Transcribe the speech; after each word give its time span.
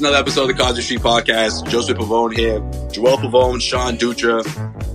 another 0.00 0.16
episode 0.16 0.48
of 0.48 0.56
the 0.56 0.62
Causeway 0.62 0.80
Street 0.80 1.00
Podcast. 1.00 1.68
Joseph 1.68 1.98
Pavone 1.98 2.34
here, 2.34 2.58
Joel 2.90 3.18
Pavone, 3.18 3.60
Sean 3.60 3.96
Dutra. 3.98 4.42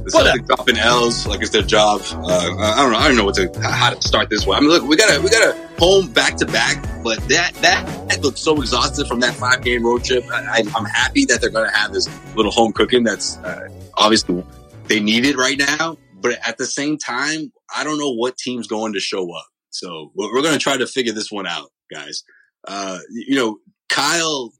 The 0.03 0.09
Celtics 0.11 0.47
dropping 0.47 0.77
L's 0.77 1.27
like 1.27 1.41
it's 1.41 1.51
their 1.51 1.61
job. 1.61 2.01
Uh, 2.11 2.55
I 2.59 2.81
don't 2.81 2.91
know. 2.91 2.97
I 2.97 3.07
don't 3.07 3.17
know 3.17 3.23
what 3.23 3.35
to 3.35 3.51
how 3.61 3.91
to 3.91 4.01
start 4.01 4.29
this 4.29 4.45
one. 4.45 4.57
I 4.57 4.61
mean, 4.61 4.69
look, 4.69 4.83
we 4.83 4.95
got 4.95 5.15
a 5.15 5.21
we 5.21 5.29
got 5.29 5.55
a 5.55 5.79
home 5.79 6.11
back 6.11 6.37
to 6.37 6.45
back, 6.45 6.83
but 7.03 7.19
that 7.29 7.53
that, 7.55 8.09
that 8.09 8.21
looked 8.21 8.39
so 8.39 8.59
exhausted 8.59 9.07
from 9.07 9.19
that 9.19 9.35
five 9.35 9.61
game 9.63 9.85
road 9.85 10.03
trip. 10.03 10.25
I, 10.31 10.59
am 10.59 10.85
happy 10.85 11.25
that 11.25 11.39
they're 11.39 11.49
going 11.51 11.69
to 11.69 11.75
have 11.75 11.93
this 11.93 12.09
little 12.35 12.51
home 12.51 12.73
cooking. 12.73 13.03
That's 13.03 13.37
uh, 13.37 13.67
obviously 13.95 14.43
they 14.87 14.99
need 14.99 15.25
it 15.25 15.37
right 15.37 15.57
now. 15.57 15.97
But 16.19 16.39
at 16.47 16.57
the 16.57 16.65
same 16.65 16.97
time, 16.97 17.51
I 17.75 17.83
don't 17.83 17.99
know 17.99 18.11
what 18.11 18.37
team's 18.37 18.67
going 18.67 18.93
to 18.93 18.99
show 18.99 19.31
up. 19.35 19.45
So 19.69 20.11
we're, 20.15 20.33
we're 20.33 20.41
going 20.41 20.53
to 20.53 20.59
try 20.59 20.77
to 20.77 20.87
figure 20.87 21.13
this 21.13 21.31
one 21.31 21.45
out, 21.45 21.69
guys. 21.91 22.23
Uh, 22.67 22.99
you 23.11 23.35
know, 23.35 23.59
Kyle 23.89 24.51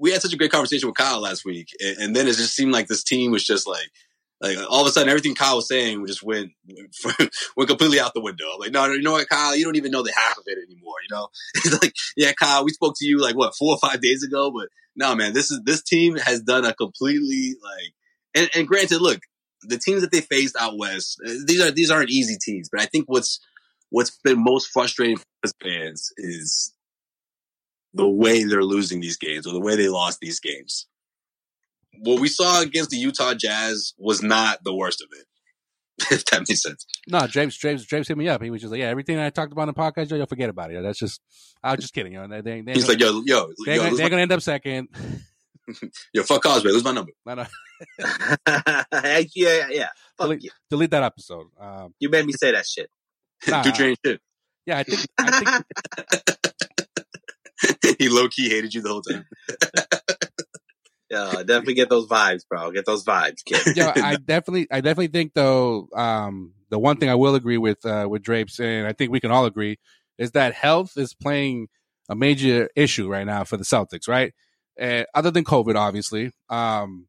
we 0.00 0.12
had 0.12 0.22
such 0.22 0.32
a 0.32 0.36
great 0.36 0.50
conversation 0.50 0.88
with 0.88 0.96
Kyle 0.96 1.20
last 1.20 1.44
week, 1.44 1.68
and, 1.78 1.98
and, 1.98 2.16
then 2.16 2.26
it 2.26 2.36
just 2.36 2.54
seemed 2.54 2.72
like 2.72 2.88
this 2.88 3.04
team 3.04 3.30
was 3.30 3.44
just 3.44 3.68
like, 3.68 3.90
like 4.40 4.56
all 4.70 4.80
of 4.80 4.86
a 4.86 4.90
sudden 4.90 5.10
everything 5.10 5.34
Kyle 5.34 5.56
was 5.56 5.68
saying 5.68 6.04
just 6.06 6.22
went 6.22 6.52
went 7.56 7.68
completely 7.68 8.00
out 8.00 8.14
the 8.14 8.22
window. 8.22 8.46
I'm 8.54 8.58
like, 8.58 8.72
no, 8.72 8.86
no, 8.86 8.94
you 8.94 9.02
know 9.02 9.12
what, 9.12 9.28
Kyle, 9.28 9.54
you 9.54 9.64
don't 9.64 9.76
even 9.76 9.90
know 9.90 10.02
the 10.02 10.14
half 10.16 10.38
of 10.38 10.44
it 10.46 10.58
anymore. 10.58 10.94
You 11.02 11.14
know, 11.14 11.28
it's 11.54 11.82
like, 11.82 11.92
yeah, 12.16 12.32
Kyle, 12.32 12.64
we 12.64 12.72
spoke 12.72 12.94
to 12.98 13.06
you 13.06 13.20
like 13.20 13.36
what 13.36 13.54
four 13.54 13.74
or 13.74 13.78
five 13.78 14.00
days 14.00 14.24
ago, 14.24 14.50
but 14.50 14.68
no, 14.96 15.14
man, 15.14 15.34
this 15.34 15.50
is 15.50 15.60
this 15.64 15.82
team 15.82 16.16
has 16.16 16.40
done 16.40 16.64
a 16.64 16.74
completely 16.74 17.56
like, 17.62 17.92
and, 18.34 18.50
and 18.54 18.66
granted, 18.66 19.02
look, 19.02 19.20
the 19.62 19.78
teams 19.78 20.00
that 20.00 20.10
they 20.10 20.22
faced 20.22 20.56
out 20.58 20.78
west, 20.78 21.20
uh, 21.24 21.32
these 21.44 21.60
are 21.60 21.70
these 21.70 21.90
aren't 21.90 22.10
easy 22.10 22.38
teams, 22.42 22.70
but 22.70 22.80
I 22.80 22.86
think 22.86 23.04
what's 23.08 23.40
what's 23.90 24.18
been 24.24 24.42
most 24.42 24.68
frustrating 24.68 25.18
for 25.18 25.24
us 25.44 25.52
fans 25.62 26.10
is 26.16 26.74
the 27.94 28.08
way 28.08 28.44
they're 28.44 28.62
losing 28.64 29.00
these 29.00 29.16
games 29.16 29.46
or 29.46 29.52
the 29.52 29.60
way 29.60 29.76
they 29.76 29.88
lost 29.88 30.20
these 30.20 30.40
games. 30.40 30.86
What 31.98 32.20
we 32.20 32.28
saw 32.28 32.62
against 32.62 32.90
the 32.90 32.96
Utah 32.96 33.34
Jazz 33.34 33.94
was 33.98 34.22
not 34.22 34.62
the 34.64 34.74
worst 34.74 35.02
of 35.02 35.08
it. 35.18 35.26
If 36.10 36.24
that 36.26 36.48
makes 36.48 36.62
sense. 36.62 36.86
No, 37.08 37.26
James, 37.26 37.56
James, 37.58 37.84
James 37.84 38.08
hit 38.08 38.16
me 38.16 38.26
up. 38.26 38.42
He 38.42 38.48
was 38.50 38.62
just 38.62 38.70
like, 38.70 38.80
"Yeah, 38.80 38.86
everything 38.88 39.18
I 39.18 39.28
talked 39.28 39.52
about 39.52 39.68
in 39.68 39.74
the 39.74 39.74
podcast, 39.74 40.10
yo, 40.10 40.16
yo 40.16 40.24
forget 40.24 40.48
about 40.48 40.70
it. 40.72 40.82
That's 40.82 40.98
just, 40.98 41.20
I 41.62 41.72
was 41.72 41.80
just 41.80 41.92
kidding. 41.92 42.12
You 42.14 42.26
know, 42.26 42.40
they, 42.40 42.62
they, 42.62 42.72
He's 42.72 42.88
like, 42.88 42.98
yo, 43.00 43.22
yo, 43.26 43.52
they're, 43.66 43.76
yo, 43.76 43.82
gonna, 43.84 43.96
they're 43.96 44.08
gonna 44.08 44.22
end 44.22 44.32
up 44.32 44.40
second. 44.40 44.88
yo, 46.14 46.22
fuck 46.22 46.42
Causeway. 46.42 46.70
Lose 46.72 46.84
my 46.84 46.92
number. 46.92 47.12
No, 47.26 47.34
no. 47.34 47.46
yeah, 49.34 49.66
yeah. 49.70 49.88
Fuck 50.16 50.28
delete, 50.28 50.44
you. 50.44 50.50
delete 50.70 50.90
that 50.92 51.02
episode. 51.02 51.48
Um, 51.60 51.92
You 51.98 52.08
made 52.08 52.24
me 52.24 52.32
say 52.32 52.52
that 52.52 52.64
shit. 52.66 52.88
nah, 53.46 53.62
Do 53.62 53.70
train 53.72 53.94
shit. 54.04 54.20
yeah, 54.64 54.78
I 54.78 54.82
think, 54.84 55.06
I 55.18 55.30
think 55.30 56.39
he 58.04 58.08
low 58.08 58.28
key 58.28 58.48
hated 58.48 58.74
you 58.74 58.80
the 58.82 58.88
whole 58.88 59.02
time. 59.02 59.26
Yeah, 61.10 61.42
definitely 61.42 61.74
get 61.74 61.88
those 61.88 62.06
vibes, 62.06 62.46
bro. 62.48 62.70
Get 62.70 62.86
those 62.86 63.04
vibes, 63.04 63.44
kid. 63.44 63.76
yeah, 63.76 63.92
I 63.96 64.14
definitely, 64.14 64.68
I 64.70 64.80
definitely 64.80 65.08
think 65.08 65.34
though, 65.34 65.88
um, 65.92 66.54
the 66.68 66.78
one 66.78 66.98
thing 66.98 67.10
I 67.10 67.16
will 67.16 67.34
agree 67.34 67.58
with, 67.58 67.84
uh, 67.84 68.06
with 68.08 68.22
Drapes, 68.22 68.60
and 68.60 68.86
I 68.86 68.92
think 68.92 69.10
we 69.10 69.18
can 69.18 69.32
all 69.32 69.44
agree, 69.44 69.80
is 70.18 70.30
that 70.32 70.54
health 70.54 70.96
is 70.96 71.12
playing 71.12 71.66
a 72.08 72.14
major 72.14 72.68
issue 72.76 73.08
right 73.08 73.26
now 73.26 73.42
for 73.42 73.56
the 73.56 73.64
Celtics, 73.64 74.06
right? 74.06 74.32
Uh, 74.80 75.02
other 75.12 75.32
than 75.32 75.42
COVID, 75.42 75.74
obviously, 75.74 76.30
um, 76.48 77.08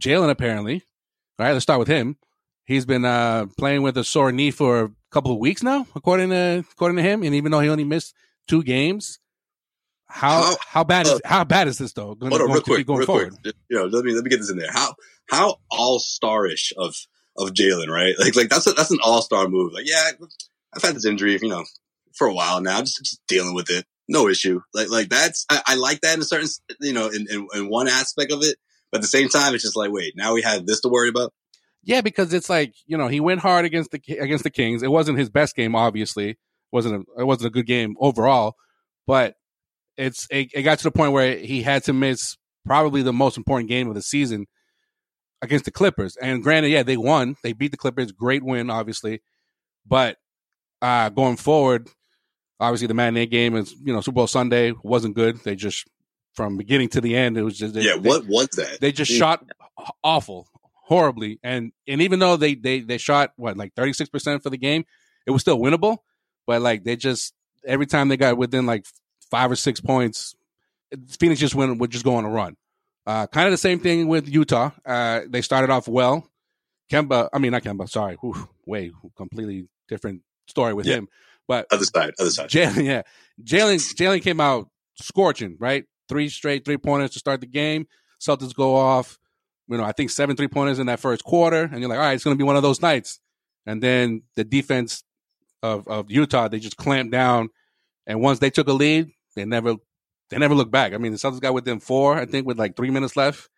Jaylen 0.00 0.28
apparently, 0.28 0.82
right? 1.38 1.52
Let's 1.52 1.62
start 1.62 1.78
with 1.78 1.86
him. 1.86 2.16
He's 2.64 2.86
been 2.86 3.04
uh, 3.04 3.46
playing 3.56 3.82
with 3.82 3.96
a 3.98 4.02
sore 4.02 4.32
knee 4.32 4.50
for 4.50 4.82
a 4.82 4.90
couple 5.12 5.30
of 5.30 5.38
weeks 5.38 5.62
now, 5.62 5.86
according 5.94 6.30
to 6.30 6.64
according 6.72 6.96
to 6.96 7.02
him. 7.04 7.22
And 7.22 7.36
even 7.36 7.52
though 7.52 7.60
he 7.60 7.68
only 7.68 7.84
missed 7.84 8.14
two 8.48 8.64
games, 8.64 9.20
how 10.12 10.42
How- 10.42 10.56
how, 10.68 10.84
bad 10.84 11.06
is 11.06 11.12
uh, 11.14 11.18
how 11.24 11.44
bad 11.44 11.68
is 11.68 11.78
this 11.78 11.92
though? 11.92 12.14
Going, 12.14 12.30
Hold 12.30 12.42
on, 12.42 12.46
going 12.48 12.54
real 12.54 12.62
to 12.62 12.70
be 12.70 12.74
quick, 12.74 12.86
going 12.86 12.98
real 12.98 13.06
forward. 13.06 13.34
quick. 13.42 13.54
You 13.68 13.76
know, 13.78 13.84
let 13.86 14.04
me 14.04 14.12
let 14.14 14.24
me 14.24 14.30
get 14.30 14.38
this 14.38 14.50
in 14.50 14.56
there. 14.58 14.70
How 14.72 14.94
how 15.30 15.56
all 15.70 15.98
starish 16.00 16.72
of 16.76 16.94
of 17.36 17.50
Jaylen, 17.50 17.88
right? 17.88 18.14
Like 18.18 18.36
like 18.36 18.48
that's 18.48 18.66
a, 18.66 18.72
that's 18.72 18.90
an 18.90 18.98
all 19.02 19.22
star 19.22 19.48
move. 19.48 19.72
Like 19.72 19.84
yeah, 19.88 20.10
I've 20.74 20.82
had 20.82 20.94
this 20.94 21.06
injury, 21.06 21.38
you 21.40 21.48
know, 21.48 21.64
for 22.14 22.26
a 22.26 22.34
while 22.34 22.60
now. 22.60 22.80
Just 22.80 22.98
just 22.98 23.20
dealing 23.26 23.54
with 23.54 23.70
it, 23.70 23.84
no 24.08 24.28
issue. 24.28 24.60
Like 24.74 24.90
like 24.90 25.08
that's 25.08 25.46
I, 25.50 25.62
I 25.66 25.74
like 25.76 26.00
that 26.02 26.14
in 26.14 26.20
a 26.20 26.24
certain 26.24 26.48
you 26.80 26.92
know 26.92 27.08
in, 27.08 27.26
in 27.30 27.48
in 27.54 27.68
one 27.68 27.88
aspect 27.88 28.32
of 28.32 28.42
it, 28.42 28.56
but 28.90 28.98
at 28.98 29.02
the 29.02 29.08
same 29.08 29.28
time, 29.28 29.54
it's 29.54 29.64
just 29.64 29.76
like 29.76 29.90
wait, 29.90 30.14
now 30.16 30.34
we 30.34 30.42
have 30.42 30.66
this 30.66 30.80
to 30.82 30.88
worry 30.88 31.08
about. 31.08 31.32
Yeah, 31.84 32.00
because 32.00 32.32
it's 32.32 32.48
like 32.50 32.74
you 32.86 32.96
know 32.98 33.08
he 33.08 33.18
went 33.20 33.40
hard 33.40 33.64
against 33.64 33.90
the 33.90 34.00
against 34.18 34.44
the 34.44 34.50
Kings. 34.50 34.82
It 34.82 34.90
wasn't 34.90 35.18
his 35.18 35.30
best 35.30 35.56
game, 35.56 35.74
obviously. 35.74 36.38
wasn't 36.70 36.94
a, 37.16 37.20
It 37.22 37.24
wasn't 37.24 37.46
a 37.46 37.50
good 37.50 37.66
game 37.66 37.96
overall, 37.98 38.54
but 39.06 39.34
it's 39.96 40.26
it, 40.30 40.48
it 40.54 40.62
got 40.62 40.78
to 40.78 40.84
the 40.84 40.90
point 40.90 41.12
where 41.12 41.36
he 41.36 41.62
had 41.62 41.84
to 41.84 41.92
miss 41.92 42.36
probably 42.66 43.02
the 43.02 43.12
most 43.12 43.36
important 43.36 43.68
game 43.68 43.88
of 43.88 43.94
the 43.94 44.02
season 44.02 44.46
against 45.42 45.64
the 45.64 45.70
Clippers. 45.70 46.16
And 46.16 46.42
granted, 46.42 46.68
yeah, 46.70 46.82
they 46.82 46.96
won. 46.96 47.36
They 47.42 47.52
beat 47.52 47.70
the 47.72 47.76
Clippers. 47.76 48.12
Great 48.12 48.42
win, 48.44 48.70
obviously. 48.70 49.22
But 49.86 50.16
uh 50.80 51.08
going 51.10 51.36
forward, 51.36 51.88
obviously 52.60 52.86
the 52.86 52.94
matinee 52.94 53.26
game 53.26 53.56
is 53.56 53.72
you 53.84 53.92
know 53.92 54.00
Super 54.00 54.14
Bowl 54.16 54.26
Sunday 54.26 54.72
wasn't 54.82 55.14
good. 55.14 55.38
They 55.44 55.56
just 55.56 55.86
from 56.34 56.56
beginning 56.56 56.88
to 56.90 57.00
the 57.00 57.14
end, 57.14 57.36
it 57.36 57.42
was 57.42 57.58
just 57.58 57.74
they, 57.74 57.82
yeah, 57.82 57.96
they- 57.96 58.08
what 58.08 58.26
was 58.26 58.48
that? 58.56 58.78
they 58.80 58.90
just 58.92 59.10
Yeah. 59.10 59.18
shot 59.18 59.44
awful, 60.02 60.48
horribly, 60.86 61.38
and 61.42 61.72
and 61.88 62.00
even 62.00 62.18
though 62.20 62.36
they 62.36 62.54
they 62.54 62.80
they 62.80 62.98
shot 62.98 63.32
what 63.36 63.56
like 63.56 63.74
thirty 63.74 63.92
six 63.92 64.08
percent 64.08 64.42
for 64.42 64.50
the 64.50 64.56
game, 64.56 64.84
it 65.26 65.30
was 65.32 65.42
still 65.42 65.58
winnable. 65.58 65.98
But 66.46 66.62
like 66.62 66.84
they 66.84 66.96
just 66.96 67.34
every 67.66 67.86
time 67.86 68.08
they 68.08 68.16
got 68.16 68.36
within 68.38 68.64
like 68.66 68.84
five 69.32 69.50
or 69.50 69.56
six 69.56 69.80
points, 69.80 70.36
Phoenix 71.18 71.40
just 71.40 71.54
went 71.54 71.78
would 71.78 71.90
just 71.90 72.04
go 72.04 72.16
on 72.16 72.24
a 72.26 72.28
run. 72.28 72.54
Uh, 73.06 73.26
kind 73.26 73.46
of 73.48 73.50
the 73.52 73.56
same 73.58 73.80
thing 73.80 74.06
with 74.06 74.28
Utah. 74.28 74.70
Uh, 74.86 75.22
they 75.28 75.40
started 75.40 75.70
off 75.70 75.88
well. 75.88 76.28
Kemba, 76.92 77.30
I 77.32 77.38
mean 77.38 77.52
not 77.52 77.62
Kemba, 77.62 77.88
sorry, 77.88 78.16
Whew, 78.20 78.48
way 78.66 78.92
completely 79.16 79.66
different 79.88 80.20
story 80.46 80.74
with 80.74 80.86
Yeah. 80.86 80.96
him. 80.96 81.08
But 81.48 81.66
Other 81.72 81.84
side, 81.86 82.12
other 82.20 82.30
side. 82.30 82.50
Jaylen, 82.50 82.84
yeah, 82.84 83.02
Jaylen, 83.42 83.76
Jaylen 83.96 84.22
came 84.22 84.38
out 84.40 84.68
scorching, 85.00 85.56
right? 85.58 85.84
Three 86.08 86.28
straight 86.28 86.64
three 86.66 86.76
pointers 86.76 87.10
to 87.12 87.18
start 87.18 87.40
the 87.40 87.46
game. 87.46 87.86
Celtics 88.20 88.54
go 88.54 88.76
off, 88.76 89.18
you 89.68 89.78
know, 89.78 89.84
I 89.84 89.92
think 89.92 90.10
seven 90.10 90.36
three 90.36 90.48
pointers 90.48 90.78
in 90.78 90.86
that 90.86 91.00
first 91.00 91.24
quarter, 91.24 91.62
and 91.64 91.80
you're 91.80 91.88
like, 91.88 91.98
all 91.98 92.04
right, 92.04 92.12
it's 92.14 92.22
going 92.24 92.36
to 92.36 92.38
be 92.38 92.46
one 92.46 92.56
of 92.56 92.62
those 92.62 92.82
nights. 92.82 93.18
And 93.66 93.82
then 93.82 94.22
the 94.36 94.44
defense 94.44 95.02
of 95.62 95.88
of 95.88 96.10
Utah, 96.10 96.48
they 96.48 96.58
just 96.60 96.76
clamped 96.76 97.10
down, 97.12 97.48
and 98.06 98.20
once 98.20 98.38
they 98.38 98.50
took 98.50 98.68
a 98.68 98.72
lead, 98.74 99.10
they 99.34 99.44
never 99.44 99.76
they 100.30 100.38
never 100.38 100.54
look 100.54 100.70
back. 100.70 100.94
I 100.94 100.98
mean, 100.98 101.12
the 101.12 101.18
Celtics 101.18 101.40
got 101.40 101.54
within 101.54 101.80
four, 101.80 102.16
I 102.16 102.26
think, 102.26 102.46
with 102.46 102.58
like 102.58 102.76
three 102.76 102.90
minutes 102.90 103.16
left, 103.16 103.48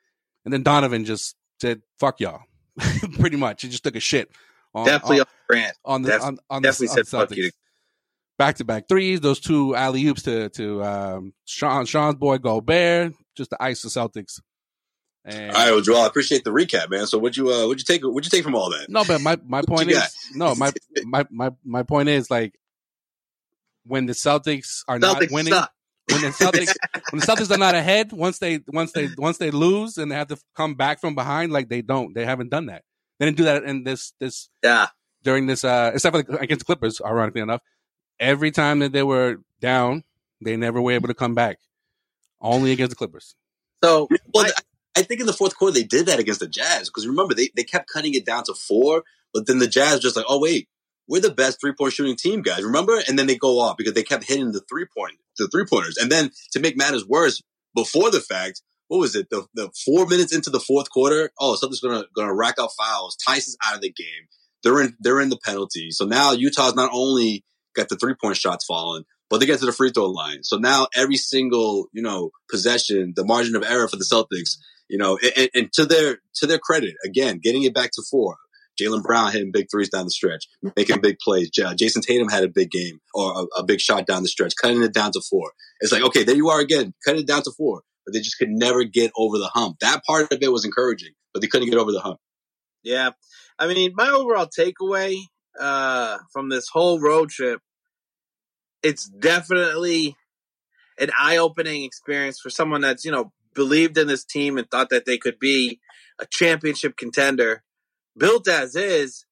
and 0.45 0.53
then 0.53 0.63
Donovan 0.63 1.05
just 1.05 1.37
said, 1.61 1.83
"Fuck 1.99 2.21
y'all," 2.21 2.43
pretty 3.19 3.37
much. 3.37 3.63
He 3.63 3.69
just 3.69 3.85
took 3.85 3.97
a 3.97 4.01
shit. 4.01 4.31
On, 4.75 4.85
definitely 4.85 5.21
on, 5.21 5.27
on 5.27 5.27
Grant. 5.49 5.77
on 5.85 6.03
the 6.03 6.09
def- 6.11 6.23
on, 6.23 6.39
on 6.51 6.63
Definitely 6.63 6.87
the, 6.87 6.91
on 6.91 6.97
said 6.97 7.07
the 7.07 7.11
fuck 7.11 7.37
you. 7.37 7.45
Celtics 7.45 7.53
back 8.39 8.57
to 8.57 8.65
back 8.65 8.89
threes, 8.89 9.21
those 9.21 9.41
two 9.41 9.75
alley 9.75 10.07
oops 10.07 10.23
to 10.23 10.49
to 10.51 10.83
um, 10.83 11.35
Sean 11.45 11.87
Sean's 11.87 12.17
boy 12.17 12.39
Gobert, 12.39 13.15
just 13.37 13.51
to 13.51 13.63
ice 13.63 13.83
the 13.83 13.89
Celtics. 13.89 14.41
And 15.27 15.53
All 15.53 15.57
right, 15.57 15.71
well, 15.71 15.81
Joel, 15.81 16.03
I 16.03 16.07
appreciate 16.07 16.45
the 16.45 16.51
recap, 16.51 16.91
man. 16.91 17.07
So, 17.07 17.17
what 17.17 17.23
would 17.23 17.37
you 17.37 17.51
uh, 17.51 17.67
what 17.67 17.79
you 17.79 17.85
take? 17.85 18.03
What 18.05 18.25
you 18.25 18.31
take 18.31 18.45
from 18.45 18.55
all 18.55 18.71
that? 18.71 18.87
no, 18.89 19.05
but 19.05 19.21
my 19.21 19.39
my 19.47 19.63
point 19.67 19.91
is 19.91 20.15
no, 20.35 20.55
my 20.55 20.73
my 21.05 21.25
my 21.31 21.51
my 21.65 21.83
point 21.83 22.09
is 22.09 22.31
like 22.31 22.59
when 23.87 24.07
the 24.07 24.13
Celtics 24.13 24.83
are 24.89 24.99
not 24.99 25.23
winning, 25.31 25.53
suck. 25.53 25.73
when 26.11 26.21
the 26.23 26.29
Celtics 26.29 26.75
when 27.11 27.21
the 27.21 27.27
Celtics 27.27 27.51
are 27.51 27.59
not 27.59 27.75
ahead, 27.75 28.13
once 28.13 28.39
they 28.39 28.61
once 28.69 28.93
they 28.93 29.09
once 29.17 29.39
they 29.39 29.51
lose 29.51 29.99
and 29.99 30.11
they 30.11 30.17
have 30.17 30.29
to 30.29 30.39
come 30.57 30.75
back 30.75 31.01
from 31.01 31.15
behind, 31.15 31.53
like 31.53 31.69
they 31.69 31.83
don't, 31.83 32.15
they 32.15 32.25
haven't 32.25 32.51
done 32.51 32.67
that. 32.67 32.83
They 33.19 33.27
didn't 33.27 33.37
do 33.37 33.45
that 33.45 33.65
in 33.65 33.85
this 33.85 34.13
this 34.21 34.49
Yeah. 34.63 34.89
during 35.23 35.47
this 35.47 35.65
uh 35.65 35.93
except 35.95 36.17
for 36.17 36.23
the, 36.23 36.39
against 36.39 36.61
the 36.61 36.67
Clippers, 36.67 37.01
ironically 37.05 37.41
enough. 37.43 37.61
Every 38.21 38.51
time 38.51 38.79
that 38.81 38.93
they 38.93 39.03
were 39.03 39.39
down, 39.61 40.05
they 40.41 40.57
never 40.57 40.81
were 40.81 40.93
able 40.93 41.09
to 41.09 41.15
come 41.15 41.35
back. 41.35 41.59
Only 42.41 42.73
against 42.73 42.91
the 42.91 42.97
Clippers. 42.97 43.35
So 43.83 44.09
Well, 44.33 44.47
I- 44.47 44.53
I 44.97 45.03
think 45.03 45.21
in 45.21 45.27
the 45.27 45.33
fourth 45.33 45.57
quarter 45.57 45.75
they 45.75 45.83
did 45.83 46.07
that 46.07 46.21
against 46.21 46.39
the 46.39 46.47
Jazz 46.47 46.89
because 46.89 47.05
remember 47.07 47.35
they, 47.35 47.51
they 47.57 47.65
kept 47.65 47.89
cutting 47.91 48.15
it 48.15 48.25
down 48.25 48.45
to 48.45 48.55
four, 48.55 49.03
but 49.33 49.47
then 49.49 49.59
the 49.59 49.67
Jazz 49.67 49.99
just 49.99 50.15
like, 50.15 50.25
oh 50.29 50.39
wait, 50.39 50.69
we're 51.09 51.21
the 51.21 51.31
best 51.31 51.61
three 51.61 51.73
point 51.73 51.93
shooting 51.93 52.17
team, 52.17 52.43
guys. 52.43 52.65
Remember? 52.65 53.01
And 53.09 53.19
then 53.19 53.27
they 53.27 53.37
go 53.37 53.61
off 53.61 53.77
because 53.77 53.95
they 53.95 54.03
kept 54.03 54.25
hitting 54.25 54.53
the 54.53 54.63
three 54.69 54.87
point 54.97 55.15
the 55.39 55.49
three 55.49 55.65
pointers. 55.69 55.97
And 55.97 56.11
then 56.11 56.31
to 56.53 56.61
make 56.61 56.77
matters 56.77 57.07
worse, 57.07 57.43
before 57.75 58.11
the 58.11 58.21
fact, 58.21 58.63
what 58.89 58.99
was 58.99 59.17
it? 59.17 59.29
The 59.31 59.47
the 59.55 59.71
four 59.85 60.07
minutes 60.07 60.35
into 60.35 60.51
the 60.51 60.61
fourth 60.61 60.91
quarter, 60.91 61.31
oh 61.41 61.57
something's 61.57 61.81
gonna 61.81 62.05
gonna 62.15 62.35
rack 62.35 62.57
up 62.59 62.71
fouls. 62.79 63.17
Tyson's 63.27 63.57
out 63.65 63.75
of 63.75 63.81
the 63.81 63.93
game. 63.93 64.29
They're 64.63 64.81
in 64.81 64.97
they're 65.01 65.21
in 65.21 65.31
the 65.31 65.39
penalty. 65.43 65.91
So 65.91 66.05
now 66.05 66.33
Utah's 66.33 66.75
not 66.75 66.91
only 66.93 67.45
got 67.75 67.89
the 67.89 67.97
three 67.97 68.15
point 68.15 68.37
shots 68.37 68.65
falling, 68.65 69.05
but 69.31 69.39
they 69.39 69.47
get 69.47 69.59
to 69.61 69.67
the 69.67 69.73
free 69.73 69.91
throw 69.91 70.07
line. 70.07 70.43
So 70.43 70.59
now 70.59 70.87
every 70.95 71.17
single, 71.17 71.89
you 71.93 72.03
know, 72.03 72.31
possession, 72.51 73.15
the 73.17 73.25
margin 73.25 73.57
of 73.57 73.65
error 73.65 73.89
for 73.89 73.97
the 73.97 74.05
Celtics, 74.05 74.59
you 74.89 74.99
know, 74.99 75.19
and, 75.37 75.51
and 75.55 75.73
to 75.73 75.87
their 75.87 76.19
to 76.37 76.47
their 76.47 76.59
credit, 76.59 76.95
again, 77.05 77.41
getting 77.43 77.65
it 77.65 77.75
back 77.75 77.91
to 77.93 78.03
four. 78.11 78.37
Jaylen 78.81 79.03
Brown 79.03 79.33
hitting 79.33 79.53
big 79.53 79.67
threes 79.71 79.89
down 79.89 80.05
the 80.05 80.11
stretch, 80.11 80.49
making 80.77 81.01
big 81.01 81.19
plays. 81.19 81.51
Jayson 81.51 82.03
Tatum 82.03 82.29
had 82.29 82.45
a 82.45 82.49
big 82.49 82.71
game 82.71 83.01
or 83.15 83.33
a, 83.43 83.61
a 83.61 83.65
big 83.65 83.81
shot 83.81 84.07
down 84.07 84.23
the 84.23 84.29
stretch, 84.29 84.55
cutting 84.61 84.83
it 84.83 84.93
down 84.93 85.13
to 85.13 85.21
four. 85.31 85.53
It's 85.81 85.93
like, 85.93 86.03
okay, 86.03 86.25
there 86.25 86.37
you 86.37 86.49
are 86.51 86.61
again, 86.61 86.95
cutting 87.05 87.23
it 87.23 87.27
down 87.27 87.43
to 87.43 87.53
four. 87.57 87.83
But 88.05 88.13
they 88.13 88.21
just 88.21 88.39
could 88.39 88.51
never 88.51 88.85
get 88.85 89.13
over 89.17 89.39
the 89.39 89.51
hump. 89.55 89.79
That 89.81 90.03
part 90.07 90.31
of 90.31 90.39
it 90.43 90.53
was 90.53 90.65
encouraging, 90.67 91.13
but 91.33 91.41
they 91.41 91.49
couldn't 91.49 91.71
get 91.71 91.79
over 91.79 91.91
the 91.91 92.01
hump. 92.01 92.19
Yeah. 92.83 93.11
I 93.59 93.67
mean, 93.67 93.93
my 93.95 94.09
overall 94.09 94.47
takeaway 94.47 95.17
uh, 95.59 96.19
from 96.33 96.51
this 96.51 96.69
whole 96.71 97.01
road 97.01 97.31
trip, 97.31 97.61
it's 98.83 99.09
definitely 99.09 100.17
an 100.99 101.11
eye-opening 101.19 101.85
experience 101.85 102.39
for 102.41 102.51
someone 102.51 102.83
that's, 102.83 103.07
you 103.07 103.11
know, 103.11 103.33
believed 103.55 103.97
in 103.97 104.07
this 104.07 104.25
team 104.25 104.59
and 104.59 104.71
thought 104.71 104.91
that 104.91 105.07
they 105.07 105.17
could 105.17 105.39
be 105.39 105.81
a 106.21 106.27
championship 106.31 106.99
contender. 106.99 107.63
Built 108.17 108.49
as 108.49 108.77
is, 108.77 109.25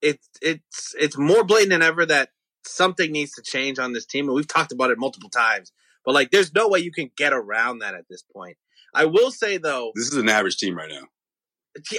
it's 0.00 0.28
it's 0.40 0.94
it's 0.98 1.18
more 1.18 1.44
blatant 1.44 1.70
than 1.70 1.82
ever 1.82 2.06
that 2.06 2.30
something 2.64 3.10
needs 3.10 3.32
to 3.32 3.42
change 3.42 3.78
on 3.78 3.92
this 3.92 4.06
team, 4.06 4.26
and 4.26 4.34
we've 4.34 4.46
talked 4.46 4.72
about 4.72 4.90
it 4.90 4.98
multiple 4.98 5.30
times. 5.30 5.72
But 6.04 6.14
like, 6.14 6.30
there's 6.30 6.54
no 6.54 6.68
way 6.68 6.80
you 6.80 6.92
can 6.92 7.10
get 7.16 7.32
around 7.32 7.80
that 7.80 7.94
at 7.94 8.04
this 8.08 8.22
point. 8.34 8.56
I 8.94 9.04
will 9.06 9.30
say 9.30 9.58
though, 9.58 9.92
This 9.94 10.06
is 10.06 10.16
an 10.16 10.28
average 10.28 10.56
team 10.56 10.76
right 10.76 10.90
now. 10.90 11.06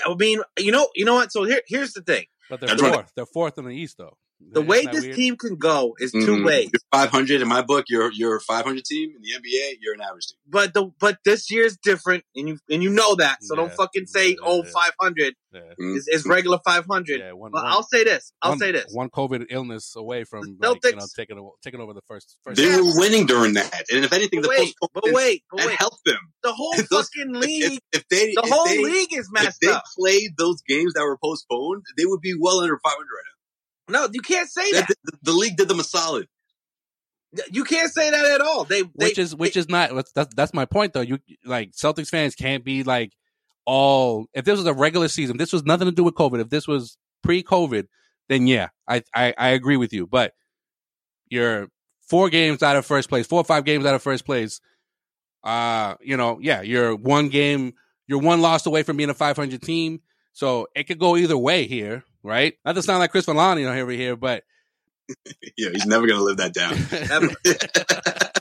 I 0.05 0.15
mean, 0.15 0.41
you 0.57 0.71
know, 0.71 0.89
you 0.95 1.05
know 1.05 1.15
what? 1.15 1.31
So 1.31 1.43
here, 1.43 1.61
here's 1.67 1.93
the 1.93 2.01
thing: 2.01 2.25
But 2.49 2.59
they're 2.59 2.69
That's 2.69 2.81
right. 2.81 2.93
fourth. 2.93 3.11
They're 3.15 3.25
fourth 3.25 3.57
in 3.57 3.65
the 3.65 3.71
East, 3.71 3.97
though. 3.97 4.17
The 4.41 4.61
way 4.61 4.85
this 4.85 5.03
weird? 5.03 5.15
team 5.15 5.35
can 5.37 5.55
go 5.57 5.95
is 5.99 6.11
two 6.11 6.37
Mhm. 6.37 6.45
ways. 6.45 6.69
You're 6.73 6.81
500 6.91 7.41
in 7.41 7.47
my 7.47 7.61
book. 7.61 7.85
You're 7.89 8.11
you're 8.13 8.37
a 8.37 8.41
500 8.41 8.83
team 8.85 9.11
in 9.15 9.21
the 9.21 9.33
NBA. 9.35 9.77
You're 9.81 9.93
an 9.93 10.01
average 10.01 10.27
team. 10.27 10.37
But 10.47 10.73
the 10.73 10.91
but 10.99 11.17
this 11.25 11.51
year's 11.51 11.77
different, 11.77 12.23
and 12.35 12.47
you 12.49 12.57
and 12.69 12.81
you 12.81 12.89
know 12.89 13.15
that. 13.15 13.39
So 13.43 13.55
don't 13.55 13.73
fucking 13.73 14.05
say, 14.07 14.29
Yeah, 14.29 14.35
"Oh, 14.43 14.63
yeah. 14.63 14.71
500 14.71 15.33
Yeah, 15.51 15.61
Mm. 15.81 15.97
is, 15.97 16.07
is 16.07 16.25
regular 16.25 16.59
500." 16.63 17.19
yeah. 17.19 17.31
One, 17.33 17.51
But 17.51 17.63
one- 17.63 17.71
I'll 17.71 17.83
say 17.83 18.03
this. 18.03 18.31
I'll 18.41 18.51
one- 18.51 18.59
say 18.59 18.71
this. 18.71 18.85
One 18.93 19.09
COVID 19.09 19.47
illness 19.49 19.95
away 19.95 20.23
from 20.23 20.41
The 20.59 20.69
like, 20.69 20.83
you 20.83 20.95
know 20.95 21.05
taking 21.15 21.51
taking 21.63 21.79
over 21.81 21.93
the 21.93 22.01
first. 22.07 22.37
first 22.43 22.57
They 22.57 22.67
Yeah. 22.69 22.77
were 22.81 22.99
winning 22.99 23.25
during 23.25 23.53
that, 23.53 23.85
and 23.91 24.05
if 24.05 24.13
anything, 24.13 24.41
But 24.41 24.49
the 24.51 24.63
wait, 24.63 24.73
but 24.93 25.03
wait, 25.13 25.43
but 25.51 25.65
wait. 25.65 25.75
helped 25.79 26.03
them. 26.05 26.19
The 26.43 26.53
whole 26.53 26.71
Those- 26.89 27.09
fucking 27.09 27.33
league, 27.33 27.79
if 27.91 28.07
they 28.09 28.33
the 28.35 28.41
if 28.43 28.49
whole 28.51 28.65
they, 28.65 28.83
league 28.83 29.13
is 29.13 29.27
if 29.27 29.31
messed 29.43 29.59
they 29.61 29.67
up. 29.69 29.83
played 29.97 30.37
those 30.37 30.61
games 30.67 30.93
that 30.93 31.03
were 31.03 31.17
postponed, 31.17 31.83
they 31.97 32.05
would 32.05 32.21
be 32.21 32.35
well 32.39 32.59
under 32.61 32.79
500 32.83 32.99
right 33.01 33.25
No, 33.89 34.07
you 34.11 34.21
can't 34.21 34.49
say 34.49 34.63
now. 34.71 34.79
that. 34.81 34.87
The, 34.87 34.95
the- 35.11 35.17
the 35.23 35.33
league 35.33 35.57
did 35.57 35.67
them 35.67 35.79
a 35.79 35.83
solid. 35.83 36.27
You 37.51 37.63
can't 37.63 37.91
say 37.91 38.09
that 38.09 38.25
at 38.25 38.41
all. 38.41 38.63
They, 38.63 38.81
they 38.81 38.87
which 38.95 39.19
is 39.19 39.35
which 39.35 39.55
is 39.55 39.69
not 39.69 39.89
that's- 39.89 40.11
that's 40.15 40.33
that's 40.33 40.53
my 40.53 40.65
point 40.65 40.93
though. 40.93 41.01
You 41.01 41.19
like 41.45 41.71
Celtics 41.73 42.09
fans 42.09 42.33
can't 42.35 42.63
be 42.63 42.83
like 42.83 43.13
all 43.65 44.25
if 44.33 44.45
this 44.45 44.57
was 44.57 44.65
a 44.65 44.73
regular 44.73 45.07
season, 45.07 45.37
this 45.37 45.53
was 45.53 45.63
nothing 45.63 45.85
to 45.85 45.91
do 45.91 46.03
with 46.03 46.15
COVID. 46.15 46.39
If 46.41 46.49
this 46.49 46.67
was 46.67 46.97
pre-COVID, 47.23 47.87
then 48.29 48.47
yeah, 48.47 48.69
I 48.87 49.03
I, 49.13 49.33
I 49.37 49.49
agree 49.49 49.77
with 49.77 49.93
you. 49.93 50.07
But 50.07 50.33
you're 51.29 51.67
four 52.07 52.29
games 52.29 52.63
out 52.63 52.75
of 52.77 52.85
first 52.85 53.09
place, 53.09 53.27
four 53.27 53.41
or 53.41 53.45
five 53.45 53.63
games 53.65 53.85
out 53.85 53.93
of 53.93 54.01
first 54.01 54.25
place. 54.25 54.59
Uh, 55.43 55.95
you 56.01 56.17
know, 56.17 56.39
yeah, 56.41 56.61
you're 56.61 56.95
one 56.95 57.29
game, 57.29 57.73
you're 58.07 58.19
one 58.19 58.41
loss 58.41 58.65
away 58.65 58.81
from 58.83 58.97
being 58.97 59.09
a 59.11 59.13
500 59.13 59.61
team. 59.61 60.01
So 60.33 60.67
it 60.75 60.85
could 60.85 60.97
go 60.99 61.15
either 61.15 61.37
way 61.37 61.65
here, 61.67 62.03
right? 62.23 62.53
Not 62.65 62.75
to 62.75 62.81
sound 62.83 62.99
like 62.99 63.11
Chris 63.11 63.25
Milani 63.25 63.65
over 63.79 63.91
here, 63.91 64.15
but 64.15 64.43
Yeah, 65.57 65.69
he's 65.71 65.85
never 65.85 66.05
gonna 66.07 66.21
live 66.21 66.37
that 66.37 66.53
down. 66.53 66.75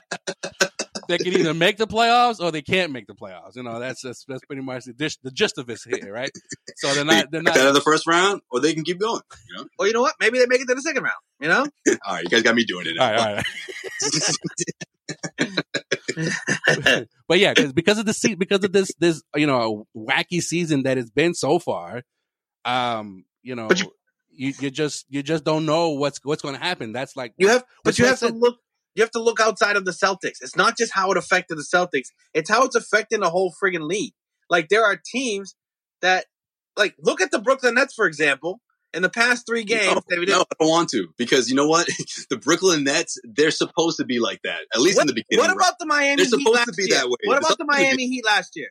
They 1.09 1.17
can 1.17 1.29
either 1.33 1.55
make 1.55 1.79
the 1.79 1.87
playoffs 1.87 2.39
or 2.39 2.53
they 2.53 2.61
can't 2.61 2.93
make 2.93 3.07
the 3.07 3.15
playoffs. 3.15 3.57
You 3.57 3.63
know, 3.63 3.81
that's 3.81 4.03
that's, 4.03 4.27
that's 4.29 4.45
pretty 4.45 4.61
much 4.61 4.85
the, 4.85 4.93
dish, 4.93 5.17
the 5.23 5.31
gist 5.31 5.57
of 5.57 5.67
this 5.67 5.83
here, 5.83 6.13
right? 6.13 6.31
So 6.77 6.93
they're 6.93 7.03
not 7.03 7.31
they're 7.31 7.41
Get 7.43 7.57
out 7.57 7.61
not. 7.61 7.67
of 7.69 7.75
the 7.75 7.81
first 7.81 8.07
round, 8.07 8.43
or 8.51 8.61
they 8.61 8.75
can 8.75 8.85
keep 8.85 8.99
going. 9.01 9.23
You 9.49 9.57
know. 9.57 9.65
or 9.79 9.87
you 9.87 9.95
know 9.95 10.03
what? 10.03 10.17
Maybe 10.21 10.39
they 10.39 10.45
make 10.47 10.61
it 10.61 10.69
to 10.69 10.75
the 10.75 10.83
second 10.83 11.03
round. 11.05 11.17
You 11.41 11.49
know? 11.49 11.65
All 12.07 12.15
right, 12.15 12.25
you 12.25 12.29
guys 12.29 12.43
got 12.43 12.55
me 12.55 12.65
doing 12.67 12.87
it. 12.89 12.99
All 12.99 13.09
Now. 13.11 13.17
right, 13.17 13.43
all 15.41 15.47
right. 15.47 17.07
but 17.27 17.39
yeah, 17.39 17.55
because 17.55 17.73
because 17.73 17.99
of 17.99 18.05
the 18.05 18.13
se- 18.13 18.35
because 18.35 18.63
of 18.65 18.73
this 18.73 18.93
this 18.99 19.23
you 19.35 19.47
know 19.47 19.87
wacky 19.97 20.43
season 20.43 20.83
that 20.83 20.99
it's 20.99 21.09
been 21.11 21.33
so 21.33 21.59
far, 21.59 22.03
um, 22.67 23.25
you 23.49 23.55
know, 23.55 23.69
But 23.69 23.83
you, 24.31 24.53
you 24.61 24.71
just 24.71 25.07
you 25.09 25.23
just 25.23 25.43
don't 25.43 25.65
know 25.65 25.91
what's 25.91 26.21
what's 26.23 26.43
going 26.43 26.55
to 26.55 26.61
happen. 26.61 26.93
That's 26.93 27.17
like 27.17 27.33
You 27.39 27.49
have, 27.49 27.65
but 27.83 27.99
you 27.99 28.05
have 28.05 28.19
to 28.21 28.29
look. 28.29 28.59
You 28.95 29.03
have 29.03 29.11
to 29.13 29.23
look 29.23 29.41
outside 29.41 29.77
of 29.77 29.85
the 29.85 29.93
Celtics. 29.93 30.43
It's 30.43 30.57
not 30.57 30.77
just 30.77 30.93
how 30.93 31.11
it 31.13 31.17
affected 31.17 31.57
the 31.57 31.63
Celtics; 31.63 32.09
it's 32.35 32.51
how 32.51 32.65
it's 32.65 32.77
affecting 32.77 33.21
the 33.21 33.31
whole 33.31 33.55
friggin' 33.63 33.89
league. 33.89 34.13
Like 34.51 34.69
there 34.69 34.85
are 34.85 35.01
teams 35.03 35.57
that, 36.03 36.27
like, 36.77 36.95
look 36.99 37.21
at 37.21 37.31
the 37.31 37.39
Brooklyn 37.39 37.75
Nets 37.75 37.95
for 37.95 38.07
example. 38.07 38.61
In 38.95 39.03
the 39.03 39.11
past 39.11 39.45
three 39.47 39.65
games, 39.65 39.85
No, 40.11 40.17
no, 40.25 40.41
I 40.41 40.45
don't 40.59 40.71
want 40.71 40.89
to 40.91 41.09
because 41.19 41.51
you 41.51 41.57
know 41.57 41.69
what? 41.69 41.87
the 42.31 42.39
Brooklyn 42.39 42.85
Nets, 42.85 43.19
they're 43.23 43.51
supposed 43.51 43.99
to 43.99 44.07
be 44.07 44.19
like 44.19 44.41
that, 44.45 44.61
at 44.75 44.81
least 44.81 44.99
in 44.99 45.07
the 45.07 45.13
beginning. 45.13 45.45
what 45.47 45.55
about 45.55 45.75
the 45.79 45.85
Miami 45.85 46.17
They're 46.17 46.25
supposed 46.25 46.65
to 46.65 46.73
be 46.73 46.85
year? 46.85 46.97
that 46.97 47.07
way. 47.07 47.17
What 47.25 47.37
about 47.37 47.49
the 47.49 47.65
supposed 47.65 47.71
to 47.71 47.77
be- 47.77 47.85
Miami 47.85 48.09
Heat 48.09 48.25
last 48.25 48.57
year? 48.57 48.69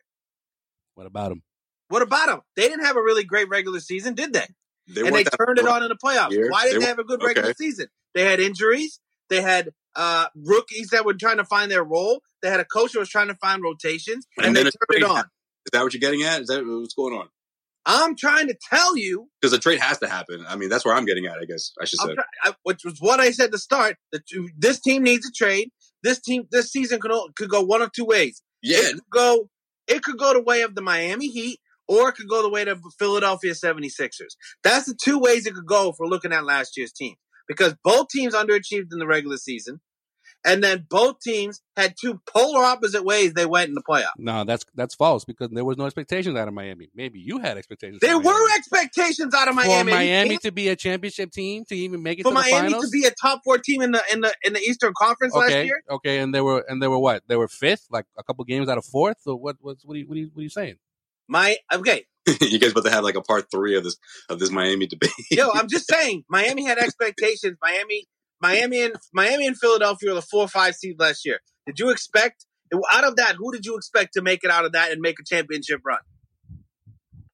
what 0.95 1.05
about 1.05 1.29
them? 1.29 1.43
What 1.89 2.01
about 2.01 2.27
them? 2.27 2.41
They 2.55 2.67
didn't 2.67 2.83
have 2.83 2.95
a 2.95 3.01
really 3.01 3.23
great 3.23 3.47
regular 3.47 3.79
season, 3.79 4.15
did 4.15 4.33
they? 4.33 4.47
They 4.87 5.01
and 5.01 5.15
they 5.15 5.23
turned 5.23 5.59
it 5.59 5.67
on 5.67 5.83
in 5.83 5.89
the 5.89 5.95
playoffs. 5.95 6.31
Year. 6.31 6.49
Why 6.49 6.63
didn't 6.63 6.79
They 6.79 6.85
they, 6.85 6.89
have 6.89 6.99
a 6.99 7.03
good 7.03 7.21
regular 7.23 7.49
okay. 7.49 7.55
season? 7.57 7.87
They 8.13 8.23
had 8.23 8.39
injuries. 8.39 8.99
They 9.29 9.41
had 9.41 9.71
uh, 9.95 10.27
rookies 10.35 10.89
that 10.89 11.05
were 11.05 11.13
trying 11.13 11.37
to 11.37 11.45
find 11.45 11.69
their 11.69 11.83
role. 11.83 12.21
They 12.41 12.49
had 12.49 12.59
a 12.59 12.65
coach 12.65 12.93
that 12.93 12.99
was 12.99 13.09
trying 13.09 13.27
to 13.27 13.35
find 13.35 13.61
rotations, 13.61 14.25
and, 14.37 14.47
And 14.47 14.55
they 14.55 14.63
turned 14.63 14.73
it 14.89 15.03
on. 15.03 15.19
Is 15.65 15.71
that 15.73 15.83
what 15.83 15.93
you're 15.93 15.99
getting 15.99 16.23
at? 16.23 16.41
Is 16.41 16.47
that 16.47 16.65
what's 16.65 16.93
going 16.93 17.13
on? 17.13 17.27
I'm 17.85 18.15
trying 18.15 18.47
to 18.47 18.55
tell 18.69 18.97
you, 18.97 19.29
Because 19.41 19.53
a 19.53 19.59
trade 19.59 19.79
has 19.79 19.97
to 19.99 20.07
happen. 20.09 20.45
I 20.47 20.57
mean, 20.57 20.67
that's 20.69 20.83
where 20.85 20.93
I'm 20.93 21.05
getting 21.05 21.25
at. 21.25 21.37
I 21.39 21.45
guess 21.45 21.71
I 21.81 21.85
should 21.85 21.99
say. 21.99 22.15
try- 22.15 22.23
I, 22.43 22.53
which 22.63 22.83
was 22.83 22.99
what 22.99 23.19
I 23.19 23.31
said 23.31 23.51
to 23.53 23.57
start. 23.57 23.95
That 24.11 24.23
this 24.57 24.79
team 24.81 25.03
needs 25.03 25.25
a 25.25 25.31
trade. 25.31 25.71
This 26.03 26.19
team, 26.19 26.47
this 26.51 26.71
season 26.71 26.99
could 26.99 27.11
could 27.35 27.49
go 27.49 27.61
one 27.61 27.81
of 27.81 27.91
two 27.91 28.05
ways. 28.05 28.41
Yeah, 28.61 28.79
It 28.79 28.93
could 28.93 29.09
go, 29.11 29.49
it 29.87 30.03
could 30.03 30.17
go 30.17 30.33
the 30.33 30.41
way 30.41 30.61
of 30.61 30.75
the 30.75 30.81
Miami 30.81 31.27
Heat, 31.27 31.59
or 31.87 32.09
it 32.09 32.15
could 32.15 32.27
go 32.27 32.41
the 32.41 32.49
way 32.49 32.63
the 32.63 32.79
Philadelphia 32.99 33.53
76ers. 33.53 34.35
That's 34.63 34.85
the 34.85 34.97
two 35.01 35.19
ways 35.19 35.45
it 35.45 35.53
could 35.53 35.65
go 35.65 35.89
if 35.89 35.95
we're 35.99 36.07
looking 36.07 36.33
at 36.33 36.45
last 36.45 36.77
year's 36.77 36.91
team. 36.91 37.15
Because 37.47 37.75
both 37.83 38.09
teams 38.09 38.33
underachieved 38.33 38.91
in 38.91 38.99
the 38.99 39.07
regular 39.07 39.37
season, 39.37 39.79
and 40.45 40.63
then 40.63 40.85
both 40.89 41.19
teams 41.19 41.61
had 41.75 41.95
two 41.99 42.21
polar 42.25 42.63
opposite 42.63 43.03
ways 43.03 43.33
they 43.33 43.45
went 43.45 43.69
in 43.69 43.75
the 43.75 43.83
playoff. 43.87 44.11
No, 44.17 44.43
that's 44.43 44.65
that's 44.75 44.95
false 44.95 45.25
because 45.25 45.49
there 45.51 45.65
was 45.65 45.77
no 45.77 45.85
expectations 45.85 46.37
out 46.37 46.47
of 46.47 46.53
Miami. 46.53 46.89
Maybe 46.95 47.19
you 47.19 47.39
had 47.39 47.57
expectations. 47.57 47.99
There 48.01 48.19
were 48.19 48.55
expectations 48.55 49.33
out 49.33 49.47
of 49.47 49.55
Miami. 49.55 49.91
for 49.91 49.97
Miami 49.97 50.37
to 50.39 50.51
be 50.51 50.69
a 50.69 50.75
championship 50.75 51.31
team 51.31 51.65
to 51.65 51.75
even 51.75 52.03
make 52.03 52.19
it 52.19 52.23
for 52.23 52.29
to 52.29 52.35
the 52.35 52.41
Miami 52.41 52.69
finals. 52.69 52.85
to 52.85 52.91
be 52.91 53.05
a 53.05 53.11
top 53.21 53.41
four 53.43 53.57
team 53.57 53.81
in 53.81 53.91
the 53.91 54.01
in 54.11 54.21
the 54.21 54.33
in 54.43 54.53
the 54.53 54.59
Eastern 54.59 54.93
Conference 54.97 55.33
last 55.33 55.51
year. 55.51 55.81
okay, 55.89 56.19
and 56.19 56.33
they 56.33 56.41
were 56.41 56.63
and 56.67 56.81
they 56.81 56.87
were 56.87 56.99
what? 56.99 57.23
They 57.27 57.35
were 57.35 57.47
fifth, 57.47 57.87
like 57.89 58.05
a 58.17 58.23
couple 58.23 58.43
games 58.45 58.69
out 58.69 58.77
of 58.77 58.85
fourth. 58.85 59.17
So 59.21 59.35
what? 59.35 59.57
What's 59.59 59.85
what? 59.85 59.95
Are 59.95 59.99
you, 59.99 60.07
what, 60.07 60.15
are 60.15 60.19
you, 60.19 60.29
what 60.33 60.39
are 60.41 60.43
you 60.43 60.49
saying? 60.49 60.75
My 61.27 61.57
okay, 61.73 62.05
you 62.41 62.59
guys 62.59 62.71
about 62.71 62.85
to 62.85 62.91
have 62.91 63.03
like 63.03 63.15
a 63.15 63.21
part 63.21 63.49
three 63.51 63.75
of 63.77 63.83
this 63.83 63.97
of 64.29 64.39
this 64.39 64.51
Miami 64.51 64.87
debate. 64.87 65.11
yo, 65.31 65.49
I'm 65.53 65.67
just 65.67 65.87
saying, 65.89 66.23
Miami 66.29 66.65
had 66.65 66.77
expectations. 66.79 67.57
Miami, 67.61 68.07
Miami, 68.41 68.81
and 68.83 68.95
Miami 69.13 69.47
and 69.47 69.57
Philadelphia 69.57 70.09
were 70.09 70.15
the 70.15 70.21
four 70.21 70.43
or 70.43 70.47
five 70.47 70.75
seed 70.75 70.95
last 70.99 71.25
year. 71.25 71.39
Did 71.65 71.79
you 71.79 71.89
expect 71.89 72.45
out 72.91 73.03
of 73.03 73.15
that? 73.17 73.35
Who 73.37 73.51
did 73.51 73.65
you 73.65 73.75
expect 73.75 74.13
to 74.13 74.21
make 74.21 74.43
it 74.43 74.51
out 74.51 74.65
of 74.65 74.73
that 74.73 74.91
and 74.91 75.01
make 75.01 75.19
a 75.19 75.23
championship 75.23 75.81
run? 75.85 75.99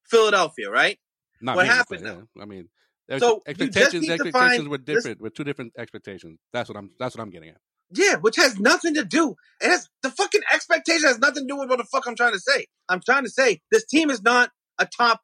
Philadelphia, 0.08 0.70
right? 0.70 0.98
Not 1.40 1.56
What 1.56 1.66
happened, 1.66 2.02
yeah, 2.04 2.42
I 2.42 2.46
mean, 2.46 2.68
there's- 3.08 3.20
So, 3.20 3.42
expectations 3.46 4.08
expectations 4.08 4.32
find 4.32 4.68
were 4.68 4.78
this- 4.78 4.96
different. 5.02 5.20
With 5.20 5.34
two 5.34 5.44
different 5.44 5.72
expectations. 5.76 6.38
That's 6.52 6.68
what 6.68 6.78
I'm. 6.78 6.90
That's 6.98 7.16
what 7.16 7.22
I'm 7.22 7.30
getting 7.30 7.50
at. 7.50 7.58
Yeah, 7.90 8.16
which 8.16 8.36
has 8.36 8.58
nothing 8.58 8.94
to 8.94 9.04
do. 9.04 9.34
It 9.60 9.68
has 9.68 9.88
the 10.02 10.10
fucking 10.10 10.42
expectation 10.52 11.08
has 11.08 11.18
nothing 11.18 11.46
to 11.46 11.54
do 11.54 11.58
with 11.58 11.68
what 11.68 11.78
the 11.78 11.84
fuck 11.84 12.06
I'm 12.06 12.16
trying 12.16 12.32
to 12.32 12.40
say. 12.40 12.66
I'm 12.88 13.00
trying 13.00 13.24
to 13.24 13.30
say 13.30 13.60
this 13.70 13.84
team 13.84 14.10
is 14.10 14.22
not 14.22 14.50
a 14.78 14.86
top 14.86 15.20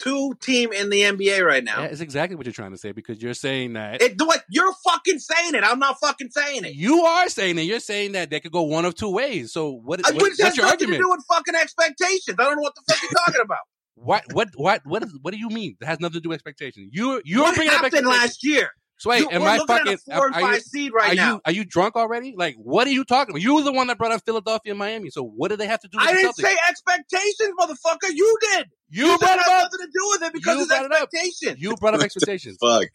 two 0.00 0.34
team 0.40 0.72
in 0.72 0.90
the 0.90 1.02
NBA 1.02 1.44
right 1.44 1.62
now. 1.62 1.82
That's 1.82 2.00
exactly 2.00 2.36
what 2.36 2.46
you're 2.46 2.52
trying 2.52 2.72
to 2.72 2.78
say 2.78 2.92
because 2.92 3.22
you're 3.22 3.34
saying 3.34 3.74
that 3.74 4.02
It, 4.02 4.20
what 4.20 4.42
you're 4.50 4.72
fucking 4.84 5.18
saying 5.18 5.54
it. 5.54 5.64
I'm 5.64 5.78
not 5.78 5.98
fucking 6.00 6.30
saying 6.30 6.64
it. 6.64 6.74
you 6.74 7.02
are 7.02 7.28
saying 7.28 7.58
it. 7.58 7.62
you're 7.62 7.80
saying 7.80 8.12
that 8.12 8.30
they 8.30 8.40
could 8.40 8.52
go 8.52 8.62
one 8.62 8.84
of 8.84 8.94
two 8.94 9.10
ways. 9.10 9.52
So 9.52 9.70
what? 9.70 10.00
Uh, 10.00 10.12
what 10.14 10.22
which 10.22 10.32
what's 10.38 10.56
your 10.56 10.66
argument? 10.66 10.98
to 10.98 11.02
do 11.04 11.10
with 11.10 11.24
fucking 11.30 11.54
expectations. 11.54 12.36
I 12.38 12.44
don't 12.44 12.56
know 12.56 12.62
what 12.62 12.74
the 12.74 12.82
fuck 12.92 13.02
you're 13.02 13.10
talking 13.26 13.42
about. 13.42 13.58
What 13.96 14.24
what 14.32 14.48
what 14.56 14.80
what 14.84 15.04
what 15.22 15.32
do 15.32 15.38
you 15.38 15.48
mean? 15.48 15.76
It 15.80 15.86
has 15.86 16.00
nothing 16.00 16.14
to 16.14 16.20
do 16.20 16.30
with 16.30 16.34
expectation. 16.36 16.90
You're 16.92 17.22
you're 17.24 17.44
what 17.44 17.54
bringing 17.54 17.70
up 17.72 17.84
happened 17.84 17.94
expectations. 17.94 18.22
last 18.22 18.44
year? 18.44 18.70
So 18.98 19.10
wait, 19.10 19.20
You- 19.22 19.30
am 19.30 19.42
I 19.42 19.58
fucking? 19.58 19.92
at 19.92 19.94
a 19.94 19.98
four 19.98 20.26
and 20.26 20.34
are 20.36 20.40
five 20.40 20.54
you, 20.56 20.60
seed 20.60 20.92
right 20.94 21.12
are 21.12 21.14
now. 21.14 21.32
you 21.34 21.40
are 21.46 21.52
you 21.52 21.64
drunk 21.64 21.96
already? 21.96 22.34
Like 22.36 22.54
what 22.56 22.86
are 22.86 22.90
you 22.90 23.04
talking 23.04 23.32
about? 23.32 23.42
You 23.42 23.56
were 23.56 23.62
the 23.62 23.72
one 23.72 23.88
that 23.88 23.98
brought 23.98 24.12
up 24.12 24.22
Philadelphia 24.24 24.72
and 24.72 24.78
Miami. 24.78 25.10
So 25.10 25.22
what 25.24 25.48
do 25.50 25.56
they 25.56 25.66
have 25.66 25.80
to 25.80 25.88
do? 25.88 25.98
with 25.98 26.06
I 26.08 26.12
the 26.12 26.18
didn't 26.18 26.36
Celtics? 26.36 26.42
say 26.42 26.56
expectations, 26.68 27.50
motherfucker. 27.58 28.10
You 28.14 28.38
did. 28.40 28.66
you, 28.90 29.06
You 29.06 29.18
brought 29.18 29.38
it 29.38 29.42
it 29.42 29.48
up. 29.48 29.62
nothing 29.72 29.86
to 29.86 29.92
do 29.92 30.08
with 30.12 30.22
it 30.22 30.32
because 30.32 30.54
You 30.56 30.62
it's 30.62 30.68
brought 30.68 30.84
it 30.84 30.92
expectations. 30.92 31.60
You 31.62 31.76
brought 31.76 31.94
up 31.94 32.00
expectations. 32.02 32.56
Fuck. 32.60 32.88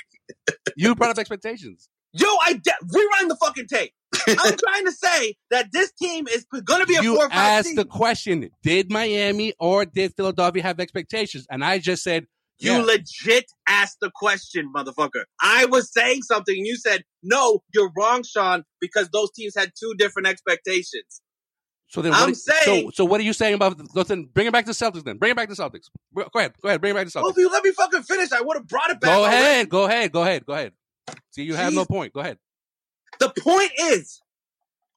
you 0.75 0.96
brought 0.96 1.12
up 1.12 1.18
expectations. 1.18 1.89
Yo, 2.13 2.25
I 2.44 2.53
de- 2.53 2.72
rewind 2.91 3.29
the 3.29 3.36
fucking 3.36 3.68
tape. 3.68 3.91
I'm 4.27 4.36
trying 4.58 4.86
to 4.86 4.91
say 4.91 5.36
that 5.51 5.72
this 5.72 5.91
team 5.91 6.27
is 6.27 6.46
going 6.65 6.82
to 6.82 6.88
be 6.88 6.96
a 6.96 7.03
You 7.03 7.15
four 7.15 7.25
or 7.25 7.29
five 7.29 7.38
asked 7.38 7.68
seed. 7.70 7.77
the 7.77 7.86
question: 7.86 8.50
Did 8.63 8.91
Miami 8.91 9.53
or 9.60 9.86
did 9.86 10.15
Philadelphia 10.15 10.63
have 10.63 10.79
expectations? 10.79 11.46
And 11.51 11.63
I 11.63 11.77
just 11.77 12.01
said 12.03 12.25
You 12.60 12.74
Yeah. 12.74 12.84
legit 12.84 13.46
asked 13.68 13.98
the 14.01 14.12
question, 14.13 14.72
motherfucker. 14.75 15.24
I 15.42 15.66
was 15.66 15.92
saying 15.94 16.24
something 16.24 16.56
and 16.58 16.68
you 16.68 16.75
said, 16.75 17.04
no, 17.24 17.63
you're 17.74 17.92
wrong, 17.98 18.24
Sean, 18.24 18.63
because 18.82 19.10
those 19.10 19.32
teams 19.32 19.54
had 19.56 19.72
two 19.80 19.94
different 19.98 20.28
expectations. 20.28 21.22
So 21.88 22.01
then, 22.01 22.13
I'm 22.13 22.30
what, 22.32 22.38
saying- 22.38 22.88
So, 22.88 22.92
so 22.94 23.06
what 23.06 23.20
are 23.20 23.24
you 23.24 23.34
saying 23.34 23.56
about? 23.56 23.80
Listen, 23.96 24.25
bring 24.25 24.46
it 24.46 24.54
back 24.54 24.66
to 24.66 24.72
the 24.72 24.75
Celtics. 24.75 25.04
Then 25.04 25.18
bring 25.18 25.32
it 25.32 25.36
back 25.38 25.50
to 25.50 25.56
Celtics. 25.56 25.86
Go 26.13 26.22
ahead. 26.36 26.54
Go 26.62 26.68
ahead. 26.68 26.82
Bring 26.82 26.92
it 26.92 26.96
back 26.96 27.08
to 27.08 27.12
Well, 27.16 27.25
Celtics. 27.25 27.32
if 27.32 27.38
you 27.38 27.50
let 27.50 27.63
me 27.63 27.72
fucking 27.72 28.04
finish, 28.04 28.32
I 28.32 28.42
would 28.42 28.58
have 28.58 28.68
brought 28.68 28.92
it 28.92 29.00
back. 29.00 29.10
Go 29.10 29.24
already. 29.24 29.36
ahead. 29.38 29.70
Go 29.70 29.86
ahead. 29.86 30.12
Go 30.12 30.22
ahead. 30.22 30.46
Go 30.46 30.54
ahead. 30.54 30.74
See, 31.32 31.44
you 31.44 31.56
have 31.56 31.74
no 31.74 31.86
point. 31.86 32.13
Go 32.13 32.20
ahead. 32.20 32.38
The 33.20 33.30
point 33.39 33.72
is, 33.80 34.22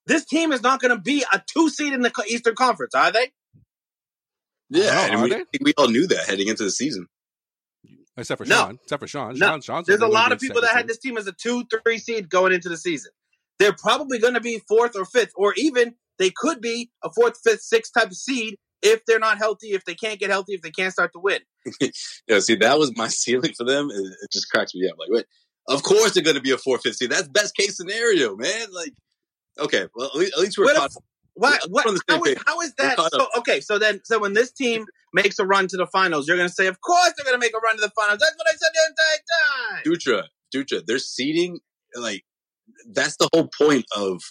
this 0.07 0.25
team 0.27 0.53
is 0.53 0.63
not 0.63 0.81
going 0.81 0.95
to 0.95 1.01
be 1.01 1.25
a 1.33 1.41
two 1.47 1.71
seed 1.71 1.93
in 1.93 2.03
the 2.03 2.13
Eastern 2.29 2.55
Conference, 2.57 2.95
are 2.95 3.11
they? 3.13 3.31
Yeah, 4.69 5.07
and 5.07 5.15
are 5.17 5.23
we, 5.25 5.31
they? 5.31 5.45
We 5.63 5.73
all 5.79 5.89
knew 5.89 6.07
that 6.09 6.27
heading 6.27 6.49
into 6.49 6.65
the 6.65 6.71
season. 6.71 7.07
Except 8.17 8.39
for 8.39 8.45
No. 8.45 8.57
Sean. 8.57 8.79
Except 8.83 9.01
for 9.01 9.07
Sean. 9.07 9.35
No. 9.39 9.47
Sean. 9.47 9.61
Sean 9.63 9.85
There's 9.87 10.01
a 10.01 10.07
lot 10.07 10.33
of 10.33 10.39
people 10.41 10.61
that 10.61 10.75
had 10.75 10.87
this 10.87 10.99
team 10.99 11.17
as 11.17 11.27
a 11.27 11.33
two, 11.33 11.65
three 11.85 11.99
seed 11.99 12.29
going 12.29 12.53
into 12.53 12.69
the 12.69 12.77
season. 12.77 13.13
They're 13.59 13.73
probably 13.73 14.19
going 14.19 14.35
to 14.35 14.41
be 14.41 14.59
fourth 14.69 14.97
or 14.97 15.05
fifth, 15.05 15.33
or 15.37 15.55
even 15.57 15.95
they 16.19 16.31
could 16.31 16.61
be 16.61 16.91
a 17.03 17.11
fourth, 17.13 17.39
fifth, 17.43 17.63
sixth 17.63 17.93
type 17.95 18.09
of 18.09 18.17
seed 18.17 18.57
if 18.83 19.05
they're 19.07 19.19
not 19.19 19.39
healthy, 19.39 19.69
if 19.69 19.85
they 19.85 19.95
can't 19.95 20.19
get 20.19 20.31
healthy, 20.31 20.55
if 20.55 20.63
they 20.63 20.71
can't 20.71 20.93
start 20.93 21.13
to 21.13 21.21
win. 21.21 21.41
Yeah, 22.29 22.41
see, 22.41 22.57
that 22.57 22.79
was 22.79 22.97
my 22.97 23.09
ceiling 23.09 23.53
for 23.57 23.65
them. 23.65 23.91
It, 23.91 23.97
it 24.23 24.33
just 24.33 24.51
cracks 24.51 24.75
me 24.75 24.89
up. 24.89 24.97
Like, 24.99 25.11
wait, 25.11 25.27
of 25.69 25.83
course 25.83 26.13
they're 26.13 26.23
going 26.23 26.37
to 26.37 26.43
be 26.43 26.51
a 26.51 26.59
four 26.59 26.79
fifth 26.79 26.97
seed. 26.97 27.11
That's 27.11 27.29
best 27.29 27.57
case 27.57 27.77
scenario, 27.77 28.37
man. 28.37 28.67
Like, 28.73 28.93
okay, 29.59 29.87
well, 29.95 30.09
at 30.09 30.17
least, 30.17 30.33
at 30.35 30.41
least 30.41 30.59
we're 30.59 30.65
What 30.65 30.77
if-. 30.91 30.97
Why? 31.43 31.59
What? 31.69 31.87
on 31.87 31.95
the 31.95 32.01
same 32.09 32.19
How 32.19 32.25
is, 32.25 32.39
how 32.47 32.61
is 32.61 32.75
that? 32.75 33.11
So, 33.13 33.27
okay, 33.39 33.61
so 33.61 33.79
then, 33.79 34.01
so 34.05 34.21
when 34.21 34.33
this 34.33 34.53
team 34.53 34.87
makes 35.13 35.41
a 35.41 35.45
run 35.45 35.67
to 35.67 35.77
the 35.77 35.89
finals, 35.89 36.29
you're 36.29 36.37
going 36.37 36.49
to 36.49 36.55
say, 36.55 36.69
of 36.69 36.81
course 36.81 37.13
they're 37.17 37.25
going 37.25 37.35
to 37.35 37.45
make 37.45 37.53
a 37.53 37.59
run 37.59 37.75
to 37.75 37.81
the 37.81 37.91
finals. 37.91 38.21
That's 38.21 38.37
what 38.37 38.47
I 38.47 38.53
said 38.53 38.71
the 38.73 39.93
entire 39.93 40.15
time. 40.15 40.25
Dutra, 40.55 40.79
Dutra, 40.79 40.87
they're 40.87 41.01
seeding 41.01 41.59
like 41.97 42.25
that's 42.93 43.17
the 43.17 43.29
whole 43.33 43.49
point 43.49 43.87
of 43.97 44.23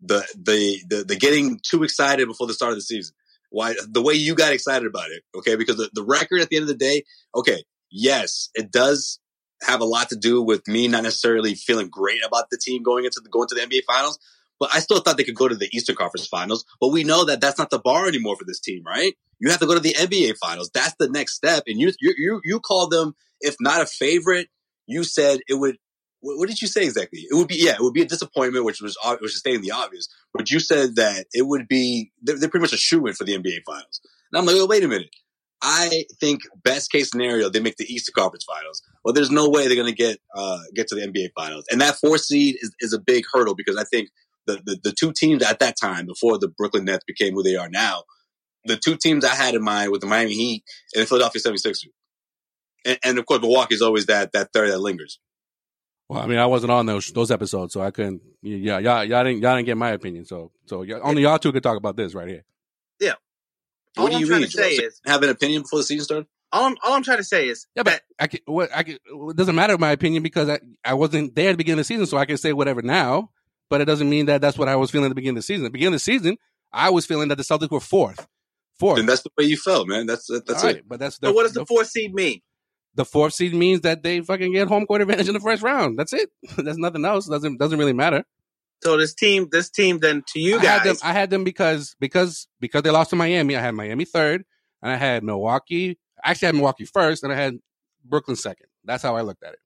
the 0.00 0.26
the 0.34 0.80
the, 0.88 1.04
the 1.04 1.16
getting 1.16 1.60
too 1.62 1.82
excited 1.82 2.26
before 2.26 2.46
the 2.46 2.54
start 2.54 2.72
of 2.72 2.78
the 2.78 2.82
season. 2.82 3.14
Why 3.50 3.74
the 3.86 4.00
way 4.00 4.14
you 4.14 4.34
got 4.34 4.54
excited 4.54 4.86
about 4.86 5.10
it, 5.10 5.22
okay? 5.36 5.56
Because 5.56 5.76
the, 5.76 5.90
the 5.92 6.04
record 6.04 6.40
at 6.40 6.48
the 6.48 6.56
end 6.56 6.62
of 6.62 6.68
the 6.68 6.74
day, 6.74 7.04
okay, 7.34 7.64
yes, 7.90 8.48
it 8.54 8.72
does 8.72 9.18
have 9.62 9.82
a 9.82 9.84
lot 9.84 10.08
to 10.08 10.16
do 10.16 10.40
with 10.40 10.66
me 10.66 10.88
not 10.88 11.02
necessarily 11.02 11.54
feeling 11.54 11.88
great 11.90 12.20
about 12.26 12.46
the 12.50 12.56
team 12.56 12.82
going 12.82 13.04
into 13.04 13.20
the 13.22 13.28
going 13.28 13.48
to 13.48 13.54
the 13.54 13.60
NBA 13.60 13.82
finals, 13.86 14.18
but 14.60 14.70
I 14.72 14.80
still 14.80 15.00
thought 15.00 15.16
they 15.16 15.24
could 15.24 15.34
go 15.34 15.48
to 15.48 15.56
the 15.56 15.74
Eastern 15.74 15.96
Conference 15.96 16.26
finals. 16.26 16.64
But 16.80 16.88
we 16.88 17.02
know 17.02 17.24
that 17.24 17.40
that's 17.40 17.58
not 17.58 17.70
the 17.70 17.78
bar 17.78 18.06
anymore 18.06 18.36
for 18.36 18.44
this 18.44 18.60
team, 18.60 18.82
right? 18.86 19.14
You 19.40 19.50
have 19.50 19.58
to 19.60 19.66
go 19.66 19.74
to 19.74 19.80
the 19.80 19.94
NBA 19.94 20.36
finals. 20.36 20.70
That's 20.72 20.94
the 21.00 21.08
next 21.08 21.34
step. 21.34 21.64
And 21.66 21.80
you 21.80 21.92
you 21.98 22.14
you, 22.16 22.40
you 22.44 22.60
called 22.60 22.92
them 22.92 23.14
if 23.40 23.56
not 23.58 23.80
a 23.80 23.86
favorite, 23.86 24.48
you 24.86 25.02
said 25.04 25.40
it 25.48 25.54
would. 25.54 25.78
What, 26.22 26.50
did 26.50 26.60
you 26.60 26.68
say 26.68 26.84
exactly? 26.84 27.20
It 27.20 27.34
would 27.34 27.48
be 27.48 27.56
yeah, 27.56 27.72
it 27.72 27.80
would 27.80 27.94
be 27.94 28.02
a 28.02 28.06
disappointment, 28.06 28.66
which 28.66 28.82
was 28.82 28.98
which 29.20 29.32
is 29.32 29.38
stating 29.38 29.62
the 29.62 29.70
obvious. 29.70 30.06
But 30.34 30.50
you 30.50 30.60
said 30.60 30.96
that 30.96 31.26
it 31.32 31.46
would 31.46 31.66
be 31.66 32.12
they're, 32.22 32.38
they're 32.38 32.50
pretty 32.50 32.62
much 32.62 32.74
a 32.74 32.78
shoe 32.78 33.06
in 33.06 33.14
for 33.14 33.24
the 33.24 33.38
NBA 33.38 33.60
finals. 33.64 34.02
And 34.30 34.38
I'm 34.38 34.44
like, 34.44 34.56
oh, 34.56 34.66
wait 34.66 34.84
a 34.84 34.88
minute. 34.88 35.08
I 35.62 36.04
think 36.20 36.40
best 36.62 36.90
case 36.90 37.10
scenario 37.10 37.48
they 37.48 37.60
make 37.60 37.76
the 37.76 37.90
Eastern 37.92 38.14
Conference 38.14 38.44
Finals. 38.44 38.82
Well, 39.04 39.14
there's 39.14 39.30
no 39.30 39.48
way 39.48 39.66
they're 39.66 39.76
going 39.76 39.88
to 39.88 39.94
get 39.94 40.18
uh, 40.34 40.60
get 40.74 40.88
to 40.88 40.94
the 40.94 41.06
NBA 41.06 41.30
Finals, 41.34 41.64
and 41.70 41.80
that 41.80 41.96
four 41.96 42.18
seed 42.18 42.56
is, 42.60 42.74
is 42.80 42.92
a 42.92 42.98
big 42.98 43.24
hurdle 43.32 43.54
because 43.54 43.78
I 43.78 43.84
think 43.84 44.10
the, 44.46 44.60
the 44.64 44.80
the 44.84 44.92
two 44.92 45.12
teams 45.12 45.42
at 45.42 45.58
that 45.60 45.76
time 45.80 46.06
before 46.06 46.38
the 46.38 46.48
Brooklyn 46.48 46.84
Nets 46.84 47.04
became 47.04 47.34
who 47.34 47.42
they 47.42 47.56
are 47.56 47.68
now, 47.68 48.04
the 48.64 48.76
two 48.76 48.96
teams 48.96 49.24
I 49.24 49.34
had 49.34 49.54
in 49.54 49.62
mind 49.62 49.92
with 49.92 50.00
the 50.00 50.06
Miami 50.06 50.32
Heat 50.32 50.64
and 50.94 51.02
the 51.02 51.06
Philadelphia 51.06 51.40
76ers. 51.40 51.86
And, 52.84 52.98
and 53.04 53.18
of 53.18 53.26
course, 53.26 53.40
Milwaukee's 53.40 53.82
always 53.82 54.06
that 54.06 54.32
that 54.32 54.52
third 54.52 54.70
that 54.70 54.78
lingers. 54.78 55.20
Well, 56.08 56.20
I 56.20 56.26
mean, 56.26 56.38
I 56.38 56.46
wasn't 56.46 56.72
on 56.72 56.86
those 56.86 57.08
those 57.08 57.30
episodes, 57.30 57.72
so 57.72 57.80
I 57.80 57.90
couldn't. 57.90 58.22
Yeah, 58.42 58.78
y'all, 58.78 59.04
y'all 59.04 59.24
didn't 59.24 59.42
y'all 59.42 59.56
didn't 59.56 59.66
get 59.66 59.76
my 59.76 59.90
opinion. 59.90 60.24
So, 60.24 60.50
so 60.66 60.82
y'all, 60.82 61.00
only 61.02 61.22
y'all 61.22 61.38
two 61.38 61.52
could 61.52 61.62
talk 61.62 61.76
about 61.76 61.96
this 61.96 62.14
right 62.14 62.28
here. 62.28 62.44
All 63.96 64.04
what 64.04 64.10
do 64.10 64.16
I'm 64.16 64.20
you 64.22 64.26
trying 64.28 64.40
mean? 64.40 64.50
to 64.50 64.56
say 64.56 64.76
Joel? 64.76 64.86
is, 64.86 65.00
have 65.06 65.22
an 65.22 65.30
opinion 65.30 65.62
before 65.62 65.80
the 65.80 65.84
season 65.84 66.04
started? 66.04 66.26
all 66.52 66.64
I'm, 66.64 66.76
all 66.84 66.94
I'm 66.94 67.02
trying 67.02 67.18
to 67.18 67.24
say 67.24 67.48
is 67.48 67.66
Yeah, 67.74 67.82
but 67.82 68.02
I 68.18 68.26
can, 68.26 68.40
what 68.46 68.70
I 68.74 68.82
can, 68.82 68.98
it 69.04 69.36
doesn't 69.36 69.54
matter 69.54 69.76
my 69.78 69.90
opinion 69.90 70.22
because 70.22 70.48
I, 70.48 70.60
I 70.84 70.94
wasn't 70.94 71.34
there 71.34 71.50
at 71.50 71.52
the 71.52 71.56
beginning 71.56 71.80
of 71.80 71.86
the 71.86 71.94
season, 71.94 72.06
so 72.06 72.16
I 72.16 72.24
can 72.24 72.36
say 72.36 72.52
whatever 72.52 72.82
now. 72.82 73.30
But 73.70 73.80
it 73.80 73.86
doesn't 73.86 74.10
mean 74.10 74.26
that 74.26 74.40
that's 74.42 74.58
what 74.58 74.68
I 74.68 74.76
was 74.76 74.90
feeling 74.90 75.06
at 75.06 75.10
the 75.10 75.14
beginning 75.14 75.38
of 75.38 75.42
the 75.42 75.46
season. 75.46 75.64
At 75.64 75.68
the 75.68 75.72
beginning 75.72 75.94
of 75.94 76.00
the 76.00 76.04
season, 76.04 76.36
I 76.72 76.90
was 76.90 77.06
feeling 77.06 77.28
that 77.28 77.36
the 77.36 77.44
Celtics 77.44 77.70
were 77.70 77.80
fourth, 77.80 78.26
fourth. 78.78 78.98
And 78.98 79.08
that's 79.08 79.22
the 79.22 79.30
way 79.38 79.44
you 79.46 79.56
felt, 79.56 79.88
man. 79.88 80.06
That's 80.06 80.26
that's 80.26 80.62
All 80.64 80.70
it. 80.70 80.74
right, 80.74 80.82
But 80.88 80.98
that's 81.00 81.18
so 81.22 81.32
what 81.32 81.44
does 81.44 81.52
the 81.54 81.60
the, 81.60 81.66
fourth 81.66 81.86
seed 81.88 82.12
mean? 82.12 82.40
the 82.96 83.04
fourth 83.04 83.32
seed 83.34 83.54
means 83.54 83.82
that 83.82 84.02
they 84.02 84.20
fucking 84.20 84.52
get 84.52 84.66
home 84.68 84.84
court 84.86 85.00
advantage 85.00 85.28
in 85.28 85.34
the 85.34 85.40
first 85.40 85.62
round. 85.62 85.98
That's 85.98 86.12
it. 86.12 86.28
That's 86.58 86.78
nothing 86.78 87.04
else. 87.04 87.26
Doesn't 87.28 87.58
doesn't 87.58 87.78
really 87.78 87.92
matter. 87.92 88.24
So 88.82 88.96
this 88.96 89.14
team, 89.14 89.48
this 89.52 89.70
team, 89.70 89.98
then 90.00 90.24
to 90.28 90.40
you 90.40 90.58
I 90.58 90.64
had 90.64 90.78
them. 90.80 90.86
guys, 90.94 91.02
I 91.02 91.12
had 91.12 91.30
them 91.30 91.44
because 91.44 91.94
because 92.00 92.48
because 92.60 92.82
they 92.82 92.90
lost 92.90 93.10
to 93.10 93.16
Miami. 93.16 93.54
I 93.56 93.60
had 93.60 93.74
Miami 93.74 94.04
third, 94.04 94.44
and 94.82 94.90
I 94.90 94.96
had 94.96 95.22
Milwaukee. 95.22 95.98
I 96.24 96.30
actually 96.32 96.46
had 96.46 96.54
Milwaukee 96.56 96.86
first, 96.86 97.22
and 97.22 97.32
I 97.32 97.36
had 97.36 97.58
Brooklyn 98.04 98.36
second. 98.36 98.66
That's 98.84 99.02
how 99.02 99.14
I 99.16 99.20
looked 99.20 99.44
at 99.44 99.52
it. 99.52 99.58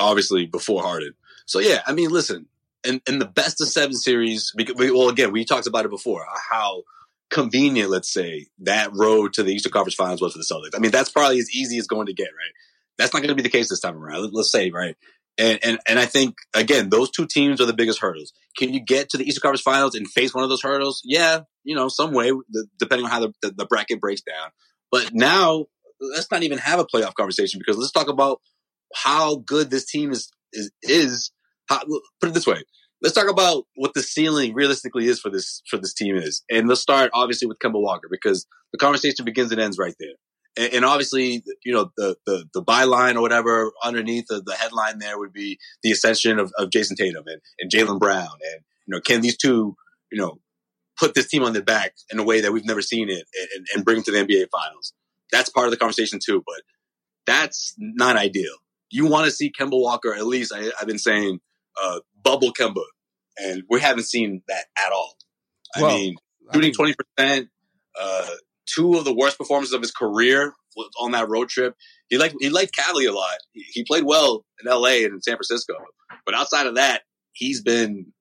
obviously 0.00 0.46
before 0.46 0.82
Harden. 0.82 1.12
So 1.46 1.58
yeah, 1.60 1.82
I 1.86 1.92
mean, 1.92 2.10
listen, 2.10 2.46
in, 2.84 3.00
in 3.08 3.18
the 3.18 3.26
best 3.26 3.60
of 3.60 3.68
seven 3.68 3.94
series, 3.94 4.52
because, 4.56 4.74
well, 4.76 5.08
again, 5.08 5.32
we 5.32 5.44
talked 5.44 5.66
about 5.66 5.84
it 5.84 5.90
before, 5.90 6.22
uh, 6.22 6.38
how 6.50 6.82
convenient, 7.30 7.90
let's 7.90 8.12
say, 8.12 8.46
that 8.60 8.90
road 8.94 9.32
to 9.34 9.42
the 9.42 9.52
Eastern 9.52 9.72
Conference 9.72 9.94
Finals 9.94 10.20
was 10.20 10.32
for 10.32 10.38
the 10.38 10.44
Celtics. 10.44 10.76
I 10.76 10.80
mean, 10.80 10.90
that's 10.90 11.10
probably 11.10 11.38
as 11.38 11.50
easy 11.52 11.78
as 11.78 11.86
going 11.86 12.06
to 12.06 12.12
get, 12.14 12.24
right? 12.28 12.52
That's 12.98 13.12
not 13.12 13.20
going 13.20 13.30
to 13.30 13.34
be 13.34 13.42
the 13.42 13.48
case 13.48 13.68
this 13.68 13.80
time 13.80 13.96
around. 13.96 14.22
Let- 14.22 14.34
Let's 14.34 14.52
say, 14.52 14.70
right? 14.70 14.96
And, 15.36 15.58
and 15.64 15.78
and 15.88 15.98
I 15.98 16.06
think 16.06 16.36
again, 16.54 16.90
those 16.90 17.10
two 17.10 17.26
teams 17.26 17.60
are 17.60 17.66
the 17.66 17.72
biggest 17.72 17.98
hurdles. 17.98 18.32
Can 18.56 18.72
you 18.72 18.78
get 18.78 19.08
to 19.10 19.16
the 19.16 19.24
Eastern 19.24 19.40
Conference 19.40 19.62
Finals 19.62 19.96
and 19.96 20.08
face 20.08 20.32
one 20.32 20.44
of 20.44 20.50
those 20.50 20.62
hurdles? 20.62 21.02
Yeah, 21.04 21.40
you 21.64 21.74
know, 21.74 21.88
some 21.88 22.12
way, 22.12 22.30
depending 22.78 23.06
on 23.06 23.10
how 23.10 23.18
the, 23.20 23.32
the, 23.42 23.50
the 23.50 23.66
bracket 23.66 24.00
breaks 24.00 24.22
down. 24.22 24.50
But 24.92 25.10
now, 25.12 25.66
let's 26.00 26.30
not 26.30 26.44
even 26.44 26.58
have 26.58 26.78
a 26.78 26.84
playoff 26.84 27.14
conversation 27.14 27.58
because 27.58 27.76
let's 27.76 27.90
talk 27.90 28.08
about 28.08 28.40
how 28.94 29.34
good 29.34 29.70
this 29.70 29.86
team 29.86 30.12
is 30.12 30.30
is 30.52 30.70
is. 30.82 31.32
How, 31.68 31.80
put 32.20 32.30
it 32.30 32.34
this 32.34 32.46
way: 32.46 32.62
let's 33.04 33.14
talk 33.14 33.28
about 33.28 33.66
what 33.76 33.94
the 33.94 34.02
ceiling 34.02 34.54
realistically 34.54 35.06
is 35.06 35.20
for 35.20 35.30
this 35.30 35.62
for 35.68 35.76
this 35.76 35.94
team 35.94 36.16
is, 36.16 36.42
and 36.50 36.68
let's 36.68 36.80
start 36.80 37.10
obviously 37.14 37.46
with 37.46 37.58
Kemba 37.58 37.80
Walker 37.80 38.08
because 38.10 38.46
the 38.72 38.78
conversation 38.78 39.24
begins 39.24 39.52
and 39.52 39.60
ends 39.60 39.78
right 39.78 39.94
there. 40.00 40.14
And, 40.56 40.74
and 40.74 40.84
obviously, 40.84 41.44
you 41.64 41.72
know, 41.72 41.90
the 41.96 42.16
the 42.26 42.46
the 42.54 42.62
byline 42.62 43.16
or 43.16 43.20
whatever 43.20 43.72
underneath 43.84 44.26
the, 44.28 44.42
the 44.44 44.54
headline 44.54 44.98
there 44.98 45.18
would 45.18 45.32
be 45.32 45.58
the 45.82 45.92
ascension 45.92 46.38
of, 46.38 46.52
of 46.58 46.70
Jayson 46.70 46.96
Tatum 46.96 47.24
and, 47.26 47.40
and 47.60 47.70
Jaylen 47.70 48.00
Brown, 48.00 48.28
and 48.52 48.64
you 48.86 48.94
know, 48.94 49.00
can 49.00 49.20
these 49.20 49.36
two, 49.36 49.76
you 50.10 50.20
know, 50.20 50.38
put 50.98 51.14
this 51.14 51.28
team 51.28 51.42
on 51.42 51.52
their 51.52 51.62
back 51.62 51.94
in 52.10 52.18
a 52.18 52.24
way 52.24 52.40
that 52.40 52.52
we've 52.52 52.66
never 52.66 52.82
seen 52.82 53.08
it, 53.10 53.24
and, 53.54 53.66
and 53.74 53.84
bring 53.84 53.96
them 53.96 54.04
to 54.04 54.12
the 54.12 54.18
NBA 54.18 54.46
Finals? 54.50 54.92
That's 55.30 55.50
part 55.50 55.66
of 55.66 55.72
the 55.72 55.76
conversation 55.76 56.20
too, 56.24 56.42
but 56.46 56.62
that's 57.26 57.74
not 57.78 58.16
ideal. 58.16 58.54
You 58.90 59.06
want 59.06 59.24
to 59.24 59.30
see 59.30 59.50
Kemba 59.50 59.80
Walker, 59.80 60.14
at 60.14 60.26
least 60.26 60.52
I, 60.54 60.70
I've 60.80 60.86
been 60.86 60.98
saying, 60.98 61.40
uh, 61.82 62.00
bubble 62.22 62.52
Kemba, 62.52 62.82
and 63.38 63.62
we 63.68 63.80
haven't 63.80 64.04
seen 64.04 64.42
that 64.48 64.64
at 64.84 64.92
all. 64.92 65.14
I 65.76 65.82
Well, 65.82 65.96
mean, 65.96 66.14
shooting 66.52 66.72
twenty 66.72 66.94
percent, 66.94 67.48
uh, 68.00 68.26
two 68.66 68.94
of 68.94 69.04
the 69.04 69.14
worst 69.14 69.38
performances 69.38 69.74
of 69.74 69.80
his 69.80 69.90
career 69.90 70.52
on 71.00 71.12
that 71.12 71.28
road 71.28 71.48
trip. 71.48 71.74
He 72.08 72.18
liked 72.18 72.36
he 72.40 72.50
liked 72.50 72.74
Cali 72.74 73.06
a 73.06 73.12
lot. 73.12 73.38
He, 73.52 73.62
he 73.72 73.84
played 73.84 74.04
well 74.04 74.44
in 74.62 74.68
L.A. 74.68 75.04
and 75.04 75.14
in 75.14 75.22
San 75.22 75.36
Francisco, 75.36 75.74
but 76.26 76.34
outside 76.34 76.66
of 76.66 76.76
that, 76.76 77.02
he's 77.32 77.62
been 77.62 78.12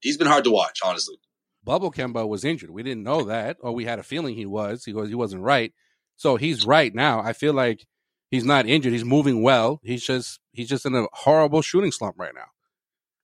he's 0.00 0.16
been 0.16 0.26
hard 0.26 0.44
to 0.44 0.50
watch, 0.50 0.80
honestly. 0.84 1.16
Bubble 1.64 1.90
Kemba 1.90 2.26
was 2.26 2.44
injured. 2.44 2.70
We 2.70 2.82
didn't 2.82 3.02
know 3.02 3.24
that, 3.24 3.58
or 3.60 3.72
we 3.72 3.84
had 3.84 3.98
a 3.98 4.02
feeling 4.02 4.34
he 4.34 4.46
was. 4.46 4.84
He 4.84 4.92
was. 4.94 5.08
He 5.08 5.14
wasn't 5.14 5.42
right. 5.42 5.72
So 6.16 6.36
he's 6.36 6.66
right 6.66 6.94
now. 6.94 7.20
I 7.20 7.32
feel 7.32 7.52
like 7.52 7.86
he's 8.30 8.44
not 8.44 8.66
injured. 8.66 8.92
He's 8.92 9.04
moving 9.04 9.42
well. 9.42 9.80
He's 9.82 10.04
just 10.04 10.40
he's 10.52 10.68
just 10.68 10.86
in 10.86 10.94
a 10.94 11.06
horrible 11.12 11.62
shooting 11.62 11.92
slump 11.92 12.16
right 12.18 12.34
now. 12.34 12.46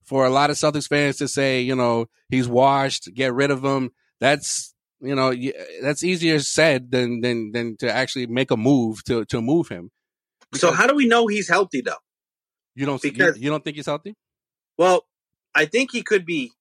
For 0.04 0.26
a 0.26 0.30
lot 0.30 0.50
of 0.50 0.56
Celtics 0.56 0.88
fans 0.88 1.16
to 1.16 1.28
say, 1.28 1.60
you 1.62 1.74
know, 1.74 2.06
he's 2.28 2.46
washed, 2.48 3.08
get 3.14 3.32
rid 3.32 3.50
of 3.50 3.64
him. 3.64 3.90
That's 4.20 4.74
you 5.00 5.14
know, 5.14 5.34
that's 5.82 6.02
easier 6.02 6.38
said 6.40 6.90
than 6.90 7.20
than 7.20 7.52
than 7.52 7.76
to 7.78 7.92
actually 7.92 8.26
make 8.26 8.50
a 8.50 8.56
move 8.56 9.04
to 9.04 9.24
to 9.26 9.40
move 9.40 9.68
him. 9.68 9.90
so 10.54 10.72
how 10.72 10.86
do 10.86 10.94
we 10.94 11.06
know 11.06 11.26
he's 11.26 11.48
healthy 11.48 11.80
though? 11.80 12.02
You 12.74 12.86
don't 12.86 13.00
because- 13.00 13.36
you, 13.36 13.44
you 13.44 13.50
don't 13.50 13.62
think 13.62 13.76
he's 13.76 13.86
healthy? 13.86 14.14
Well, 14.76 15.06
I 15.54 15.66
think 15.66 15.92
he 15.92 16.02
could 16.02 16.26
be 16.26 16.52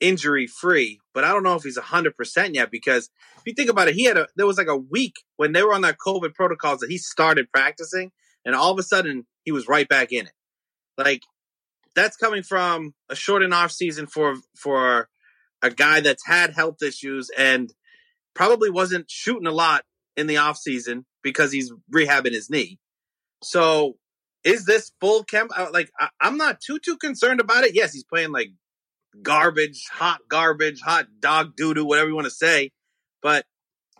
injury 0.00 0.46
free, 0.46 1.00
but 1.12 1.24
I 1.24 1.32
don't 1.32 1.42
know 1.42 1.54
if 1.56 1.64
he's 1.64 1.78
hundred 1.78 2.16
percent 2.16 2.54
yet. 2.54 2.70
Because 2.70 3.10
if 3.38 3.42
you 3.46 3.54
think 3.54 3.70
about 3.70 3.88
it, 3.88 3.94
he 3.94 4.04
had 4.04 4.16
a 4.16 4.28
there 4.36 4.46
was 4.46 4.58
like 4.58 4.68
a 4.68 4.76
week 4.76 5.14
when 5.36 5.52
they 5.52 5.62
were 5.62 5.74
on 5.74 5.82
that 5.82 5.96
COVID 6.04 6.34
protocols 6.34 6.80
that 6.80 6.90
he 6.90 6.98
started 6.98 7.50
practicing, 7.52 8.12
and 8.44 8.54
all 8.54 8.72
of 8.72 8.78
a 8.78 8.82
sudden 8.82 9.26
he 9.44 9.52
was 9.52 9.66
right 9.66 9.88
back 9.88 10.12
in 10.12 10.26
it. 10.26 10.32
Like 10.96 11.22
that's 11.98 12.16
coming 12.16 12.42
from 12.42 12.94
a 13.08 13.14
short 13.16 13.42
and 13.42 13.52
off 13.52 13.72
season 13.72 14.06
for 14.06 14.36
for 14.56 15.08
a 15.62 15.70
guy 15.70 16.00
that's 16.00 16.24
had 16.26 16.54
health 16.54 16.82
issues 16.82 17.30
and 17.36 17.72
probably 18.34 18.70
wasn't 18.70 19.10
shooting 19.10 19.46
a 19.48 19.52
lot 19.52 19.82
in 20.16 20.26
the 20.28 20.36
off 20.36 20.56
season 20.56 21.04
because 21.22 21.50
he's 21.52 21.72
rehabbing 21.92 22.32
his 22.32 22.48
knee. 22.48 22.78
So 23.42 23.96
is 24.44 24.64
this 24.64 24.92
full 25.00 25.24
Kemba? 25.24 25.48
Uh, 25.56 25.66
like 25.72 25.90
I, 25.98 26.08
I'm 26.20 26.36
not 26.36 26.60
too 26.60 26.78
too 26.78 26.96
concerned 26.96 27.40
about 27.40 27.64
it. 27.64 27.74
Yes, 27.74 27.92
he's 27.92 28.04
playing 28.04 28.30
like 28.32 28.50
garbage, 29.22 29.84
hot 29.92 30.20
garbage, 30.28 30.80
hot 30.80 31.06
dog 31.20 31.56
doo 31.56 31.74
doo, 31.74 31.84
whatever 31.84 32.08
you 32.08 32.14
want 32.14 32.26
to 32.26 32.30
say. 32.30 32.70
But 33.22 33.44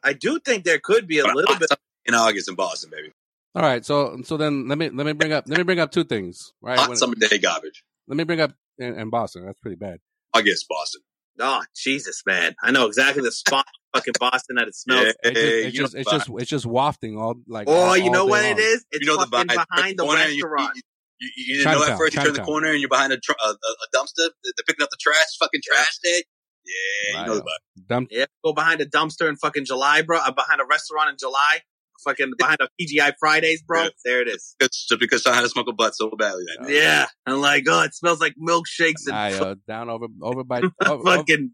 I 0.04 0.12
do 0.12 0.38
think 0.38 0.64
there 0.64 0.78
could 0.78 1.06
be 1.08 1.18
a 1.18 1.24
But 1.24 1.34
little 1.34 1.56
bit. 1.58 1.70
in 2.06 2.14
August 2.14 2.48
in 2.48 2.54
Boston, 2.54 2.90
baby. 2.90 3.10
All 3.54 3.62
right, 3.62 3.84
so 3.84 4.20
so 4.22 4.36
then 4.36 4.68
let 4.68 4.78
me 4.78 4.88
let 4.90 5.06
me 5.06 5.12
bring 5.12 5.32
up 5.32 5.44
let 5.48 5.58
me 5.58 5.64
bring 5.64 5.80
up 5.80 5.90
two 5.90 6.04
things. 6.04 6.52
Right, 6.62 6.78
Hot 6.78 6.88
When- 6.88 6.98
summer 6.98 7.16
day 7.16 7.38
garbage. 7.38 7.82
Let 8.08 8.16
me 8.16 8.24
bring 8.24 8.40
up 8.40 8.52
in, 8.78 8.98
in 8.98 9.10
Boston. 9.10 9.46
That's 9.46 9.58
pretty 9.60 9.76
bad. 9.76 9.98
I 10.34 10.42
guess 10.42 10.64
Boston. 10.68 11.02
Oh 11.40 11.62
Jesus, 11.76 12.22
man! 12.26 12.56
I 12.62 12.72
know 12.72 12.86
exactly 12.86 13.22
the 13.22 13.30
spot, 13.30 13.64
in 13.94 13.98
fucking 14.00 14.14
Boston 14.18 14.56
that 14.56 14.66
it 14.66 14.74
smells. 14.74 15.06
Yeah. 15.22 15.30
It 15.30 15.34
just, 15.34 15.46
it's 15.46 15.76
just 15.76 15.94
it's 15.94 16.10
just 16.10 16.30
it's 16.40 16.50
just 16.50 16.66
wafting 16.66 17.16
all 17.16 17.36
like. 17.46 17.68
Oh, 17.68 17.72
all- 17.74 17.96
you 17.96 18.10
know 18.10 18.24
what 18.26 18.42
long. 18.42 18.52
it 18.52 18.58
is? 18.58 18.84
It's 18.90 19.06
you 19.06 19.12
know 19.12 19.22
the 19.22 19.26
fucking 19.30 19.46
vibe. 19.56 19.64
behind 19.70 19.98
the 19.98 20.04
corner, 20.04 20.24
you- 20.26 20.44
restaurant. 20.44 20.76
You, 20.76 20.82
you, 21.20 21.28
you 21.36 21.56
didn't 21.58 21.64
know 21.72 21.78
Chinatown, 21.78 21.92
at 21.92 21.98
first. 21.98 22.14
You 22.14 22.22
turn 22.22 22.32
the 22.32 22.42
corner 22.42 22.70
and 22.70 22.80
you're 22.80 22.88
behind 22.88 23.12
a, 23.12 23.18
tr- 23.18 23.32
a, 23.42 23.48
a 23.48 23.50
a 23.52 23.96
dumpster. 23.96 24.30
They're 24.44 24.64
picking 24.66 24.82
up 24.84 24.90
the 24.90 24.96
trash. 25.00 25.36
Fucking 25.40 25.60
trash 25.64 25.98
day. 26.02 26.22
Yeah, 26.64 27.20
you 27.20 27.26
know 27.26 27.34
the 27.36 27.40
vibe. 27.42 27.86
Dump, 27.88 28.08
Yeah, 28.10 28.26
go 28.44 28.52
behind 28.52 28.80
a 28.80 28.86
dumpster 28.86 29.28
in 29.28 29.36
fucking 29.36 29.64
July, 29.64 30.02
bro. 30.02 30.18
Uh, 30.18 30.32
behind 30.32 30.60
a 30.60 30.64
restaurant 30.68 31.10
in 31.10 31.16
July. 31.18 31.60
Fucking 32.04 32.32
behind 32.38 32.58
a 32.60 32.68
TGI 32.80 33.12
Fridays, 33.18 33.62
bro. 33.62 33.84
Yeah. 33.84 33.88
There 34.04 34.22
it 34.22 34.28
is. 34.28 34.54
It's 34.60 34.86
just 34.86 35.00
because 35.00 35.26
I 35.26 35.34
had 35.34 35.42
to 35.42 35.48
smoke 35.48 35.66
a 35.68 35.72
butt 35.72 35.94
so 35.96 36.10
badly. 36.16 36.44
That 36.46 36.62
night. 36.64 36.72
Yeah. 36.74 37.06
I'm 37.26 37.40
like, 37.40 37.64
oh, 37.68 37.82
it 37.82 37.94
smells 37.94 38.20
like 38.20 38.34
milkshakes 38.40 39.06
and 39.06 39.14
Nah, 39.14 39.26
yo, 39.28 39.54
down 39.66 39.90
over 39.90 40.06
over 40.22 40.44
by 40.44 40.58
over, 40.86 40.92
over, 40.92 41.04
fucking. 41.16 41.50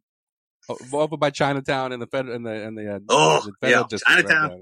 over 0.92 1.16
by 1.16 1.30
Chinatown 1.30 1.92
in 1.92 2.00
the 2.00 2.06
federal 2.06 2.34
in 2.34 2.42
the 2.42 2.52
in 2.62 2.74
the 2.74 2.96
uh, 2.96 2.98
Oh, 3.08 3.46
the 3.62 3.70
yeah, 3.70 3.82
district 3.88 4.04
right 4.08 4.26
Chinatown. 4.26 4.48
there. 4.50 4.58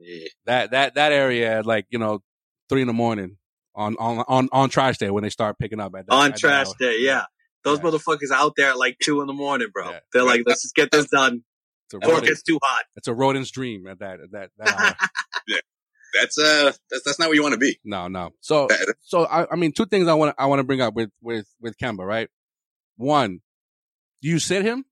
Yeah. 0.00 0.28
that 0.46 0.70
that 0.70 0.94
that 0.94 1.12
area 1.12 1.58
at 1.58 1.66
like 1.66 1.86
you 1.90 1.98
know 1.98 2.22
three 2.68 2.80
in 2.80 2.86
the 2.86 2.92
morning 2.94 3.36
on 3.74 3.94
on 3.98 4.24
on 4.28 4.48
on 4.52 4.68
trash 4.70 4.98
day 4.98 5.10
when 5.10 5.22
they 5.22 5.30
start 5.30 5.58
picking 5.58 5.80
up 5.80 5.94
at 5.96 6.06
that, 6.06 6.12
On 6.14 6.32
at 6.32 6.38
trash 6.38 6.66
hour. 6.68 6.74
day, 6.78 6.96
yeah. 7.00 7.24
Those 7.64 7.78
Yeah. 7.78 7.84
motherfuckers 7.90 8.30
out 8.32 8.54
there 8.56 8.70
at 8.70 8.78
like 8.78 8.96
two 9.02 9.20
in 9.20 9.26
the 9.26 9.32
morning, 9.34 9.68
bro. 9.72 9.90
Yeah. 9.90 9.98
They're 10.12 10.24
like, 10.24 10.42
let's 10.46 10.62
just 10.62 10.74
get 10.74 10.90
this 10.90 11.06
done 11.08 11.44
It's 11.98 12.06
a 12.06 12.10
rodent, 12.10 12.26
gets 12.28 12.42
too 12.42 12.58
hot. 12.62 12.84
it's 12.96 13.08
a 13.08 13.14
rodent's 13.14 13.50
dream 13.50 13.86
at 13.86 13.98
that 14.00 14.20
at 14.20 14.32
that, 14.32 14.50
that 14.58 14.80
hour. 15.48 15.58
That's 16.20 16.38
uh, 16.38 16.72
that's 16.90 17.04
that's 17.04 17.18
not 17.18 17.28
where 17.28 17.34
you 17.36 17.42
want 17.42 17.54
to 17.54 17.58
be. 17.58 17.78
no 17.84 18.06
no 18.08 18.30
so 18.40 18.68
so 19.00 19.24
I, 19.24 19.50
I 19.50 19.56
mean 19.56 19.72
two 19.72 19.86
things 19.86 20.08
I 20.08 20.14
want 20.14 20.34
I 20.38 20.46
want 20.46 20.60
to 20.60 20.64
bring 20.64 20.80
up 20.82 20.94
with 20.94 21.10
with 21.22 21.46
with 21.60 21.78
Kemba 21.78 22.06
right 22.06 22.28
one 22.96 23.40
do 24.20 24.28
you 24.28 24.38
sit 24.38 24.62
him 24.62 24.84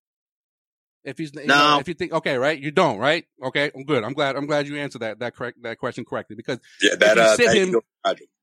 if 1.05 1.19
he's 1.19 1.31
you 1.35 1.45
know, 1.47 1.79
if 1.79 1.89
you 1.89 1.95
think 1.95 2.13
okay 2.13 2.37
right 2.39 2.59
you 2.59 2.71
don't 2.71 2.99
right 2.99 3.25
okay 3.45 3.71
I'm 3.75 3.85
good 3.85 4.03
I'm 4.03 4.15
glad 4.15 4.35
I'm 4.37 4.47
glad 4.47 4.67
you 4.67 4.77
answered 4.79 5.01
that 5.03 5.19
that 5.21 5.35
correct 5.37 5.59
that 5.63 5.79
question 5.79 6.05
correctly 6.07 6.37
because 6.37 6.59
Yeah, 6.81 6.95
that 6.97 7.13
if 7.13 7.17
you 7.17 7.23
uh, 7.23 7.37
sit 7.37 7.55
him- 7.57 7.81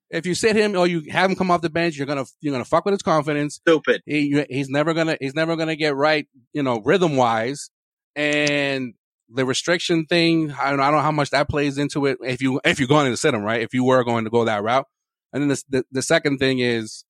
if 0.10 0.26
you 0.26 0.36
sit 0.36 0.56
him 0.56 0.78
or 0.78 0.88
you 0.88 1.12
have 1.12 1.30
him 1.30 1.36
come 1.36 1.52
off 1.52 1.62
the 1.62 1.70
bench, 1.70 1.98
you're 1.98 2.08
gonna 2.08 2.24
you're 2.40 2.54
gonna 2.54 2.64
fuck 2.64 2.86
with 2.86 2.94
his 2.94 3.02
confidence. 3.02 3.56
Stupid. 3.56 4.02
He, 4.06 4.20
you- 4.28 4.46
he's 4.50 4.70
never 4.70 4.94
gonna 4.94 5.18
he's 5.20 5.36
never 5.36 5.58
gonna 5.58 5.76
get 5.76 5.96
right, 5.98 6.28
you 6.54 6.64
know, 6.64 6.80
rhythm 6.80 7.18
wise. 7.18 7.70
And 8.18 8.96
the 9.30 9.46
restriction 9.46 10.06
thing, 10.06 10.52
I 10.52 10.72
don't, 10.72 10.80
I 10.80 10.86
don't 10.86 10.96
know 10.96 11.02
how 11.02 11.12
much 11.12 11.30
that 11.30 11.48
plays 11.48 11.78
into 11.78 12.08
it. 12.08 12.18
If 12.24 12.42
you 12.42 12.60
if 12.66 12.80
you're 12.80 12.88
going 12.88 13.12
to 13.12 13.16
sit 13.16 13.34
him 13.34 13.44
right, 13.44 13.62
if 13.62 13.74
you 13.74 13.84
were 13.84 14.04
going 14.04 14.24
to 14.24 14.30
go 14.30 14.44
that 14.46 14.64
route, 14.64 14.88
and 15.32 15.44
then 15.44 15.50
the 15.50 15.64
the, 15.70 15.86
the 15.92 16.02
second 16.02 16.40
thing 16.40 16.60
is 16.60 17.06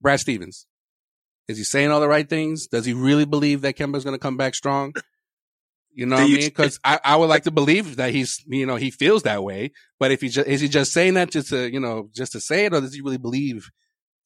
Brad 0.00 0.20
Stevens. 0.20 0.66
Is 1.48 1.58
he 1.58 1.64
saying 1.64 1.90
all 1.90 2.00
the 2.00 2.08
right 2.08 2.28
things? 2.28 2.66
Does 2.66 2.84
he 2.84 2.92
really 2.92 3.24
believe 3.24 3.62
that 3.62 3.76
Kemba's 3.76 4.04
going 4.04 4.14
to 4.14 4.20
come 4.20 4.36
back 4.36 4.54
strong? 4.54 4.94
You 5.94 6.04
know 6.04 6.16
Do 6.16 6.22
what 6.22 6.30
I 6.30 6.34
mean? 6.34 6.44
Because 6.48 6.78
I, 6.84 7.00
I 7.02 7.16
would 7.16 7.28
like 7.28 7.44
to 7.44 7.50
believe 7.50 7.96
that 7.96 8.10
he's, 8.10 8.44
you 8.46 8.66
know, 8.66 8.76
he 8.76 8.90
feels 8.90 9.22
that 9.22 9.42
way. 9.42 9.72
But 9.98 10.10
if 10.10 10.20
he 10.20 10.28
just, 10.28 10.46
is 10.46 10.60
he 10.60 10.68
just 10.68 10.92
saying 10.92 11.14
that 11.14 11.30
just 11.30 11.48
to, 11.50 11.72
you 11.72 11.80
know, 11.80 12.10
just 12.12 12.32
to 12.32 12.40
say 12.40 12.66
it, 12.66 12.74
or 12.74 12.80
does 12.80 12.92
he 12.92 13.00
really 13.00 13.16
believe 13.16 13.70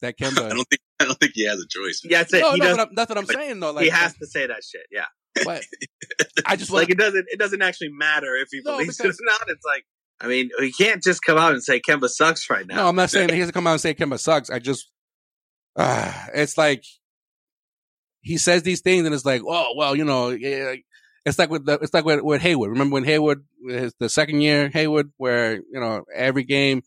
that 0.00 0.18
Kemba? 0.18 0.46
I 0.46 0.48
don't 0.48 0.68
think 0.68 0.80
I 0.98 1.04
don't 1.04 1.20
think 1.20 1.32
he 1.34 1.44
has 1.46 1.60
a 1.60 1.66
choice. 1.68 2.00
Yeah, 2.04 2.18
that's 2.18 2.34
it. 2.34 2.40
no, 2.40 2.52
he 2.54 2.58
no, 2.58 2.64
does. 2.64 2.76
but 2.76 2.88
I'm, 2.88 2.94
that's 2.96 3.08
what 3.08 3.18
I'm 3.18 3.24
like, 3.26 3.36
saying 3.36 3.60
though. 3.60 3.72
Like, 3.72 3.84
he 3.84 3.90
has 3.90 4.16
to 4.16 4.26
say 4.26 4.46
that 4.46 4.64
shit. 4.64 4.86
Yeah. 4.90 5.06
But 5.44 5.62
I 6.46 6.56
just 6.56 6.70
Like 6.70 6.90
it 6.90 6.98
doesn't. 6.98 7.26
It 7.28 7.38
doesn't 7.38 7.62
actually 7.62 7.90
matter 7.92 8.34
if 8.36 8.48
he 8.50 8.60
No, 8.64 8.72
believes 8.72 8.96
because- 8.96 9.18
it 9.18 9.22
or 9.22 9.26
not. 9.32 9.48
It's 9.48 9.64
like, 9.64 9.84
I 10.20 10.26
mean, 10.26 10.50
he 10.58 10.72
can't 10.72 11.02
just 11.02 11.22
come 11.22 11.38
out 11.38 11.52
and 11.52 11.62
say 11.62 11.80
Kemba 11.80 12.08
sucks 12.08 12.48
right 12.50 12.66
now. 12.66 12.76
No, 12.76 12.88
I'm 12.88 12.96
not 12.96 13.10
saying 13.10 13.30
he 13.30 13.38
has 13.40 13.48
to 13.48 13.52
come 13.52 13.66
out 13.66 13.72
and 13.72 13.80
say 13.80 13.94
Kemba 13.94 14.18
sucks. 14.18 14.50
I 14.50 14.58
just, 14.58 14.90
uh, 15.76 16.12
it's 16.34 16.58
like 16.58 16.84
he 18.20 18.36
says 18.36 18.62
these 18.62 18.80
things, 18.82 19.06
and 19.06 19.14
it's 19.14 19.24
like, 19.24 19.42
oh 19.46 19.72
well, 19.76 19.96
you 19.96 20.04
know, 20.04 20.36
it's 21.24 21.38
like 21.38 21.50
with 21.50 21.64
the, 21.66 21.74
it's 21.80 21.94
like 21.94 22.04
with, 22.04 22.20
with 22.22 22.42
Hayward. 22.42 22.70
Remember 22.70 22.94
when 22.94 23.04
Hayward, 23.04 23.44
his, 23.66 23.94
the 23.98 24.08
second 24.08 24.40
year 24.42 24.68
Hayward, 24.68 25.10
where 25.16 25.54
you 25.56 25.80
know 25.80 26.04
every 26.14 26.44
game, 26.44 26.82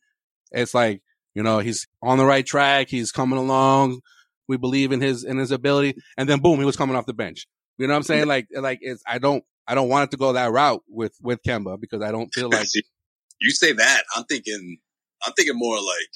it's 0.51 0.73
like 0.75 1.01
you 1.33 1.41
know 1.41 1.59
he's 1.59 1.87
on 2.03 2.17
the 2.19 2.25
right 2.25 2.45
track, 2.45 2.89
he's 2.89 3.11
coming 3.11 3.39
along. 3.39 4.01
We 4.47 4.57
believe 4.57 4.91
in 4.91 5.01
his 5.01 5.23
in 5.23 5.37
his 5.37 5.51
ability, 5.51 5.95
and 6.17 6.27
then 6.29 6.39
boom, 6.39 6.59
he 6.59 6.65
was 6.65 6.75
coming 6.75 6.95
off 6.95 7.05
the 7.07 7.13
bench. 7.13 7.47
You 7.77 7.87
know 7.87 7.93
what 7.93 7.97
I'm 7.97 8.03
saying? 8.03 8.27
Like, 8.27 8.47
like 8.55 8.79
it's 8.81 9.03
I 9.07 9.19
don't 9.19 9.43
I 9.67 9.75
don't 9.75 9.89
want 9.89 10.05
it 10.05 10.11
to 10.11 10.17
go 10.17 10.33
that 10.33 10.51
route 10.51 10.83
with 10.87 11.15
with 11.21 11.41
Kemba 11.43 11.79
because 11.79 12.01
I 12.01 12.11
don't 12.11 12.33
feel 12.33 12.49
like 12.49 12.67
you 13.41 13.51
say 13.51 13.73
that, 13.73 14.03
I'm 14.15 14.23
thinking, 14.25 14.77
I'm 15.25 15.33
thinking 15.33 15.57
more 15.57 15.77
like 15.77 16.09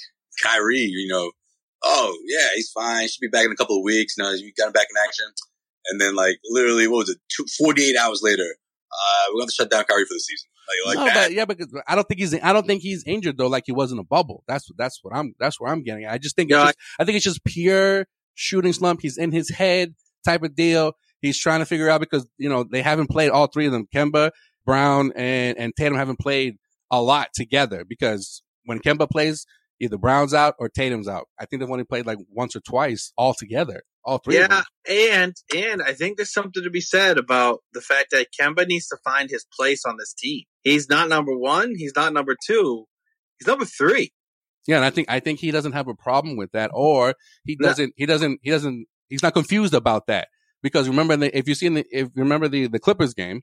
Kyrie. 0.44 0.78
You 0.78 1.08
know, 1.08 1.32
oh 1.84 2.18
yeah, 2.26 2.50
he's 2.56 2.72
fine. 2.72 3.02
He 3.02 3.08
should 3.08 3.22
be 3.22 3.30
back 3.30 3.46
in 3.46 3.52
a 3.52 3.56
couple 3.56 3.78
of 3.78 3.84
weeks. 3.84 4.16
You 4.18 4.24
know, 4.24 4.32
you 4.32 4.52
got 4.58 4.68
him 4.68 4.74
back 4.74 4.88
in 4.90 4.98
action, 5.06 5.26
and 5.88 6.02
then 6.02 6.16
like 6.16 6.38
literally, 6.50 6.88
what 6.88 7.00
was 7.00 7.10
it? 7.10 7.18
Two, 7.36 7.46
48 7.58 7.96
hours 7.98 8.22
later, 8.24 8.44
uh, 8.44 9.26
we're 9.30 9.40
going 9.40 9.48
to 9.48 9.54
shut 9.54 9.72
down 9.72 9.84
Kyrie 9.86 10.06
for 10.06 10.14
the 10.14 10.20
season. 10.20 10.50
Like, 10.68 10.96
like 10.96 11.06
no, 11.06 11.14
that. 11.14 11.28
but 11.28 11.34
yeah, 11.34 11.46
because 11.46 11.82
I 11.88 11.96
don't 11.96 12.08
think 12.08 12.20
he's 12.20 12.34
I 12.44 12.52
don't 12.54 12.68
think 12.68 12.82
he's 12.82 13.04
injured 13.06 13.38
though, 13.38 13.48
like 13.48 13.64
he 13.66 13.72
was 13.72 13.92
in 13.92 14.00
a 14.00 14.04
bubble. 14.04 14.44
That's 14.48 14.70
that's 14.78 15.00
what 15.02 15.16
I'm 15.16 15.34
that's 15.40 15.60
where 15.60 15.72
I'm 15.72 15.84
getting. 15.84 16.06
At. 16.06 16.14
I 16.14 16.18
just 16.18 16.36
think 16.36 16.52
it's 16.52 16.60
just, 16.60 16.78
I 17.00 17.06
think 17.06 17.16
it's 17.16 17.26
just 17.26 17.44
pure 17.46 18.06
shooting 18.36 18.74
slump. 18.74 19.02
He's 19.02 19.18
in 19.18 19.32
his 19.32 19.50
head 19.50 19.96
type 20.26 20.44
of 20.44 20.56
deal. 20.56 20.94
He's 21.22 21.40
trying 21.40 21.60
to 21.60 21.66
figure 21.66 21.90
out 21.90 22.00
because 22.00 22.28
you 22.38 22.50
know 22.50 22.64
they 22.64 22.82
haven't 22.82 23.10
played 23.10 23.32
all 23.32 23.48
three 23.48 23.66
of 23.66 23.72
them. 23.72 23.88
Kemba, 23.94 24.32
Brown, 24.66 25.12
and 25.16 25.58
and 25.58 25.74
Tatum 25.76 25.98
haven't 25.98 26.20
played 26.20 26.58
a 26.92 27.02
lot 27.02 27.30
together 27.34 27.84
because 27.88 28.44
when 28.66 28.80
Kemba 28.80 29.10
plays, 29.10 29.46
either 29.80 29.98
Brown's 29.98 30.34
out 30.34 30.56
or 30.60 30.70
Tatum's 30.70 31.08
out. 31.08 31.28
I 31.40 31.46
think 31.46 31.62
they've 31.62 31.72
only 31.72 31.84
played 31.84 32.06
like 32.06 32.20
once 32.30 32.56
or 32.56 32.60
twice 32.60 33.12
all 33.18 33.34
together, 33.34 33.84
all 34.04 34.20
three. 34.20 34.38
Of 34.38 34.50
Yeah, 34.50 34.64
and 34.90 35.36
and 35.56 35.82
I 35.82 35.94
think 35.94 36.18
there's 36.18 36.34
something 36.34 36.64
to 36.64 36.70
be 36.70 36.82
said 36.82 37.18
about 37.18 37.60
the 37.74 37.82
fact 37.82 38.12
that 38.12 38.28
Kemba 38.40 38.68
needs 38.68 38.88
to 38.88 38.98
find 39.04 39.30
his 39.30 39.46
place 39.58 39.84
on 39.86 39.98
this 39.98 40.14
team. 40.14 40.44
He's 40.64 40.90
not 40.90 41.10
number 41.10 41.36
one. 41.38 41.74
He's 41.76 41.94
not 41.96 42.14
number 42.14 42.36
two. 42.46 42.86
He's 43.40 43.48
number 43.48 43.66
three. 43.66 44.12
Yeah, 44.68 44.78
and 44.78 44.86
I 44.86 44.90
think 44.90 45.10
I 45.10 45.20
think 45.20 45.40
he 45.40 45.52
doesn't 45.52 45.74
have 45.74 45.88
a 45.88 45.96
problem 45.96 46.36
with 46.36 46.52
that, 46.52 46.72
or 46.74 47.16
he 47.46 47.56
doesn't 47.56 47.94
he 47.96 48.06
doesn't 48.06 48.40
he 48.42 48.52
doesn't 48.52 48.88
he's 49.08 49.24
not 49.24 49.34
confused 49.34 49.74
about 49.74 50.08
that 50.08 50.28
because 50.64 50.88
remember 50.88 51.16
the, 51.18 51.38
if 51.38 51.48
you 51.48 51.56
see 51.56 51.68
in 51.68 51.76
the 51.76 51.86
if 51.92 52.08
you 52.16 52.24
remember 52.24 52.48
the 52.48 52.68
the 52.68 52.80
Clippers 52.80 53.14
game, 53.14 53.42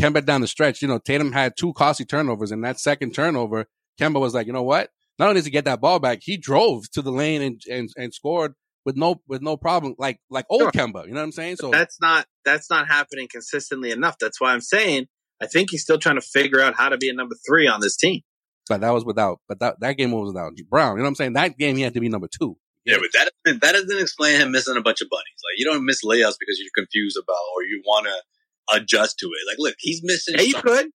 Kemba 0.00 0.24
down 0.24 0.40
the 0.40 0.46
stretch, 0.46 0.82
you 0.82 0.88
know 0.88 0.98
Tatum 0.98 1.32
had 1.32 1.54
two 1.56 1.72
costly 1.72 2.06
turnovers, 2.06 2.50
and 2.50 2.64
that 2.64 2.78
second 2.80 3.14
turnover, 3.14 3.66
Kemba 4.00 4.20
was 4.20 4.34
like, 4.34 4.46
you 4.46 4.52
know 4.52 4.62
what? 4.62 4.90
Not 5.18 5.28
only 5.28 5.40
did 5.40 5.46
he 5.46 5.50
get 5.50 5.64
that 5.66 5.80
ball 5.80 5.98
back, 5.98 6.20
he 6.22 6.36
drove 6.36 6.90
to 6.92 7.02
the 7.02 7.12
lane 7.12 7.42
and 7.42 7.60
and, 7.70 7.88
and 7.96 8.14
scored 8.14 8.54
with 8.84 8.96
no 8.96 9.20
with 9.28 9.42
no 9.42 9.56
problem, 9.56 9.94
like 9.98 10.18
like 10.30 10.46
old 10.50 10.62
Sure. 10.62 10.70
Kemba. 10.72 11.06
You 11.06 11.12
know 11.12 11.20
what 11.20 11.24
I'm 11.24 11.32
saying? 11.32 11.56
So 11.56 11.70
That's 11.70 12.00
not 12.00 12.26
that's 12.44 12.70
not 12.70 12.88
happening 12.88 13.28
consistently 13.30 13.90
enough. 13.90 14.16
That's 14.20 14.40
why 14.40 14.52
I'm 14.52 14.60
saying 14.60 15.06
I 15.40 15.46
think 15.46 15.70
he's 15.70 15.82
still 15.82 15.98
trying 15.98 16.16
to 16.16 16.20
figure 16.22 16.60
out 16.60 16.74
how 16.76 16.88
to 16.88 16.96
be 16.96 17.08
a 17.08 17.12
number 17.14 17.34
three 17.46 17.66
on 17.66 17.80
this 17.80 17.96
team. 17.96 18.20
but 18.68 18.80
that 18.80 18.90
was 18.90 19.04
without, 19.04 19.40
but 19.48 19.58
that 19.60 19.80
that 19.80 19.96
game 19.96 20.12
was 20.12 20.32
without 20.32 20.52
Brown. 20.70 20.92
You 20.92 20.98
know 20.98 21.02
what 21.04 21.08
I'm 21.08 21.14
saying? 21.16 21.32
That 21.34 21.58
game 21.58 21.76
he 21.76 21.82
had 21.82 21.94
to 21.94 22.00
be 22.00 22.08
number 22.08 22.28
two. 22.28 22.56
Yeah, 22.84 22.96
but 22.98 23.08
that 23.14 23.30
doesn't, 23.44 23.62
that 23.62 23.72
doesn't 23.72 24.00
explain 24.00 24.40
him 24.40 24.50
missing 24.50 24.76
a 24.76 24.80
bunch 24.82 25.00
of 25.00 25.08
bunnies. 25.10 25.40
Like 25.44 25.58
you 25.58 25.64
don't 25.64 25.84
miss 25.84 26.04
layups 26.04 26.34
because 26.40 26.58
you're 26.58 26.70
confused 26.76 27.16
about 27.16 27.38
or 27.54 27.62
you 27.62 27.82
want 27.86 28.06
to 28.06 28.76
adjust 28.76 29.18
to 29.20 29.26
it. 29.26 29.48
Like, 29.50 29.58
look, 29.58 29.74
he's 29.78 30.00
missing 30.02 30.34
Yeah, 30.38 30.42
you 30.42 30.54
could. 30.54 30.86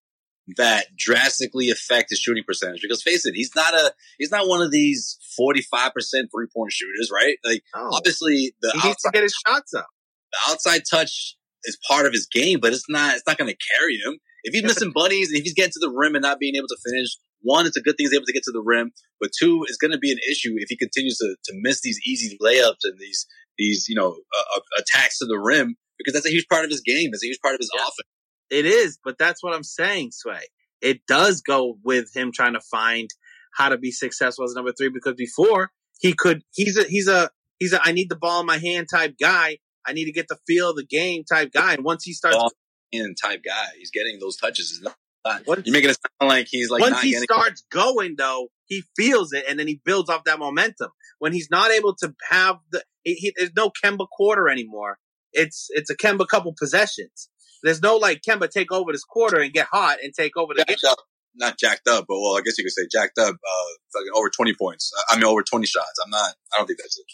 that 0.56 0.86
drastically 0.96 1.70
affect 1.70 2.10
his 2.10 2.18
shooting 2.18 2.44
percentage. 2.46 2.80
Because 2.82 3.02
face 3.02 3.24
it, 3.26 3.34
he's 3.34 3.52
not 3.56 3.74
a 3.74 3.92
he's 4.18 4.30
not 4.30 4.48
one 4.48 4.60
of 4.62 4.70
these 4.70 5.18
forty 5.36 5.62
five 5.62 5.92
percent 5.94 6.28
three 6.34 6.46
point 6.54 6.72
shooters, 6.72 7.10
right? 7.14 7.36
Like 7.44 7.62
Oh, 7.74 7.90
obviously 7.94 8.54
the 8.60 8.70
he 8.72 8.88
needs 8.88 9.02
to 9.02 9.08
outside, 9.08 9.12
get 9.14 9.22
his 9.22 9.34
shots 9.46 9.74
up. 9.74 9.86
the 10.32 10.38
outside 10.52 10.82
touch 10.90 11.36
is 11.64 11.78
part 11.88 12.06
of 12.06 12.12
his 12.12 12.26
game, 12.26 12.58
but 12.60 12.72
it's 12.72 12.84
not 12.88 13.14
it's 13.16 13.26
not 13.26 13.38
going 13.38 13.50
to 13.50 13.56
carry 13.76 13.96
him. 13.96 14.18
If 14.44 14.54
he's 14.54 14.62
missing 14.62 14.92
bunnies 14.94 15.28
and 15.30 15.38
if 15.38 15.44
he's 15.44 15.54
getting 15.54 15.72
to 15.72 15.80
the 15.80 15.90
rim 15.90 16.14
and 16.14 16.22
not 16.22 16.38
being 16.38 16.54
able 16.54 16.68
to 16.68 16.76
finish, 16.90 17.16
one, 17.42 17.66
it's 17.66 17.76
a 17.76 17.80
good 17.80 17.96
thing 17.96 18.04
he's 18.04 18.14
able 18.14 18.26
to 18.26 18.32
get 18.32 18.42
to 18.44 18.52
the 18.52 18.62
rim, 18.64 18.92
but 19.20 19.30
two, 19.38 19.64
it's 19.68 19.76
going 19.76 19.92
to 19.92 19.98
be 19.98 20.10
an 20.12 20.18
issue 20.30 20.54
if 20.56 20.68
he 20.68 20.76
continues 20.76 21.18
to, 21.18 21.36
to 21.44 21.52
miss 21.60 21.80
these 21.80 22.00
easy 22.06 22.36
layups 22.42 22.84
and 22.84 22.98
these 22.98 23.26
these 23.56 23.86
you 23.88 23.96
know 23.96 24.10
uh, 24.10 24.60
attacks 24.78 25.18
to 25.18 25.26
the 25.26 25.38
rim 25.38 25.76
because 25.98 26.14
that's 26.14 26.26
a 26.26 26.30
huge 26.30 26.46
part 26.48 26.64
of 26.64 26.70
his 26.70 26.80
game. 26.80 27.10
It's 27.12 27.24
a 27.24 27.26
huge 27.26 27.40
part 27.40 27.54
of 27.54 27.58
his 27.60 27.70
Yeah. 27.74 27.82
offense. 27.82 28.08
It 28.50 28.66
is, 28.66 28.98
but 29.04 29.18
that's 29.18 29.42
what 29.42 29.54
I'm 29.54 29.62
saying, 29.64 30.10
Sway. 30.12 30.40
It 30.80 31.00
does 31.06 31.42
go 31.42 31.78
with 31.84 32.14
him 32.14 32.30
trying 32.32 32.54
to 32.54 32.60
find 32.60 33.10
how 33.56 33.68
to 33.68 33.76
be 33.76 33.90
successful 33.90 34.44
as 34.44 34.54
number 34.54 34.72
three 34.72 34.88
because 34.88 35.14
before 35.16 35.70
he 36.00 36.12
could, 36.12 36.42
he's 36.52 36.78
a, 36.78 36.84
he's 36.84 37.08
a, 37.08 37.30
he's 37.58 37.72
a, 37.72 37.80
I 37.84 37.92
need 37.92 38.08
the 38.08 38.16
ball 38.16 38.40
in 38.40 38.46
my 38.46 38.58
hand 38.58 38.86
type 38.90 39.16
guy. 39.20 39.58
I 39.86 39.92
need 39.92 40.04
to 40.04 40.12
get 40.12 40.28
the 40.28 40.38
feel 40.46 40.70
of 40.70 40.76
the 40.76 40.86
game 40.86 41.24
type 41.24 41.50
guy. 41.52 41.74
And 41.74 41.84
once 41.84 42.04
he 42.04 42.12
starts, 42.12 42.36
Ball 42.36 42.52
in 42.92 43.14
type 43.14 43.42
guy. 43.44 43.66
He's 43.76 43.90
getting 43.90 44.18
those 44.18 44.36
touches. 44.36 44.82
It's 45.24 45.46
once, 45.46 45.66
You're 45.66 45.72
making 45.72 45.90
it 45.90 45.98
sound 46.20 46.28
like 46.28 46.46
he's 46.48 46.70
like 46.70 46.80
once 46.80 47.00
he 47.00 47.10
getting- 47.10 47.24
starts 47.24 47.64
going 47.70 48.14
though, 48.16 48.48
he 48.66 48.82
feels 48.96 49.32
it 49.32 49.44
and 49.48 49.58
then 49.58 49.66
he 49.66 49.80
builds 49.84 50.10
off 50.10 50.24
that 50.24 50.38
momentum. 50.38 50.90
When 51.18 51.32
he's 51.32 51.48
not 51.50 51.70
able 51.70 51.96
to 51.96 52.14
have 52.30 52.56
the, 52.70 52.82
he, 53.02 53.14
he, 53.14 53.32
there's 53.36 53.50
no 53.56 53.70
Kemba 53.84 54.06
quarter 54.10 54.48
anymore. 54.48 54.98
It's 55.32 55.66
it's 55.70 55.90
a 55.90 55.96
Kemba 55.96 56.26
couple 56.28 56.54
possessions. 56.58 57.28
There's 57.62 57.82
no 57.82 57.96
like 57.96 58.22
Kemba 58.22 58.48
take 58.48 58.70
over 58.72 58.92
this 58.92 59.04
quarter 59.04 59.38
and 59.40 59.52
get 59.52 59.66
hot 59.70 59.98
and 60.02 60.14
take 60.14 60.36
over 60.36 60.54
the 60.54 60.64
jacked 60.64 60.82
game. 60.82 60.90
Up. 60.90 60.98
Not 61.34 61.58
jacked 61.58 61.86
up, 61.88 62.06
but 62.08 62.18
well, 62.18 62.36
I 62.36 62.40
guess 62.44 62.56
you 62.58 62.64
could 62.64 62.72
say 62.72 62.86
jacked 62.90 63.18
up. 63.18 63.34
Uh, 63.34 64.00
over 64.16 64.28
20 64.30 64.54
points. 64.54 64.92
I 65.08 65.16
mean, 65.16 65.24
over 65.24 65.42
20 65.42 65.66
shots. 65.66 65.92
I'm 66.04 66.10
not. 66.10 66.34
I 66.52 66.58
don't 66.58 66.66
think 66.66 66.78
that's 66.78 66.98
it. 66.98 67.04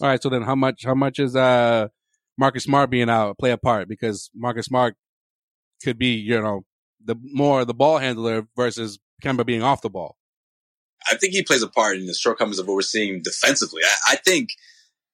All 0.00 0.08
right. 0.08 0.22
So 0.22 0.28
then, 0.28 0.42
how 0.42 0.54
much? 0.54 0.84
How 0.84 0.94
much 0.94 1.18
is 1.18 1.34
uh 1.36 1.88
Marcus 2.38 2.64
Smart 2.64 2.90
being 2.90 3.08
out 3.08 3.38
play 3.38 3.50
a 3.52 3.56
part? 3.56 3.88
Because 3.88 4.30
Marcus 4.34 4.66
Smart 4.66 4.94
could 5.82 5.98
be, 5.98 6.14
you 6.14 6.40
know, 6.40 6.64
the 7.04 7.16
more 7.22 7.64
the 7.64 7.74
ball 7.74 7.98
handler 7.98 8.46
versus 8.56 8.98
Kemba 9.22 9.46
being 9.46 9.62
off 9.62 9.82
the 9.82 9.90
ball. 9.90 10.16
I 11.10 11.16
think 11.16 11.32
he 11.32 11.42
plays 11.42 11.62
a 11.62 11.68
part 11.68 11.96
in 11.96 12.06
the 12.06 12.14
shortcomings 12.14 12.58
of 12.58 12.66
what 12.66 12.74
we're 12.74 12.82
seeing 12.82 13.22
defensively. 13.24 13.82
I, 13.84 14.12
I 14.12 14.16
think, 14.16 14.50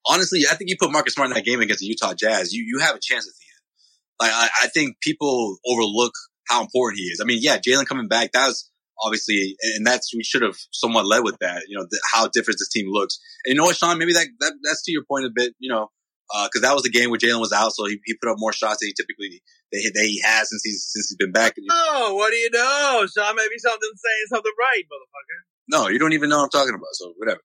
honestly, 0.07 0.41
I 0.49 0.55
think 0.55 0.69
you 0.69 0.75
put 0.79 0.91
Marcus 0.91 1.15
Smart 1.15 1.29
in 1.29 1.35
that 1.35 1.45
game 1.45 1.61
against 1.61 1.79
the 1.79 1.87
Utah 1.87 2.13
Jazz, 2.13 2.53
you 2.53 2.63
you 2.63 2.79
have 2.79 2.95
a 2.95 2.99
chance 3.01 3.27
at 3.27 3.33
the 3.33 3.45
end. 3.45 4.29
Like 4.29 4.31
I, 4.33 4.65
I 4.65 4.67
think 4.67 4.97
people 5.01 5.57
overlook 5.65 6.13
how 6.47 6.61
important 6.61 6.99
he 6.99 7.05
is. 7.05 7.19
I 7.21 7.25
mean, 7.25 7.39
yeah, 7.41 7.57
Jaylen 7.57 7.85
coming 7.85 8.07
back, 8.07 8.31
that 8.33 8.47
was 8.47 8.69
obviously, 9.01 9.55
and 9.75 9.85
that's 9.85 10.13
we 10.15 10.23
should 10.23 10.41
have 10.41 10.57
somewhat 10.71 11.05
led 11.05 11.23
with 11.23 11.37
that. 11.39 11.63
You 11.67 11.77
know, 11.77 11.85
the, 11.89 12.01
how 12.11 12.27
different 12.27 12.59
this 12.59 12.69
team 12.69 12.87
looks. 12.89 13.19
And 13.45 13.53
you 13.53 13.57
know 13.57 13.65
what, 13.65 13.75
Sean? 13.75 13.97
Maybe 13.97 14.13
that, 14.13 14.27
that 14.39 14.53
that's 14.63 14.83
to 14.83 14.91
your 14.91 15.03
point 15.09 15.25
a 15.25 15.31
bit. 15.33 15.53
You 15.59 15.71
know, 15.71 15.89
because 16.29 16.63
uh, 16.63 16.67
that 16.67 16.73
was 16.73 16.83
the 16.83 16.91
game 16.91 17.09
where 17.09 17.19
Jaylen 17.19 17.39
was 17.39 17.51
out, 17.51 17.73
so 17.73 17.85
he, 17.85 17.99
he 18.05 18.15
put 18.21 18.29
up 18.29 18.37
more 18.37 18.53
shots 18.53 18.79
than 18.79 18.87
he 18.87 18.93
typically 18.93 19.41
that, 19.71 19.91
that 19.95 20.05
he 20.05 20.21
has 20.23 20.49
since 20.49 20.61
he's 20.63 20.85
since 20.89 21.09
he's 21.09 21.17
been 21.17 21.31
back. 21.31 21.55
Oh, 21.71 22.15
what 22.15 22.31
do 22.31 22.37
you 22.37 22.49
know, 22.51 23.05
Sean? 23.11 23.35
Maybe 23.35 23.57
something 23.57 23.89
saying 23.95 24.25
something 24.29 24.53
right, 24.59 24.83
motherfucker. 24.85 25.39
No, 25.69 25.87
you 25.89 25.99
don't 25.99 26.13
even 26.13 26.29
know 26.29 26.37
what 26.37 26.43
I'm 26.45 26.49
talking 26.49 26.75
about. 26.75 26.93
So 26.93 27.13
whatever. 27.17 27.41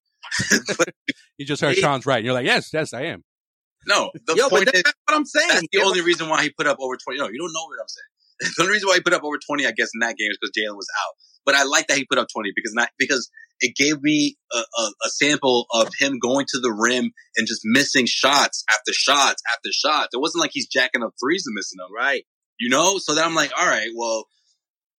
you 1.39 1.47
just 1.47 1.63
heard 1.63 1.75
he, 1.75 1.81
Sean's 1.81 2.07
right. 2.07 2.23
You're 2.25 2.35
like, 2.35 2.47
yes, 2.47 2.71
yes, 2.73 2.93
I 2.93 3.03
am. 3.05 3.25
No, 3.87 4.11
the 4.27 4.35
Yo, 4.35 4.49
point 4.49 4.69
is, 4.73 4.83
that's 4.83 4.97
what 5.07 5.17
I'm 5.17 5.27
saying. 5.27 5.49
That's 5.49 5.61
the 5.61 5.79
yeah, 5.79 5.85
only 5.85 6.01
reason 6.01 6.29
why 6.29 6.43
he 6.43 6.51
put 6.51 6.67
up 6.67 6.79
over 6.81 6.97
20. 6.97 7.21
No, 7.21 7.29
you 7.29 7.39
don't 7.39 7.53
know 7.53 7.67
what 7.69 7.81
I'm 7.81 7.89
saying. 7.89 8.11
the 8.57 8.63
only 8.63 8.73
reason 8.73 8.89
why 8.89 8.95
he 8.97 9.01
put 9.03 9.13
up 9.13 9.25
over 9.25 9.37
20, 9.37 9.67
I 9.67 9.73
guess, 9.73 9.91
in 9.95 10.01
that 10.01 10.17
game 10.17 10.31
is 10.31 10.39
because 10.41 10.53
Jaylen 10.57 10.77
was 10.77 10.89
out. 11.05 11.15
But 11.45 11.55
I 11.55 11.65
like 11.65 11.89
that 11.89 11.99
he 11.99 12.07
put 12.07 12.19
up 12.19 12.29
20 12.33 12.53
because 12.55 12.73
not 12.75 12.89
because 12.99 13.31
it 13.61 13.77
gave 13.77 14.03
me 14.03 14.37
a, 14.53 14.59
a, 14.59 14.91
a, 15.05 15.09
sample 15.09 15.67
of 15.73 15.91
him 15.99 16.19
going 16.19 16.47
to 16.49 16.61
the 16.61 16.73
rim 16.73 17.13
and 17.37 17.47
just 17.47 17.63
missing 17.65 18.07
shots 18.07 18.65
after 18.71 18.93
shots 18.93 19.43
after 19.53 19.71
shots. 19.71 20.09
It 20.13 20.21
wasn't 20.21 20.43
like 20.43 20.51
he's 20.53 20.67
jacking 20.67 21.03
up 21.03 21.15
threes 21.23 21.45
and 21.47 21.55
missing 21.55 21.79
them. 21.79 21.95
Right. 21.95 22.25
You 22.59 22.71
know? 22.71 22.99
So 22.99 23.15
then 23.15 23.25
I'm 23.25 23.35
like, 23.35 23.53
all 23.59 23.67
right, 23.67 23.91
well, 23.97 24.27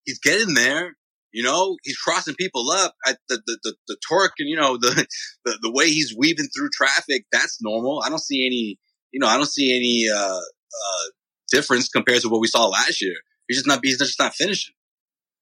he's 0.05 0.21
getting 0.21 0.55
there. 0.55 0.97
You 1.33 1.43
know, 1.43 1.77
he's 1.83 1.97
crossing 1.97 2.37
people 2.37 2.71
up 2.71 2.95
at 3.07 3.19
the, 3.29 3.43
the, 3.45 3.59
the, 3.65 3.75
the 3.89 3.97
torque 4.09 4.35
and, 4.39 4.49
you 4.49 4.57
know, 4.57 4.77
the, 4.81 5.07
the, 5.45 5.59
the 5.63 5.73
way 5.73 5.87
he's 5.87 6.15
weaving 6.17 6.49
through 6.57 6.69
traffic. 6.73 7.25
That's 7.33 7.59
normal. 7.61 8.03
I 8.05 8.09
don't 8.09 8.23
see 8.23 8.47
any, 8.47 8.79
you 9.13 9.19
know, 9.19 9.27
I 9.27 9.37
don't 9.37 9.49
see 9.49 9.77
any, 9.77 10.09
uh, 10.09 10.39
uh, 10.39 11.11
difference 11.51 11.89
compared 11.89 12.21
to 12.23 12.29
what 12.29 12.41
we 12.41 12.47
saw 12.47 12.67
last 12.67 13.03
year. 13.03 13.15
He's 13.49 13.59
just 13.59 13.67
not, 13.67 13.81
he's 13.83 13.99
just 13.99 14.19
not 14.19 14.35
finishing. 14.35 14.75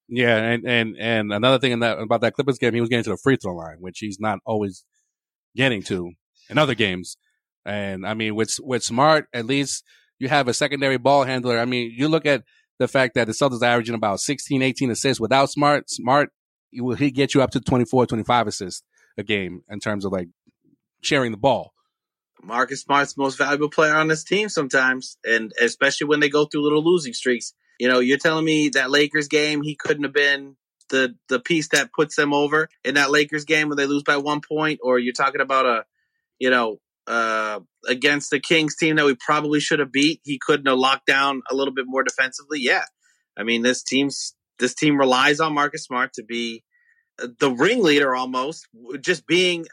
Yeah, 0.09 0.37
and 0.37 0.67
and 0.67 0.97
and 0.99 1.33
another 1.33 1.59
thing 1.59 1.73
in 1.73 1.81
that 1.81 1.99
about 1.99 2.21
that 2.23 2.35
Clippers 2.35 2.59
game, 2.59 2.75
he 2.75 2.81
was 2.81 2.91
getting 2.91 3.05
to 3.05 3.11
the 3.11 3.17
free 3.17 3.37
throw 3.37 3.55
line, 3.55 3.77
which 3.81 3.99
he's 3.99 4.21
not 4.21 4.41
always 4.45 4.85
getting 5.57 5.83
to 5.85 6.13
in 6.51 6.59
other 6.59 6.75
games. 6.75 7.17
And 7.65 8.07
I 8.07 8.15
mean, 8.15 8.35
with 8.35 8.57
with 8.61 8.83
Smart, 8.83 9.27
at 9.33 9.47
least 9.47 9.85
you 10.19 10.29
have 10.29 10.49
a 10.49 10.55
secondary 10.55 10.99
ball 10.99 11.25
handler. 11.25 11.59
I 11.59 11.65
mean, 11.65 11.93
you 11.97 12.09
look 12.09 12.27
at 12.27 12.43
the 12.79 12.89
fact 12.89 13.15
that 13.15 13.27
the 13.27 13.33
Celtics 13.33 13.63
are 13.63 13.67
averaging 13.67 13.95
about 13.95 14.21
16, 14.21 14.61
18 14.61 14.91
assists 14.91 15.21
without 15.21 15.51
Smart. 15.51 15.89
Smart, 15.89 16.31
will 16.75 16.97
he 16.97 17.11
get 17.11 17.35
you 17.35 17.43
up 17.43 17.51
to 17.53 17.61
24, 17.61 18.07
25 18.07 18.47
assists 18.49 18.83
a 19.17 19.23
game 19.23 19.63
in 19.71 19.79
terms 19.79 20.05
of 20.05 20.13
like 20.13 20.29
sharing 21.01 21.33
the 21.33 21.39
ball. 21.39 21.73
Marcus 22.43 22.83
Smart's 22.83 23.17
most 23.17 23.39
valuable 23.39 23.71
player 23.71 23.95
on 23.95 24.09
this 24.09 24.25
team 24.25 24.49
sometimes, 24.49 25.17
and 25.25 25.53
especially 25.61 26.09
when 26.09 26.21
they 26.21 26.29
go 26.29 26.45
through 26.45 26.63
little 26.63 26.83
losing 26.83 27.13
streaks. 27.13 27.55
You 27.83 27.89
know, 27.89 27.99
you're 27.99 28.17
telling 28.17 28.45
me 28.45 28.69
that 28.75 28.93
Lakers 28.93 29.27
game, 29.27 29.61
he 29.61 29.75
couldn't 29.75 30.05
have 30.05 30.13
been 30.13 30.55
the 30.91 31.17
the 31.29 31.41
piece 31.41 31.67
that 31.71 31.93
puts 31.93 32.15
them 32.15 32.33
over 32.33 32.69
in 32.85 32.95
that 32.95 33.11
Lakers 33.11 33.45
game 33.45 33.69
when 33.69 33.77
they 33.77 33.87
lose 33.87 34.05
by 34.05 34.19
one 34.19 34.41
point, 34.41 34.79
or 34.85 35.01
you're 35.01 35.13
talking 35.13 35.41
about 35.41 35.67
a, 35.67 35.85
you 36.39 36.49
know, 36.49 36.79
uh, 37.09 37.59
against 37.89 38.31
the 38.31 38.39
Kings 38.39 38.77
team 38.77 38.95
that 38.95 39.05
we 39.05 39.17
probably 39.17 39.59
should 39.59 39.81
have 39.81 39.91
beat. 39.91 40.21
He 40.23 40.39
couldn't 40.39 40.69
have 40.69 40.79
locked 40.79 41.07
down 41.07 41.43
a 41.51 41.57
little 41.57 41.75
bit 41.75 41.87
more 41.89 42.05
defensively. 42.05 42.61
Yeah, 42.61 42.85
I 43.37 43.43
mean 43.43 43.63
this 43.63 43.83
team's 43.83 44.37
this 44.61 44.77
team 44.77 44.97
relies 44.97 45.41
on 45.41 45.53
Marcus 45.53 45.83
Smart 45.83 46.13
to 46.13 46.23
be 46.23 46.63
the 47.19 47.51
ringleader 47.51 48.15
almost, 48.15 48.69
just 49.01 49.27
being 49.27 49.67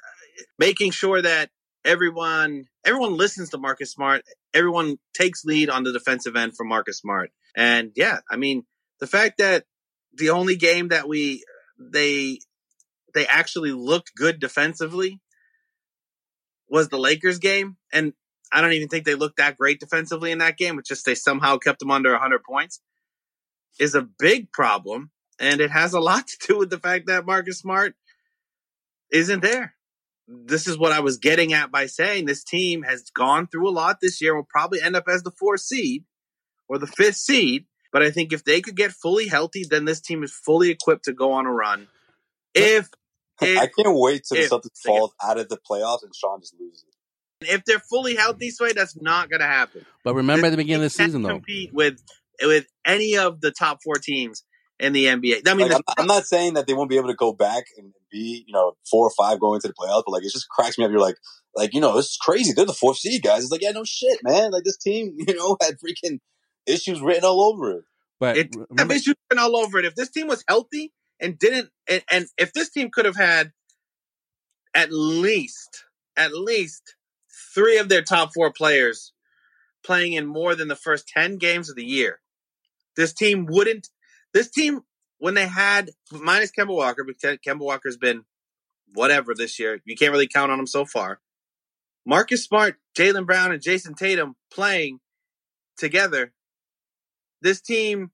making 0.57 0.93
sure 0.93 1.21
that 1.21 1.51
everyone 1.85 2.65
everyone 2.85 3.17
listens 3.17 3.49
to 3.49 3.57
Marcus 3.57 3.91
Smart. 3.91 4.23
Everyone 4.53 4.97
takes 5.13 5.45
lead 5.45 5.69
on 5.69 5.83
the 5.83 5.93
defensive 5.93 6.35
end 6.35 6.55
from 6.55 6.67
Marcus 6.67 6.99
Smart. 6.99 7.31
And 7.55 7.91
yeah, 7.95 8.19
I 8.29 8.37
mean, 8.37 8.65
the 8.99 9.07
fact 9.07 9.37
that 9.37 9.65
the 10.13 10.29
only 10.29 10.55
game 10.55 10.89
that 10.89 11.07
we 11.07 11.43
they 11.77 12.39
they 13.13 13.25
actually 13.27 13.71
looked 13.71 14.15
good 14.15 14.39
defensively 14.39 15.19
was 16.67 16.89
the 16.89 16.99
Lakers 16.99 17.39
game, 17.39 17.77
and 17.91 18.13
I 18.51 18.61
don't 18.61 18.73
even 18.73 18.87
think 18.87 19.05
they 19.05 19.15
looked 19.15 19.37
that 19.37 19.57
great 19.57 19.79
defensively 19.79 20.31
in 20.31 20.37
that 20.39 20.57
game. 20.57 20.77
It's 20.77 20.89
just 20.89 21.05
they 21.05 21.15
somehow 21.15 21.57
kept 21.57 21.79
them 21.79 21.91
under 21.91 22.11
100 22.11 22.43
points. 22.43 22.81
Is 23.79 23.95
a 23.95 24.01
big 24.01 24.51
problem, 24.51 25.11
and 25.39 25.61
it 25.61 25.71
has 25.71 25.93
a 25.93 25.99
lot 25.99 26.27
to 26.41 26.47
do 26.47 26.57
with 26.59 26.69
the 26.69 26.79
fact 26.79 27.07
that 27.07 27.25
Marcus 27.25 27.59
Smart 27.59 27.95
isn't 29.11 29.41
there. 29.41 29.75
This 30.31 30.67
is 30.67 30.77
what 30.77 30.91
I 30.91 30.99
was 30.99 31.17
getting 31.17 31.53
at 31.53 31.71
by 31.71 31.87
saying 31.87 32.25
this 32.25 32.43
team 32.43 32.83
has 32.83 33.09
gone 33.09 33.47
through 33.47 33.67
a 33.67 33.71
lot 33.71 33.97
this 33.99 34.21
year. 34.21 34.35
Will 34.35 34.47
probably 34.47 34.79
end 34.81 34.95
up 34.95 35.05
as 35.07 35.23
the 35.23 35.31
fourth 35.31 35.61
seed, 35.61 36.05
or 36.67 36.77
the 36.77 36.87
fifth 36.87 37.17
seed. 37.17 37.65
But 37.91 38.03
I 38.03 38.11
think 38.11 38.31
if 38.31 38.43
they 38.43 38.61
could 38.61 38.75
get 38.75 38.91
fully 38.91 39.27
healthy, 39.27 39.65
then 39.67 39.85
this 39.85 39.99
team 39.99 40.23
is 40.23 40.31
fully 40.31 40.69
equipped 40.69 41.05
to 41.05 41.13
go 41.13 41.31
on 41.31 41.47
a 41.47 41.51
run. 41.51 41.87
If, 42.53 42.89
if 43.41 43.57
I 43.57 43.67
can't 43.67 43.97
wait 43.97 44.23
till 44.31 44.47
something 44.47 44.71
falls 44.85 45.11
fall 45.11 45.13
out 45.23 45.39
of 45.39 45.49
the 45.49 45.57
playoffs 45.57 46.03
and 46.03 46.13
Sean 46.15 46.39
just 46.39 46.55
loses 46.59 46.83
it. 46.87 47.49
If 47.49 47.65
they're 47.65 47.79
fully 47.79 48.15
healthy, 48.15 48.51
Sway, 48.51 48.73
that's 48.73 49.01
not 49.01 49.29
going 49.29 49.39
to 49.39 49.47
happen. 49.47 49.85
But 50.03 50.13
remember 50.13 50.47
at 50.47 50.49
the 50.51 50.57
beginning 50.57 50.83
of 50.85 50.91
the 50.91 51.03
season, 51.03 51.23
though, 51.23 51.29
compete 51.29 51.73
with 51.73 51.99
with 52.41 52.67
any 52.85 53.17
of 53.17 53.41
the 53.41 53.51
top 53.51 53.81
four 53.83 53.95
teams 53.95 54.43
in 54.79 54.93
the 54.93 55.05
NBA. 55.05 55.47
I 55.47 55.53
mean, 55.53 55.69
like, 55.69 55.81
I'm, 55.87 55.95
I'm, 55.97 56.07
not 56.07 56.25
saying 56.25 56.53
that 56.53 56.67
they 56.67 56.73
won't 56.73 56.89
be 56.89 56.97
able 56.97 57.09
to 57.09 57.15
go 57.15 57.33
back 57.33 57.65
and 57.77 57.93
be, 58.11 58.43
you 58.47 58.53
know, 58.53 58.73
four 58.89 59.05
or 59.05 59.11
five 59.17 59.39
going 59.39 59.55
into 59.55 59.67
the 59.67 59.73
playoffs, 59.73 60.03
but 60.05 60.13
like 60.13 60.23
it 60.23 60.31
just 60.31 60.49
cracks 60.49 60.77
me 60.77 60.85
up. 60.85 60.91
You're 60.91 60.99
like, 60.99 61.17
like 61.55 61.73
you 61.73 61.81
know, 61.81 61.95
this 61.95 62.11
is 62.11 62.17
crazy. 62.17 62.53
They're 62.53 62.65
the 62.65 62.73
fourth 62.73 62.97
seed, 62.97 63.21
guys. 63.21 63.43
It's 63.43 63.51
like, 63.51 63.61
yeah, 63.61 63.71
no 63.71 63.83
shit, 63.83 64.19
man. 64.23 64.51
Like 64.51 64.63
this 64.63 64.77
team, 64.77 65.15
you 65.27 65.35
know, 65.35 65.57
had 65.61 65.75
freaking 65.79 66.19
issues 66.65 67.01
written 67.01 67.25
all 67.25 67.41
over 67.41 67.71
it. 67.71 67.83
But 68.19 68.37
it 68.37 68.55
have 68.77 68.91
issues 68.91 69.15
written 69.29 69.43
all 69.43 69.55
over 69.55 69.79
it. 69.79 69.85
If 69.85 69.95
this 69.95 70.09
team 70.09 70.27
was 70.27 70.43
healthy 70.47 70.91
and 71.19 71.39
didn't, 71.39 71.69
and, 71.89 72.03
and 72.11 72.25
if 72.37 72.53
this 72.53 72.69
team 72.69 72.89
could 72.91 73.05
have 73.05 73.15
had 73.15 73.53
at 74.73 74.91
least, 74.91 75.85
at 76.17 76.33
least 76.33 76.95
three 77.53 77.77
of 77.77 77.89
their 77.89 78.01
top 78.01 78.31
four 78.33 78.51
players 78.51 79.13
playing 79.85 80.13
in 80.13 80.25
more 80.25 80.53
than 80.53 80.67
the 80.67 80.75
first 80.75 81.07
10 81.07 81.37
games 81.37 81.69
of 81.69 81.77
the 81.77 81.85
year, 81.85 82.19
this 82.97 83.13
team 83.13 83.45
wouldn't, 83.49 83.87
this 84.33 84.49
team, 84.49 84.81
when 85.17 85.33
they 85.33 85.47
had, 85.47 85.91
minus 86.11 86.51
Kemba 86.51 86.75
Walker, 86.75 87.03
because 87.03 87.37
Kemba 87.45 87.59
Walker's 87.59 87.97
been 87.97 88.23
whatever 88.93 89.33
this 89.35 89.59
year, 89.59 89.81
you 89.85 89.95
can't 89.95 90.11
really 90.11 90.27
count 90.27 90.51
on 90.51 90.59
him 90.59 90.67
so 90.67 90.85
far. 90.85 91.19
Marcus 92.05 92.43
Smart, 92.43 92.77
Jaylen 92.97 93.25
Brown, 93.25 93.51
and 93.51 93.61
Jayson 93.61 93.95
Tatum 93.95 94.35
playing 94.51 94.99
together 95.77 96.33
this 97.41 97.61
team 97.61 98.11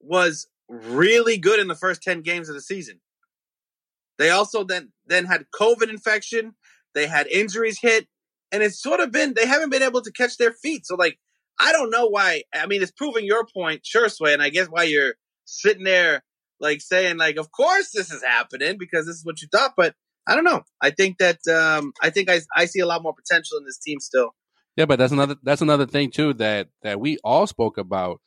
was 0.00 0.48
really 0.68 1.38
good 1.38 1.60
in 1.60 1.68
the 1.68 1.74
first 1.74 2.02
10 2.02 2.22
games 2.22 2.48
of 2.48 2.54
the 2.54 2.60
season. 2.60 3.00
They 4.18 4.30
also 4.30 4.64
then 4.64 4.92
then 5.06 5.26
had 5.26 5.46
COVID 5.54 5.90
infection, 5.90 6.54
they 6.94 7.06
had 7.06 7.26
injuries 7.26 7.78
hit, 7.80 8.08
and 8.50 8.62
it's 8.62 8.80
sort 8.80 9.00
of 9.00 9.12
been 9.12 9.34
they 9.34 9.46
haven't 9.46 9.70
been 9.70 9.82
able 9.82 10.00
to 10.00 10.10
catch 10.10 10.38
their 10.38 10.52
feet. 10.52 10.86
So 10.86 10.96
like 10.96 11.18
I 11.58 11.72
don't 11.72 11.90
know 11.90 12.06
why. 12.06 12.42
I 12.54 12.66
mean, 12.66 12.82
it's 12.82 12.90
proving 12.90 13.24
your 13.24 13.46
point, 13.46 13.84
sure, 13.84 14.08
Sway, 14.08 14.32
and 14.32 14.42
I 14.42 14.50
guess 14.50 14.66
why 14.68 14.84
you're 14.84 15.14
sitting 15.44 15.84
there 15.84 16.22
like 16.60 16.80
saying 16.80 17.18
like, 17.18 17.36
of 17.36 17.50
course 17.52 17.90
this 17.92 18.10
is 18.10 18.22
happening 18.22 18.76
because 18.78 19.06
this 19.06 19.16
is 19.16 19.24
what 19.24 19.40
you 19.42 19.48
thought. 19.48 19.74
But 19.76 19.94
I 20.26 20.34
don't 20.34 20.44
know. 20.44 20.62
I 20.80 20.90
think 20.90 21.18
that 21.18 21.46
um, 21.48 21.92
I 22.02 22.10
think 22.10 22.30
I 22.30 22.40
I 22.54 22.66
see 22.66 22.80
a 22.80 22.86
lot 22.86 23.02
more 23.02 23.14
potential 23.14 23.58
in 23.58 23.64
this 23.64 23.78
team 23.78 24.00
still. 24.00 24.34
Yeah, 24.76 24.86
but 24.86 24.98
that's 24.98 25.12
another 25.12 25.36
that's 25.42 25.62
another 25.62 25.86
thing 25.86 26.10
too 26.10 26.34
that 26.34 26.68
that 26.82 27.00
we 27.00 27.18
all 27.24 27.46
spoke 27.46 27.78
about 27.78 28.20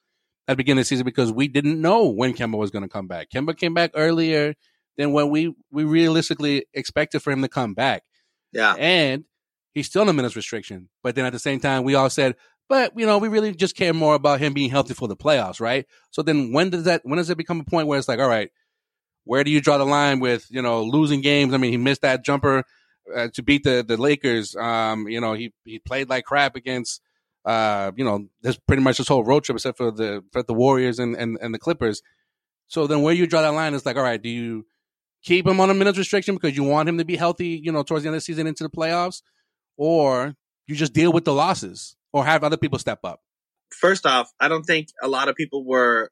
at 0.48 0.54
the 0.54 0.58
beginning 0.58 0.80
of 0.80 0.86
the 0.86 0.88
season 0.88 1.06
because 1.06 1.32
we 1.32 1.48
didn't 1.48 1.80
know 1.80 2.08
when 2.08 2.34
Kemba 2.34 2.58
was 2.58 2.72
going 2.72 2.84
to 2.84 2.90
come 2.90 3.08
back. 3.08 3.30
Kemba 3.34 3.56
came 3.56 3.74
back 3.74 3.92
earlier 3.94 4.56
than 4.98 5.12
when 5.12 5.30
we 5.30 5.54
we 5.72 5.84
realistically 5.84 6.66
expected 6.74 7.22
for 7.22 7.32
him 7.32 7.42
to 7.42 7.50
come 7.50 7.74
back. 7.74 8.04
Yeah, 8.54 8.74
and 8.76 9.26
he's 9.74 9.88
still 9.88 10.04
in 10.04 10.10
a 10.10 10.14
minutes 10.14 10.36
restriction. 10.36 10.90
But 11.04 11.16
then 11.16 11.26
at 11.26 11.34
the 11.34 11.40
same 11.40 11.60
time, 11.60 11.84
we 11.84 11.96
all 11.96 12.10
said, 12.10 12.36
But 12.70 12.94
you 12.96 13.06
know, 13.06 13.18
we 13.18 13.28
really 13.28 13.54
just 13.54 13.76
care 13.76 13.94
more 13.94 14.16
about 14.16 14.40
him 14.40 14.54
being 14.54 14.70
healthy 14.70 14.94
for 14.94 15.08
the 15.08 15.18
playoffs, 15.18 15.60
right? 15.60 15.86
So 16.12 16.22
then, 16.22 16.54
when 16.54 16.70
does 16.70 16.86
that? 16.86 17.02
When 17.04 17.18
does 17.18 17.30
it 17.30 17.38
become 17.38 17.60
a 17.60 17.66
point 17.66 17.88
where 17.88 18.00
it's 18.00 18.08
like, 18.08 18.20
all 18.20 18.30
right, 18.30 18.52
where 19.26 19.44
do 19.44 19.52
you 19.52 19.60
draw 19.60 19.78
the 19.78 19.86
line 19.86 20.20
with 20.20 20.46
you 20.50 20.62
know 20.62 20.84
losing 20.84 21.22
games? 21.22 21.54
I 21.54 21.58
mean, 21.58 21.72
he 21.72 21.78
missed 21.78 22.04
that 22.04 22.24
jumper 22.24 22.64
uh, 23.14 23.28
to 23.34 23.44
beat 23.44 23.64
the 23.64 23.84
the 23.86 23.98
Lakers. 23.98 24.56
Um, 24.56 25.10
you 25.10 25.20
know, 25.20 25.34
he 25.34 25.52
he 25.66 25.80
played 25.80 26.10
like 26.10 26.26
crap 26.26 26.56
against 26.56 27.02
uh, 27.46 27.92
you 27.96 28.04
know, 28.04 28.28
this 28.42 28.58
pretty 28.58 28.84
much 28.84 28.98
this 28.98 29.08
whole 29.08 29.24
road 29.24 29.44
trip 29.44 29.56
except 29.56 29.78
for 29.78 29.92
the 29.92 30.24
for 30.32 30.44
the 30.44 30.54
Warriors 30.54 31.00
and, 31.00 31.16
and, 31.16 31.38
and 31.42 31.54
the 31.54 31.60
Clippers. 31.60 32.02
So 32.68 32.86
then 32.86 33.02
where 33.02 33.14
you 33.14 33.26
draw 33.26 33.42
that 33.42 33.54
line 33.54 33.74
is 33.74 33.86
like, 33.86 33.98
all 33.98 34.04
right, 34.04 34.22
do 34.22 34.30
you 34.30 34.66
keep 35.24 35.48
him 35.48 35.60
on 35.60 35.70
a 35.70 35.74
minutes 35.74 35.98
restriction 35.98 36.36
because 36.36 36.56
you 36.56 36.64
want 36.64 36.88
him 36.88 36.98
to 36.98 37.06
be 37.06 37.16
healthy, 37.16 37.60
you 37.64 37.72
know, 37.72 37.84
towards 37.84 38.04
the 38.04 38.10
end 38.10 38.16
of 38.16 38.18
the 38.18 38.26
season 38.26 38.46
into 38.46 38.64
the 38.64 38.70
playoffs? 38.70 39.22
Or 39.78 40.36
you 40.68 40.76
just 40.76 40.94
deal 40.94 41.12
with 41.12 41.26
the 41.26 41.34
losses 41.34 41.96
or 42.14 42.26
have 42.26 42.44
other 42.44 42.58
people 42.58 42.80
step 42.80 43.00
up? 43.04 43.22
First 43.72 44.06
off, 44.06 44.32
I 44.40 44.48
don't 44.48 44.64
think 44.64 44.90
a 45.02 45.08
lot 45.08 45.30
of 45.30 45.36
people 45.36 45.66
were 45.66 46.12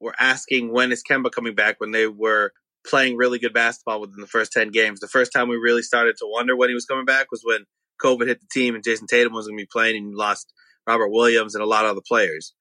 were 0.00 0.14
asking 0.18 0.72
when 0.72 0.92
is 0.92 1.02
Kemba 1.08 1.30
coming 1.30 1.54
back 1.54 1.78
when 1.78 1.92
they 1.92 2.06
were 2.06 2.52
playing 2.86 3.16
really 3.16 3.38
good 3.38 3.52
basketball 3.52 4.00
within 4.00 4.20
the 4.20 4.26
first 4.26 4.52
10 4.52 4.70
games. 4.70 5.00
The 5.00 5.08
first 5.08 5.32
time 5.32 5.48
we 5.48 5.56
really 5.56 5.82
started 5.82 6.16
to 6.18 6.26
wonder 6.26 6.56
when 6.56 6.70
he 6.70 6.74
was 6.74 6.86
coming 6.86 7.04
back 7.04 7.30
was 7.30 7.42
when 7.44 7.66
COVID 8.02 8.26
hit 8.26 8.40
the 8.40 8.46
team 8.50 8.74
and 8.74 8.82
Jayson 8.82 9.06
Tatum 9.06 9.34
was 9.34 9.46
going 9.46 9.58
to 9.58 9.62
be 9.62 9.68
playing 9.70 9.96
and 9.96 10.14
lost 10.14 10.52
Robert 10.86 11.10
Williams 11.10 11.54
and 11.54 11.62
a 11.62 11.66
lot 11.66 11.84
of 11.84 11.92
other 11.92 12.00
players. 12.06 12.54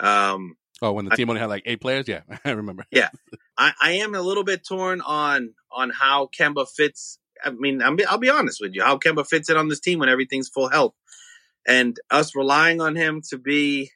Um, 0.00 0.56
oh, 0.80 0.92
when 0.92 1.04
the 1.04 1.16
team 1.16 1.28
only 1.28 1.40
had 1.40 1.48
like 1.48 1.64
eight 1.66 1.80
players, 1.80 2.08
yeah, 2.08 2.20
I 2.44 2.52
remember. 2.52 2.84
Yeah, 2.90 3.10
I, 3.58 3.72
I 3.80 3.92
am 3.92 4.14
a 4.14 4.22
little 4.22 4.44
bit 4.44 4.66
torn 4.66 5.00
on 5.00 5.54
on 5.72 5.90
how 5.90 6.28
Kemba 6.38 6.66
fits. 6.68 7.18
I 7.44 7.50
mean, 7.50 7.82
i 7.82 7.90
will 7.90 8.18
be 8.18 8.30
honest 8.30 8.58
with 8.60 8.74
you, 8.74 8.82
how 8.82 8.96
Kemba 8.96 9.26
fits 9.26 9.50
in 9.50 9.56
on 9.56 9.68
this 9.68 9.80
team 9.80 9.98
when 9.98 10.08
everything's 10.08 10.48
full 10.48 10.70
health, 10.70 10.94
and 11.66 11.98
us 12.10 12.34
relying 12.36 12.80
on 12.80 12.96
him 12.96 13.22
to 13.30 13.38
be, 13.38 13.90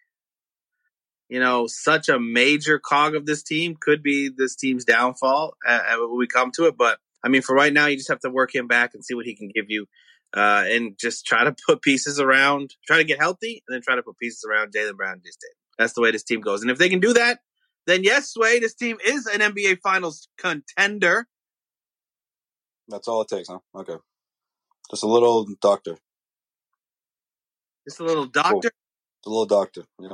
you 1.29 1.41
know, 1.41 1.67
such 1.67 2.09
a 2.09 2.19
major 2.19 2.79
cog 2.79 3.15
of 3.15 3.27
this 3.27 3.43
team 3.43 3.77
could 3.79 4.03
be 4.03 4.31
this 4.35 4.57
team's 4.57 4.85
downfall 4.85 5.55
uh, 5.67 5.81
when 5.99 6.19
we 6.19 6.27
come 6.27 6.51
to 6.57 6.67
it. 6.67 6.77
But 6.77 6.99
I 7.23 7.29
mean, 7.29 7.43
for 7.43 7.55
right 7.55 7.73
now, 7.73 7.87
you 7.87 7.97
just 7.97 8.09
have 8.09 8.21
to 8.21 8.31
work 8.31 8.55
him 8.55 8.67
back 8.67 8.95
and 8.95 9.05
see 9.05 9.15
what 9.15 9.27
he 9.27 9.35
can 9.35 9.51
give 9.55 9.67
you 9.69 9.87
uh, 10.35 10.65
and 10.67 10.99
just 10.99 11.27
try 11.27 11.45
to 11.45 11.55
put 11.67 11.83
pieces 11.83 12.21
around, 12.21 12.75
try 12.87 12.99
to 12.99 13.05
get 13.05 13.19
healthy, 13.19 13.63
and 13.67 13.75
then 13.75 13.83
try 13.83 13.97
to 13.97 14.03
put 14.03 14.19
pieces 14.19 14.45
around 14.49 14.73
jaylen 14.73 14.97
Brown 14.97 15.15
and 15.15 15.23
Jayson 15.23 15.51
That's 15.79 15.93
the 15.93 16.03
way 16.03 16.11
this 16.11 16.25
team 16.25 16.41
goes. 16.41 16.63
And 16.63 16.71
if 16.71 16.79
they 16.79 16.89
can 16.89 17.01
do 17.01 17.13
that, 17.15 17.41
then 17.87 18.05
yes, 18.05 18.33
Sway, 18.33 18.61
this 18.61 18.75
team 18.75 18.99
is 19.05 19.27
an 19.27 19.41
NBA 19.41 19.81
Finals 19.83 20.29
contender. 20.39 21.27
That's 22.89 23.09
all 23.09 23.23
it 23.23 23.29
takes, 23.29 23.49
huh? 23.49 23.61
Okay. 23.75 23.97
Just 24.91 25.03
a 25.03 25.07
little 25.07 25.47
doctor. 25.61 25.97
Just 27.89 28.01
a 28.01 28.05
little 28.05 28.27
doctor? 28.27 28.71
Cool. 29.25 29.33
A 29.33 29.35
little 29.35 29.47
doctor, 29.47 29.85
yeah. 29.99 30.09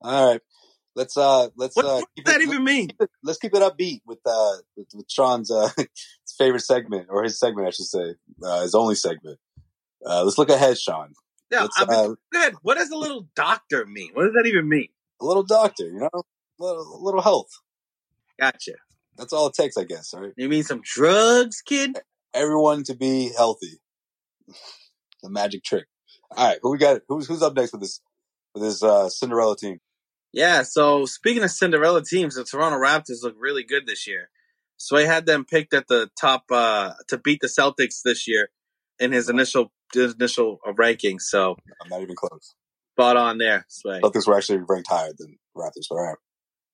All 0.00 0.30
right. 0.30 0.40
Let's 0.96 1.16
uh 1.16 1.48
let's 1.56 1.76
what, 1.76 1.84
uh 1.84 1.94
what 1.94 2.08
does 2.16 2.34
that 2.34 2.42
even 2.42 2.64
mean? 2.64 2.88
Keep 2.88 3.02
it, 3.02 3.10
let's 3.22 3.38
keep 3.38 3.54
it 3.54 3.62
upbeat 3.62 4.00
with 4.04 4.18
uh 4.26 4.56
with, 4.76 4.88
with 4.94 5.06
Sean's 5.08 5.50
uh 5.50 5.70
favorite 6.38 6.60
segment 6.62 7.06
or 7.10 7.22
his 7.22 7.38
segment 7.38 7.68
I 7.68 7.70
should 7.70 7.86
say 7.86 8.14
uh, 8.42 8.62
his 8.62 8.74
only 8.74 8.96
segment. 8.96 9.38
Uh, 10.04 10.24
let's 10.24 10.36
look 10.36 10.50
ahead, 10.50 10.76
Sean. 10.76 11.14
Yeah, 11.50 11.66
I 11.76 11.84
mean, 11.86 11.98
uh, 11.98 12.14
ahead. 12.34 12.54
What 12.62 12.76
does 12.76 12.90
a 12.90 12.96
little 12.96 13.28
doctor 13.34 13.86
mean? 13.86 14.10
What 14.12 14.24
does 14.24 14.34
that 14.34 14.46
even 14.46 14.68
mean? 14.68 14.88
A 15.20 15.24
little 15.24 15.44
doctor, 15.44 15.84
you 15.84 16.00
know, 16.00 16.10
a 16.12 16.22
little, 16.58 17.00
a 17.00 17.02
little 17.02 17.22
health. 17.22 17.50
Gotcha. 18.38 18.72
That's 19.16 19.32
all 19.32 19.46
it 19.46 19.54
takes, 19.54 19.76
I 19.76 19.84
guess. 19.84 20.12
Right? 20.12 20.32
You 20.36 20.48
mean 20.48 20.64
some 20.64 20.82
drugs, 20.84 21.62
kid? 21.62 21.96
Everyone 22.34 22.82
to 22.84 22.94
be 22.94 23.32
healthy. 23.34 23.80
the 25.22 25.30
magic 25.30 25.62
trick. 25.62 25.86
All 26.36 26.48
right, 26.48 26.58
who 26.62 26.70
we 26.72 26.78
got? 26.78 27.00
Who's 27.08 27.26
who's 27.26 27.42
up 27.42 27.54
next 27.54 27.72
with 27.72 27.82
this 27.82 28.00
with 28.54 28.62
this 28.62 28.82
uh, 28.82 29.08
Cinderella 29.08 29.56
team? 29.56 29.80
Yeah, 30.32 30.62
so 30.62 31.04
speaking 31.06 31.44
of 31.44 31.50
Cinderella 31.50 32.02
teams, 32.04 32.34
the 32.34 32.44
Toronto 32.44 32.78
Raptors 32.78 33.22
look 33.22 33.36
really 33.38 33.62
good 33.62 33.86
this 33.86 34.06
year. 34.06 34.30
Sway 34.78 35.04
had 35.04 35.26
them 35.26 35.44
picked 35.44 35.72
at 35.72 35.86
the 35.86 36.10
top 36.20 36.44
uh, 36.50 36.94
to 37.08 37.18
beat 37.18 37.40
the 37.40 37.46
Celtics 37.46 38.02
this 38.04 38.26
year 38.26 38.50
in 38.98 39.12
his 39.12 39.28
initial 39.28 39.72
his 39.92 40.14
initial 40.14 40.58
ranking. 40.76 41.20
So 41.20 41.56
I'm 41.80 41.88
not 41.88 42.02
even 42.02 42.16
close. 42.16 42.54
Spot 42.96 43.16
on 43.16 43.38
there, 43.38 43.64
Sway. 43.68 44.00
Celtics 44.02 44.26
were 44.26 44.36
actually 44.36 44.58
ranked 44.68 44.88
higher 44.88 45.12
than 45.16 45.38
Raptors, 45.56 45.86
but 45.88 45.96
all 45.96 46.16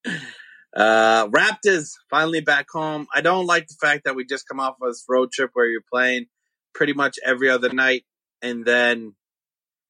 right. 0.06 0.20
Uh, 0.72 1.26
Raptors 1.26 1.94
finally 2.10 2.40
back 2.40 2.66
home. 2.72 3.08
I 3.12 3.22
don't 3.22 3.44
like 3.44 3.66
the 3.66 3.74
fact 3.80 4.04
that 4.04 4.14
we 4.14 4.24
just 4.24 4.46
come 4.46 4.60
off 4.60 4.76
of 4.80 4.88
this 4.88 5.04
road 5.08 5.32
trip 5.32 5.50
where 5.52 5.66
you're 5.66 5.82
playing 5.92 6.26
pretty 6.74 6.92
much 6.92 7.18
every 7.26 7.50
other 7.50 7.70
night, 7.70 8.04
and 8.40 8.64
then 8.64 9.16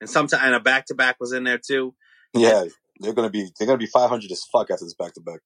and 0.00 0.08
sometimes 0.08 0.42
and 0.42 0.54
a 0.54 0.60
back 0.60 0.86
to 0.86 0.94
back 0.94 1.16
was 1.20 1.32
in 1.32 1.44
there 1.44 1.58
too. 1.58 1.94
Yeah, 2.34 2.64
they're 3.00 3.12
gonna 3.12 3.30
be 3.30 3.50
they're 3.58 3.66
gonna 3.66 3.78
be 3.78 3.86
500 3.86 4.30
as 4.30 4.44
fuck 4.52 4.70
after 4.70 4.84
this 4.84 4.94
back 4.94 5.14
to 5.14 5.20
back. 5.20 5.40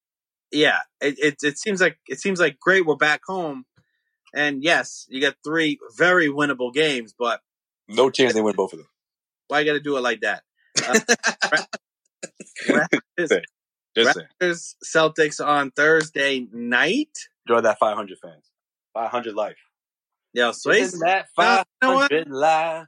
Yeah, 0.50 0.80
it, 1.00 1.18
it 1.18 1.36
it 1.42 1.58
seems 1.58 1.80
like 1.80 1.98
it 2.06 2.20
seems 2.20 2.40
like 2.40 2.58
great. 2.60 2.86
We're 2.86 2.96
back 2.96 3.22
home, 3.26 3.64
and 4.34 4.62
yes, 4.62 5.06
you 5.08 5.20
got 5.20 5.36
three 5.44 5.78
very 5.96 6.28
winnable 6.28 6.72
games, 6.72 7.14
but 7.18 7.40
no 7.88 8.10
chance 8.10 8.34
they 8.34 8.42
win 8.42 8.54
both 8.54 8.72
of 8.72 8.78
them. 8.78 8.88
Why 9.48 9.60
you 9.60 9.66
got 9.66 9.74
to 9.74 9.80
do 9.80 9.96
it 9.96 10.00
like 10.00 10.20
that? 10.20 10.42
Uh, 10.86 11.00
Raptors, 12.68 13.42
Raptors 13.96 14.74
Celtics 14.84 15.44
on 15.44 15.70
Thursday 15.70 16.46
night. 16.52 17.10
Enjoy 17.46 17.60
that 17.60 17.78
500 17.78 18.18
fans. 18.18 18.50
500 18.94 19.34
life. 19.34 19.56
Yo, 20.32 20.50
Swayze. 20.50 20.98
That 21.00 21.26
500 21.36 21.66
you 22.10 22.32
know 22.32 22.38
life. 22.38 22.86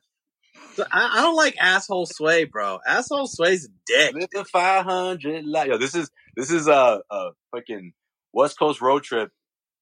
I, 0.78 1.10
I, 1.18 1.22
don't 1.22 1.36
like 1.36 1.56
asshole 1.58 2.06
sway, 2.06 2.44
bro. 2.44 2.78
Asshole 2.86 3.26
sway's 3.26 3.68
dick. 3.86 4.14
Live 4.14 4.28
the 4.32 4.44
500 4.44 5.44
life. 5.44 5.68
Yo, 5.68 5.78
this 5.78 5.94
is 5.94 6.10
this 6.36 6.50
is 6.50 6.68
a, 6.68 7.02
a 7.10 7.30
fucking 7.54 7.92
West 8.32 8.58
Coast 8.58 8.80
road 8.80 9.02
trip. 9.02 9.30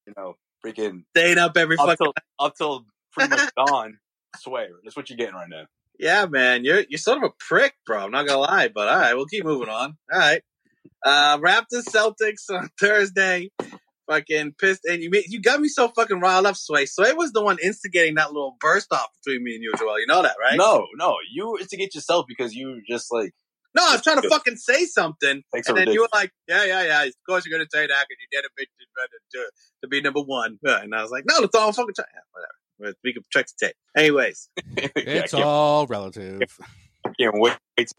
You 0.07 0.13
know, 0.17 0.35
freaking 0.65 1.03
staying 1.15 1.37
up 1.37 1.57
every 1.57 1.77
up 1.77 1.87
fucking 1.87 2.05
till, 2.05 2.13
up 2.39 2.55
till 2.55 2.85
pretty 3.11 3.29
much 3.29 3.49
dawn. 3.67 3.99
Sway. 4.37 4.67
That's 4.83 4.95
what 4.95 5.09
you're 5.09 5.17
getting 5.17 5.35
right 5.35 5.49
now. 5.49 5.65
Yeah, 5.97 6.25
man, 6.25 6.65
you're 6.65 6.83
you're 6.89 6.97
sort 6.97 7.17
of 7.17 7.23
a 7.23 7.33
prick, 7.39 7.73
bro. 7.85 7.99
I'm 8.03 8.11
not 8.11 8.27
gonna 8.27 8.39
lie, 8.39 8.67
but 8.67 8.89
all 8.89 8.99
right, 8.99 9.13
we'll 9.15 9.25
keep 9.25 9.45
moving 9.45 9.69
on. 9.69 9.97
All 10.11 10.19
right, 10.19 10.41
uh, 11.05 11.37
Raptors 11.37 11.85
Celtics 11.85 12.49
on 12.49 12.69
Thursday 12.79 13.49
fucking 14.07 14.53
pissed, 14.59 14.81
and 14.85 15.01
you 15.01 15.09
you 15.27 15.41
got 15.41 15.59
me 15.59 15.67
so 15.67 15.87
fucking 15.89 16.19
riled 16.19 16.45
up. 16.45 16.55
Sway, 16.55 16.85
Sway 16.85 17.13
was 17.13 17.31
the 17.31 17.43
one 17.43 17.57
instigating 17.63 18.15
that 18.15 18.31
little 18.33 18.55
burst 18.59 18.91
off 18.91 19.07
between 19.23 19.43
me 19.43 19.55
and 19.55 19.63
you, 19.63 19.73
Joel. 19.77 19.99
You 19.99 20.07
know 20.07 20.21
that, 20.21 20.35
right? 20.39 20.57
No, 20.57 20.85
no, 20.95 21.15
you 21.31 21.57
instigate 21.59 21.95
yourself 21.95 22.25
because 22.27 22.53
you 22.53 22.81
just 22.87 23.11
like. 23.11 23.33
No, 23.75 23.85
I 23.85 23.91
was 23.91 24.03
trying 24.03 24.21
to 24.21 24.29
fucking 24.29 24.55
say 24.55 24.85
something, 24.85 25.43
Thanks 25.51 25.67
and 25.67 25.75
then 25.75 25.87
ridiculous. 25.87 25.93
you 25.95 26.01
were 26.01 26.07
like, 26.13 26.31
"Yeah, 26.47 26.63
yeah, 26.63 26.83
yeah." 26.83 27.03
Of 27.03 27.13
course, 27.27 27.45
you're 27.45 27.57
gonna 27.57 27.67
say 27.69 27.85
that 27.85 28.05
because 28.07 28.21
you 28.21 28.27
did 28.31 28.45
a 28.45 28.49
bit 28.55 28.69
to, 29.33 29.51
to 29.81 29.87
be 29.89 29.99
number 29.99 30.21
one, 30.21 30.59
and 30.63 30.95
I 30.95 31.01
was 31.01 31.11
like, 31.11 31.25
"No, 31.27 31.39
it's 31.39 31.55
all 31.55 31.73
fucking 31.73 31.93
yeah, 31.97 32.03
whatever." 32.31 32.97
We 33.03 33.13
can 33.13 33.23
check 33.31 33.47
the 33.47 33.67
tape. 33.67 33.75
Anyways, 33.97 34.49
it's 34.77 35.33
yeah, 35.33 35.43
all 35.43 35.87
relative. 35.87 36.41
I 37.05 37.11
can't 37.19 37.35
wait. 37.37 37.57
it's 37.75 37.93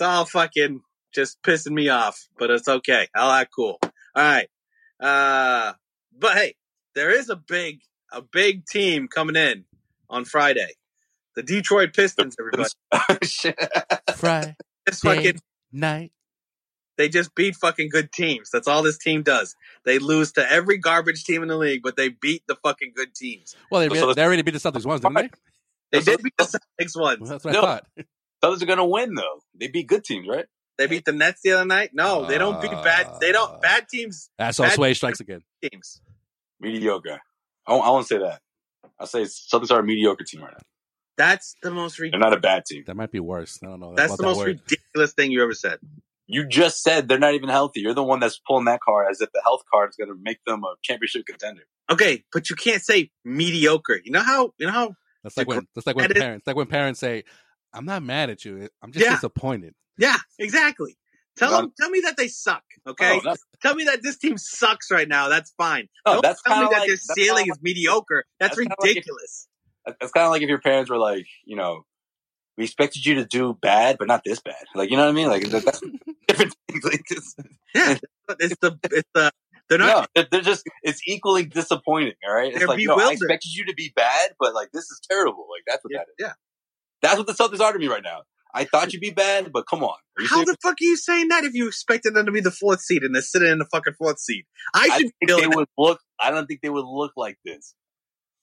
all 0.00 0.24
fucking 0.24 0.80
just 1.14 1.42
pissing 1.42 1.72
me 1.72 1.88
off, 1.88 2.28
but 2.38 2.50
it's 2.50 2.68
okay. 2.68 3.08
I 3.14 3.20
All 3.20 3.28
right, 3.28 3.48
cool. 3.54 3.78
All 3.82 3.90
right. 4.16 4.48
Uh, 5.00 5.72
but 6.18 6.36
hey, 6.36 6.54
there 6.94 7.10
is 7.10 7.30
a 7.30 7.36
big, 7.36 7.80
a 8.12 8.22
big 8.22 8.66
team 8.66 9.08
coming 9.08 9.36
in 9.36 9.64
on 10.08 10.24
Friday. 10.24 10.74
The 11.36 11.42
Detroit 11.42 11.94
Pistons, 11.94 12.36
everybody. 12.38 12.70
Friday 14.14 14.56
this 14.90 15.00
fucking 15.00 15.40
night. 15.72 16.12
They 16.96 17.08
just 17.08 17.34
beat 17.34 17.56
fucking 17.56 17.88
good 17.90 18.12
teams. 18.12 18.50
That's 18.50 18.68
all 18.68 18.82
this 18.82 18.98
team 18.98 19.22
does. 19.22 19.56
They 19.84 19.98
lose 19.98 20.32
to 20.32 20.50
every 20.50 20.76
garbage 20.76 21.24
team 21.24 21.42
in 21.42 21.48
the 21.48 21.56
league, 21.56 21.82
but 21.82 21.96
they 21.96 22.10
beat 22.10 22.42
the 22.46 22.56
fucking 22.56 22.92
good 22.94 23.14
teams. 23.14 23.56
Well, 23.70 23.88
they, 23.88 23.98
so 23.98 24.12
they 24.12 24.22
already 24.22 24.42
beat 24.42 24.50
the 24.50 24.58
Celtics 24.58 24.84
once, 24.84 25.00
didn't 25.00 25.14
they? 25.14 25.30
They 25.92 26.00
did 26.02 26.22
beat 26.22 26.34
the 26.36 26.44
Celtics 26.44 27.00
once. 27.00 27.20
Well, 27.20 27.30
that's 27.30 27.44
what 27.44 27.54
no, 27.54 27.60
I 27.60 27.62
thought. 27.62 27.86
Celtics 28.44 28.62
are 28.62 28.66
going 28.66 28.78
to 28.78 28.84
win, 28.84 29.14
though. 29.14 29.40
They 29.58 29.68
beat 29.68 29.86
good 29.86 30.04
teams, 30.04 30.28
right? 30.28 30.44
They 30.80 30.86
beat 30.86 31.04
the 31.04 31.12
Nets 31.12 31.42
the 31.44 31.52
other 31.52 31.66
night. 31.66 31.90
No, 31.92 32.24
they 32.24 32.38
don't 32.38 32.58
beat 32.62 32.70
bad. 32.70 33.06
They 33.20 33.32
don't 33.32 33.56
uh, 33.56 33.58
bad 33.58 33.86
teams. 33.86 34.30
That's 34.38 34.58
all 34.58 34.70
Sway 34.70 34.94
strikes 34.94 35.20
again. 35.20 35.42
Teams 35.62 36.00
mediocre. 36.58 37.20
I, 37.66 37.74
I 37.74 37.90
won't 37.90 38.06
say 38.06 38.16
that. 38.16 38.40
I 38.98 39.04
say 39.04 39.24
Celtics 39.24 39.70
are 39.70 39.80
a 39.80 39.82
mediocre 39.82 40.24
team 40.24 40.40
right 40.40 40.52
now. 40.52 40.64
That's 41.18 41.54
the 41.62 41.70
most 41.70 41.98
ridiculous. 41.98 42.22
They're 42.22 42.30
not 42.30 42.38
a 42.38 42.40
bad 42.40 42.64
team. 42.64 42.84
That 42.86 42.96
might 42.96 43.10
be 43.10 43.20
worse. 43.20 43.58
I 43.62 43.66
don't 43.66 43.78
know. 43.78 43.94
That's 43.94 44.16
the 44.16 44.22
most 44.22 44.38
word. 44.38 44.46
ridiculous 44.46 45.12
thing 45.12 45.30
you 45.30 45.42
ever 45.42 45.52
said. 45.52 45.80
You 46.26 46.46
just 46.46 46.82
said 46.82 47.08
they're 47.08 47.18
not 47.18 47.34
even 47.34 47.50
healthy. 47.50 47.80
You're 47.80 47.92
the 47.92 48.02
one 48.02 48.18
that's 48.18 48.38
pulling 48.38 48.64
that 48.64 48.80
card 48.80 49.08
as 49.10 49.20
if 49.20 49.30
the 49.32 49.42
health 49.44 49.60
card 49.70 49.90
is 49.90 49.96
going 49.96 50.08
to 50.08 50.18
make 50.22 50.38
them 50.46 50.64
a 50.64 50.76
championship 50.82 51.26
contender. 51.26 51.62
Okay, 51.90 52.24
but 52.32 52.48
you 52.48 52.56
can't 52.56 52.82
say 52.82 53.10
mediocre. 53.22 54.00
You 54.02 54.12
know 54.12 54.22
how 54.22 54.54
you 54.56 54.66
know 54.66 54.72
how 54.72 54.94
that's 55.22 55.36
like 55.36 55.46
when 55.46 55.66
that's 55.74 55.86
like 55.86 55.96
when 55.96 56.08
parents 56.08 56.46
like 56.46 56.56
when 56.56 56.68
parents 56.68 57.00
say, 57.00 57.24
"I'm 57.74 57.84
not 57.84 58.02
mad 58.02 58.30
at 58.30 58.46
you. 58.46 58.68
I'm 58.80 58.92
just 58.92 59.04
yeah. 59.04 59.14
disappointed." 59.16 59.74
Yeah, 60.00 60.16
exactly. 60.38 60.96
Tell 61.36 61.52
them, 61.52 61.72
tell 61.80 61.88
me 61.90 62.00
that 62.00 62.16
they 62.16 62.28
suck. 62.28 62.62
Okay, 62.86 63.20
oh, 63.24 63.34
tell 63.62 63.74
me 63.74 63.84
that 63.84 64.02
this 64.02 64.18
team 64.18 64.36
sucks 64.36 64.90
right 64.90 65.08
now. 65.08 65.28
That's 65.28 65.52
fine. 65.56 65.88
No, 66.06 66.14
Don't 66.14 66.22
that's 66.22 66.42
tell 66.42 66.56
me 66.58 66.64
like, 66.66 66.76
that 66.76 66.86
their 66.86 66.96
ceiling 66.96 67.46
is 67.48 67.58
mediocre. 67.62 68.24
That's, 68.38 68.56
that's 68.56 68.68
ridiculous. 68.82 69.46
Kind 69.86 69.86
of 69.86 69.86
like 69.86 69.94
if, 69.94 69.98
that's 70.00 70.12
kind 70.12 70.24
of 70.26 70.30
like 70.32 70.42
if 70.42 70.48
your 70.48 70.60
parents 70.60 70.90
were 70.90 70.98
like, 70.98 71.26
you 71.44 71.56
know, 71.56 71.84
we 72.58 72.64
expected 72.64 73.06
you 73.06 73.14
to 73.14 73.24
do 73.24 73.56
bad, 73.62 73.96
but 73.98 74.08
not 74.08 74.22
this 74.24 74.40
bad. 74.40 74.54
Like 74.74 74.90
you 74.90 74.96
know 74.96 75.04
what 75.04 75.10
I 75.10 75.12
mean? 75.12 75.28
Like 75.28 75.48
that's 75.48 75.80
different. 76.28 76.54
things. 76.68 76.84
Like, 76.84 77.02
it's, 77.08 77.34
Yeah, 77.74 77.96
it's 78.40 78.56
the 78.60 78.78
it's 78.90 79.08
the 79.14 79.30
they're 79.70 79.78
not. 79.78 80.08
no, 80.16 80.24
they're- 80.30 80.40
just 80.42 80.64
it's 80.82 81.00
equally 81.06 81.46
disappointing. 81.46 82.14
All 82.28 82.34
right, 82.34 82.52
it's 82.52 82.66
like 82.66 82.80
no, 82.82 82.96
I 82.98 83.12
expected 83.12 83.54
you 83.54 83.64
to 83.66 83.74
be 83.74 83.92
bad, 83.94 84.30
but 84.38 84.52
like 84.54 84.72
this 84.72 84.84
is 84.90 85.00
terrible. 85.08 85.46
Like 85.50 85.62
that's 85.66 85.82
what 85.84 85.92
Yeah, 85.92 85.98
that 86.00 86.06
is. 86.08 86.14
yeah. 86.26 86.32
That's 87.02 87.16
what 87.16 87.26
the 87.26 87.32
Celtics 87.32 87.60
are 87.64 87.72
to 87.72 87.78
me 87.78 87.86
right 87.88 88.02
now. 88.02 88.22
I 88.54 88.64
thought 88.64 88.92
you'd 88.92 89.00
be 89.00 89.10
bad, 89.10 89.52
but 89.52 89.66
come 89.68 89.82
on. 89.84 89.96
How 90.18 90.26
serious? 90.36 90.50
the 90.50 90.56
fuck 90.62 90.72
are 90.72 90.84
you 90.84 90.96
saying 90.96 91.28
that 91.28 91.44
if 91.44 91.54
you 91.54 91.68
expected 91.68 92.14
them 92.14 92.26
to 92.26 92.32
be 92.32 92.40
the 92.40 92.50
fourth 92.50 92.80
seed 92.80 93.02
and 93.02 93.14
they're 93.14 93.22
sitting 93.22 93.48
in 93.48 93.58
the 93.58 93.66
fucking 93.66 93.94
fourth 93.98 94.18
seed? 94.18 94.44
I 94.74 94.88
I 94.92 94.98
should 94.98 95.12
think 95.18 95.30
they 95.30 95.40
that. 95.40 95.56
would 95.56 95.68
look. 95.78 96.00
I 96.20 96.30
don't 96.30 96.46
think 96.46 96.60
they 96.62 96.70
would 96.70 96.84
look 96.84 97.12
like 97.16 97.38
this. 97.44 97.74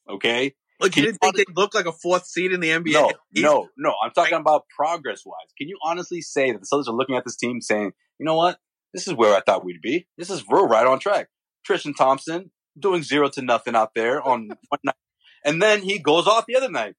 Okay. 0.09 0.53
Like 0.79 0.95
you 0.95 1.03
didn't 1.03 1.17
think 1.17 1.35
they'd 1.35 1.55
look 1.55 1.73
like 1.73 1.87
a 1.87 1.91
fourth 1.91 2.27
seed 2.27 2.51
in 2.51 2.59
the 2.59 2.69
NBA? 2.69 2.93
No, 2.93 3.11
no, 3.35 3.67
no. 3.77 3.93
I'm 4.03 4.11
talking 4.11 4.37
about 4.37 4.65
progress 4.75 5.23
wise. 5.25 5.47
Can 5.57 5.67
you 5.67 5.77
honestly 5.83 6.21
say 6.21 6.51
that 6.51 6.59
the 6.61 6.67
Celtics 6.71 6.87
are 6.87 6.95
looking 6.95 7.15
at 7.15 7.23
this 7.25 7.35
team 7.35 7.61
saying, 7.61 7.91
you 8.19 8.25
know 8.25 8.35
what? 8.35 8.59
This 8.93 9.07
is 9.07 9.13
where 9.13 9.35
I 9.35 9.41
thought 9.41 9.65
we'd 9.65 9.81
be. 9.81 10.07
This 10.17 10.29
is 10.29 10.45
we're 10.47 10.67
right 10.67 10.85
on 10.85 10.99
track. 10.99 11.29
Tristan 11.65 11.93
Thompson 11.93 12.51
doing 12.79 13.03
zero 13.03 13.29
to 13.29 13.41
nothing 13.41 13.75
out 13.75 13.91
there 13.95 14.21
on 14.21 14.49
one 14.69 14.79
night. 14.83 14.95
And 15.43 15.61
then 15.61 15.81
he 15.81 15.99
goes 15.99 16.27
off 16.27 16.45
the 16.47 16.55
other 16.55 16.69
night. 16.69 16.95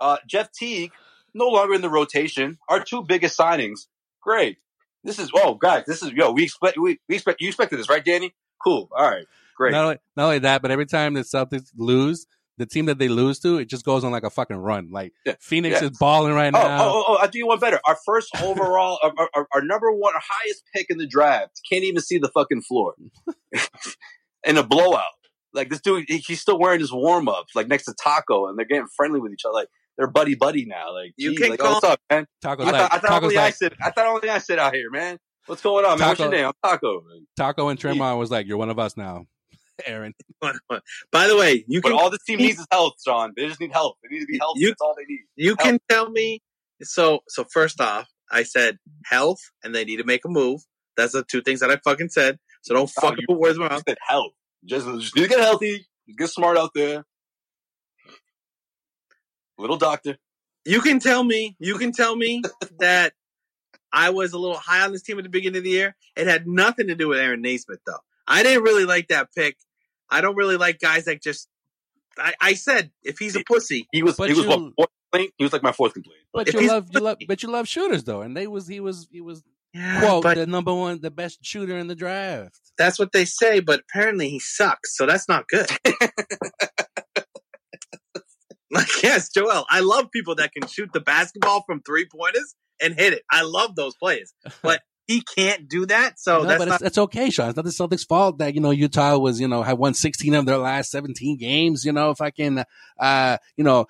Uh, 0.00 0.16
Jeff 0.26 0.50
Teague, 0.52 0.92
no 1.34 1.48
longer 1.48 1.74
in 1.74 1.82
the 1.82 1.90
rotation. 1.90 2.58
Our 2.68 2.82
two 2.82 3.02
biggest 3.02 3.38
signings. 3.38 3.86
Great. 4.22 4.58
This 5.04 5.18
is 5.18 5.30
oh 5.34 5.54
guys, 5.54 5.84
this 5.86 6.02
is 6.02 6.12
yo, 6.12 6.30
we 6.32 6.44
expect 6.44 6.76
we, 6.78 6.98
we 7.08 7.14
expect 7.16 7.40
you 7.40 7.48
expected 7.48 7.78
this, 7.78 7.88
right, 7.88 8.04
Danny? 8.04 8.34
Cool. 8.62 8.88
All 8.96 9.08
right. 9.10 9.24
Great. 9.56 9.72
Not 9.72 9.84
only, 9.84 9.96
not 10.16 10.24
only 10.24 10.38
that, 10.40 10.62
but 10.62 10.70
every 10.70 10.86
time 10.86 11.14
the 11.14 11.20
Celtics 11.20 11.68
lose, 11.76 12.26
the 12.58 12.66
team 12.66 12.84
that 12.86 12.98
they 12.98 13.08
lose 13.08 13.38
to, 13.40 13.56
it 13.58 13.68
just 13.70 13.84
goes 13.86 14.04
on 14.04 14.12
like 14.12 14.22
a 14.24 14.28
fucking 14.30 14.56
run. 14.58 14.90
Like 14.90 15.12
Yeah. 15.24 15.34
Phoenix 15.40 15.80
Yeah. 15.80 15.88
is 15.88 15.98
balling 15.98 16.34
right 16.34 16.52
Oh, 16.54 16.58
now. 16.60 16.82
oh, 16.82 16.90
oh, 16.92 17.04
oh, 17.08 17.14
I'll 17.16 17.28
do 17.28 17.38
you 17.38 17.46
one 17.46 17.58
better. 17.58 17.80
Our 17.86 17.96
first 18.04 18.28
overall, 18.42 18.98
our, 19.02 19.12
our- 19.18 19.30
our, 19.34 19.46
our 19.54 19.62
number 19.62 19.90
one, 19.92 20.12
our 20.14 20.20
highest 20.22 20.62
pick 20.74 20.86
in 20.90 20.98
the 20.98 21.06
draft 21.06 21.60
can't 21.70 21.84
even 21.84 22.02
see 22.02 22.18
the 22.18 22.28
fucking 22.28 22.60
floor 22.62 22.94
in 24.44 24.56
a 24.58 24.62
blowout. 24.62 25.04
Like 25.52 25.68
this 25.70 25.80
dude, 25.80 26.04
he- 26.08 26.18
he's 26.18 26.40
still 26.40 26.58
wearing 26.58 26.80
his 26.80 26.92
warm 26.92 27.28
ups, 27.28 27.54
like 27.56 27.66
next 27.68 27.84
to 27.86 27.92
Tacko, 27.94 28.48
and 28.48 28.58
they're 28.58 28.66
getting 28.66 28.86
friendly 28.96 29.20
with 29.20 29.32
each 29.32 29.44
other. 29.46 29.54
Like 29.54 29.68
they're 30.00 30.10
buddy 30.10 30.34
buddy 30.34 30.64
now. 30.64 30.92
Like 30.94 31.12
You 31.16 31.30
geez, 31.32 31.38
can 31.40 31.50
like, 31.50 31.58
call- 31.60 31.68
oh, 31.68 31.74
what's 31.74 31.84
up, 31.86 32.00
man? 32.10 32.26
Tacko's 32.42 32.66
I 32.66 32.70
like, 32.70 32.80
thought, 32.80 32.94
I 32.94 32.98
thought 32.98 33.10
Tacko's 33.10 33.22
only 33.24 33.36
I 33.38 33.42
like, 33.44 33.54
sit. 33.54 33.74
I 33.82 33.90
thought 33.90 34.06
only 34.06 34.28
I 34.30 34.38
sit 34.38 34.58
out 34.58 34.74
here, 34.74 34.90
man. 34.90 35.18
What's 35.46 35.60
going 35.62 35.84
on, 35.84 35.98
man? 35.98 36.08
What's 36.08 36.20
your 36.20 36.28
Tacko- 36.30 36.32
name? 36.32 36.46
I'm 36.64 36.78
Tacko. 36.78 37.02
Tacko 37.38 37.70
and 37.70 37.78
Tremont 37.78 38.18
was 38.18 38.30
like, 38.30 38.46
"You're 38.46 38.56
one 38.56 38.70
of 38.70 38.78
us 38.78 38.96
now." 38.96 39.26
Aaron, 39.86 40.14
By 41.12 41.28
the 41.28 41.36
way, 41.36 41.64
you 41.68 41.80
But 41.82 41.90
can 41.90 41.98
all 41.98 42.10
this 42.10 42.22
team 42.24 42.38
needs 42.38 42.58
is 42.58 42.66
health, 42.72 42.94
Sean. 43.06 43.32
They 43.36 43.46
just 43.46 43.60
need 43.60 43.72
help. 43.72 43.96
They 44.02 44.08
need 44.14 44.20
to 44.20 44.26
be 44.26 44.38
healthy. 44.38 44.60
You- 44.60 44.68
That's 44.70 44.80
all 44.80 44.94
they 44.96 45.04
need. 45.04 45.20
you 45.36 45.56
can 45.56 45.78
tell 45.88 46.10
me. 46.10 46.40
So 46.82 47.20
so 47.28 47.44
first 47.52 47.80
off, 47.80 48.08
I 48.30 48.42
said 48.42 48.78
health, 49.04 49.40
and 49.62 49.74
they 49.74 49.84
need 49.84 49.96
to 49.98 50.04
make 50.04 50.24
a 50.24 50.28
move. 50.28 50.62
That's 50.96 51.12
the 51.12 51.24
two 51.24 51.42
things 51.42 51.60
that 51.60 51.70
I 51.70 51.76
fucking 51.84 52.08
said. 52.08 52.38
So 52.62 52.74
don't 52.74 52.90
Oh, 52.98 53.00
fucking 53.00 53.18
you- 53.20 53.26
put 53.34 53.38
words 53.38 53.56
in 53.56 53.62
my 53.62 53.68
mouth. 53.70 53.82
said 53.86 53.98
health. 54.06 54.32
Just, 54.64 54.86
just 54.86 55.16
need 55.16 55.22
to 55.22 55.28
get 55.28 55.40
healthy. 55.40 55.86
Get 56.18 56.28
smart 56.28 56.58
out 56.58 56.70
there. 56.74 57.04
Little 59.60 59.76
doctor. 59.76 60.16
You 60.64 60.80
can 60.80 60.98
tell 61.00 61.22
me. 61.24 61.56
You 61.58 61.76
can 61.78 61.92
tell 61.92 62.16
me 62.16 62.42
that 62.78 63.12
I 63.92 64.10
was 64.10 64.32
a 64.32 64.38
little 64.38 64.56
high 64.56 64.82
on 64.84 64.92
this 64.92 65.02
team 65.02 65.18
at 65.18 65.24
the 65.24 65.30
beginning 65.30 65.58
of 65.58 65.64
the 65.64 65.70
year. 65.70 65.96
It 66.16 66.26
had 66.26 66.46
nothing 66.46 66.88
to 66.88 66.94
do 66.94 67.08
with 67.08 67.18
Aaron 67.18 67.42
Nesmith, 67.42 67.80
though. 67.86 67.98
I 68.26 68.42
didn't 68.42 68.62
really 68.62 68.84
like 68.84 69.08
that 69.08 69.28
pick. 69.34 69.56
I 70.10 70.20
don't 70.20 70.36
really 70.36 70.56
like 70.56 70.78
guys 70.80 71.04
that 71.06 71.22
just. 71.22 71.48
I, 72.18 72.34
I 72.40 72.54
said 72.54 72.90
if 73.04 73.18
he's 73.18 73.36
a 73.36 73.42
pussy, 73.44 73.86
He 73.92 74.02
was. 74.02 74.16
But 74.16 74.28
he 74.30 74.34
was 74.34 74.44
you- 74.44 74.48
what 74.50 74.58
fourth 74.76 74.88
complaint? 75.12 75.34
He 75.38 75.44
was 75.44 75.52
like 75.52 75.62
my 75.62 75.72
fourth 75.72 75.94
complaint. 75.94 76.20
but 76.32 76.48
If 76.48 76.54
you 76.54 76.66
love, 76.68 76.88
you 76.92 77.00
love, 77.00 77.18
but 77.26 77.42
you 77.42 77.50
love 77.50 77.66
shooters 77.68 78.04
though, 78.04 78.20
and 78.22 78.36
they 78.36 78.46
was 78.46 78.66
he 78.66 78.80
was 78.80 79.08
he 79.10 79.20
was 79.20 79.42
yeah, 79.72 80.00
quote 80.00 80.22
but 80.24 80.34
the 80.36 80.46
number 80.46 80.74
one, 80.74 81.00
the 81.00 81.10
best 81.12 81.38
shooter 81.44 81.76
in 81.78 81.86
the 81.86 81.94
draft. 81.94 82.60
that's 82.76 82.98
what 82.98 83.12
they 83.12 83.24
say. 83.24 83.60
But 83.60 83.80
apparently 83.80 84.28
he 84.28 84.40
sucks, 84.40 84.96
so 84.96 85.06
that's 85.06 85.28
not 85.28 85.46
good. 85.48 85.70
like 88.72 89.02
yes, 89.02 89.28
Joel, 89.30 89.66
I 89.68 89.80
love 89.80 90.10
people 90.12 90.36
that 90.36 90.52
can 90.52 90.66
shoot 90.68 90.92
the 90.92 91.00
basketball 91.00 91.62
from 91.66 91.82
three 91.82 92.06
pointers 92.06 92.54
and 92.80 92.94
hit 92.94 93.12
it. 93.12 93.22
I 93.30 93.42
love 93.42 93.74
those 93.74 93.94
players, 93.96 94.32
but 94.62 94.80
he 95.06 95.22
can't 95.22 95.68
do 95.68 95.86
that. 95.86 96.20
So 96.20 96.42
no, 96.42 96.44
that's 96.44 96.58
but 96.58 96.68
not. 96.68 96.74
it's, 96.80 96.88
it's 96.88 96.98
okay, 96.98 97.30
Sean. 97.30 97.48
It's 97.48 97.56
not 97.56 97.64
the 97.64 97.70
Celtics' 97.70 98.06
fault 98.06 98.38
that 98.38 98.54
you 98.54 98.60
know 98.60 98.70
Utah 98.70 99.18
was 99.18 99.40
you 99.40 99.48
know 99.48 99.62
had 99.62 99.78
won 99.78 99.94
16 99.94 100.34
of 100.34 100.46
their 100.46 100.58
last 100.58 100.90
17 100.92 101.36
games. 101.36 101.84
You 101.84 101.92
know, 101.92 102.14
fucking, 102.14 102.62
uh, 102.98 103.38
you 103.56 103.64
know, 103.64 103.86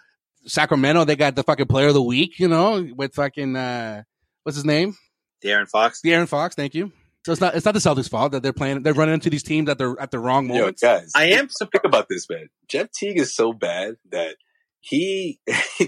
Sacramento 0.47 1.05
they 1.05 1.17
got 1.17 1.35
the 1.35 1.43
fucking 1.43 1.67
Player 1.67 1.89
of 1.89 1.95
the 1.95 2.03
Week. 2.03 2.39
You 2.39 2.49
know, 2.49 2.89
with 2.97 3.15
fucking 3.15 3.57
uh, 3.57 4.05
what's 4.45 4.57
his 4.57 4.65
name, 4.65 4.97
De'Aaron 5.45 5.69
Fox. 5.69 6.01
De'Aaron 6.05 6.29
Fox. 6.29 6.55
Thank 6.55 6.75
you. 6.75 6.91
So 7.27 7.33
it's 7.33 7.41
not 7.41 7.55
it's 7.55 7.67
not 7.67 7.75
the 7.75 7.81
Celtics' 7.81 8.09
fault 8.09 8.33
that 8.33 8.43
they're 8.43 8.55
playing. 8.55 8.83
They're 8.83 8.95
running 8.95 9.15
into 9.15 9.29
these 9.29 9.43
teams 9.43 9.69
at 9.69 9.77
the 9.77 9.95
at 10.01 10.11
the 10.11 10.19
wrong 10.19 10.49
Yo, 10.49 10.73
guys. 10.73 11.13
I 11.15 11.33
am 11.33 11.49
Think 11.49 11.85
about 11.85 12.09
this, 12.09 12.31
man. 12.31 12.49
Jeff 12.67 12.91
Teague 12.93 13.19
is 13.19 13.35
so 13.35 13.53
bad 13.53 13.97
that 14.11 14.37
he 14.81 15.39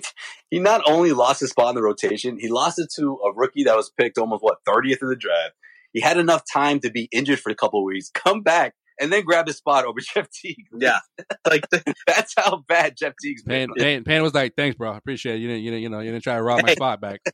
he 0.51 0.59
not 0.59 0.83
only 0.87 1.13
lost 1.13 1.41
his 1.41 1.51
spot 1.51 1.71
in 1.71 1.75
the 1.75 1.83
rotation, 1.83 2.39
he 2.39 2.49
lost 2.49 2.79
it 2.79 2.89
to 2.97 3.19
a 3.27 3.33
rookie 3.35 3.65
that 3.65 3.77
was 3.77 3.91
picked 3.99 4.19
almost 4.19 4.43
what 4.43 4.59
30th 4.67 5.03
in 5.03 5.09
the 5.09 5.17
draft. 5.17 5.55
He 5.93 6.01
had 6.01 6.19
enough 6.19 6.43
time 6.51 6.81
to 6.81 6.91
be 6.91 7.09
injured 7.13 7.41
for 7.41 7.51
a 7.51 7.55
couple 7.55 7.81
of 7.81 7.85
weeks, 7.85 8.11
come 8.11 8.43
back, 8.43 8.75
and 9.03 9.13
then 9.13 9.25
grab 9.25 9.47
his 9.47 9.57
spot 9.59 9.85
over 9.85 9.99
Jeff 10.15 10.29
Teague. 10.31 10.67
Yeah, 10.79 11.01
like 11.47 11.65
That's 12.07 12.33
how 12.37 12.63
bad 12.69 12.97
Jeff 12.97 13.15
Teague's 13.23 13.43
been. 13.43 13.69
Pan, 13.69 13.85
Pan, 13.85 14.05
Pan 14.05 14.23
was 14.23 14.33
like, 14.35 14.55
"Thanks, 14.57 14.77
bro. 14.77 14.93
I 14.93 14.97
appreciate 14.97 15.35
it. 15.37 15.39
You 15.41 15.49
didn't, 15.49 15.63
you 15.65 15.71
didn't, 15.73 15.83
you 15.83 15.89
know, 15.91 16.01
you 16.01 16.11
didn't 16.13 16.25
try 16.25 16.37
to 16.37 16.43
rob 16.43 16.63
my 16.63 16.73
spot 16.75 17.01
back. 17.01 17.21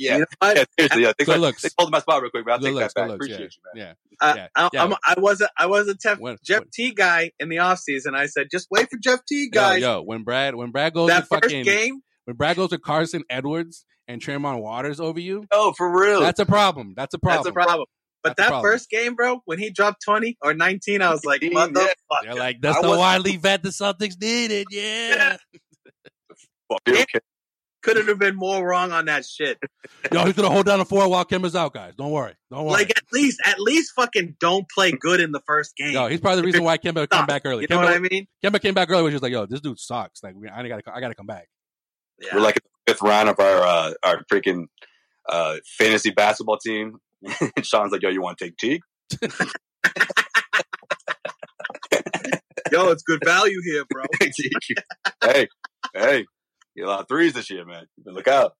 Yeah. 0.00 0.18
you 0.18 0.20
know? 0.20 0.26
Yeah, 0.54 0.64
seriously, 0.78 1.02
yeah. 1.02 1.12
Thanks 1.18 1.24
Good 1.24 1.34
for- 1.34 1.38
looks. 1.38 1.62
They 1.62 1.70
hold 1.76 1.90
my 1.90 1.98
spot 1.98 2.22
real 2.22 2.30
quick, 2.30 2.44
but 2.44 2.52
I'll 2.52 2.60
take 2.60 2.72
looks, 2.74 2.94
that 2.94 3.00
back. 3.00 3.08
looks. 3.08 3.26
Appreciate 3.26 3.52
yeah, 3.74 3.74
you, 3.74 3.80
man. 3.82 3.96
yeah. 4.20 4.26
I, 4.32 4.36
Yeah, 4.36 4.46
I, 4.54 4.70
yeah. 4.72 4.84
I'm, 4.84 4.94
I 5.04 5.14
was 5.18 5.40
a 5.40 5.48
I 5.58 5.66
was 5.66 5.88
a 5.88 5.94
Jeff, 5.94 6.20
When- 6.20 6.36
Jeff 6.44 6.60
when- 6.60 6.68
T 6.72 6.92
guy 6.92 7.32
in 7.40 7.48
the 7.48 7.56
offseason. 7.56 8.14
I 8.14 8.26
said, 8.26 8.46
just 8.50 8.68
wait 8.70 8.88
for 8.90 8.96
Jeff 8.98 9.24
T 9.26 9.50
Yo, 9.52 9.72
yo, 9.72 10.02
when 10.02 10.22
Brad, 10.22 10.54
when 10.54 10.70
Brad 10.70 10.94
goes 10.94 11.08
that 11.08 11.20
to 11.22 11.26
first 11.26 11.44
fucking, 11.44 11.64
game, 11.64 12.00
when 12.26 12.36
Brad 12.36 12.56
goes 12.56 12.70
to 12.70 12.78
Carson 12.78 13.24
Edwards 13.28 13.84
and 14.06 14.22
Tremont 14.22 14.62
Waters 14.62 15.00
over 15.00 15.18
you, 15.18 15.46
Oh, 15.50 15.72
for 15.76 15.90
real. 15.90 16.20
that's 16.20 16.38
a 16.38 16.46
problem. 16.46 16.94
That's 16.96 17.14
a 17.14 17.18
problem. 17.18 17.42
that's 17.42 17.48
a 17.50 17.52
problem. 17.52 17.86
But 18.22 18.36
That's 18.36 18.50
that 18.50 18.62
first 18.62 18.90
game, 18.90 19.14
bro, 19.14 19.42
when 19.44 19.58
he 19.58 19.70
dropped 19.70 20.02
20 20.04 20.38
or 20.42 20.52
19, 20.52 21.02
I 21.02 21.10
was 21.10 21.24
like, 21.24 21.40
19, 21.42 21.56
motherfucker. 21.56 21.86
They're 22.22 22.34
like, 22.34 22.60
that's 22.60 22.78
I 22.78 22.82
the 22.82 22.88
was- 22.88 22.98
widely 22.98 23.36
vet 23.36 23.62
the 23.62 23.68
Celtics 23.70 24.20
needed. 24.20 24.66
Yeah. 24.70 25.36
Fuck, 26.70 26.80
you 26.86 26.94
okay? 26.94 27.04
Couldn't 27.80 28.08
have 28.08 28.18
been 28.18 28.34
more 28.34 28.66
wrong 28.66 28.90
on 28.90 29.04
that 29.04 29.24
shit. 29.24 29.56
Yo, 30.12 30.24
he's 30.26 30.34
gonna 30.34 30.50
hold 30.50 30.66
down 30.66 30.80
the 30.80 30.84
four 30.84 31.08
while 31.08 31.24
Kemba's 31.24 31.54
out, 31.54 31.72
guys. 31.72 31.94
Don't 31.96 32.10
worry. 32.10 32.34
Don't 32.50 32.64
worry. 32.64 32.72
Like, 32.72 32.90
at 32.90 33.04
least, 33.12 33.40
at 33.46 33.60
least 33.60 33.92
fucking 33.94 34.36
don't 34.40 34.68
play 34.68 34.90
good 34.90 35.20
in 35.20 35.30
the 35.30 35.40
first 35.46 35.76
game. 35.76 35.92
Yo, 35.92 36.08
he's 36.08 36.20
probably 36.20 36.40
the 36.40 36.46
reason 36.46 36.64
why 36.64 36.76
Kemba 36.76 37.08
came 37.08 37.24
back 37.24 37.42
early. 37.44 37.62
you 37.62 37.68
know 37.70 37.78
Kemba, 37.78 37.84
what 37.84 37.94
I 37.94 37.98
mean? 38.00 38.26
Kemba 38.44 38.60
came 38.60 38.74
back 38.74 38.90
early, 38.90 39.04
which 39.04 39.12
was 39.12 39.22
like, 39.22 39.32
yo, 39.32 39.46
this 39.46 39.60
dude 39.60 39.78
sucks. 39.78 40.22
Like, 40.24 40.34
I 40.52 40.66
gotta, 40.68 40.82
I 40.92 41.00
gotta 41.00 41.14
come 41.14 41.26
back. 41.26 41.46
Yeah. 42.20 42.34
We're 42.34 42.40
like 42.40 42.56
in 42.56 42.62
the 42.64 42.92
fifth 42.92 43.02
round 43.02 43.28
of 43.28 43.38
our 43.38 43.62
uh, 43.62 43.92
our 44.02 44.24
freaking 44.30 44.66
uh, 45.28 45.58
fantasy 45.78 46.10
basketball 46.10 46.58
team. 46.58 46.98
And 47.22 47.50
Sean's 47.66 47.92
like, 47.92 48.02
"Yo, 48.02 48.10
you 48.10 48.22
want 48.22 48.38
to 48.38 48.44
take 48.44 48.56
Teague?" 48.56 48.82
Yo, 52.70 52.90
it's 52.90 53.02
good 53.02 53.22
value 53.24 53.60
here, 53.64 53.84
bro. 53.88 54.04
hey, 55.24 55.48
hey, 55.94 56.26
you 56.74 56.84
a 56.84 56.86
lot 56.86 57.00
of 57.00 57.08
threes 57.08 57.32
this 57.32 57.48
year, 57.50 57.64
man. 57.64 57.86
Look 58.04 58.28
out. 58.28 58.52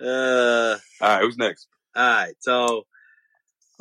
Uh, 0.00 0.76
All 1.00 1.08
right, 1.08 1.22
who's 1.22 1.36
next? 1.36 1.66
all 1.96 2.02
right. 2.02 2.34
So, 2.40 2.84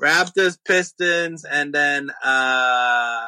Raptors, 0.01 0.57
Pistons, 0.67 1.45
and 1.45 1.73
then, 1.73 2.09
uh, 2.23 3.27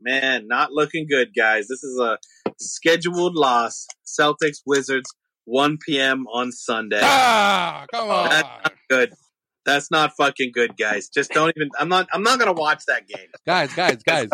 man, 0.00 0.46
not 0.46 0.70
looking 0.72 1.06
good, 1.08 1.30
guys. 1.36 1.66
This 1.66 1.82
is 1.82 1.98
a 1.98 2.18
scheduled 2.60 3.34
loss. 3.34 3.86
Celtics, 4.06 4.58
Wizards, 4.64 5.10
1 5.46 5.78
p.m. 5.84 6.26
on 6.32 6.52
Sunday. 6.52 7.00
Ah, 7.02 7.84
come 7.92 8.10
on. 8.10 8.30
That's 8.30 8.42
not 8.42 8.72
good. 8.88 9.12
That's 9.66 9.90
not 9.90 10.12
fucking 10.16 10.52
good, 10.52 10.76
guys. 10.76 11.08
Just 11.08 11.30
don't 11.32 11.52
even. 11.56 11.70
I'm 11.78 11.88
not. 11.88 12.08
I'm 12.12 12.22
not 12.22 12.38
gonna 12.38 12.52
watch 12.52 12.84
that 12.86 13.06
game. 13.08 13.28
guys, 13.46 13.72
guys, 13.74 14.02
guys, 14.02 14.28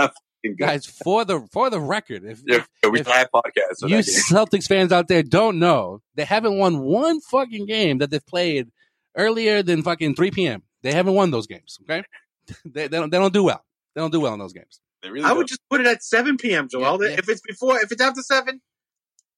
guys. 0.59 0.87
For 0.87 1.25
the 1.25 1.47
for 1.53 1.71
the 1.71 1.81
record, 1.81 2.25
if, 2.25 2.41
Yeah, 2.47 2.65
if 2.83 2.91
we 2.93 3.01
if- 3.01 3.07
have 3.07 3.29
podcasts. 3.33 3.77
So 3.79 3.87
you. 3.87 3.99
Celtics 3.99 4.67
fans 4.67 4.91
out 4.93 5.09
there 5.09 5.23
don't 5.23 5.59
know, 5.59 6.01
they 6.15 6.25
haven't 6.25 6.59
won 6.59 6.81
one 6.81 7.21
fucking 7.21 7.67
game 7.67 7.99
that 7.99 8.11
they've 8.11 8.27
played 8.27 8.69
earlier 9.17 9.63
than 9.63 9.83
fucking 9.83 10.15
3 10.15 10.31
p.m. 10.31 10.63
They 10.83 10.93
haven't 10.93 11.15
won 11.15 11.31
those 11.31 11.47
games. 11.47 11.79
Okay, 11.83 12.03
they, 12.65 12.89
they 12.89 12.99
don't 12.99 13.11
they 13.11 13.19
don't 13.19 13.33
do 13.33 13.45
well. 13.45 13.65
They 13.95 14.01
don't 14.01 14.11
do 14.13 14.21
well 14.21 14.33
in 14.35 14.39
those 14.41 14.53
games. 14.53 14.81
They 15.03 15.11
really 15.11 15.25
I 15.25 15.29
don't. 15.29 15.39
would 15.39 15.47
just 15.49 15.61
put 15.71 15.81
it 15.81 15.87
at 15.87 16.03
7 16.03 16.37
p.m. 16.39 16.69
Joel. 16.71 17.03
Yeah, 17.03 17.11
yeah. 17.11 17.17
If 17.19 17.29
it's 17.29 17.41
before, 17.41 17.79
if 17.81 17.91
it's 17.93 18.03
after 18.03 18.23
seven, 18.23 18.61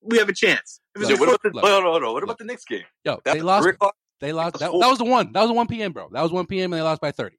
we 0.00 0.18
have 0.18 0.28
a 0.28 0.34
chance. 0.34 0.80
If 0.94 1.02
it's 1.02 1.10
Yeah, 1.10 1.16
Look, 1.16 1.28
what 1.28 1.40
before, 1.42 1.50
about 1.60 1.70
the, 1.70 1.70
look. 1.76 1.84
no, 1.84 1.92
no, 1.92 1.98
no. 2.06 2.12
What 2.12 2.22
about 2.22 2.38
the 2.38 2.44
next 2.44 2.66
game? 2.66 2.82
Yo, 3.04 3.20
That 3.24 3.34
they 3.34 3.40
lost. 3.42 3.66
o'clock? 3.68 3.94
They 4.22 4.32
lost. 4.32 4.54
That, 4.60 4.70
that 4.70 4.88
was 4.88 4.98
the 4.98 5.04
one. 5.04 5.32
That 5.32 5.40
was 5.42 5.50
the 5.50 5.54
1 5.54 5.66
p.m. 5.66 5.92
bro. 5.92 6.08
That 6.12 6.22
was 6.22 6.32
1 6.32 6.46
p.m. 6.46 6.72
and 6.72 6.78
they 6.80 6.82
lost 6.82 7.00
by 7.02 7.10
30 7.10 7.36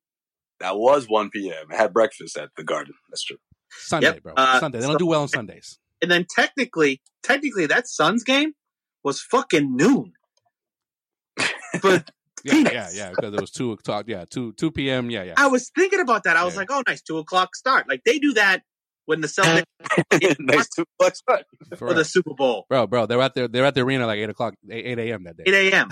That 0.59 0.77
was 0.77 1.07
1 1.07 1.29
p.m. 1.31 1.65
I 1.71 1.75
had 1.77 1.93
breakfast 1.93 2.37
at 2.37 2.49
the 2.57 2.63
Garden. 2.63 2.93
That's 3.09 3.23
true. 3.23 3.37
Sunday, 3.71 4.07
Yep, 4.13 4.23
bro. 4.23 4.33
uh, 4.37 4.59
Sunday. 4.59 4.79
They 4.79 4.85
don't 4.85 4.93
so- 4.93 4.99
do 4.99 5.07
well 5.07 5.21
on 5.23 5.27
Sundays. 5.29 5.79
and 6.01 6.11
then 6.11 6.27
technically, 6.29 7.01
technically, 7.23 7.65
that 7.65 7.87
Suns 7.87 8.23
game 8.23 8.53
was 9.03 9.19
fucking 9.21 9.75
noon. 9.75 10.13
But 11.81 12.11
Yeah, 12.45 12.55
yeah, 12.73 12.89
yeah. 12.93 13.09
Because 13.11 13.33
it 13.33 13.39
was 13.39 13.51
two 13.51 13.71
o'clock. 13.71 14.03
Yeah, 14.09 14.25
two 14.29 14.51
two 14.53 14.69
p.m. 14.69 15.09
Yeah, 15.09 15.23
yeah. 15.23 15.33
I 15.37 15.47
was 15.47 15.71
thinking 15.73 16.01
about 16.01 16.25
that. 16.25 16.35
I 16.35 16.43
was 16.43 16.53
Yeah. 16.55 16.59
like, 16.59 16.71
oh, 16.71 16.83
nice, 16.85 17.01
two 17.01 17.17
o'clock 17.17 17.55
start. 17.55 17.87
Like 17.87 18.01
they 18.03 18.19
do 18.19 18.33
that 18.33 18.63
when 19.05 19.21
the 19.21 19.27
Celtics 19.29 19.63
nice 20.39 20.67
two 20.67 20.83
bucks. 20.99 21.21
For 21.25 21.39
for 21.77 21.93
the 21.93 22.03
Super 22.03 22.33
Bowl, 22.33 22.65
bro, 22.67 22.85
bro. 22.85 23.05
They're 23.05 23.21
at 23.21 23.33
the 23.33 23.47
they're 23.47 23.63
at 23.63 23.75
the 23.75 23.81
arena 23.81 24.05
like 24.07 24.19
eight 24.19 24.29
o'clock, 24.29 24.55
eight, 24.69 24.99
8 24.99 24.99
a.m. 25.11 25.23
that 25.23 25.37
day. 25.37 25.43
eight 25.47 25.71
a.m. 25.73 25.89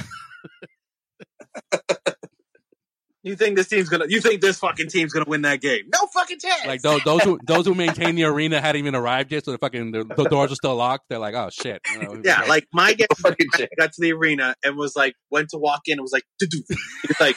you 3.24 3.36
think 3.36 3.56
this 3.56 3.68
team's 3.68 3.90
gonna? 3.90 4.06
You 4.08 4.20
think 4.20 4.42
this 4.42 4.58
fucking 4.60 4.88
team's 4.88 5.14
gonna 5.14 5.26
win 5.28 5.44
that 5.44 5.62
game? 5.62 5.84
No 5.94 6.08
fucking 6.14 6.40
chance. 6.40 6.66
Like 6.66 6.82
those 6.82 7.04
those 7.04 7.22
who 7.22 7.40
those 7.46 7.66
who 7.66 7.76
maintain 7.76 8.16
the 8.16 8.24
arena 8.24 8.60
hadn't 8.60 8.80
even 8.80 8.96
arrived 8.96 9.32
yet, 9.32 9.46
so 9.46 9.52
the 9.52 9.58
fucking 9.58 9.92
the, 9.92 10.04
the 10.04 10.24
doors 10.24 10.52
are 10.52 10.56
still 10.56 10.76
locked. 10.76 11.06
They're 11.10 11.20
like, 11.20 11.36
oh 11.36 11.50
shit. 11.52 11.82
You 11.94 12.02
know, 12.02 12.22
yeah, 12.24 12.42
like 12.44 12.66
my 12.74 12.94
guess 12.94 13.08
No 13.10 13.30
fucking 13.30 13.48
chance. 13.56 13.70
got 13.78 13.94
to 13.94 14.02
the 14.02 14.14
arena 14.14 14.56
and 14.64 14.76
was 14.76 14.96
like, 14.96 15.14
went 15.30 15.50
to 15.50 15.58
walk 15.58 15.82
in 15.86 15.94
and 15.94 16.02
was 16.02 16.12
like, 16.12 16.24
"Doo-doo." 16.40 16.64
It's 17.04 17.20
like, 17.20 17.36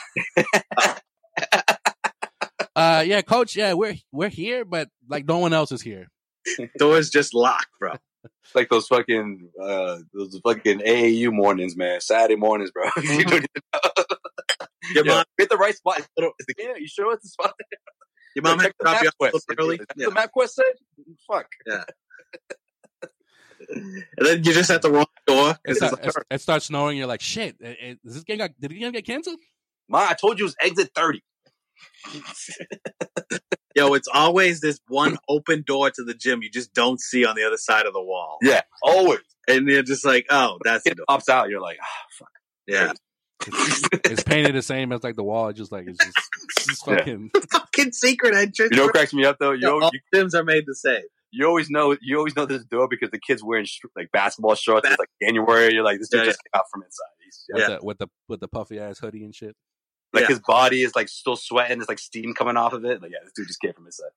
uh, 2.76 3.04
yeah, 3.06 3.20
coach. 3.22 3.54
Yeah, 3.56 3.74
we're 3.74 3.96
we're 4.10 4.30
here, 4.30 4.64
but 4.64 4.88
like 5.08 5.26
no 5.26 5.38
one 5.38 5.52
else 5.52 5.70
is 5.70 5.82
here. 5.82 6.08
doors 6.78 7.10
just 7.10 7.34
locked, 7.34 7.68
bro. 7.78 7.92
It's 8.44 8.54
like 8.54 8.68
those 8.68 8.86
fucking 8.86 9.50
uh 9.62 9.98
those 10.12 10.38
fucking 10.44 10.80
AAU 10.80 11.32
mornings, 11.32 11.76
man. 11.76 12.00
Saturday 12.00 12.36
mornings, 12.36 12.70
bro. 12.70 12.84
you 13.02 13.24
don't 13.24 13.34
even 13.34 13.46
know. 13.72 13.80
Your 14.94 15.06
Yeah, 15.06 15.14
mom, 15.14 15.24
get 15.38 15.48
the 15.48 15.56
right 15.56 15.74
spot. 15.74 16.00
Is 16.00 16.06
the- 16.16 16.54
Yeah, 16.58 16.74
you 16.76 16.86
sure 16.88 17.12
it's 17.14 17.22
the 17.22 17.28
spot? 17.28 17.54
your 18.36 18.42
mom 18.42 18.58
had 18.58 18.66
Check 18.66 18.72
to 18.72 18.76
the 18.80 18.84
drop 18.90 19.02
you 19.02 19.08
off 19.08 19.14
a 19.20 19.24
MapQuest. 19.24 19.32
little 19.48 19.64
early. 19.66 19.80
Yeah. 19.96 20.06
The 20.08 20.12
MapQuest 20.12 20.48
said, 20.50 20.64
"Fuck." 21.26 21.46
And 23.70 24.26
then 24.26 24.44
you 24.44 24.52
just 24.52 24.70
at 24.70 24.82
the 24.82 24.90
wrong 24.90 25.06
door. 25.26 25.50
It, 25.50 25.58
It's 25.64 25.78
start, 25.78 25.92
like, 25.94 26.04
it, 26.06 26.14
it 26.30 26.40
starts 26.40 26.66
snowing. 26.66 26.98
You're 26.98 27.06
like, 27.06 27.22
shit. 27.22 27.56
It, 27.60 27.78
it, 27.80 27.98
is 28.04 28.14
this 28.14 28.24
game 28.24 28.38
got 28.38 28.50
did 28.60 28.70
the 28.70 28.78
game 28.78 28.92
get 28.92 29.06
canceled? 29.06 29.38
Ma, 29.88 30.06
I 30.10 30.14
told 30.14 30.38
you 30.38 30.44
it 30.44 30.48
was 30.48 30.56
exit 30.60 30.90
thirty. 30.94 31.22
Yo, 33.76 33.92
it's 33.94 34.06
always 34.12 34.60
this 34.60 34.78
one 34.86 35.18
open 35.28 35.64
door 35.66 35.90
to 35.90 36.04
the 36.04 36.14
gym 36.14 36.42
you 36.42 36.50
just 36.50 36.72
don't 36.74 37.00
see 37.00 37.24
on 37.24 37.34
the 37.34 37.42
other 37.44 37.56
side 37.56 37.86
of 37.86 37.92
the 37.92 38.02
wall. 38.02 38.38
Yeah, 38.40 38.60
always. 38.84 39.18
And 39.48 39.66
you're 39.68 39.82
just 39.82 40.04
like, 40.06 40.26
oh, 40.30 40.58
that's 40.64 40.86
It 40.86 40.96
pops 41.08 41.28
out. 41.28 41.50
You're 41.50 41.60
like, 41.60 41.78
ah, 41.82 41.86
fuck. 42.18 42.28
Yeah. 42.68 42.92
It's 44.04 44.22
painted 44.22 44.54
the 44.54 44.62
same 44.62 44.92
as 44.92 45.02
like 45.02 45.16
the 45.16 45.24
wall. 45.24 45.48
It's 45.48 45.58
just 45.58 45.72
like 45.72 45.86
it's 45.88 45.98
just, 45.98 46.16
it's 46.56 46.66
just 46.66 46.86
Yeah. 46.86 46.96
fucking. 46.98 47.30
fucking 47.52 47.92
secret 47.92 48.34
entrance. 48.36 48.70
You 48.70 48.76
know 48.76 48.84
what 48.84 48.94
cracks 48.94 49.12
me 49.12 49.24
up 49.24 49.38
though? 49.40 49.50
You, 49.52 49.60
Yo, 49.62 49.78
know, 49.80 49.84
all 49.86 49.90
you, 49.92 50.00
gyms 50.14 50.34
are 50.34 50.44
made 50.44 50.64
the 50.66 50.74
same. 50.76 51.02
you 51.32 51.44
always 51.46 51.68
know 51.68 51.96
you 52.00 52.16
always 52.16 52.36
know 52.36 52.46
this 52.46 52.64
door 52.64 52.86
because 52.88 53.10
the 53.10 53.18
kids 53.18 53.42
wearing 53.44 53.64
sh- 53.66 53.80
like 53.96 54.08
basketball 54.12 54.54
shorts. 54.54 54.88
It's 54.88 54.98
like 54.98 55.10
January. 55.20 55.74
You're 55.74 55.82
like, 55.84 55.98
this 55.98 56.08
dude 56.10 56.20
Yeah, 56.20 56.26
just 56.26 56.38
came 56.44 56.58
out 56.60 56.64
from 56.72 56.82
inside. 56.84 57.04
He's, 57.24 57.44
With, 57.52 57.60
Yeah. 57.60 57.68
the, 57.78 57.84
with 57.84 57.98
the 57.98 58.06
with 58.28 58.40
the 58.40 58.48
puffy 58.48 58.78
ass 58.78 59.00
hoodie 59.00 59.24
and 59.24 59.34
shit. 59.34 59.56
Like 60.14 60.22
Yeah. 60.22 60.28
his 60.28 60.40
body 60.40 60.82
is 60.82 60.94
like 60.96 61.08
still 61.08 61.36
sweating. 61.36 61.78
There's 61.78 61.88
like 61.88 61.98
steam 61.98 62.32
coming 62.34 62.56
off 62.56 62.72
of 62.72 62.84
it. 62.84 63.02
Like, 63.02 63.10
yeah, 63.10 63.18
this 63.22 63.32
dude 63.34 63.48
just 63.48 63.60
came 63.60 63.72
from 63.74 63.84
inside. 63.86 64.10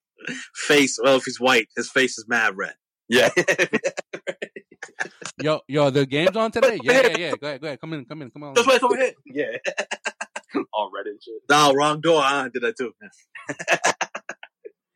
Face, 0.56 0.98
well, 1.04 1.18
if 1.18 1.26
he's 1.26 1.40
white, 1.40 1.68
his 1.76 1.90
face 1.90 2.18
is 2.18 2.26
mad 2.28 2.56
red. 2.56 2.76
Yeah. 3.10 3.30
Yo, 5.40 5.60
yo, 5.68 5.90
the 5.92 6.06
game's 6.06 6.36
on 6.36 6.52
today. 6.52 6.80
Yeah, 6.82 7.08
yeah, 7.10 7.18
yeah. 7.18 7.32
Go 7.40 7.48
ahead, 7.48 7.62
go 7.62 7.68
ahead. 7.68 7.80
Come 7.80 7.94
in, 7.94 8.06
come 8.06 8.22
in, 8.24 8.32
come 8.32 8.44
on. 8.44 8.54
That's 8.56 8.66
why 8.68 8.76
it's 8.76 8.84
over 8.84 8.96
here. 8.98 9.14
Yeah. 9.26 9.58
All 10.74 10.90
red 10.94 11.06
and 11.06 11.22
shit. 11.22 11.36
No, 11.48 11.74
wrong 11.74 12.02
door. 12.02 12.22
I 12.24 12.50
did 12.52 12.64
that 12.64 12.78
too. 12.78 12.94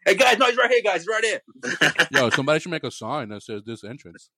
Hey 0.04 0.16
guys, 0.16 0.39
no, 0.39 0.47
he's 0.47 0.58
right 0.58 0.72
here, 0.72 0.82
guys. 0.84 1.02
He's 1.02 1.08
right 1.08 1.24
here. 1.24 1.41
Yo, 2.10 2.32
somebody 2.32 2.60
should 2.60 2.72
make 2.72 2.84
a 2.84 2.89
sign 2.89 3.30
that 3.30 3.43
says 3.43 3.62
this 3.68 3.84
entrance. 3.84 4.32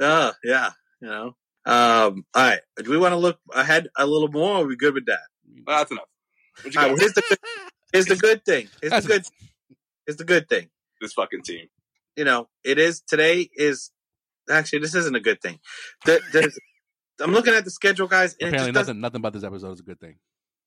Uh, 0.00 0.30
yeah, 0.44 0.70
you 1.02 1.08
know. 1.08 1.26
Um, 1.66 2.24
all 2.32 2.42
right. 2.42 2.60
Do 2.76 2.88
we 2.92 2.96
want 2.96 3.10
to 3.10 3.16
look 3.16 3.40
ahead 3.52 3.88
a 3.98 4.06
little 4.06 4.28
more? 4.28 4.58
Or 4.58 4.62
are 4.62 4.66
we 4.68 4.76
good 4.76 4.94
with 4.94 5.06
that? 5.06 5.18
Well, 5.66 5.78
that's 5.78 5.90
enough. 5.90 6.04
What 6.62 6.74
you 6.74 6.80
All 6.80 6.86
got? 6.86 6.90
right, 6.90 6.90
well, 6.92 7.00
here's 7.00 7.12
the 7.14 7.22
good, 7.28 7.38
here's 7.92 8.06
the 8.06 8.16
good 8.16 8.44
thing. 8.44 8.68
Here's 8.80 8.90
That's 8.90 9.06
the 9.06 9.12
good. 9.12 9.24
Here's 10.06 10.16
the 10.16 10.24
good 10.24 10.48
thing. 10.48 10.68
this 11.00 11.12
fucking 11.12 11.42
team. 11.42 11.68
You 12.16 12.24
know, 12.24 12.48
it 12.64 12.78
is 12.78 13.00
today 13.00 13.48
is 13.54 13.90
actually 14.50 14.80
this 14.80 14.94
isn't 14.94 15.14
a 15.16 15.20
good 15.20 15.40
thing. 15.40 15.58
The, 16.04 16.20
I'm 17.20 17.32
looking 17.32 17.54
at 17.54 17.64
the 17.64 17.70
schedule, 17.70 18.06
guys, 18.08 18.32
and 18.40 18.48
it 18.48 18.48
Apparently, 18.48 18.72
just 18.72 18.74
doesn't. 18.74 19.00
nothing, 19.00 19.00
nothing 19.00 19.20
about 19.20 19.32
this 19.32 19.44
episode 19.44 19.72
is 19.72 19.80
a 19.80 19.84
good 19.84 20.00
thing. 20.00 20.16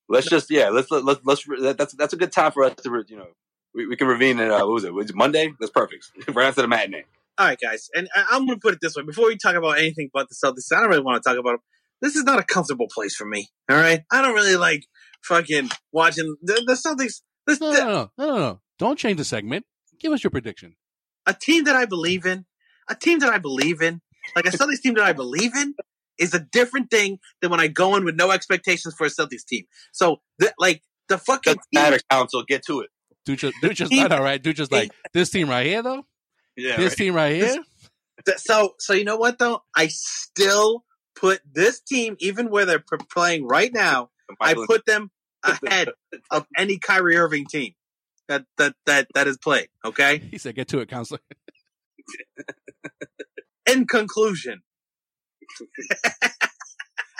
Let's 0.10 0.28
just 0.30 0.50
yeah. 0.50 0.70
Let's 0.70 0.90
let, 0.92 1.04
let's 1.04 1.22
let's 1.26 1.44
that- 1.62 1.78
that's 1.78 1.94
that's 1.96 2.14
a 2.14 2.18
good 2.18 2.32
time 2.32 2.52
for 2.54 2.64
us 2.64 2.74
to 2.76 3.04
you 3.08 3.18
know 3.18 3.28
we, 3.76 3.88
we 3.88 3.96
can 3.98 4.08
revene 4.08 4.40
it. 4.40 4.50
Uh, 4.50 4.60
what 4.66 4.74
was 4.74 4.84
it? 4.86 4.94
Was 4.94 5.10
it 5.10 5.16
Monday? 5.16 5.54
That's 5.60 5.72
perfect. 5.72 6.08
right 6.34 6.48
after 6.48 6.62
the 6.62 6.68
matinee. 6.68 7.04
All 7.38 7.46
right, 7.46 7.60
guys, 7.60 7.90
and 7.94 8.08
I- 8.16 8.26
I'm 8.32 8.46
going 8.48 8.58
to 8.58 8.62
put 8.62 8.74
it 8.74 8.80
this 8.82 8.96
way: 8.96 9.04
before 9.04 9.28
we 9.28 9.38
talk 9.38 9.56
about 9.56 9.78
anything 9.78 10.10
but 10.14 10.28
the 10.30 10.36
Celtics, 10.36 10.72
I 10.76 10.80
don't 10.80 10.90
really 10.90 11.04
want 11.04 11.22
to 11.22 11.30
talk 11.30 11.38
about 11.38 11.52
them. 11.52 11.60
This 12.02 12.16
is 12.16 12.24
not 12.24 12.40
a 12.40 12.44
comfortable 12.44 12.88
place 12.94 13.16
for 13.16 13.26
me. 13.26 13.50
All 13.70 13.76
right, 13.78 14.04
I 14.12 14.22
don't 14.22 14.34
really 14.36 14.56
like 14.58 14.86
fucking 15.24 15.70
watching 15.92 16.36
the, 16.42 16.54
the 16.66 16.74
Celtics. 16.74 17.22
This 17.46 17.60
No, 17.60 17.72
the- 17.74 17.80
no, 17.80 17.86
no, 17.86 18.10
no, 18.18 18.26
no, 18.28 18.38
no. 18.40 18.62
Don't 18.80 19.00
change 19.00 19.18
the 19.18 19.26
segment. 19.26 19.66
Give 20.00 20.12
us 20.14 20.24
your 20.24 20.30
prediction. 20.32 20.76
a 21.26 21.34
team 21.34 21.64
that 21.64 21.76
I 21.76 21.86
believe 21.86 22.26
in, 22.26 22.46
a 22.90 22.96
team 22.96 23.20
that 23.20 23.30
I 23.34 23.40
believe 23.40 23.82
in, 23.82 24.02
like 24.36 24.46
a 24.46 24.50
Celtics 24.52 24.82
team 24.82 24.94
that 24.96 25.04
I 25.04 25.14
believe 25.14 25.56
in, 25.56 25.74
is 26.20 26.34
a 26.36 26.40
different 26.40 26.90
thing 26.92 27.18
than 27.42 27.50
when 27.52 27.60
I 27.60 27.68
go 27.68 27.96
in 27.96 28.06
with 28.06 28.16
no 28.16 28.30
expectations 28.32 28.94
for 28.96 29.06
a 29.08 29.10
Celtics 29.10 29.46
team. 29.46 29.66
So, 29.92 30.18
the, 30.40 30.54
like 30.60 30.84
the 31.10 31.18
fucking 31.18 31.54
Doesn't 31.54 31.62
team, 31.74 31.82
matter, 31.84 32.00
council. 32.12 32.44
Get 32.48 32.64
to 32.68 32.82
it. 32.82 32.90
Dude 33.26 33.40
just, 33.40 33.56
dude 33.62 33.76
just 33.76 33.92
Team- 33.92 34.04
not 34.04 34.12
all 34.12 34.24
right. 34.24 34.42
Dude 34.42 34.56
just 34.56 34.72
like 34.72 34.92
this 35.14 35.30
team 35.32 35.50
right 35.50 35.66
here 35.66 35.82
though. 35.82 36.06
Yeah. 36.56 36.78
this 36.78 36.92
right. 36.92 36.98
team 36.98 37.14
right 37.16 37.36
here. 37.36 37.58
th- 38.26 38.38
so 38.38 38.74
so 38.80 38.94
you 38.94 39.04
know 39.04 39.18
what 39.18 39.38
though? 39.40 39.64
I 39.76 39.88
still 39.88 40.84
put 41.20 41.42
this 41.52 41.80
team, 41.80 42.16
even 42.20 42.50
where 42.50 42.66
they're 42.66 42.84
playing 43.10 43.48
right 43.48 43.74
now, 43.74 44.10
I 44.40 44.54
put 44.54 44.86
them 44.86 45.12
ahead 45.44 45.90
of 46.32 46.46
any 46.56 46.78
Kyrie 46.78 47.18
Irving 47.18 47.46
team 47.46 47.74
that 48.28 48.46
that 48.58 48.76
that 48.86 49.08
that 49.14 49.28
has 49.28 49.38
played. 49.38 49.70
Okay. 49.84 50.20
He 50.32 50.38
said, 50.38 50.56
"Get 50.56 50.68
to 50.70 50.80
it, 50.80 50.90
counselor." 50.90 51.20
In 53.70 53.86
conclusion, 53.86 54.62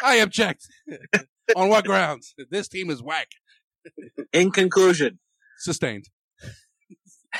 I 0.02 0.16
object. 0.16 0.68
On 1.56 1.70
what 1.70 1.86
grounds? 1.86 2.34
This 2.50 2.68
team 2.68 2.90
is 2.90 3.02
whack. 3.02 3.28
in 4.34 4.52
conclusion, 4.52 5.20
Sustained. 5.58 6.06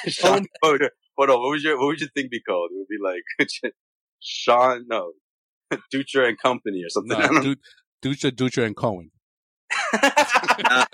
Sean, 0.08 0.46
hold 0.62 0.82
on, 0.82 0.90
hold 1.18 1.30
on. 1.30 1.40
What 1.40 1.50
would 1.50 1.64
your 1.64 1.78
what 1.78 1.88
would 1.88 2.00
your 2.02 2.10
thing 2.10 2.28
be 2.30 2.42
called? 2.42 2.72
It 2.74 2.78
would 2.78 2.88
be 2.90 2.98
like 3.02 3.24
Sean, 4.20 4.86
no, 4.90 5.14
Dutra 5.94 6.28
and 6.28 6.38
Company 6.40 6.84
or 6.84 6.90
something. 6.90 7.18
No. 7.18 7.56
Du- 8.02 8.12
Dutra, 8.12 8.32
Dutra, 8.32 8.66
and 8.66 8.76
Cohen. 8.76 9.10
nah, 9.94 10.86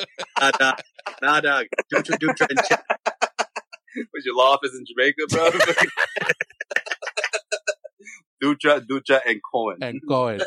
dog, 0.57 0.80
nah, 1.21 1.41
dog, 1.41 1.65
Dutra, 1.93 2.17
Dutra, 2.17 2.47
and 2.49 2.59
Ch- 2.59 4.05
Was 4.13 4.26
your 4.26 4.36
law 4.36 4.53
office 4.53 4.71
in 4.74 4.86
Jamaica, 4.86 5.28
bro? 5.30 5.51
Dutra, 8.41 8.86
Dutra, 8.86 9.19
and 9.28 9.41
Cohen. 9.53 9.78
And 9.82 10.01
Cohen. 10.07 10.41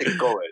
And 0.00 0.18
Cohen. 0.18 0.50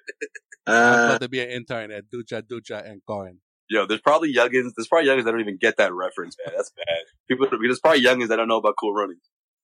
I'm 0.66 0.74
uh, 0.74 1.05
about 1.07 1.20
to 1.22 1.29
be 1.29 1.41
an 1.41 1.51
intern 1.51 1.91
at 1.91 2.05
Dutra, 2.11 2.43
Dutra, 2.43 2.89
and 2.89 3.01
Cohen. 3.07 3.41
Yo, 3.70 3.87
there's 3.87 4.01
probably 4.01 4.33
youngins. 4.33 4.72
There's 4.76 4.89
probably 4.89 5.09
youngins 5.09 5.24
that 5.24 5.33
don't 5.33 5.41
even 5.41 5.59
get 5.59 5.76
that 5.76 5.93
reference, 5.93 6.37
man. 6.45 6.55
That's 6.57 6.70
bad. 6.70 7.05
People, 7.29 7.47
there's 7.51 7.81
probably 7.81 8.03
youngins 8.03 8.29
that 8.29 8.37
don't 8.37 8.49
know 8.49 8.57
about 8.57 8.74
Cool 8.81 8.95
Running. 8.95 9.18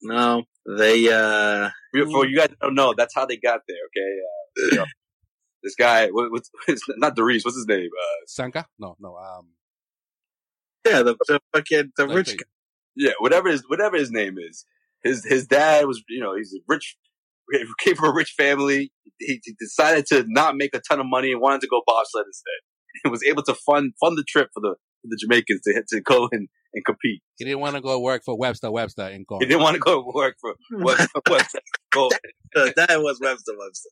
No, 0.05 0.45
they 0.79 1.09
uh, 1.09 1.71
For 1.93 2.27
you 2.27 2.37
guys 2.37 2.49
that 2.49 2.59
don't 2.61 2.75
know, 2.75 2.95
that's 2.97 3.15
how 3.15 3.27
they 3.27 3.37
got 3.37 3.61
there. 3.67 3.77
Okay, 3.87 4.11
uh, 4.21 4.71
you 4.71 4.77
know, 4.79 4.87
this 5.63 5.75
guy, 5.75 6.09
what, 6.09 6.31
what's 6.31 6.51
it's 6.69 6.85
not 6.97 7.17
Doris? 7.17 7.45
What's 7.45 7.57
his 7.57 7.67
name? 7.67 7.89
Uh, 7.89 8.23
Sanka? 8.27 8.67
No, 8.79 8.97
no. 9.01 9.17
Um, 9.17 9.49
yeah, 10.87 11.03
the, 11.03 11.17
the 11.27 11.41
fucking 11.55 11.93
the 11.97 12.09
rich 12.09 12.37
guy. 12.37 12.45
yeah, 12.95 13.13
whatever 13.19 13.49
his 13.49 13.65
whatever 13.69 13.97
his 13.97 14.11
name 14.11 14.37
is. 14.39 14.67
His 15.03 15.25
his 15.25 15.47
dad 15.47 15.87
was, 15.87 16.03
you 16.09 16.21
know, 16.21 16.35
he's 16.35 16.55
a 16.55 16.61
rich, 16.67 16.97
came 17.79 17.95
from 17.95 18.11
a 18.11 18.15
rich 18.15 18.35
family. 18.37 18.91
He, 19.19 19.41
he 19.45 19.55
decided 19.59 20.07
to 20.07 20.25
not 20.27 20.57
make 20.57 20.75
a 20.75 20.81
ton 20.81 21.01
of 21.01 21.07
money 21.07 21.33
and 21.33 21.41
wanted 21.41 21.61
to 21.63 21.69
go 21.69 21.83
bobsled 21.87 22.27
instead. 22.27 22.61
He 23.03 23.11
was 23.11 23.25
able 23.25 23.43
to 23.43 23.55
fund 23.55 23.93
fund 24.01 24.17
the 24.17 24.23
trip 24.23 24.51
for 24.55 24.61
the 24.61 24.77
for 25.03 25.09
the 25.09 25.19
Jamaicans 25.21 25.63
to 25.63 25.83
to 25.89 26.01
go 26.01 26.29
and, 26.31 26.49
and 26.75 26.85
compete. 26.85 27.23
he 27.37 27.45
didn't 27.45 27.61
want 27.61 27.77
to 27.77 27.81
go 27.81 28.01
work 28.01 28.23
for 28.25 28.37
Webster, 28.37 28.71
Webster, 28.71 29.03
and 29.03 29.27
Cohen. 29.27 29.43
He 29.43 29.47
didn't 29.47 29.63
want 29.63 29.75
to 29.75 29.81
go 29.81 30.11
work 30.15 30.37
for 30.41 30.55
Webster 30.73 31.21
Webster 31.29 31.61
go 31.93 32.11
that 32.55 33.01
was 33.03 33.21
Webster 33.21 33.53
Webster. 33.59 33.89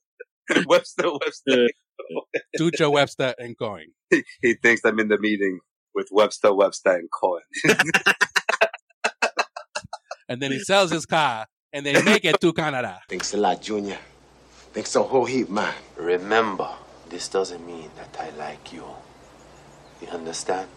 Webster 0.67 1.11
Webster. 1.13 1.69
Dutra, 2.59 2.91
Webster, 2.91 3.35
and 3.39 3.57
Cohen. 3.59 3.93
He 4.41 4.55
thinks 4.55 4.83
I'm 4.85 4.99
in 4.99 5.09
the 5.09 5.19
meeting 5.19 5.61
with 5.95 6.09
Webster 6.11 6.53
Webster 6.53 6.97
and 6.97 7.09
Cohen. 7.11 7.43
And 10.29 10.41
then 10.41 10.51
he 10.51 10.59
sells 10.61 10.91
his 10.91 11.05
car, 11.05 11.47
and 11.73 11.85
they 11.85 12.01
make 12.03 12.25
it 12.25 12.41
to 12.41 12.53
Canada. 12.53 13.01
Thanks 13.09 13.35
a 13.35 13.37
lot, 13.37 13.61
Junior. 13.61 13.99
Thanks 14.73 14.97
a 14.97 15.03
whole 15.03 15.27
heap, 15.27 15.51
man. 15.51 15.75
Remember, 15.97 16.71
this 17.11 17.29
doesn't 17.29 17.65
mean 17.67 17.91
that 17.97 18.17
I 18.19 18.31
like 18.31 18.73
you. 18.73 18.85
You 20.01 20.09
understand? 20.09 20.69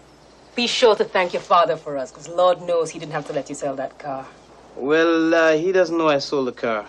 Be 0.55 0.67
sure 0.67 0.95
to 0.95 1.05
thank 1.05 1.33
your 1.33 1.41
father 1.41 1.77
for 1.77 1.97
us, 1.97 2.11
because 2.11 2.29
Lord 2.29 2.61
knows 2.61 2.91
he 2.91 2.99
didn't 2.99 3.13
have 3.13 3.27
to 3.27 3.33
let 3.33 3.49
you 3.49 3.55
sell 3.55 3.75
that 3.77 3.97
car. 3.99 4.27
Well, 4.75 5.33
uh, 5.33 5.57
he 5.57 5.71
doesn't 5.71 5.97
know 5.97 6.07
I 6.09 6.19
sold 6.19 6.47
the 6.47 6.51
car. 6.53 6.85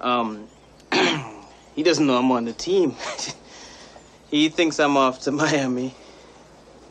Um, 0.00 0.48
he 1.74 1.82
doesn't 1.82 2.06
know 2.06 2.16
I'm 2.18 2.30
on 2.32 2.44
the 2.46 2.52
team. 2.54 2.96
He 4.30 4.48
thinks 4.48 4.80
I'm 4.80 4.96
off 4.96 5.20
to 5.22 5.32
Miami, 5.42 5.94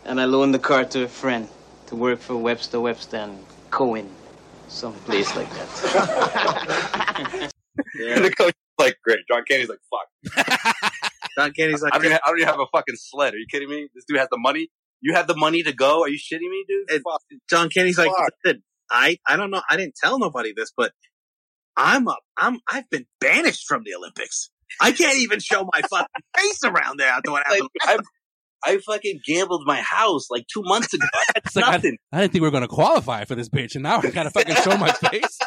and 0.06 0.22
I 0.22 0.26
loaned 0.26 0.54
the 0.54 0.60
car 0.60 0.86
to 0.86 1.04
a 1.04 1.08
friend 1.08 1.48
to 1.88 1.96
work 1.96 2.20
for 2.20 2.38
Webster, 2.38 2.80
Webster, 2.80 3.18
and 3.18 3.44
Cohen, 3.72 4.10
some 4.68 4.94
place 4.94 5.36
like 5.36 5.50
that. 5.52 7.52
And 8.00 8.26
the 8.26 8.32
coach 8.32 8.50
is 8.54 8.74
like, 8.80 8.98
great. 9.04 9.20
John 9.28 9.44
Candy's 9.48 9.70
like, 9.70 9.80
fuck. 9.90 10.08
John 11.38 11.52
Candy's 11.54 11.82
like, 11.82 11.94
I 11.94 11.98
don't, 11.98 12.06
even, 12.08 12.20
I 12.26 12.30
don't 12.30 12.38
even 12.40 12.50
have 12.50 12.60
a 12.60 12.66
fucking 12.68 12.96
sled. 12.98 13.34
Are 13.34 13.38
you 13.38 13.46
kidding 13.52 13.70
me? 13.70 13.88
This 13.96 14.06
dude 14.08 14.18
has 14.20 14.28
the 14.32 14.38
money. 14.38 14.70
You 15.02 15.16
have 15.16 15.28
the 15.28 15.36
money 15.36 15.64
to 15.64 15.74
go. 15.74 16.02
Are 16.04 16.10
you 16.10 16.18
shitting 16.18 16.50
me, 16.50 16.66
dude? 16.68 17.02
Fuck. 17.04 17.22
John 17.50 17.70
Candy's 17.70 17.98
like, 17.98 18.12
listen, 18.46 18.64
I, 18.90 19.18
I 19.28 19.36
don't 19.36 19.52
know. 19.52 19.62
I 19.70 19.78
didn't 19.78 19.96
tell 19.96 20.20
nobody 20.20 20.54
this, 20.56 20.72
but 20.76 20.92
I'm 21.76 22.08
up. 22.08 22.20
I'm, 22.38 22.60
I've 22.72 22.90
been 22.90 23.06
banished 23.20 23.66
from 23.68 23.84
the 23.84 23.96
Olympics. 23.96 24.52
I 24.80 24.92
can't 24.92 25.18
even 25.20 25.40
show 25.40 25.68
my 25.74 25.82
fucking 25.82 26.08
face 26.38 26.60
around 26.64 27.00
there 27.00 27.10
after 27.10 27.32
what 27.32 27.44
Like, 27.50 27.62
happened. 27.82 28.06
I, 28.06 28.21
I 28.64 28.78
fucking 28.78 29.22
gambled 29.26 29.64
my 29.66 29.82
house 29.82 30.30
like 30.30 30.46
two 30.54 30.62
months 30.64 30.94
ago. 30.94 31.08
I 31.14 31.24
had 31.36 31.44
It's 31.46 31.56
like, 31.56 31.66
I, 31.66 31.72
nothing. 31.72 31.98
I 32.12 32.22
didn't 32.22 32.34
think 32.34 32.42
we 32.42 32.48
were 32.48 32.52
going 32.52 32.62
to 32.62 32.68
qualify 32.68 33.26
for 33.26 33.36
this 33.36 33.50
bitch, 33.50 33.76
and 33.76 33.84
now 33.84 33.98
I 33.98 34.10
got 34.10 34.24
to 34.24 34.30
fucking 34.30 34.56
show 34.56 34.78
my 34.78 34.92
face. 35.10 35.40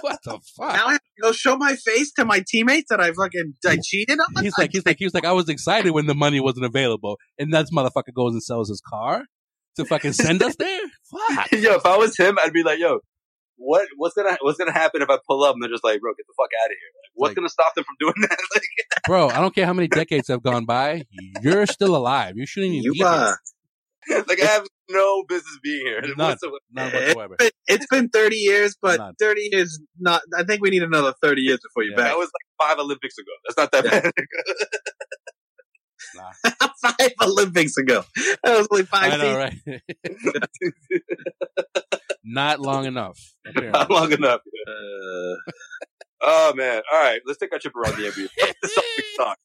What 0.00 0.18
the 0.24 0.38
fuck? 0.56 0.74
now 0.74 0.86
I 0.86 0.92
have 0.92 1.00
to 1.00 1.22
go 1.22 1.32
show 1.32 1.56
my 1.56 1.74
face 1.74 2.12
to 2.14 2.24
my 2.24 2.42
teammates 2.46 2.88
that 2.90 3.00
I 3.00 3.12
fucking 3.12 3.54
I 3.66 3.78
cheated 3.82 4.18
on. 4.18 4.42
He's 4.44 4.56
like, 4.56 4.70
he's 4.72 4.86
like, 4.86 4.96
he 4.98 5.04
was 5.04 5.14
like, 5.14 5.24
I 5.24 5.32
was 5.32 5.48
excited 5.48 5.90
when 5.90 6.06
the 6.06 6.14
money 6.14 6.40
wasn't 6.40 6.66
available, 6.66 7.18
and 7.38 7.52
that 7.52 7.66
motherfucker 7.72 8.14
goes 8.14 8.32
and 8.32 8.42
sells 8.42 8.68
his 8.68 8.80
car 8.80 9.24
to 9.76 9.84
fucking 9.84 10.12
send 10.12 10.42
us 10.42 10.56
there. 10.56 10.80
Fuck. 11.10 11.52
yo, 11.52 11.74
if 11.74 11.86
I 11.86 11.96
was 11.96 12.16
him, 12.16 12.38
I'd 12.42 12.52
be 12.52 12.62
like, 12.62 12.78
yo, 12.78 13.00
what 13.64 13.86
what's 13.96 14.14
gonna 14.14 14.36
what's 14.42 14.58
gonna 14.58 14.72
happen 14.72 15.02
if 15.02 15.08
I 15.10 15.18
pull 15.28 15.44
up 15.44 15.54
and 15.54 15.62
they're 15.62 15.70
just 15.70 15.84
like, 15.84 16.00
bro, 16.00 16.12
get 16.12 16.26
the 16.26 16.34
fuck 16.36 16.50
out 16.62 16.66
of 16.70 16.76
here? 16.78 16.90
Like, 16.94 17.10
what's 17.14 17.30
Like- 17.30 17.36
gonna 17.36 17.48
stop 17.48 17.74
them 17.74 17.84
from 17.84 17.96
doing 18.00 18.14
that? 18.28 18.38
Like, 18.54 18.62
Bro, 19.06 19.28
I 19.28 19.40
don't 19.40 19.54
care 19.54 19.66
how 19.66 19.72
many 19.72 19.88
decades 19.88 20.28
have 20.28 20.42
gone 20.42 20.64
by. 20.64 21.04
You're 21.42 21.66
still 21.66 21.96
alive. 21.96 22.34
You 22.36 22.46
shouldn't 22.46 22.72
even 22.74 22.84
You, 22.84 22.92
be 22.92 22.98
here. 22.98 23.38
like 24.28 24.42
I 24.42 24.46
have 24.46 24.66
no 24.90 25.22
business 25.28 25.58
being 25.62 25.86
here. 25.86 26.00
None. 26.02 26.16
whatsoever. 26.16 26.56
None 26.72 26.90
it's 26.92 27.14
been, 27.38 27.50
it's 27.68 27.86
been 27.86 28.08
30 28.08 28.36
years, 28.36 28.76
but 28.82 28.98
None. 28.98 29.14
30 29.20 29.48
years 29.52 29.80
not. 29.98 30.22
I 30.36 30.42
think 30.44 30.60
we 30.60 30.70
need 30.70 30.82
another 30.82 31.14
30 31.22 31.40
years 31.42 31.60
before 31.62 31.84
you're 31.84 31.92
Yeah. 31.96 32.04
That 32.08 32.16
was 32.18 32.28
like 32.28 32.68
five 32.68 32.78
Olympics 32.80 33.16
ago. 33.18 33.30
That's 33.46 33.56
not 33.58 33.70
that 33.72 33.84
bad. 33.84 34.12
back. 36.16 36.56
five 36.98 37.12
Olympics 37.22 37.76
ago. 37.76 38.04
That 38.42 38.58
was 38.58 38.66
only 38.72 38.84
five 38.86 39.12
I 39.12 39.16
know, 39.18 39.36
right? 39.38 39.54
Not 42.24 42.60
long 42.60 42.84
enough. 42.86 43.18
not 43.56 43.90
long 43.90 44.12
enough. 44.12 44.40
Uh, 44.68 45.52
Oh 46.24 46.52
man. 46.54 46.82
All 46.92 47.00
right, 47.02 47.20
let's 47.26 47.38
take 47.40 47.52
our 47.52 47.58
trip 47.58 47.74
around 47.74 47.96
the 47.96 48.04
NBA. 48.08 48.28
the 48.62 48.68
Celtics 48.68 49.16
talk. 49.16 49.36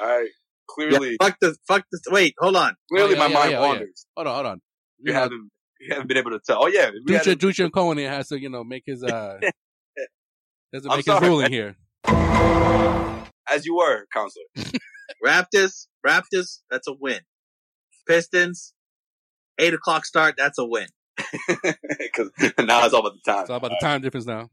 All 0.00 0.06
right. 0.08 0.22
yeah, 0.24 0.28
Clearly, 0.68 1.16
fuck 1.22 1.36
this. 1.40 1.56
Fuck 1.68 1.84
this. 1.92 2.00
Wait, 2.10 2.34
hold 2.40 2.56
on. 2.56 2.74
clearly, 2.90 3.10
Oh, 3.10 3.12
yeah, 3.14 3.18
my 3.20 3.26
yeah, 3.28 3.34
mind 3.38 3.50
yeah, 3.52 3.58
oh, 3.58 3.62
yeah. 3.62 3.68
wanders. 3.68 4.06
Hold 4.16 4.26
on, 4.26 4.34
hold 4.34 4.46
on. 4.46 4.60
You 4.98 5.04
You 5.06 5.12
know, 5.12 5.20
haven't 5.20 5.50
you 5.80 5.88
haven't 5.94 6.08
been 6.08 6.16
able 6.16 6.30
to 6.32 6.40
tell. 6.44 6.64
Oh 6.64 6.66
yeah, 6.66 6.90
we 7.06 7.14
had 7.14 7.22
Dutra, 7.22 7.32
a- 7.32 7.36
Dutra 7.36 7.64
and 7.64 7.72
Cohen 7.72 7.98
here 7.98 8.10
has 8.10 8.28
to, 8.28 8.40
you 8.40 8.48
know, 8.50 8.64
make 8.64 8.82
his 8.84 9.04
uh, 9.04 9.38
has 10.72 10.82
to 10.82 10.90
I'm 10.90 10.96
make 10.96 10.96
his 10.96 11.04
sorry, 11.06 11.28
ruling 11.28 11.42
man. 11.42 11.52
here. 11.52 11.76
as 13.48 13.64
you 13.64 13.76
were, 13.76 14.06
counselor. 14.12 14.44
Raptors. 15.24 15.86
Raptors. 16.06 16.58
That's 16.70 16.88
a 16.88 16.92
win. 16.98 17.20
Pistons. 18.08 18.74
Eight 19.58 19.74
o'clock 19.74 20.04
start. 20.04 20.34
That's 20.36 20.58
a 20.58 20.64
win. 20.66 20.88
Because 21.98 22.30
now 22.58 22.84
it's 22.84 22.94
all 22.94 23.00
about 23.06 23.14
the 23.22 23.30
time. 23.32 23.40
It's 23.42 23.50
all 23.50 23.56
about 23.56 23.70
the 23.70 23.78
time 23.80 24.00
difference 24.00 24.26
now. 24.26 24.50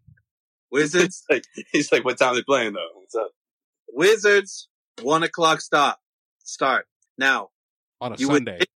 Wizards. 0.72 1.24
like 1.30 1.44
he's 1.72 1.92
like, 1.92 2.04
what 2.06 2.18
time 2.18 2.34
are 2.34 2.36
they 2.36 2.44
playing 2.44 2.74
though? 2.74 2.88
What's 2.96 3.16
up? 3.16 3.32
Wizards. 3.94 4.68
One 5.02 5.24
o'clock 5.24 5.62
stop. 5.62 6.00
Start 6.44 6.86
now. 7.18 7.50
On 8.02 8.14
a 8.14 8.16
You 8.18 8.28
would 8.30 8.38
Sunday. 8.40 8.58
think- 8.60 8.70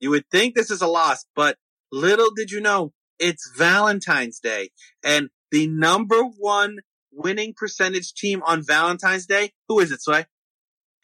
You 0.00 0.10
would 0.10 0.24
think 0.30 0.54
this 0.54 0.70
is 0.70 0.82
a 0.82 0.86
loss, 0.86 1.24
but 1.36 1.56
little 1.92 2.30
did 2.34 2.50
you 2.50 2.60
know 2.60 2.92
it's 3.18 3.50
Valentine's 3.56 4.40
Day 4.40 4.70
and 5.04 5.30
the 5.50 5.66
number 5.68 6.22
one 6.22 6.78
winning 7.12 7.54
percentage 7.56 8.12
team 8.14 8.42
on 8.44 8.62
Valentine's 8.66 9.26
Day. 9.26 9.52
Who 9.68 9.78
is 9.80 9.92
it, 9.92 10.02
Sway? 10.02 10.26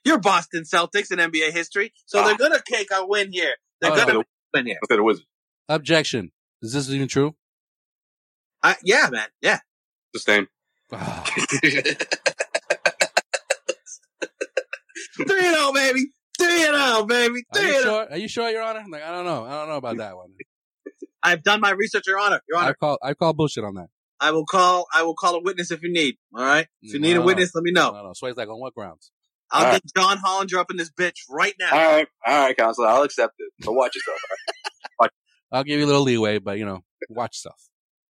Your 0.05 0.18
Boston 0.18 0.64
Celtics 0.64 1.12
in 1.12 1.18
NBA 1.18 1.53
history. 1.53 1.92
So 2.07 2.20
Ah. 2.20 2.26
they're 2.26 2.36
gonna 2.38 2.61
take 2.66 2.88
a 2.92 3.07
win 3.07 3.32
here. 3.32 3.55
They're 3.80 3.92
Oh, 3.92 3.96
gonna 3.96 4.24
win 4.55 4.66
here. 4.66 4.78
Instead 4.82 4.98
of 4.98 5.05
Wizards. 5.05 5.26
Objection. 5.68 6.32
Is 6.62 6.72
this 6.72 6.90
even 6.90 7.08
true? 7.08 7.34
I, 8.62 8.76
yeah, 8.84 9.08
man. 9.11 9.26
Yeah. 9.40 9.58
Sustain. 10.14 10.46
Ah, 10.92 11.24
Three 15.26 15.46
and 15.46 15.54
zero, 15.56 15.72
baby. 15.72 16.06
Three 16.38 16.64
and 16.66 16.74
zero, 16.76 17.04
baby. 17.04 17.42
Are 17.52 17.58
Three 17.58 17.68
you 17.68 17.74
and 17.74 17.82
zero. 17.82 17.92
sure? 17.94 18.06
Are 18.11 18.16
you 18.18 18.28
sure, 18.28 18.50
Your 18.50 18.62
Honor? 18.62 18.84
Like, 18.88 19.02
I 19.02 19.11
don't 19.11 19.24
know. 19.24 19.44
I 19.44 19.50
don't 19.50 19.68
know 19.68 19.76
about 19.76 19.96
that 19.98 20.16
one. 20.16 20.30
I've 21.22 21.42
done 21.42 21.61
my 21.61 21.70
research, 21.70 22.04
Your 22.06 22.18
Honor. 22.18 22.40
Your 22.48 22.58
Honor, 22.58 22.70
I 22.70 22.72
call 22.74 22.98
I 23.02 23.14
call 23.14 23.32
bullshit 23.32 23.64
on 23.64 23.74
that. 23.74 23.88
I 24.20 24.32
will 24.32 24.44
call. 24.46 24.86
I 24.92 25.02
will 25.02 25.14
call 25.14 25.36
a 25.36 25.42
witness 25.42 25.70
if 25.70 25.82
you 25.82 25.92
need. 25.92 26.16
All 26.34 26.42
right. 26.44 26.66
If 26.82 26.94
you 26.94 27.00
need 27.00 27.16
a 27.16 27.20
No. 27.20 27.26
witness, 27.26 27.54
let 27.54 27.62
me 27.64 27.70
I 27.70 27.74
know. 27.74 27.92
don't 27.92 28.04
know. 28.04 28.12
Sway's 28.14 28.36
like, 28.36 28.48
on 28.48 28.58
what 28.61 28.74
grounds? 28.74 29.11
I'll 29.50 29.64
All 29.66 29.72
get 29.72 29.82
John 29.96 30.18
Hollinger 30.18 30.58
up 30.58 30.70
in 30.70 30.76
this 30.76 30.90
bitch 30.90 31.16
right 31.28 31.54
now. 31.58 31.70
all 31.72 31.78
right, 31.78 32.06
all 32.26 32.44
right, 32.46 32.56
counselor. 32.56 32.86
I'll 32.88 33.02
accept 33.02 33.34
it. 33.38 33.50
But 33.64 33.72
watch 33.72 33.94
yourself. 33.96 34.18
all 34.98 35.04
right? 35.06 35.11
I'll 35.53 35.64
give 35.64 35.78
you 35.80 35.86
a 35.86 35.88
little 35.88 36.03
leeway, 36.03 36.38
but 36.38 36.59
you 36.59 36.64
know, 36.64 36.80
watch 37.09 37.36
stuff. 37.38 37.61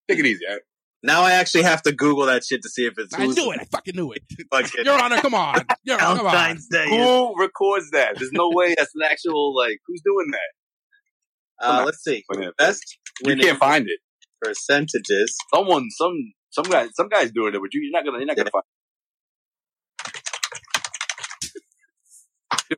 Take 0.09 0.19
it 0.19 0.27
easy. 0.27 0.45
All 0.47 0.55
right? 0.55 0.63
Now 1.03 1.23
I 1.23 1.33
actually 1.33 1.63
have 1.63 1.83
to 1.83 1.93
Google 1.93 2.27
that 2.27 2.45
shit 2.45 2.61
to 2.63 2.69
see 2.69 2.85
if 2.87 2.95
it's 2.99 3.15
I 3.15 3.19
who's 3.25 3.37
knew 3.37 3.53
it. 3.53 3.59
I 3.63 3.65
fucking 3.67 3.95
knew 3.95 4.11
it. 4.13 4.23
fucking 4.51 4.85
Your 4.85 5.01
Honor, 5.01 5.19
come 5.21 5.35
on. 5.35 5.65
Your 5.85 6.01
Honor, 6.03 6.17
come 6.19 6.27
on. 6.27 6.33
Valentine's 6.33 6.67
Day. 6.69 6.85
is- 6.87 7.07
Who 7.07 7.35
records 7.41 7.91
that? 7.93 8.15
There's 8.19 8.33
no 8.33 8.51
way 8.53 8.75
that's 8.77 8.91
an 8.97 9.03
actual 9.09 9.55
like. 9.57 9.79
Who's 9.87 10.03
doing 10.05 10.27
that? 10.33 11.65
Uh, 11.67 11.83
let's 11.85 12.03
see. 12.05 12.25
Best 12.57 12.99
You 13.25 13.37
can't 13.37 13.59
find 13.59 13.87
it. 13.89 13.99
percentages. 14.41 15.37
Someone, 15.55 15.89
some, 15.91 16.15
some 16.51 16.65
guy, 16.65 16.89
some 16.95 17.09
guy's 17.09 17.31
doing 17.33 17.55
it, 17.55 17.61
but 17.61 17.73
you, 17.75 17.81
you're 17.83 17.93
not 17.93 18.05
gonna, 18.05 18.19
you're 18.19 18.27
not 18.27 18.37
gonna 18.37 18.51
find. 18.51 18.65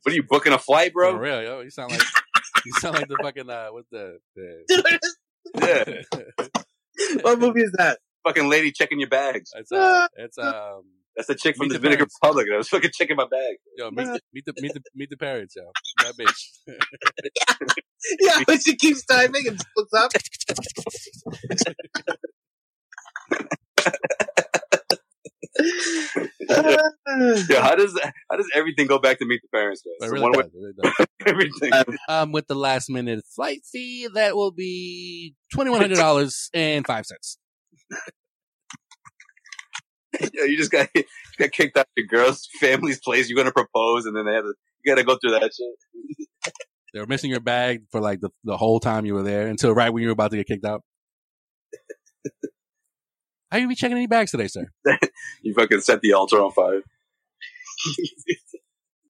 What 0.02 0.12
are 0.12 0.14
you 0.14 0.22
booking 0.22 0.52
a 0.52 0.58
flight, 0.58 0.92
For 0.92 1.10
bro? 1.12 1.16
real, 1.16 1.42
yo. 1.42 1.60
You 1.60 1.70
sound 1.70 1.92
like 1.92 2.00
you 2.66 2.72
sound 2.80 2.96
like 2.96 3.08
the 3.08 3.16
fucking 3.22 3.48
uh 3.50 3.68
what's 3.68 3.88
the, 3.90 4.18
the 4.36 5.00
Yeah, 5.60 6.48
what 7.22 7.38
movie 7.38 7.62
is 7.62 7.72
that? 7.78 7.98
fucking 8.26 8.48
lady 8.50 8.70
checking 8.70 9.00
your 9.00 9.08
bags. 9.08 9.50
it's 9.56 9.72
uh 9.72 10.06
it's 10.16 10.36
um 10.38 10.82
That's 11.16 11.28
the 11.28 11.34
chick 11.34 11.56
from 11.56 11.68
Meet 11.68 11.72
the 11.74 11.78
the 11.78 11.82
Dominican 11.82 12.06
parents. 12.06 12.18
Republic. 12.22 12.46
I 12.52 12.56
was 12.58 12.68
fucking 12.68 12.90
checking 12.94 13.16
my 13.16 13.26
bag. 13.30 13.56
yo 13.76 13.90
meet 13.90 14.06
the 14.06 14.20
meet 14.32 14.44
the 14.44 14.52
meet 14.60 14.74
the 14.74 14.80
meet 14.94 15.10
the 15.10 15.16
parents, 15.16 15.54
yo. 15.56 15.70
That 16.02 16.14
bitch. 16.16 16.50
Yeah, 18.20 18.42
but 18.46 18.60
she 18.62 18.76
keeps 18.76 19.04
typing 19.04 19.46
and 19.48 19.60
looks 19.76 19.92
up. 19.94 20.10
Yeah, 27.48 27.62
how 27.62 27.74
does 27.74 27.98
how 28.30 28.36
does 28.36 28.48
everything 28.54 28.86
go 28.86 28.98
back 28.98 29.18
to 29.18 29.26
meet 29.26 29.40
the 29.42 29.48
parents? 29.56 29.82
It 29.84 30.06
really 30.06 30.20
one 30.20 30.32
does, 30.32 30.46
it 30.46 30.52
really 30.54 30.72
does. 30.82 31.06
everything. 31.26 31.72
Uh, 31.72 31.84
Um 32.08 32.32
with 32.32 32.46
the 32.46 32.54
last 32.54 32.88
minute 32.90 33.24
flight 33.34 33.62
fee, 33.70 34.08
that 34.14 34.36
will 34.36 34.52
be 34.52 35.34
twenty 35.52 35.70
one 35.70 35.80
hundred 35.80 35.96
dollars 35.96 36.50
and 36.54 36.86
five 36.86 37.06
cents. 37.06 37.38
yeah, 40.20 40.44
you 40.44 40.56
just 40.56 40.70
got 40.70 40.88
you 40.94 41.04
got 41.38 41.52
kicked 41.52 41.76
out 41.76 41.82
of 41.82 41.86
your 41.96 42.06
girl's 42.06 42.48
family's 42.60 43.00
place. 43.00 43.28
You're 43.28 43.36
gonna 43.36 43.52
propose, 43.52 44.06
and 44.06 44.16
then 44.16 44.26
they 44.26 44.34
have 44.34 44.44
to, 44.44 44.54
you 44.84 44.94
got 44.94 44.98
to 44.98 45.04
go 45.04 45.16
through 45.20 45.32
that 45.32 45.50
shit. 45.54 46.26
They 46.92 47.00
were 47.00 47.06
missing 47.06 47.30
your 47.30 47.40
bag 47.40 47.82
for 47.90 48.00
like 48.00 48.20
the, 48.20 48.30
the 48.44 48.56
whole 48.56 48.80
time 48.80 49.06
you 49.06 49.14
were 49.14 49.22
there 49.22 49.46
until 49.46 49.72
right 49.72 49.90
when 49.90 50.02
you 50.02 50.08
were 50.08 50.12
about 50.14 50.32
to 50.32 50.36
get 50.36 50.48
kicked 50.48 50.64
out. 50.64 50.82
How 53.50 53.58
are 53.58 53.60
you 53.60 53.68
be 53.68 53.74
checking 53.74 53.96
any 53.96 54.06
bags 54.06 54.30
today, 54.30 54.46
sir? 54.48 54.68
You 55.42 55.54
fucking 55.54 55.80
set 55.80 56.02
the 56.02 56.12
altar 56.12 56.40
on 56.40 56.52
fire. 56.52 56.82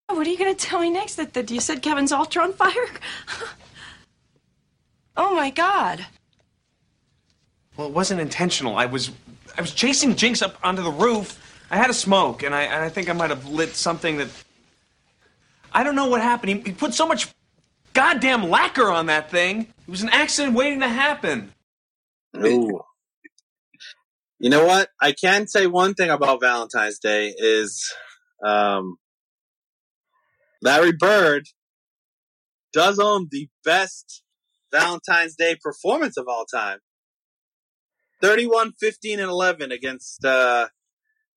What 0.08 0.26
are 0.26 0.30
you 0.30 0.38
going 0.38 0.54
to 0.54 0.66
tell 0.66 0.80
me 0.80 0.90
next? 0.90 1.14
That, 1.14 1.34
that 1.34 1.50
you 1.52 1.60
said 1.60 1.82
Kevin's 1.82 2.10
altar 2.10 2.40
on 2.40 2.52
fire? 2.52 2.88
oh 5.16 5.36
my 5.36 5.50
God. 5.50 6.04
Well, 7.76 7.86
it 7.86 7.92
wasn't 7.92 8.20
intentional. 8.20 8.76
I 8.76 8.86
was, 8.86 9.12
I 9.56 9.60
was 9.60 9.72
chasing 9.72 10.16
Jinx 10.16 10.42
up 10.42 10.58
onto 10.64 10.82
the 10.82 10.90
roof. 10.90 11.64
I 11.70 11.76
had 11.76 11.90
a 11.90 11.94
smoke, 11.94 12.42
and 12.42 12.52
I, 12.52 12.62
and 12.62 12.84
I 12.84 12.88
think 12.88 13.08
I 13.08 13.12
might 13.12 13.30
have 13.30 13.46
lit 13.48 13.76
something 13.76 14.16
that. 14.16 14.28
I 15.72 15.84
don't 15.84 15.94
know 15.94 16.08
what 16.08 16.22
happened. 16.22 16.50
He, 16.50 16.60
he 16.60 16.72
put 16.72 16.92
so 16.92 17.06
much 17.06 17.28
goddamn 17.92 18.50
lacquer 18.50 18.90
on 18.90 19.06
that 19.06 19.30
thing. 19.30 19.60
It 19.60 19.90
was 19.90 20.02
an 20.02 20.08
accident 20.08 20.56
waiting 20.56 20.80
to 20.80 20.88
happen. 20.88 21.52
Ooh. 22.36 22.82
You 24.40 24.48
know 24.50 24.64
what? 24.64 24.88
I 25.00 25.12
can 25.12 25.46
say 25.46 25.66
one 25.66 25.92
thing 25.94 26.08
about 26.10 26.40
Valentine's 26.40 26.98
Day 26.98 27.34
is 27.36 27.92
um, 28.44 28.96
Larry 30.62 30.92
Bird 30.92 31.44
does 32.72 32.98
own 32.98 33.28
the 33.30 33.48
best 33.64 34.22
Valentine's 34.72 35.34
Day 35.36 35.56
performance 35.62 36.16
of 36.16 36.26
all 36.26 36.46
time. 36.46 36.78
31, 38.22 38.72
15, 38.80 39.20
and 39.20 39.28
11 39.30 39.72
against 39.72 40.24
uh, 40.24 40.68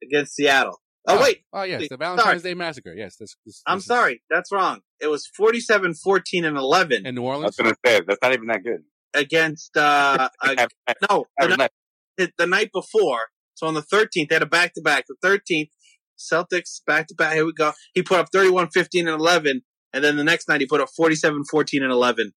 against 0.01 0.35
Seattle. 0.35 0.79
Oh, 1.05 1.21
wait. 1.21 1.41
Oh 1.51 1.63
yes, 1.63 1.89
the 1.89 1.97
Valentine's 1.97 2.41
sorry. 2.41 2.53
Day 2.53 2.57
massacre. 2.57 2.93
Yes, 2.95 3.17
this. 3.17 3.35
this 3.45 3.61
I'm 3.67 3.77
this 3.77 3.83
is- 3.83 3.87
sorry, 3.87 4.21
that's 4.29 4.51
wrong. 4.51 4.79
It 5.01 5.07
was 5.07 5.27
47, 5.35 5.93
14, 5.95 6.45
and 6.45 6.55
11 6.57 7.05
In 7.05 7.15
New 7.15 7.21
Orleans. 7.23 7.43
I 7.43 7.47
was 7.47 7.59
Orleans. 7.59 7.77
gonna 7.83 7.97
say 7.99 8.05
that's 8.07 8.19
not 8.21 8.31
even 8.33 8.47
that 8.47 8.63
good. 8.63 8.83
against 9.13 9.75
uh, 9.75 10.29
uh 10.41 10.55
Have- 10.57 10.69
have- 10.87 10.97
no 11.09 11.25
the 11.37 11.47
have- 11.49 11.57
night, 11.57 11.71
the 12.17 12.47
night 12.47 12.71
before. 12.73 13.27
So 13.55 13.67
on 13.67 13.73
the 13.73 13.81
13th, 13.81 14.29
they 14.29 14.35
had 14.35 14.41
a 14.41 14.47
back 14.47 14.73
to 14.73 14.81
back. 14.81 15.05
The 15.07 15.15
13th, 15.27 15.69
Celtics 16.17 16.81
back 16.85 17.07
to 17.07 17.15
back. 17.15 17.33
Here 17.33 17.45
we 17.45 17.53
go. 17.53 17.71
He 17.93 18.01
put 18.01 18.19
up 18.19 18.27
31, 18.31 18.69
15, 18.69 19.07
and 19.07 19.19
11, 19.19 19.61
and 19.93 20.03
then 20.03 20.17
the 20.17 20.23
next 20.23 20.47
night 20.49 20.61
he 20.61 20.67
put 20.67 20.81
up 20.81 20.89
47, 20.95 21.43
14, 21.49 21.83
and 21.83 21.91
11. 21.91 22.31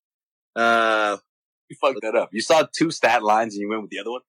Uh, 0.55 1.17
You 1.69 1.77
fucked 1.81 2.01
that 2.03 2.15
up. 2.15 2.31
You 2.33 2.41
saw 2.41 2.67
two 2.77 2.91
stat 2.91 3.23
lines 3.23 3.55
and 3.55 3.61
you 3.61 3.69
went 3.69 3.83
with 3.83 3.91
the 3.91 3.99
other 3.99 4.11
one. 4.11 4.23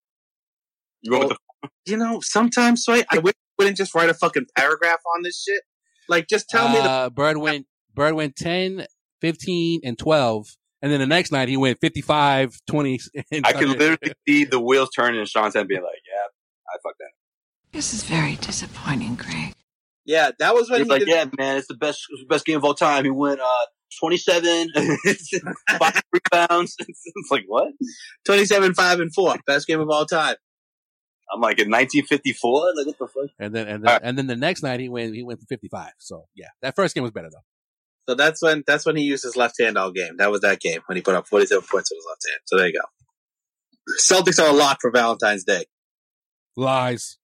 You 1.02 1.12
went 1.12 1.30
with 1.30 1.38
the 1.38 1.70
you 1.86 1.98
know, 1.98 2.20
sometimes 2.22 2.84
so 2.84 2.94
I, 2.94 3.06
I 3.12 3.18
wish 3.20 3.34
I 3.34 3.64
wouldn't 3.64 3.78
just 3.78 3.96
write 3.96 4.10
a 4.10 4.14
fucking 4.14 4.46
paragraph 4.58 5.00
on 5.16 5.24
this 5.24 5.44
shit. 5.44 5.62
Like, 6.10 6.28
just 6.28 6.50
tell 6.50 6.70
me 6.70 6.76
the 6.76 6.90
Uh, 6.90 7.10
Bird 7.10 7.38
went. 7.38 7.66
Bird 7.94 8.14
went 8.16 8.36
10, 8.36 8.86
15, 9.22 9.82
and 9.84 9.98
twelve, 9.98 10.48
and 10.82 10.92
then 10.92 11.00
the 11.00 11.08
next 11.08 11.32
night 11.32 11.50
he 11.50 11.58
went 11.58 11.80
55, 11.82 12.56
20. 12.70 13.00
And 13.32 13.46
I 13.46 13.54
can 13.54 13.70
literally 13.70 14.14
see 14.28 14.44
the 14.46 14.60
wheels 14.60 14.90
turning 14.96 15.20
in 15.20 15.26
Sean's 15.26 15.56
head, 15.56 15.68
being 15.68 15.82
like, 15.82 16.02
"Yeah, 16.08 16.28
I 16.70 16.78
fucked 16.84 17.00
that." 17.00 17.12
This 17.74 17.94
is 17.94 18.04
very 18.04 18.36
disappointing, 18.36 19.16
Greg. 19.16 19.54
yeah. 20.06 20.32
That 20.40 20.54
was 20.56 20.70
when 20.70 20.80
He's 20.80 20.88
he 20.88 20.92
like, 20.92 21.00
did, 21.02 21.10
"Yeah, 21.10 21.26
man, 21.38 21.58
it's 21.58 21.68
the 21.68 21.76
best, 21.76 22.06
it's 22.10 22.22
the 22.22 22.28
best 22.28 22.46
game 22.46 22.58
of 22.58 22.64
all 22.66 22.74
time." 22.74 23.04
He 23.04 23.10
went 23.12 23.40
uh, 23.42 23.66
twenty-seven, 24.00 24.70
five 25.80 26.02
rebounds. 26.34 26.76
it's 26.80 27.32
like 27.32 27.44
what? 27.48 27.74
27, 28.26 28.74
5, 28.74 29.00
and 29.00 29.14
4. 29.14 29.36
Best 29.46 29.68
game 29.68 29.80
of 29.80 29.90
all 29.90 30.06
time. 30.06 30.36
I'm 31.34 31.42
like 31.42 31.60
in 31.60 31.70
1954. 31.70 32.74
Like 32.76 32.86
what 32.88 32.98
the 33.00 33.08
fuck? 33.08 33.30
And 33.40 33.54
then 33.54 33.68
and 33.68 33.84
then, 33.84 34.00
and 34.02 34.18
then 34.18 34.28
the 34.28 34.36
next 34.38 34.64
night 34.64 34.80
he 34.80 34.88
went 34.90 35.14
he 35.14 35.24
went 35.24 35.40
for 35.42 35.46
55. 35.48 35.92
So 35.98 36.26
yeah, 36.36 36.48
that 36.62 36.76
first 36.76 36.96
game 36.96 37.04
was 37.04 37.12
better 37.12 37.30
though. 37.32 37.44
So 38.08 38.16
that's 38.16 38.42
when 38.42 38.64
that's 38.66 38.86
when 38.86 38.96
he 38.96 39.04
used 39.04 39.24
his 39.24 39.36
left 39.36 39.56
hand 39.60 39.78
all 39.78 39.92
game. 39.92 40.18
That 40.18 40.32
was 40.32 40.42
that 40.42 40.60
game 40.60 40.82
when 40.86 40.96
he 40.96 41.02
put 41.02 41.16
up 41.16 41.28
47 41.28 41.62
points 41.70 41.92
with 41.92 41.98
his 41.98 42.06
left 42.08 42.26
hand. 42.30 42.42
So 42.46 42.58
there 42.58 42.68
you 42.68 42.74
go. 42.74 42.88
Celtics 44.02 44.42
are 44.42 44.50
a 44.50 44.54
lot 44.54 44.78
for 44.82 44.92
Valentine's 44.92 45.44
Day. 45.44 45.66
Lies. 46.56 47.18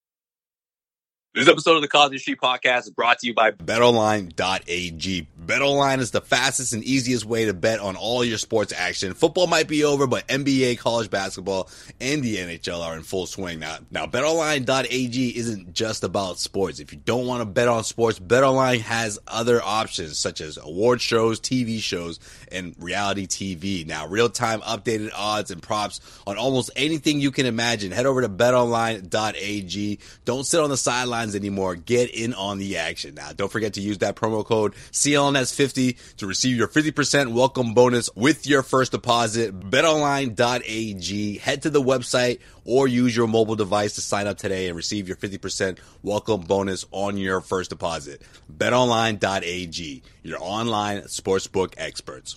This 1.35 1.47
episode 1.47 1.77
of 1.77 1.81
the 1.81 1.87
Causeway 1.87 2.19
Street 2.19 2.37
Podcast 2.39 2.81
is 2.81 2.91
brought 2.91 3.17
to 3.17 3.27
you 3.27 3.33
by 3.33 3.49
BetOnline.ag. 3.49 5.27
BetOnline 5.43 5.97
is 5.97 6.11
the 6.11 6.21
fastest 6.21 6.73
and 6.73 6.83
easiest 6.83 7.25
way 7.25 7.45
to 7.45 7.55
bet 7.55 7.79
on 7.79 7.95
all 7.95 8.23
your 8.23 8.37
sports 8.37 8.71
action. 8.71 9.15
Football 9.15 9.47
might 9.47 9.67
be 9.67 9.83
over, 9.83 10.05
but 10.05 10.27
NBA, 10.27 10.77
college 10.77 11.09
basketball, 11.09 11.71
and 11.99 12.21
the 12.21 12.37
NHL 12.37 12.81
are 12.81 12.95
in 12.95 13.01
full 13.01 13.25
swing 13.25 13.57
now. 13.57 13.79
Now, 13.89 14.05
BetOnline.ag 14.05 15.35
isn't 15.35 15.73
just 15.73 16.03
about 16.03 16.37
sports. 16.37 16.79
If 16.79 16.93
you 16.93 16.99
don't 17.03 17.25
want 17.25 17.41
to 17.41 17.45
bet 17.45 17.67
on 17.67 17.83
sports, 17.83 18.19
BetOnline 18.19 18.81
has 18.81 19.17
other 19.27 19.59
options 19.59 20.19
such 20.19 20.39
as 20.39 20.57
award 20.57 21.01
shows, 21.01 21.39
TV 21.39 21.79
shows, 21.79 22.19
and 22.51 22.75
reality 22.77 23.25
TV. 23.25 23.87
Now, 23.87 24.05
real-time 24.05 24.61
updated 24.61 25.09
odds 25.15 25.49
and 25.49 25.63
props 25.63 25.99
on 26.27 26.37
almost 26.37 26.69
anything 26.75 27.19
you 27.19 27.31
can 27.31 27.47
imagine. 27.47 27.91
Head 27.91 28.05
over 28.05 28.21
to 28.21 28.29
BetOnline.ag. 28.29 29.99
Don't 30.25 30.45
sit 30.45 30.59
on 30.59 30.69
the 30.69 30.77
sidelines 30.77 31.22
anymore. 31.31 31.75
Get 31.75 32.13
in 32.13 32.33
on 32.33 32.57
the 32.57 32.77
action. 32.77 33.15
Now, 33.15 33.31
don't 33.31 33.51
forget 33.51 33.73
to 33.75 33.81
use 33.81 33.99
that 33.99 34.15
promo 34.15 34.45
code 34.45 34.75
CLNS50 34.91 36.15
to 36.17 36.27
receive 36.27 36.57
your 36.57 36.67
50% 36.67 37.31
welcome 37.31 37.73
bonus 37.73 38.09
with 38.15 38.45
your 38.45 38.61
first 38.63 38.91
deposit. 38.91 39.57
BetOnline.ag. 39.59 41.37
Head 41.37 41.61
to 41.63 41.69
the 41.69 41.81
website 41.81 42.39
or 42.65 42.87
use 42.87 43.15
your 43.15 43.27
mobile 43.27 43.55
device 43.55 43.95
to 43.95 44.01
sign 44.01 44.27
up 44.27 44.37
today 44.37 44.67
and 44.67 44.75
receive 44.75 45.07
your 45.07 45.17
50% 45.17 45.79
welcome 46.01 46.41
bonus 46.41 46.85
on 46.91 47.17
your 47.17 47.41
first 47.41 47.69
deposit. 47.69 48.21
BetOnline.ag. 48.55 50.03
Your 50.23 50.37
online 50.41 51.01
sportsbook 51.03 51.73
experts. 51.77 52.35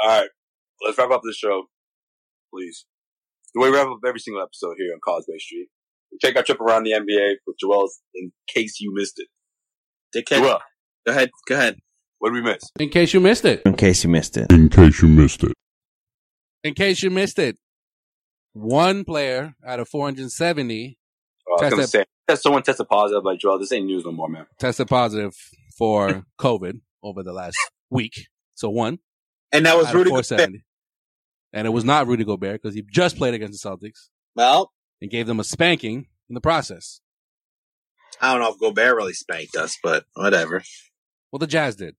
All 0.00 0.08
right, 0.08 0.28
let's 0.84 0.96
wrap 0.96 1.10
up 1.10 1.22
this 1.24 1.36
show, 1.36 1.64
please. 2.52 2.86
The 3.54 3.60
way 3.60 3.70
we 3.70 3.76
wrap 3.76 3.88
up 3.88 3.98
every 4.06 4.20
single 4.20 4.42
episode 4.42 4.74
here 4.78 4.92
on 4.92 5.00
Causeway 5.04 5.38
Street. 5.38 5.68
We 6.12 6.18
take 6.22 6.36
our 6.36 6.42
trip 6.42 6.60
around 6.60 6.84
the 6.84 6.92
NBA 6.92 7.34
with 7.46 7.56
Joel 7.60 7.88
in 8.14 8.32
case 8.52 8.80
you 8.80 8.94
missed 8.94 9.18
it. 9.20 9.28
Dickhead. 10.16 10.38
Joel, 10.40 10.60
Go 11.06 11.12
ahead. 11.12 11.30
Go 11.48 11.54
ahead. 11.54 11.76
what 12.18 12.30
did 12.32 12.42
we 12.44 12.50
miss? 12.50 12.62
In 12.78 12.88
case 12.88 13.12
you 13.14 13.20
missed 13.20 13.44
it. 13.44 13.62
In 13.64 13.74
case 13.74 14.04
you 14.04 14.10
missed 14.10 14.36
it. 14.36 14.50
In 14.52 14.68
case 14.68 15.02
you 15.02 15.08
missed 15.08 15.44
it. 15.44 15.52
In 16.64 16.74
case 16.74 17.02
you 17.02 17.10
missed 17.10 17.38
it. 17.38 17.56
One 18.54 19.04
player 19.04 19.54
out 19.66 19.80
of 19.80 19.88
470 19.88 20.98
Oh, 21.50 21.52
I 21.52 21.64
was 21.64 21.70
gonna 21.70 21.82
Tested- 21.82 22.00
say 22.00 22.04
that 22.26 22.42
someone 22.42 22.62
tested 22.62 22.88
positive, 22.88 23.24
like 23.24 23.38
Joel. 23.38 23.58
This 23.58 23.72
ain't 23.72 23.86
news 23.86 24.04
no 24.04 24.12
more, 24.12 24.28
man. 24.28 24.44
tested 24.58 24.86
positive 24.88 25.34
for 25.78 26.24
COVID 26.40 26.80
over 27.02 27.22
the 27.22 27.32
last 27.32 27.56
week. 27.88 28.26
So 28.54 28.68
one. 28.68 28.98
And 29.52 29.64
that 29.64 29.74
was 29.76 29.86
out 29.86 29.94
of 29.94 29.98
Rudy 29.98 30.10
Gobert. 30.10 30.26
470. 31.52 31.58
And 31.58 31.66
it 31.66 31.70
was 31.70 31.84
not 31.84 32.06
Rudy 32.06 32.24
Gobert 32.24 32.62
because 32.62 32.74
he 32.74 32.82
just 32.82 33.16
played 33.16 33.34
against 33.34 33.62
the 33.62 33.68
Celtics 33.68 34.08
Well, 34.34 34.72
and 35.00 35.10
gave 35.10 35.26
them 35.26 35.40
a 35.40 35.44
spanking 35.44 36.06
in 36.28 36.34
the 36.34 36.40
process. 36.40 37.00
I 38.20 38.32
don't 38.32 38.42
know 38.42 38.52
if 38.52 38.58
Gobert 38.58 38.96
really 38.96 39.12
spanked 39.12 39.56
us, 39.56 39.76
but 39.82 40.04
whatever. 40.14 40.62
Well, 41.30 41.38
the 41.38 41.46
Jazz 41.46 41.76
did. 41.76 41.94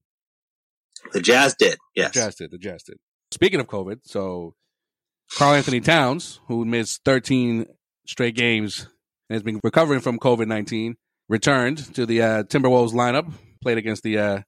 The 1.12 1.20
Jazz 1.20 1.54
did. 1.58 1.78
Yes. 1.94 2.12
The 2.12 2.20
Jazz 2.20 2.34
did. 2.34 2.50
The 2.50 2.58
Jazz 2.58 2.82
did. 2.82 2.96
Speaking 3.30 3.60
of 3.60 3.68
COVID, 3.68 4.00
so 4.04 4.54
Karl-Anthony 5.36 5.80
Towns, 5.80 6.40
who 6.46 6.64
missed 6.64 7.02
13 7.04 7.66
straight 8.06 8.34
games 8.34 8.88
and 9.28 9.34
has 9.34 9.42
been 9.42 9.60
recovering 9.62 10.00
from 10.00 10.18
COVID 10.18 10.46
19, 10.46 10.96
returned 11.28 11.94
to 11.94 12.04
the 12.04 12.20
uh, 12.20 12.42
Timberwolves 12.42 12.92
lineup, 12.92 13.32
played 13.62 13.78
against 13.78 14.02
the 14.02 14.18
uh, 14.18 14.40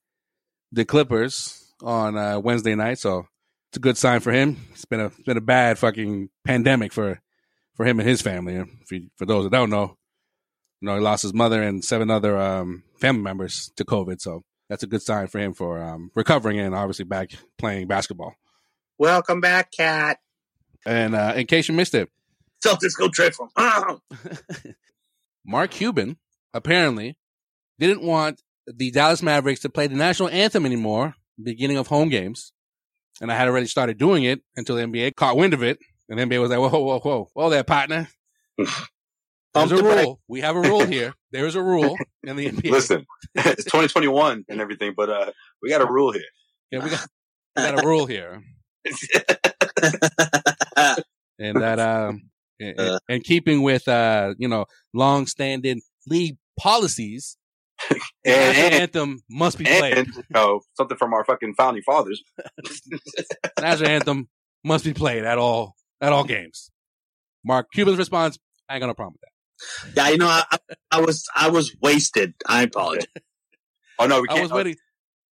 the 0.73 0.85
Clippers 0.85 1.73
on 1.83 2.17
uh, 2.19 2.39
Wednesday 2.41 2.75
night. 2.75 2.99
So 2.99 3.27
it's 3.73 3.79
a 3.79 3.81
good 3.81 3.97
sign 3.97 4.21
for 4.21 4.33
him. 4.33 4.59
It's 4.73 4.85
been 4.85 5.01
a 5.01 5.07
it's 5.07 5.23
been 5.23 5.39
a 5.39 5.41
bad 5.41 5.79
fucking 5.79 6.29
pandemic 6.45 6.93
for 6.93 7.23
for 7.75 7.87
him 7.87 7.99
and 8.01 8.07
his 8.07 8.21
family. 8.21 8.53
You, 8.91 9.09
for 9.17 9.25
those 9.25 9.45
that 9.45 9.53
don't 9.53 9.71
know, 9.71 9.97
you 10.83 10.87
know 10.87 10.97
he 10.97 11.01
lost 11.01 11.23
his 11.23 11.33
mother 11.33 11.63
and 11.63 11.83
seven 11.83 12.11
other 12.11 12.37
um, 12.37 12.83
family 13.01 13.23
members 13.23 13.73
to 13.77 13.85
COVID. 13.87 14.21
So 14.21 14.43
that's 14.69 14.83
a 14.83 14.87
good 14.87 15.01
sign 15.01 15.29
for 15.29 15.39
him 15.39 15.55
for 15.55 15.83
um, 15.83 16.11
recovering 16.15 16.61
and 16.61 16.75
obviously 16.75 17.07
back 17.07 17.31
playing 17.57 17.87
basketball. 17.87 18.35
Welcome 18.99 19.41
back, 19.41 19.73
Cat. 19.73 20.19
And 20.85 21.15
uh, 21.15 21.33
in 21.35 21.47
case 21.47 21.67
you 21.67 21.75
missed 21.75 21.95
it, 21.95 22.11
Celtics 22.63 22.99
go 22.99 23.09
trade 23.09 23.35
for 23.35 23.47
him. 23.47 23.53
Ah! 23.57 23.97
Mark 25.47 25.71
Cuban 25.71 26.19
apparently 26.53 27.17
didn't 27.79 28.03
want 28.03 28.43
the 28.67 28.91
Dallas 28.91 29.23
Mavericks 29.23 29.61
to 29.61 29.71
play 29.71 29.87
the 29.87 29.97
national 29.97 30.29
anthem 30.29 30.67
anymore, 30.67 31.15
beginning 31.43 31.79
of 31.79 31.87
home 31.87 32.11
games. 32.11 32.53
And 33.21 33.31
I 33.31 33.37
had 33.37 33.49
already 33.49 33.67
started 33.67 33.99
doing 33.99 34.25
it 34.25 34.41
until 34.57 34.77
the 34.77 34.83
NBA 34.83 35.15
caught 35.17 35.37
wind 35.37 35.55
of 35.55 35.63
it. 35.63 35.79
And 36.09 36.19
the 36.19 36.25
NBA 36.25 36.41
was 36.41 36.51
like, 36.51 36.59
whoa, 36.59 36.69
whoa, 36.81 36.99
whoa, 36.99 37.29
whoa 37.33 37.51
there, 37.51 37.65
partner. 37.65 38.09
There's 39.55 39.73
a 39.73 39.83
rule. 39.83 40.21
We 40.29 40.41
have 40.41 40.57
a 40.57 40.61
rule 40.61 40.85
here. 40.87 41.13
There 41.31 41.47
is 41.47 41.55
a 41.57 41.63
rule 41.63 41.95
in 42.25 42.37
the 42.37 42.47
NBA. 42.49 42.71
Listen, 42.71 43.05
it's 43.35 43.65
2021 43.65 44.47
and 44.49 44.61
everything, 44.61 44.95
but 44.97 45.11
uh, 45.11 45.31
we 45.63 45.69
got 45.69 45.83
a 45.83 45.87
rule 45.87 46.11
here. 46.13 46.23
Yeah, 46.71 46.83
we 46.83 46.89
got, 46.91 47.07
we 47.57 47.63
got 47.63 47.85
a 47.85 47.87
rule 47.87 48.07
here. 48.07 48.43
and 51.39 51.61
that 51.61 51.79
um 51.79 52.23
in, 52.59 52.75
in- 52.81 52.99
in 53.09 53.21
keeping 53.21 53.63
with 53.63 53.87
uh 53.87 54.35
you 54.39 54.49
know 54.49 54.65
long 54.93 55.27
standing 55.27 55.81
league 56.09 56.37
policies 56.59 57.37
And- 58.25 58.57
and- 58.57 58.75
anthem 58.75 59.23
must 59.31 59.59
be 59.59 59.65
played 59.65 59.99
And 59.99 60.07
you 60.15 60.23
know, 60.31 60.61
something 60.75 60.97
from 60.97 61.13
our 61.15 61.25
fucking 61.25 61.55
founding 61.55 61.83
fathers. 61.83 62.23
national 63.61 63.89
anthem 63.91 64.29
must 64.65 64.85
be 64.85 64.93
played 64.95 65.25
at 65.25 65.39
all 65.39 65.75
at 66.01 66.13
all 66.13 66.25
games 66.25 66.71
mark 67.45 67.67
cuban's 67.75 67.99
response 67.99 68.39
i 68.69 68.75
ain't 68.75 68.81
got 68.83 68.87
no 68.87 68.95
problem 68.95 69.15
with 69.15 69.95
that 69.95 70.03
Yeah, 70.03 70.11
you 70.11 70.19
know, 70.19 70.27
I, 70.29 70.45
I, 70.51 70.59
I 70.93 71.01
was 71.01 71.27
I 71.35 71.51
was 71.51 71.75
wasted. 71.81 72.35
I 72.47 72.63
apologize. 72.63 73.07
Oh 73.99 74.07
no, 74.07 74.21
we 74.23 74.27
can't. 74.29 74.43
was 74.43 74.51
waiting 74.53 74.75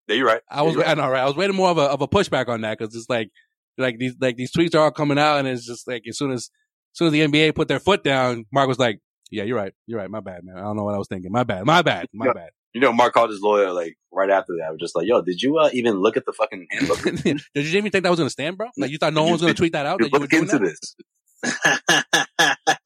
Yeah, 0.09 0.17
you're 0.17 0.27
right. 0.27 0.43
i 0.51 0.61
was 0.63 0.75
right. 0.77 0.89
i 0.89 0.95
know 0.95 1.09
right 1.09 1.23
i 1.23 1.25
was 1.27 1.37
waiting 1.37 1.57
more 1.57 1.71
of 1.71 1.79
a 1.79 1.83
of 1.83 2.03
a 2.03 2.09
pushback 2.09 2.49
on 2.49 2.61
that 2.63 2.77
because 2.79 2.95
it's 2.95 3.09
like 3.09 3.31
like 3.79 3.99
these 3.99 4.15
like 4.21 4.37
these 4.37 4.53
tweets 4.53 4.75
are 4.75 4.81
all 4.81 4.91
coming 4.91 5.19
out 5.19 5.39
and 5.39 5.49
it's 5.49 5.65
just 5.65 5.87
like 5.89 6.03
as 6.09 6.19
soon 6.19 6.33
as 6.33 6.41
as 6.41 6.99
soon 6.99 7.07
as 7.07 7.13
the 7.13 7.21
nba 7.21 7.55
put 7.55 7.69
their 7.69 7.79
foot 7.79 8.03
down 8.05 8.45
mark 8.53 8.69
was 8.69 8.79
like 8.79 8.99
yeah 9.31 9.45
you're 9.45 9.57
right 9.57 9.73
you're 9.87 9.99
right 9.99 10.11
my 10.11 10.21
bad 10.21 10.41
man 10.45 10.57
i 10.57 10.61
don't 10.61 10.77
know 10.77 10.85
what 10.85 10.95
i 10.95 10.99
was 10.99 11.09
thinking 11.09 11.31
my 11.33 11.45
bad 11.45 11.65
my 11.65 11.83
bad 11.83 12.07
my 12.13 12.27
Yeah. 12.27 12.33
bad 12.33 12.51
You 12.75 12.83
know, 12.83 12.93
Mark 12.93 13.15
called 13.15 13.31
his 13.31 13.41
lawyer 13.41 13.73
like 13.73 13.95
right 14.13 14.29
after 14.31 14.53
that. 14.59 14.67
I 14.69 14.71
Was 14.71 14.79
just 14.79 14.95
like, 14.95 15.07
"Yo, 15.07 15.23
did 15.23 15.41
you 15.43 15.57
uh, 15.59 15.71
even 15.73 15.95
look 15.95 16.17
at 16.19 16.27
the 16.27 16.33
fucking 16.35 16.67
handbook? 16.71 17.03
Did 17.25 17.65
you 17.67 17.79
even 17.79 17.91
think 17.91 18.05
that 18.05 18.11
was 18.11 18.19
going 18.21 18.27
to 18.29 18.31
stand, 18.39 18.59
bro? 18.59 18.69
Like 18.77 18.91
you 18.91 18.99
thought 18.99 19.15
no 19.15 19.23
one 19.23 19.33
was 19.33 19.41
going 19.41 19.55
to 19.55 19.59
tweet 19.59 19.73
that 19.73 19.87
out? 19.87 19.99
That 20.01 20.13
you 20.13 20.13
were 20.13 20.21
look 20.21 20.31
doing 20.31 20.43
into 20.45 20.59
that? 20.59 20.77
this." 20.79 20.95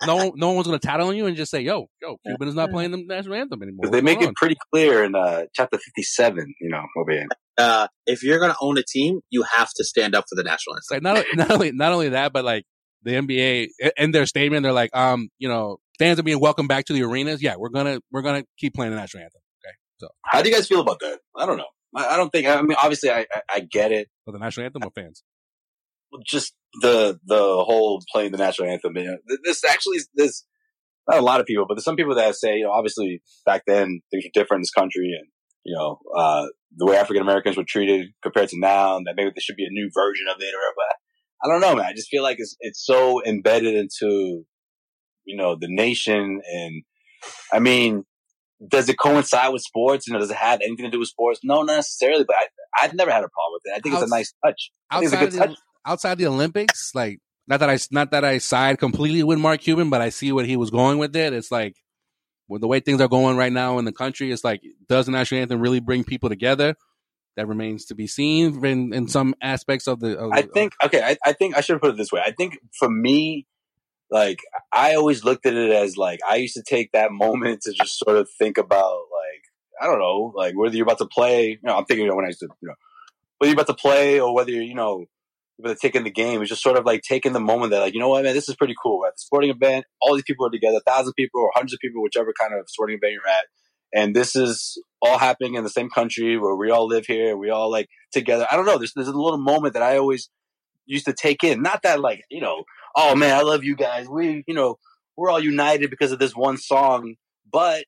No, 0.07 0.32
no 0.36 0.53
one's 0.53 0.66
going 0.66 0.78
to 0.78 0.86
tattle 0.86 1.09
on 1.09 1.16
you 1.16 1.26
and 1.26 1.36
just 1.36 1.51
say, 1.51 1.61
"Yo, 1.61 1.88
yo, 2.01 2.16
Cuban 2.24 2.49
is 2.49 2.55
not 2.55 2.70
playing 2.70 2.93
the 2.93 3.05
national 3.05 3.34
anthem 3.34 3.62
anymore." 3.62 3.86
They 3.86 3.90
What's 3.99 4.05
make 4.05 4.18
going 4.20 4.30
it 4.30 4.36
pretty 4.36 4.57
clear 4.72 5.05
in 5.05 5.14
uh, 5.14 5.47
chapter 5.55 5.78
57. 5.78 6.55
You 6.61 6.70
know, 6.70 6.82
over 6.97 7.11
here. 7.11 7.26
Uh, 7.59 7.86
if 8.07 8.22
you're 8.22 8.38
going 8.38 8.53
to 8.53 8.57
own 8.61 8.78
a 8.78 8.82
team, 8.82 9.20
you 9.30 9.43
have 9.43 9.70
to 9.76 9.84
stand 9.84 10.14
up 10.14 10.24
for 10.28 10.36
the 10.36 10.45
national 10.45 10.76
anthem. 10.76 10.95
like 10.95 11.03
not 11.03 11.24
not 11.34 11.51
only 11.51 11.72
not 11.72 11.93
only 11.93 12.11
that, 12.11 12.32
but 12.32 12.45
like 12.45 12.64
the 13.03 13.12
NBA 13.12 13.68
in 13.97 14.12
their 14.12 14.26
statement, 14.26 14.62
they're 14.62 14.72
like, 14.72 14.95
um, 14.95 15.28
you 15.38 15.49
know, 15.49 15.78
fans 15.99 16.18
are 16.18 16.22
being 16.22 16.40
welcomed 16.40 16.68
back 16.68 16.84
to 16.86 16.93
the 16.93 17.03
arenas. 17.03 17.43
Yeah, 17.43 17.57
we're 17.59 17.70
gonna 17.70 18.01
we're 18.11 18.22
gonna 18.22 18.45
keep 18.59 18.74
playing 18.74 18.93
the 18.93 18.99
national 18.99 19.24
anthem. 19.24 19.40
Okay, 19.64 19.74
so 19.99 20.09
How 20.24 20.43
do 20.43 20.49
you 20.49 20.55
guys 20.55 20.66
feel 20.68 20.80
about 20.80 21.01
that? 21.01 21.20
I 21.36 21.47
don't 21.47 21.57
know. 21.57 21.68
I, 21.95 22.14
I 22.14 22.16
don't 22.16 22.30
think. 22.30 22.47
I 22.47 22.61
mean, 22.62 22.76
obviously, 22.80 23.11
I 23.11 23.26
I, 23.32 23.40
I 23.55 23.61
get 23.61 23.93
it. 23.93 24.09
for 24.24 24.32
the 24.32 24.38
national 24.38 24.66
anthem 24.66 24.82
or 24.84 24.90
fans. 24.95 25.22
Just 26.26 26.55
the 26.80 27.18
the 27.26 27.38
whole 27.38 28.03
playing 28.12 28.32
the 28.32 28.38
national 28.38 28.68
anthem. 28.68 28.97
You 28.97 29.05
know, 29.05 29.16
this 29.45 29.62
actually 29.68 29.97
is 29.97 30.09
this. 30.14 30.45
Not 31.09 31.18
a 31.18 31.22
lot 31.22 31.40
of 31.40 31.47
people, 31.47 31.64
but 31.66 31.74
there's 31.74 31.84
some 31.84 31.97
people 31.97 32.14
that 32.14 32.36
say, 32.36 32.59
you 32.59 32.64
know, 32.64 32.70
obviously 32.70 33.22
back 33.45 33.64
then 33.66 34.03
things 34.12 34.24
were 34.24 34.30
different 34.32 34.59
in 34.59 34.62
this 34.62 34.70
country, 34.70 35.11
and 35.18 35.26
you 35.64 35.74
know, 35.74 35.99
uh, 36.16 36.47
the 36.76 36.86
way 36.86 36.97
African 36.97 37.22
Americans 37.22 37.57
were 37.57 37.64
treated 37.66 38.09
compared 38.22 38.51
to 38.51 38.59
now, 38.59 38.97
and 38.97 39.07
that 39.07 39.14
maybe 39.16 39.30
there 39.34 39.40
should 39.40 39.57
be 39.57 39.64
a 39.64 39.70
new 39.70 39.90
version 39.93 40.26
of 40.28 40.36
it, 40.40 40.55
or 40.55 40.72
but 40.76 40.97
I 41.45 41.49
don't 41.49 41.61
know, 41.61 41.74
man. 41.74 41.86
I 41.86 41.93
just 41.93 42.09
feel 42.09 42.22
like 42.22 42.36
it's 42.38 42.57
it's 42.61 42.84
so 42.84 43.22
embedded 43.24 43.74
into, 43.74 44.45
you 45.25 45.37
know, 45.37 45.57
the 45.57 45.68
nation, 45.68 46.41
and 46.45 46.83
I 47.53 47.59
mean, 47.59 48.05
does 48.66 48.89
it 48.89 48.99
coincide 48.99 49.53
with 49.53 49.62
sports? 49.62 50.07
You 50.07 50.12
know, 50.12 50.18
does 50.18 50.31
it 50.31 50.37
have 50.37 50.61
anything 50.61 50.85
to 50.85 50.91
do 50.91 50.99
with 50.99 51.09
sports? 51.09 51.41
No, 51.43 51.62
not 51.62 51.77
necessarily. 51.77 52.25
But 52.25 52.37
I, 52.37 52.85
I've 52.85 52.95
never 52.95 53.11
had 53.11 53.25
a 53.25 53.29
problem 53.29 53.53
with 53.53 53.62
it. 53.64 53.77
I 53.77 53.81
think 53.81 53.95
it's 53.95 54.05
a 54.05 54.14
nice 54.14 54.33
touch. 54.45 54.70
I 54.91 55.01
it's 55.01 55.12
a 55.12 55.16
Outside 55.16 55.20
good 55.20 55.33
the, 55.33 55.39
touch. 55.39 55.57
outside 55.87 56.18
the 56.18 56.27
Olympics, 56.27 56.93
like 56.95 57.18
not 57.47 57.61
that 57.61 57.70
I 57.70 57.79
not 57.91 58.11
that 58.12 58.25
I 58.25 58.39
side 58.39 58.79
completely 58.79 59.23
with 59.23 59.39
Mark 59.39 59.61
Cuban, 59.61 59.91
but 59.91 60.01
I 60.01 60.11
see 60.11 60.33
what 60.33 60.47
he 60.47 60.57
was 60.57 60.70
going 60.70 60.99
with 60.99 61.14
it. 61.16 61.33
It's 61.33 61.51
like 61.51 61.77
with 62.49 62.61
the 62.61 62.68
way 62.68 62.81
things 62.81 63.01
are 63.01 63.09
going 63.09 63.37
right 63.37 63.53
now 63.53 63.79
in 63.79 63.85
the 63.85 63.93
country, 63.93 64.31
it's 64.31 64.45
like 64.45 64.61
does 64.89 65.07
the 65.07 65.12
national 65.12 65.43
anthem 65.43 65.61
really 65.61 65.81
bring 65.81 66.05
people 66.05 66.29
together? 66.29 66.77
That 67.37 67.49
remains 67.49 67.87
to 67.87 67.95
be 67.95 68.07
seen 68.07 68.62
in, 68.62 68.93
in 68.93 69.09
some 69.09 69.35
aspects 69.43 69.89
of 69.89 70.01
the. 70.01 70.18
Of, 70.18 70.33
I 70.33 70.43
think 70.43 70.75
okay. 70.85 71.03
I, 71.03 71.16
I 71.25 71.33
think 71.33 71.57
I 71.57 71.62
should 71.62 71.81
put 71.81 71.89
it 71.89 71.97
this 71.97 72.12
way. 72.12 72.20
I 72.23 72.31
think 72.31 72.59
for 72.79 72.91
me, 72.91 73.47
like 74.13 74.41
I 74.71 74.95
always 74.95 75.25
looked 75.25 75.47
at 75.47 75.55
it 75.55 75.71
as 75.71 75.97
like 75.97 76.21
I 76.29 76.37
used 76.37 76.55
to 76.55 76.63
take 76.63 76.93
that 76.93 77.11
moment 77.13 77.63
to 77.63 77.73
just 77.73 77.99
sort 77.99 78.19
of 78.19 78.29
think 78.39 78.59
about 78.59 78.99
like 79.11 79.43
I 79.81 79.87
don't 79.87 79.99
know, 79.99 80.33
like 80.37 80.55
whether 80.57 80.77
you're 80.77 80.85
about 80.85 80.99
to 80.99 81.07
play. 81.07 81.49
You 81.51 81.59
know, 81.65 81.77
I'm 81.77 81.87
thinking 81.87 82.09
of 82.09 82.15
when 82.15 82.27
I 82.27 82.29
used 82.29 82.41
to, 82.41 82.49
you 82.61 82.69
know, 82.69 82.75
whether 83.39 83.51
you're 83.51 83.61
about 83.61 83.75
to 83.75 83.81
play 83.81 84.21
or 84.21 84.33
whether 84.33 84.53
you're, 84.53 84.63
you 84.63 84.75
know, 84.75 85.07
take 85.81 85.97
in 85.97 86.05
the 86.05 86.11
game. 86.11 86.41
It's 86.43 86.51
just 86.51 86.63
sort 86.63 86.77
of 86.77 86.85
like 86.85 87.03
taking 87.03 87.33
the 87.33 87.41
moment 87.41 87.71
that 87.71 87.81
like 87.81 87.95
you 87.95 88.01
know 88.01 88.11
what, 88.11 88.23
man, 88.23 88.35
this 88.35 88.49
is 88.49 88.55
pretty 88.55 88.75
cool. 88.81 88.99
We're 88.99 89.09
at 89.09 89.15
the 89.15 89.23
sporting 89.23 89.51
event, 89.51 89.87
all 90.01 90.15
these 90.15 90.25
people 90.25 90.47
are 90.47 90.51
together, 90.51 90.79
a 90.79 90.91
thousand 90.91 91.15
people 91.15 91.41
or 91.41 91.51
hundreds 91.55 91.73
of 91.73 91.79
people, 91.81 92.03
whichever 92.03 92.33
kind 92.39 92.53
of 92.55 92.67
sporting 92.69 92.99
event 92.99 93.15
you're 93.15 93.29
at. 93.29 93.47
And 93.95 94.17
this 94.17 94.37
is 94.37 94.83
all 95.03 95.19
happening 95.19 95.55
in 95.55 95.65
the 95.65 95.71
same 95.71 95.91
country 95.91 96.39
where 96.39 96.57
we 96.57 96.71
all 96.71 96.87
live 96.87 97.07
here. 97.07 97.37
We 97.37 97.51
all 97.51 97.71
like 97.71 97.89
together. 98.13 98.47
I 98.51 98.57
don't 98.57 98.65
know. 98.65 98.79
There's, 98.79 98.93
there's 98.95 99.09
a 99.09 99.13
little 99.13 99.39
moment 99.39 99.75
that 99.75 99.83
I 99.83 99.99
always 99.99 100.31
used 100.87 101.05
to 101.07 101.13
take 101.13 101.45
in. 101.45 101.63
Not 101.63 101.83
that 101.83 102.01
like, 102.01 102.25
you 102.31 102.41
know, 102.41 102.65
oh 102.97 103.14
man, 103.14 103.34
I 103.34 103.43
love 103.43 103.64
you 103.64 103.76
guys. 103.76 104.09
We, 104.09 104.45
you 104.47 104.55
know, 104.55 104.78
we're 105.16 105.30
all 105.30 105.40
united 105.40 105.90
because 105.90 106.12
of 106.12 106.18
this 106.18 106.34
one 106.34 106.57
song. 106.57 107.14
But 107.51 107.84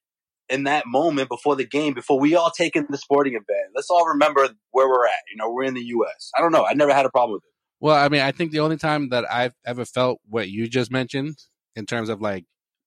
in 0.48 0.64
that 0.64 0.84
moment 0.86 1.28
before 1.28 1.56
the 1.56 1.64
game, 1.66 1.94
before 1.94 2.20
we 2.20 2.34
all 2.34 2.50
take 2.50 2.76
in 2.76 2.86
the 2.90 2.98
sporting 2.98 3.32
event, 3.34 3.72
let's 3.74 3.88
all 3.90 4.06
remember 4.06 4.48
where 4.72 4.88
we're 4.88 5.06
at. 5.06 5.12
You 5.30 5.36
know, 5.36 5.50
we're 5.50 5.64
in 5.64 5.74
the 5.74 5.84
U.S. 5.84 6.30
I 6.36 6.42
don't 6.42 6.52
know. 6.52 6.66
I 6.66 6.74
never 6.74 6.92
had 6.92 7.06
a 7.06 7.10
problem 7.10 7.34
with 7.34 7.44
it. 7.44 7.50
Well, 7.80 7.96
I 7.96 8.08
mean, 8.08 8.20
I 8.20 8.32
think 8.32 8.52
the 8.52 8.60
only 8.60 8.76
time 8.76 9.08
that 9.10 9.30
I've 9.30 9.54
ever 9.66 9.84
felt 9.84 10.20
what 10.28 10.48
you 10.48 10.68
just 10.68 10.90
mentioned 10.90 11.36
in 11.76 11.86
terms 11.86 12.08
of 12.08 12.20
like 12.20 12.44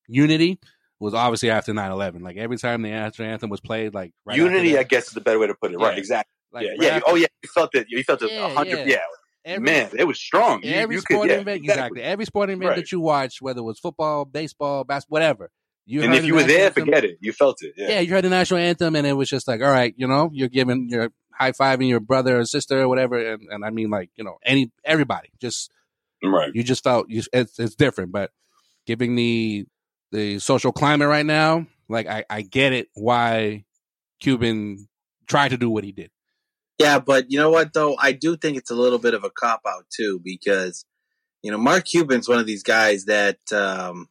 unity 0.07 0.59
was 0.99 1.13
obviously 1.13 1.49
after 1.49 1.73
9-11. 1.73 2.21
Like 2.21 2.37
every 2.37 2.57
time 2.57 2.81
the 2.81 2.89
national 2.89 3.27
anthem 3.29 3.49
was 3.49 3.59
played, 3.59 3.93
like 3.93 4.13
right 4.25 4.33
after 4.33 4.43
Unity, 4.43 4.71
that, 4.73 4.79
I 4.79 4.83
guess, 4.83 5.07
is 5.07 5.13
the 5.13 5.21
better 5.21 5.37
way 5.39 5.47
to 5.47 5.53
put 5.55 5.71
it. 5.71 5.77
Right? 5.77 5.97
Exactly. 5.97 6.31
like, 6.51 6.63
yeah, 6.65 6.69
right 6.71 6.81
yeah. 6.81 6.87
Oh, 6.89 6.95
after- 6.95 7.11
Oh, 7.11 7.15
yeah. 7.15 7.27
You 7.43 7.49
felt 7.53 7.75
it. 7.75 7.87
You 7.89 8.03
felt 8.03 8.21
it. 8.23 8.31
Yeah, 8.31 8.47
A 8.47 8.55
hundred. 8.55 8.79
yeah. 8.79 8.85
Yeah. 8.95 8.97
Every, 9.47 9.63
Man, 9.65 9.89
it 9.97 10.03
was 10.03 10.19
strong. 10.19 10.61
You, 10.63 10.73
every 10.73 10.95
you 10.95 11.01
could, 11.01 11.15
sporting 11.15 11.35
yeah, 11.35 11.41
event, 11.41 11.63
exactly. 11.63 12.01
Every 12.03 12.25
sporting 12.25 12.57
event 12.57 12.69
Right. 12.69 12.75
that 12.77 12.91
you 12.91 12.99
watched, 12.99 13.41
whether 13.41 13.59
it 13.59 13.63
was 13.63 13.79
football, 13.79 14.25
baseball, 14.25 14.83
basketball, 14.83 15.15
whatever. 15.15 15.49
You 15.85 16.03
and 16.03 16.13
if 16.13 16.21
the 16.21 16.27
you 16.27 16.35
were 16.35 16.43
there, 16.43 16.65
anthem, 16.65 16.85
forget 16.85 17.05
it. 17.05 17.17
You 17.21 17.31
felt 17.33 17.57
it. 17.61 17.73
yeah. 17.77 17.89
Yeah. 17.89 17.99
you 18.01 18.11
heard 18.11 18.25
the 18.25 18.29
national 18.29 18.59
anthem, 18.59 18.95
and 18.95 19.07
it 19.07 19.13
was 19.13 19.29
just 19.29 19.47
like, 19.47 19.61
all 19.61 19.71
right, 19.71 19.93
you 19.97 20.05
know, 20.07 20.29
you're 20.33 20.49
giving, 20.49 20.89
you're 20.89 21.11
high 21.33 21.53
fiving 21.53 21.87
your 21.87 21.99
brother 22.01 22.39
or 22.39 22.45
sister 22.45 22.81
or 22.81 22.87
whatever, 22.89 23.17
and, 23.33 23.43
and 23.49 23.63
I 23.63 23.69
mean, 23.69 23.89
like, 23.89 24.09
you 24.15 24.23
know, 24.23 24.37
any 24.43 24.71
everybody, 24.83 25.29
just 25.39 25.71
Right. 26.23 26.51
you 26.53 26.63
just 26.63 26.83
felt 26.83 27.09
you, 27.09 27.21
it's 27.31 27.57
it's 27.59 27.75
different, 27.75 28.11
but 28.11 28.31
giving 28.85 29.15
the 29.15 29.65
the 30.11 30.39
social 30.39 30.71
climate 30.71 31.07
right 31.07 31.25
now, 31.25 31.67
like 31.87 32.07
I 32.07 32.25
I 32.29 32.41
get 32.41 32.73
it 32.73 32.87
why 32.95 33.65
Cuban 34.19 34.87
tried 35.27 35.49
to 35.49 35.57
do 35.57 35.69
what 35.69 35.83
he 35.83 35.91
did. 35.91 36.09
Yeah, 36.79 36.99
but 36.99 37.25
you 37.29 37.39
know 37.39 37.49
what 37.49 37.73
though? 37.73 37.95
I 37.99 38.11
do 38.11 38.37
think 38.37 38.57
it's 38.57 38.71
a 38.71 38.75
little 38.75 38.99
bit 38.99 39.13
of 39.13 39.23
a 39.23 39.31
cop 39.31 39.61
out 39.67 39.85
too 39.95 40.21
because 40.23 40.85
you 41.41 41.51
know 41.51 41.57
Mark 41.57 41.85
Cuban's 41.85 42.29
one 42.29 42.39
of 42.39 42.45
these 42.45 42.63
guys 42.63 43.05
that 43.05 43.39
um, 43.51 44.07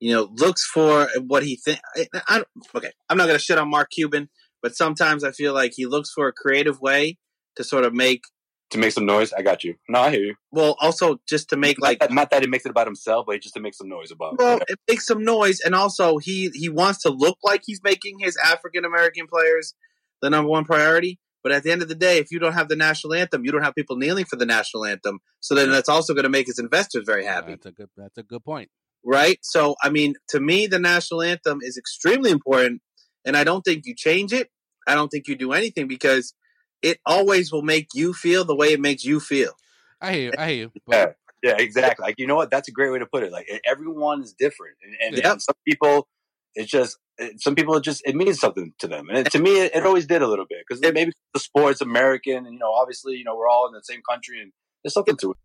you 0.00 0.12
know 0.12 0.28
looks 0.32 0.64
for 0.64 1.08
what 1.26 1.44
he 1.44 1.56
think. 1.56 1.80
I, 1.96 2.06
I 2.28 2.44
okay, 2.74 2.92
I'm 3.08 3.16
not 3.16 3.26
gonna 3.26 3.38
shit 3.38 3.58
on 3.58 3.70
Mark 3.70 3.90
Cuban, 3.90 4.28
but 4.62 4.74
sometimes 4.74 5.22
I 5.22 5.30
feel 5.30 5.54
like 5.54 5.72
he 5.74 5.86
looks 5.86 6.10
for 6.12 6.26
a 6.26 6.32
creative 6.32 6.80
way 6.80 7.18
to 7.56 7.64
sort 7.64 7.84
of 7.84 7.94
make 7.94 8.22
To 8.70 8.78
make 8.78 8.92
some 8.92 9.06
noise. 9.06 9.32
I 9.32 9.42
got 9.42 9.62
you. 9.62 9.76
No, 9.88 10.00
I 10.00 10.10
hear 10.10 10.24
you. 10.24 10.34
well, 10.50 10.76
also 10.80 11.20
just 11.28 11.50
to 11.50 11.56
make 11.56 11.80
like 11.80 12.00
not 12.00 12.08
that, 12.08 12.14
not 12.14 12.30
that 12.30 12.42
he 12.42 12.48
makes 12.48 12.66
it 12.66 12.70
about 12.70 12.88
himself, 12.88 13.26
but 13.28 13.40
just 13.40 13.54
to 13.54 13.60
make 13.60 13.74
some 13.74 13.88
noise 13.88 14.10
about. 14.10 14.36
well, 14.38 14.56
it. 14.56 14.64
it 14.68 14.78
makes 14.88 15.06
some 15.06 15.24
noise, 15.24 15.60
and 15.60 15.76
also 15.76 16.18
he 16.18 16.50
he 16.54 16.68
wants 16.68 17.02
to 17.02 17.10
look 17.10 17.38
like 17.44 17.62
he's 17.64 17.80
making 17.84 18.18
his 18.18 18.36
African 18.36 18.84
American 18.84 19.28
players 19.28 19.74
the 20.22 20.30
number 20.30 20.50
one 20.50 20.64
priority. 20.64 21.20
But 21.42 21.52
at 21.52 21.62
the 21.62 21.70
end 21.72 21.82
of 21.82 21.88
the 21.88 21.94
day, 21.94 22.18
if 22.18 22.30
you 22.30 22.38
don't 22.38 22.52
have 22.52 22.68
the 22.68 22.76
national 22.76 23.14
anthem, 23.14 23.44
you 23.44 23.52
don't 23.52 23.62
have 23.62 23.74
people 23.74 23.96
kneeling 23.96 24.26
for 24.26 24.36
the 24.36 24.46
national 24.46 24.84
anthem. 24.84 25.20
So 25.40 25.54
then 25.54 25.70
that's 25.70 25.88
also 25.88 26.12
going 26.14 26.24
to 26.24 26.28
make 26.30 26.46
his 26.46 26.58
investors 26.58 27.04
very 27.06 27.24
happy, 27.24 27.52
That's 27.52 27.66
a 27.66 27.72
good 27.72 27.88
that's 27.96 28.18
a 28.18 28.22
good 28.22 28.44
point. 28.44 28.68
right? 29.04 29.38
So 29.42 29.74
I 29.82 29.88
mean, 29.90 30.14
to 30.28 30.40
me, 30.40 30.66
the 30.66 30.78
national 30.78 31.22
anthem 31.22 31.60
is 31.62 31.76
extremely 31.78 32.30
important, 32.30 32.82
and 33.24 33.36
I 33.36 33.44
don't 33.44 33.62
think 33.62 33.86
you 33.86 33.94
change 33.96 34.32
it. 34.32 34.48
I 34.86 34.94
don't 34.94 35.08
think 35.08 35.28
you 35.28 35.36
do 35.36 35.52
anything 35.52 35.88
because 35.88 36.34
it 36.82 36.98
always 37.06 37.52
will 37.52 37.62
make 37.62 37.88
you 37.94 38.12
feel 38.14 38.44
the 38.44 38.56
way 38.56 38.72
it 38.72 38.80
makes 38.80 39.04
you 39.04 39.20
feel. 39.20 39.52
I 40.00 40.12
hear 40.14 40.22
you. 40.24 40.32
I 40.38 40.46
hear 40.50 40.56
you. 40.56 40.72
Yeah, 40.90 41.04
But 41.06 41.16
yeah, 41.42 41.56
exactly. 41.58 42.02
Like 42.04 42.16
you 42.18 42.26
know 42.26 42.34
what? 42.36 42.50
That's 42.50 42.68
a 42.68 42.72
great 42.72 42.90
way 42.92 42.98
to 42.98 43.06
put 43.06 43.22
it. 43.22 43.32
Like 43.32 43.48
everyone 43.64 44.22
is 44.22 44.34
different, 44.38 44.76
and, 44.82 44.94
and, 45.04 45.16
Yep. 45.16 45.32
and 45.32 45.42
some 45.42 45.54
people, 45.66 46.06
it's 46.54 46.70
just 46.70 46.98
it- 47.18 47.40
some 47.40 47.54
people 47.54 47.76
it 47.76 47.84
just 47.84 48.02
it 48.06 48.14
means 48.16 48.40
something 48.40 48.72
to 48.78 48.88
them, 48.88 49.08
and 49.08 49.18
it, 49.18 49.30
to 49.32 49.38
me, 49.38 49.60
it, 49.60 49.74
it 49.74 49.86
always 49.86 50.06
did 50.06 50.22
a 50.22 50.26
little 50.26 50.46
bit 50.48 50.58
because 50.66 50.80
maybe 50.80 51.12
the 51.34 51.40
sport's 51.40 51.80
American, 51.80 52.38
and 52.46 52.52
you 52.54 52.58
know, 52.58 52.72
obviously, 52.72 53.14
you 53.16 53.24
know, 53.24 53.36
we're 53.36 53.48
all 53.48 53.66
in 53.66 53.72
the 53.74 53.82
same 53.82 54.00
country, 54.08 54.40
and 54.40 54.52
there's 54.82 54.94
something 54.94 55.16
to 55.18 55.32
it. 55.32 55.36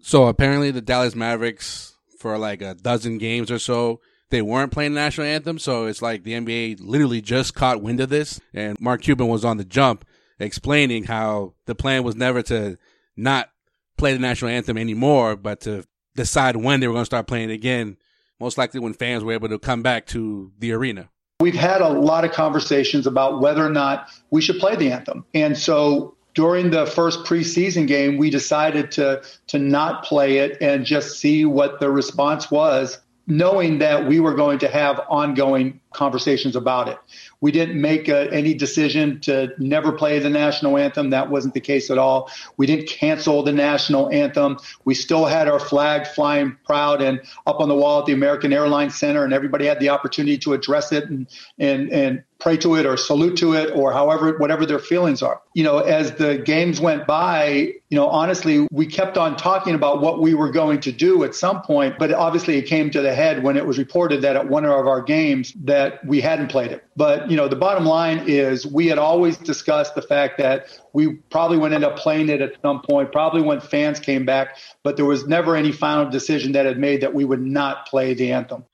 so 0.00 0.26
apparently 0.26 0.70
the 0.70 0.80
Dallas 0.80 1.14
Mavericks 1.14 1.94
for 2.18 2.36
like 2.38 2.62
a 2.62 2.74
dozen 2.74 3.18
games 3.18 3.50
or 3.50 3.58
so 3.58 4.00
they 4.30 4.42
weren't 4.42 4.72
playing 4.72 4.92
the 4.92 5.00
national 5.00 5.26
anthem. 5.26 5.58
So 5.58 5.86
it's 5.86 6.02
like 6.02 6.22
the 6.22 6.32
NBA 6.34 6.80
literally 6.80 7.22
just 7.22 7.54
caught 7.54 7.80
wind 7.80 7.98
of 8.00 8.10
this, 8.10 8.40
and 8.52 8.78
Mark 8.80 9.00
Cuban 9.02 9.26
was 9.28 9.44
on 9.44 9.56
the 9.56 9.64
jump 9.64 10.04
explaining 10.38 11.04
how 11.04 11.54
the 11.66 11.74
plan 11.74 12.02
was 12.04 12.14
never 12.14 12.42
to 12.42 12.76
not 13.16 13.48
play 13.96 14.12
the 14.12 14.18
national 14.18 14.50
anthem 14.50 14.76
anymore, 14.78 15.34
but 15.34 15.60
to 15.62 15.84
decide 16.14 16.56
when 16.56 16.78
they 16.80 16.86
were 16.86 16.92
going 16.92 17.02
to 17.02 17.06
start 17.06 17.26
playing 17.26 17.50
it 17.50 17.54
again. 17.54 17.96
Most 18.40 18.58
likely 18.58 18.80
when 18.80 18.92
fans 18.92 19.24
were 19.24 19.32
able 19.32 19.48
to 19.48 19.58
come 19.58 19.82
back 19.82 20.06
to 20.06 20.52
the 20.58 20.72
arena. 20.72 21.08
We've 21.40 21.54
had 21.54 21.80
a 21.80 21.88
lot 21.88 22.24
of 22.24 22.32
conversations 22.32 23.06
about 23.06 23.40
whether 23.40 23.64
or 23.64 23.70
not 23.70 24.10
we 24.30 24.40
should 24.40 24.58
play 24.58 24.76
the 24.76 24.90
anthem. 24.90 25.24
And 25.34 25.56
so 25.56 26.16
during 26.34 26.70
the 26.70 26.86
first 26.86 27.20
preseason 27.24 27.86
game, 27.86 28.16
we 28.16 28.30
decided 28.30 28.92
to 28.92 29.22
to 29.48 29.58
not 29.58 30.04
play 30.04 30.38
it 30.38 30.58
and 30.60 30.84
just 30.84 31.18
see 31.18 31.44
what 31.44 31.80
the 31.80 31.90
response 31.90 32.50
was, 32.50 32.98
knowing 33.26 33.78
that 33.78 34.06
we 34.06 34.20
were 34.20 34.34
going 34.34 34.58
to 34.60 34.68
have 34.68 35.00
ongoing 35.08 35.80
conversations 35.92 36.56
about 36.56 36.88
it. 36.88 36.98
We 37.40 37.52
didn't 37.52 37.80
make 37.80 38.08
uh 38.08 38.28
any 38.32 38.54
decision 38.54 39.20
to 39.20 39.52
never 39.58 39.92
play 39.92 40.18
the 40.18 40.30
national 40.30 40.76
anthem. 40.76 41.10
That 41.10 41.30
wasn't 41.30 41.54
the 41.54 41.60
case 41.60 41.90
at 41.90 41.98
all. 41.98 42.30
We 42.56 42.66
didn't 42.66 42.88
cancel 42.88 43.42
the 43.42 43.52
national 43.52 44.10
anthem. 44.10 44.58
We 44.84 44.94
still 44.94 45.26
had 45.26 45.48
our 45.48 45.60
flag 45.60 46.06
flying 46.06 46.56
proud 46.64 47.02
and 47.02 47.20
up 47.46 47.60
on 47.60 47.68
the 47.68 47.76
wall 47.76 48.00
at 48.00 48.06
the 48.06 48.12
American 48.12 48.52
Airlines 48.52 48.96
Center, 48.96 49.24
and 49.24 49.32
everybody 49.32 49.66
had 49.66 49.80
the 49.80 49.88
opportunity 49.90 50.38
to 50.38 50.52
address 50.52 50.92
it 50.92 51.04
and 51.04 51.28
and 51.58 51.90
and 51.92 52.24
pray 52.40 52.56
to 52.56 52.76
it 52.76 52.86
or 52.86 52.96
salute 52.96 53.36
to 53.38 53.54
it 53.54 53.74
or 53.74 53.92
however 53.92 54.36
whatever 54.38 54.64
their 54.64 54.78
feelings 54.78 55.22
are. 55.22 55.40
You 55.54 55.64
know, 55.64 55.78
as 55.78 56.12
the 56.12 56.38
games 56.38 56.80
went 56.80 57.06
by, 57.06 57.72
you 57.88 57.96
know, 57.96 58.08
honestly, 58.08 58.68
we 58.70 58.86
kept 58.86 59.18
on 59.18 59.36
talking 59.36 59.74
about 59.74 60.00
what 60.00 60.20
we 60.20 60.34
were 60.34 60.50
going 60.50 60.80
to 60.80 60.92
do 60.92 61.24
at 61.24 61.34
some 61.34 61.62
point, 61.62 61.98
but 61.98 62.12
obviously 62.12 62.56
it 62.56 62.62
came 62.62 62.90
to 62.90 63.00
the 63.00 63.12
head 63.12 63.42
when 63.42 63.56
it 63.56 63.66
was 63.66 63.76
reported 63.76 64.22
that 64.22 64.36
at 64.36 64.48
one 64.48 64.64
of 64.64 64.70
our 64.70 65.02
games 65.02 65.52
that 65.64 66.04
we 66.06 66.20
hadn't 66.20 66.48
played 66.48 66.70
it. 66.70 66.84
But, 66.96 67.28
you 67.30 67.36
know, 67.36 67.48
the 67.48 67.56
bottom 67.56 67.84
line 67.84 68.24
is 68.28 68.64
we 68.66 68.86
had 68.86 68.98
always 68.98 69.36
discussed 69.36 69.96
the 69.96 70.02
fact 70.02 70.38
that 70.38 70.68
we 70.92 71.14
probably 71.14 71.58
would 71.58 71.72
end 71.72 71.84
up 71.84 71.96
playing 71.96 72.28
it 72.28 72.40
at 72.40 72.52
some 72.62 72.82
point, 72.82 73.10
probably 73.10 73.42
when 73.42 73.60
fans 73.60 73.98
came 73.98 74.24
back, 74.24 74.58
but 74.84 74.96
there 74.96 75.04
was 75.04 75.26
never 75.26 75.56
any 75.56 75.72
final 75.72 76.08
decision 76.08 76.52
that 76.52 76.66
had 76.66 76.78
made 76.78 77.00
that 77.00 77.14
we 77.14 77.24
would 77.24 77.42
not 77.42 77.86
play 77.86 78.14
the 78.14 78.32
anthem. 78.32 78.64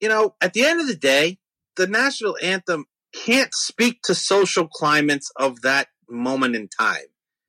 You 0.00 0.08
know, 0.08 0.34
at 0.40 0.52
the 0.52 0.64
end 0.64 0.80
of 0.80 0.88
the 0.88 0.96
day, 0.96 1.38
the 1.76 1.86
national 1.86 2.36
anthem 2.42 2.86
can't 3.14 3.54
speak 3.54 4.02
to 4.04 4.14
social 4.14 4.68
climates 4.68 5.30
of 5.36 5.62
that 5.62 5.88
moment 6.08 6.56
in 6.56 6.68
time. 6.68 7.06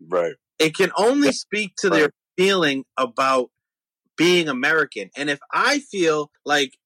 Right. 0.07 0.35
It 0.59 0.75
can 0.75 0.91
only 0.97 1.31
speak 1.31 1.75
to 1.79 1.89
their 1.89 2.11
feeling 2.37 2.85
about 2.97 3.49
being 4.17 4.47
American. 4.47 5.09
And 5.17 5.29
if 5.29 5.39
I 5.51 5.79
feel 5.79 6.31
like 6.45 6.77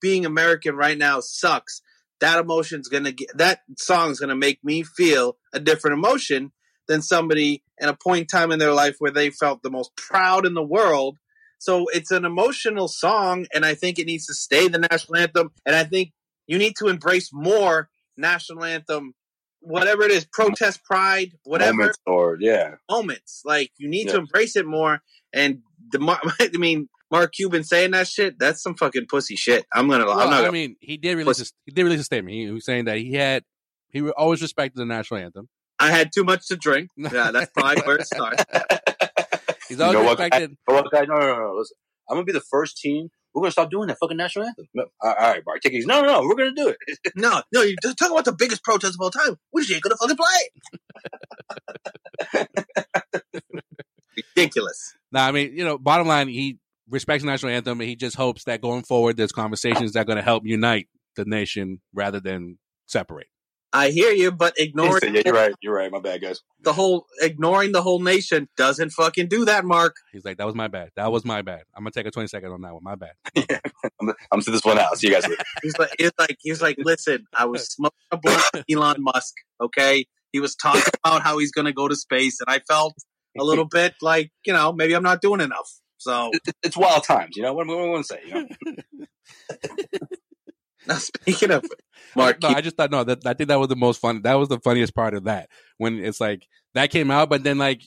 being 0.00 0.24
American 0.24 0.76
right 0.76 0.96
now 0.96 1.20
sucks, 1.20 1.82
that 2.20 2.38
emotion's 2.38 2.88
gonna 2.88 3.12
get 3.12 3.28
that 3.36 3.60
song's 3.78 4.18
gonna 4.18 4.36
make 4.36 4.62
me 4.64 4.82
feel 4.82 5.36
a 5.52 5.60
different 5.60 5.98
emotion 5.98 6.52
than 6.88 7.02
somebody 7.02 7.62
in 7.78 7.88
a 7.88 7.96
point 7.96 8.22
in 8.22 8.26
time 8.26 8.50
in 8.50 8.58
their 8.58 8.72
life 8.72 8.96
where 8.98 9.10
they 9.10 9.30
felt 9.30 9.62
the 9.62 9.70
most 9.70 9.94
proud 9.96 10.46
in 10.46 10.54
the 10.54 10.62
world. 10.62 11.18
So 11.58 11.86
it's 11.92 12.10
an 12.10 12.24
emotional 12.24 12.88
song, 12.88 13.46
and 13.52 13.64
I 13.64 13.74
think 13.74 13.98
it 13.98 14.06
needs 14.06 14.26
to 14.26 14.34
stay 14.34 14.68
the 14.68 14.78
national 14.78 15.16
anthem. 15.16 15.50
And 15.66 15.76
I 15.76 15.84
think 15.84 16.12
you 16.46 16.56
need 16.56 16.74
to 16.78 16.86
embrace 16.86 17.30
more 17.32 17.88
national 18.18 18.64
anthem, 18.64 19.14
whatever 19.60 20.02
it 20.02 20.10
is, 20.10 20.26
protest, 20.32 20.84
pride, 20.84 21.32
whatever 21.44 21.72
Moments 21.72 21.98
or 22.06 22.36
yeah. 22.40 22.74
moments. 22.90 23.42
Like 23.44 23.70
you 23.78 23.88
need 23.88 24.08
to 24.08 24.16
embrace 24.18 24.56
it 24.56 24.66
more. 24.66 25.00
And 25.32 25.60
the 25.90 25.98
Mar- 25.98 26.20
I 26.40 26.50
mean, 26.54 26.88
Mark 27.10 27.32
Cuban 27.32 27.64
saying 27.64 27.92
that 27.92 28.06
shit, 28.06 28.38
that's 28.38 28.62
some 28.62 28.74
fucking 28.74 29.06
pussy 29.08 29.36
shit. 29.36 29.64
I'm 29.72 29.88
gonna. 29.88 30.04
Well, 30.04 30.20
I'm 30.20 30.30
not. 30.30 30.44
I 30.44 30.50
mean, 30.50 30.76
he 30.80 30.96
did 30.96 31.16
release. 31.16 31.40
A, 31.40 31.46
he 31.64 31.72
did 31.72 31.84
release 31.84 32.00
a 32.00 32.04
statement. 32.04 32.34
He 32.34 32.50
was 32.50 32.64
saying 32.64 32.84
that 32.84 32.98
he 32.98 33.14
had 33.14 33.44
he 33.90 34.08
always 34.10 34.42
respected 34.42 34.78
the 34.78 34.84
national 34.84 35.20
anthem. 35.20 35.48
I 35.78 35.90
had 35.90 36.10
too 36.12 36.24
much 36.24 36.48
to 36.48 36.56
drink. 36.56 36.90
Yeah, 36.96 37.30
that's 37.30 37.50
probably 37.52 37.82
where 37.82 37.96
it 37.96 38.06
starts. 38.06 38.44
He's 39.68 39.78
You 39.78 39.84
always 39.84 39.98
know 39.98 40.04
what, 40.04 40.18
guys? 40.18 40.30
respected. 40.32 40.50
You 40.68 40.74
know 40.74 40.82
what, 40.82 40.92
guys? 40.92 41.06
No, 41.08 41.14
no, 41.14 41.20
no, 41.20 41.38
no. 41.38 41.54
Listen, 41.56 41.76
I'm 42.10 42.16
gonna 42.16 42.24
be 42.24 42.32
the 42.32 42.40
first 42.50 42.78
team. 42.78 43.08
We're 43.38 43.44
gonna 43.44 43.52
stop 43.52 43.70
doing 43.70 43.86
that 43.88 43.98
fucking 44.00 44.16
national 44.16 44.46
anthem. 44.46 44.66
No, 44.74 44.86
all 45.00 45.10
right, 45.10 45.18
all 45.18 45.30
right, 45.30 45.44
Bart, 45.44 45.62
take 45.62 45.72
it 45.72 45.76
easy. 45.76 45.86
No, 45.86 46.02
no, 46.02 46.08
no. 46.08 46.22
We're 46.22 46.34
gonna 46.34 46.54
do 46.54 46.68
it. 46.68 46.76
no, 47.14 47.40
no, 47.52 47.62
you're 47.62 47.76
just 47.80 47.96
talking 47.96 48.12
about 48.12 48.24
the 48.24 48.32
biggest 48.32 48.64
protest 48.64 48.94
of 48.94 49.00
all 49.00 49.10
time. 49.10 49.36
We 49.52 49.62
just 49.62 49.72
ain't 49.72 49.82
gonna 49.82 49.96
fucking 49.96 50.16
play. 52.32 53.44
Ridiculous. 54.36 54.96
Nah, 55.12 55.26
I 55.26 55.32
mean, 55.32 55.52
you 55.54 55.64
know, 55.64 55.78
bottom 55.78 56.08
line, 56.08 56.26
he 56.26 56.58
respects 56.90 57.22
the 57.22 57.30
national 57.30 57.52
anthem, 57.52 57.80
and 57.80 57.88
he 57.88 57.94
just 57.94 58.16
hopes 58.16 58.44
that 58.44 58.60
going 58.60 58.82
forward, 58.82 59.16
there's 59.16 59.32
conversations 59.32 59.92
that 59.92 60.00
are 60.00 60.04
going 60.04 60.16
to 60.16 60.22
help 60.22 60.42
unite 60.44 60.88
the 61.16 61.24
nation 61.24 61.80
rather 61.94 62.18
than 62.18 62.58
separate. 62.86 63.28
I 63.72 63.90
hear 63.90 64.12
you, 64.12 64.32
but 64.32 64.54
ignoring 64.56 65.14
yeah, 65.14 65.22
you're 65.24 65.34
right. 65.34 65.54
You're 65.60 65.74
right. 65.74 65.90
My 65.90 66.00
bad, 66.00 66.22
guys. 66.22 66.40
the 66.60 66.72
whole 66.72 67.06
ignoring 67.20 67.72
the 67.72 67.82
whole 67.82 68.00
nation 68.00 68.48
doesn't 68.56 68.90
fucking 68.90 69.28
do 69.28 69.44
that, 69.44 69.64
Mark. 69.64 69.96
He's 70.10 70.24
like, 70.24 70.38
that 70.38 70.46
was 70.46 70.54
my 70.54 70.68
bad. 70.68 70.90
That 70.96 71.12
was 71.12 71.24
my 71.24 71.42
bad. 71.42 71.62
I'm 71.76 71.82
gonna 71.82 71.90
take 71.90 72.06
a 72.06 72.10
20 72.10 72.28
second 72.28 72.50
on 72.50 72.62
that 72.62 72.72
one. 72.72 72.82
My 72.82 72.94
bad. 72.94 73.12
I'm, 74.00 74.14
I'm 74.32 74.40
to 74.40 74.50
this 74.50 74.64
one 74.64 74.78
out. 74.78 74.96
See 74.98 75.08
you 75.08 75.14
guys 75.14 75.28
later. 75.28 75.42
He's 75.62 75.78
like, 75.78 75.90
he's 75.98 76.12
like, 76.18 76.36
he's 76.40 76.62
like, 76.62 76.76
listen, 76.78 77.26
I 77.36 77.44
was 77.44 77.66
smoking 77.72 77.98
a 78.10 78.16
blunt 78.16 78.44
with 78.54 78.64
Elon 78.70 78.96
Musk. 79.00 79.34
Okay, 79.60 80.06
he 80.32 80.40
was 80.40 80.54
talking 80.54 80.82
about 81.04 81.22
how 81.22 81.38
he's 81.38 81.50
going 81.52 81.66
to 81.66 81.72
go 81.72 81.88
to 81.88 81.96
space, 81.96 82.40
and 82.40 82.48
I 82.48 82.60
felt 82.68 82.94
a 83.38 83.44
little 83.44 83.66
bit 83.66 83.94
like, 84.00 84.30
you 84.46 84.52
know, 84.52 84.72
maybe 84.72 84.94
I'm 84.94 85.02
not 85.02 85.20
doing 85.20 85.40
enough. 85.40 85.70
So 85.98 86.30
It's 86.62 86.76
wild 86.76 87.04
times. 87.04 87.36
You 87.36 87.42
know 87.42 87.52
what, 87.52 87.66
what 87.66 87.74
do 87.74 87.80
I 87.80 87.88
want 87.88 88.06
to 88.06 88.14
say? 88.14 88.20
You 88.26 88.34
know? 88.34 88.46
Now, 90.86 90.96
speaking 90.96 91.50
of 91.50 91.64
Mark, 92.16 92.42
no, 92.42 92.48
I 92.48 92.60
just 92.60 92.76
thought 92.76 92.90
no. 92.90 93.04
That 93.04 93.26
I 93.26 93.34
think 93.34 93.48
that 93.48 93.58
was 93.58 93.68
the 93.68 93.76
most 93.76 94.00
fun. 94.00 94.22
That 94.22 94.34
was 94.34 94.48
the 94.48 94.60
funniest 94.60 94.94
part 94.94 95.14
of 95.14 95.24
that 95.24 95.48
when 95.78 95.98
it's 95.98 96.20
like 96.20 96.46
that 96.74 96.90
came 96.90 97.10
out, 97.10 97.28
but 97.28 97.42
then 97.42 97.58
like 97.58 97.82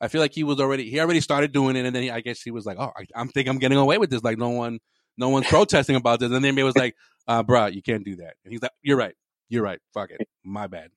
I 0.00 0.08
feel 0.08 0.20
like 0.20 0.32
he 0.32 0.44
was 0.44 0.60
already 0.60 0.90
he 0.90 1.00
already 1.00 1.20
started 1.20 1.52
doing 1.52 1.76
it, 1.76 1.86
and 1.86 1.94
then 1.94 2.02
he, 2.04 2.10
I 2.10 2.20
guess 2.20 2.42
he 2.42 2.50
was 2.50 2.66
like, 2.66 2.78
oh, 2.78 2.92
I, 2.96 3.06
I'm 3.14 3.28
think 3.28 3.48
I'm 3.48 3.58
getting 3.58 3.78
away 3.78 3.98
with 3.98 4.10
this. 4.10 4.22
Like 4.22 4.38
no 4.38 4.50
one, 4.50 4.78
no 5.16 5.28
one's 5.28 5.46
protesting 5.46 5.96
about 5.96 6.20
this, 6.20 6.30
and 6.30 6.44
then 6.44 6.56
he 6.56 6.62
was 6.62 6.76
like, 6.76 6.94
uh, 7.26 7.42
bruh, 7.42 7.72
you 7.72 7.82
can't 7.82 8.04
do 8.04 8.16
that. 8.16 8.34
And 8.44 8.52
he's 8.52 8.62
like, 8.62 8.72
you're 8.82 8.96
right, 8.96 9.14
you're 9.48 9.62
right. 9.62 9.80
Fuck 9.94 10.10
it, 10.10 10.28
my 10.44 10.66
bad. 10.66 10.90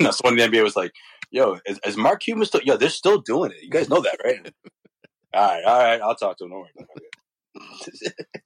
no, 0.00 0.10
someone 0.12 0.38
in 0.38 0.50
the 0.50 0.56
NBA 0.56 0.62
was 0.62 0.76
like, 0.76 0.92
"Yo, 1.32 1.58
is, 1.66 1.80
is 1.84 1.96
Mark 1.96 2.20
Cuban 2.20 2.44
still? 2.44 2.60
Yo, 2.62 2.76
they're 2.76 2.88
still 2.88 3.20
doing 3.20 3.50
it. 3.50 3.56
You 3.62 3.70
guys 3.70 3.88
know 3.88 4.00
that, 4.00 4.16
right?" 4.24 4.52
all 5.34 5.42
right, 5.42 5.64
all 5.64 5.78
right. 5.78 6.00
I'll 6.00 6.14
talk 6.14 6.38
to 6.38 6.44
him. 6.44 6.50
Don't 6.50 6.60
worry. 6.60 6.70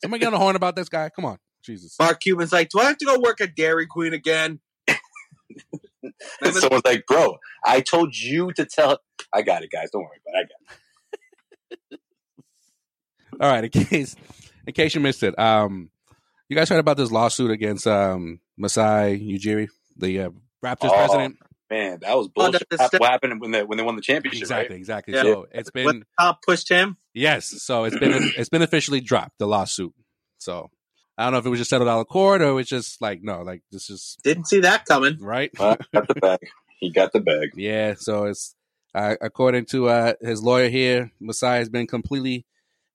Somebody 0.01 0.21
get 0.21 0.29
on 0.29 0.33
the 0.33 0.39
horn 0.39 0.57
about 0.57 0.77
this 0.77 0.89
guy. 0.89 1.11
Come 1.11 1.27
on, 1.27 1.39
Jesus. 1.69 1.97
Mark 1.99 2.21
Cuban's 2.21 2.53
like, 2.53 2.69
do 2.71 2.81
I 2.81 2.85
have 2.87 2.99
to 2.99 3.05
go 3.05 3.19
work 3.21 3.41
at 3.41 3.55
Dairy 3.55 3.87
Queen 3.87 4.13
again? 4.15 4.61
And 6.43 6.55
someone's 6.55 6.85
like, 6.85 7.05
"Bro, 7.07 7.37
I 7.65 7.81
told 7.81 8.17
you 8.17 8.53
to 8.53 8.65
tell." 8.65 8.99
I 9.35 9.43
got 9.43 9.63
it, 9.63 9.71
guys. 9.71 9.91
Don't 9.91 10.03
worry 10.03 10.19
about 10.27 10.41
it. 10.41 10.49
I 11.71 11.85
got 11.91 11.91
it. 11.93 12.01
All 13.41 13.51
right, 13.51 13.65
in 13.65 13.71
case 13.85 14.17
in 14.67 14.73
case 14.73 14.95
you 14.95 15.01
missed 15.01 15.23
it, 15.23 15.39
um, 15.39 15.91
you 16.49 16.57
guys 16.57 16.69
heard 16.69 16.79
about 16.79 16.97
this 16.97 17.11
lawsuit 17.11 17.51
against 17.51 17.87
um 17.87 18.41
Masai 18.57 19.19
Ujiri, 19.19 19.69
the 19.97 20.21
uh, 20.23 20.31
Raptors 20.65 20.91
Oh, 20.91 20.97
president? 20.97 21.37
Man, 21.71 21.99
that 22.01 22.17
was 22.17 22.29
Oh, 22.29 22.31
bullshit. 22.35 22.69
the- 22.71 22.77
the- 22.93 22.99
what 22.99 23.11
happened 23.11 23.41
when 23.41 23.51
they 23.51 23.63
when 23.65 23.77
they 23.77 23.85
won 23.85 23.97
the 23.97 24.03
championship? 24.03 24.43
Exactly, 24.43 24.75
right? 24.75 24.79
exactly. 24.81 25.15
Yeah. 25.15 25.23
So 25.23 25.47
it's 25.53 25.71
When 25.75 25.85
been 25.85 26.05
top 26.19 26.41
pushed 26.43 26.69
him. 26.71 26.97
yes, 27.13 27.47
so 27.63 27.85
it's 27.85 27.97
been 27.99 28.33
it's 28.37 28.49
been 28.49 28.63
officially 28.63 29.01
dropped 29.01 29.39
the 29.39 29.47
lawsuit. 29.47 29.93
So 30.39 30.71
I 31.19 31.25
don't 31.25 31.33
know 31.33 31.39
if 31.41 31.47
it 31.47 31.51
was 31.51 31.59
just 31.59 31.69
settled 31.71 31.89
out 31.89 31.99
of 32.01 32.07
court 32.09 32.41
or 32.43 32.49
it 32.51 32.53
was 32.53 32.69
just 32.69 33.03
like 33.03 33.23
no, 33.23 33.43
like 33.43 33.63
this 33.73 33.91
is 33.91 34.17
Didn't 34.23 34.47
see 34.47 34.61
that 34.61 34.85
coming. 34.87 35.19
right. 35.21 35.51
Well, 35.59 35.77
got 35.93 36.07
the 36.09 36.15
bag. 36.21 36.39
He 36.81 36.93
got 36.93 37.13
the 37.13 37.21
bag. 37.21 37.51
Yeah, 37.57 37.95
so 37.99 38.25
it's 38.27 38.55
uh, 38.95 39.17
according 39.21 39.67
to 39.67 39.89
uh, 39.89 40.13
his 40.21 40.43
lawyer 40.43 40.69
here, 40.69 41.11
Masai 41.21 41.59
has 41.59 41.69
been 41.69 41.87
completely 41.89 42.47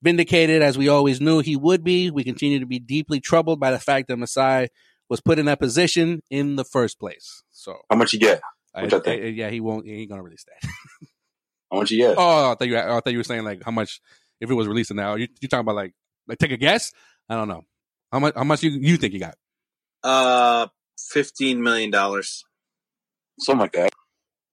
vindicated 0.01 0.61
as 0.61 0.77
we 0.77 0.87
always 0.87 1.19
knew 1.21 1.39
he 1.39 1.55
would 1.57 1.83
be. 1.83 2.09
We 2.11 2.23
continue 2.23 2.59
to 2.59 2.65
be 2.65 2.79
deeply 2.79 3.19
troubled 3.19 3.59
by 3.59 3.71
the 3.71 3.79
fact 3.79 4.07
that 4.07 4.17
Masai 4.17 4.69
was 5.09 5.19
put 5.21 5.37
in 5.37 5.45
that 5.47 5.59
position 5.59 6.21
in 6.29 6.55
the 6.55 6.63
first 6.63 6.99
place. 6.99 7.43
So, 7.51 7.77
How 7.89 7.97
much 7.97 8.13
you 8.13 8.19
get? 8.19 8.41
I, 8.73 8.83
Which 8.83 8.93
I 8.93 8.99
think. 8.99 9.21
I- 9.21 9.27
yeah, 9.27 9.49
he 9.49 9.59
won't. 9.59 9.85
He 9.85 10.01
ain't 10.01 10.09
gonna 10.09 10.23
release 10.23 10.45
that. 10.45 10.69
How 11.71 11.79
much 11.79 11.91
you 11.91 11.97
get? 11.97 12.15
oh, 12.17 12.51
I 12.51 12.55
thought 12.55 12.67
you. 12.67 12.77
I 12.77 12.99
thought 13.01 13.11
you 13.11 13.17
were 13.17 13.23
saying 13.23 13.43
like 13.43 13.63
how 13.63 13.71
much 13.71 13.99
if 14.39 14.49
it 14.49 14.53
was 14.53 14.67
released 14.67 14.93
now. 14.93 15.15
You 15.15 15.27
you 15.41 15.47
talking 15.47 15.61
about 15.61 15.75
like 15.75 15.93
like 16.27 16.37
take 16.37 16.51
a 16.51 16.57
guess? 16.57 16.91
I 17.29 17.35
don't 17.35 17.47
know. 17.47 17.63
How 18.13 18.19
much? 18.19 18.35
How 18.35 18.43
much 18.43 18.61
you 18.61 18.69
you 18.69 18.95
think 18.97 19.13
you 19.15 19.19
got? 19.19 19.35
Uh, 20.03 20.67
fifteen 20.99 21.63
million 21.63 21.89
dollars. 21.89 22.45
Something 23.39 23.61
like 23.61 23.71
that. 23.73 23.89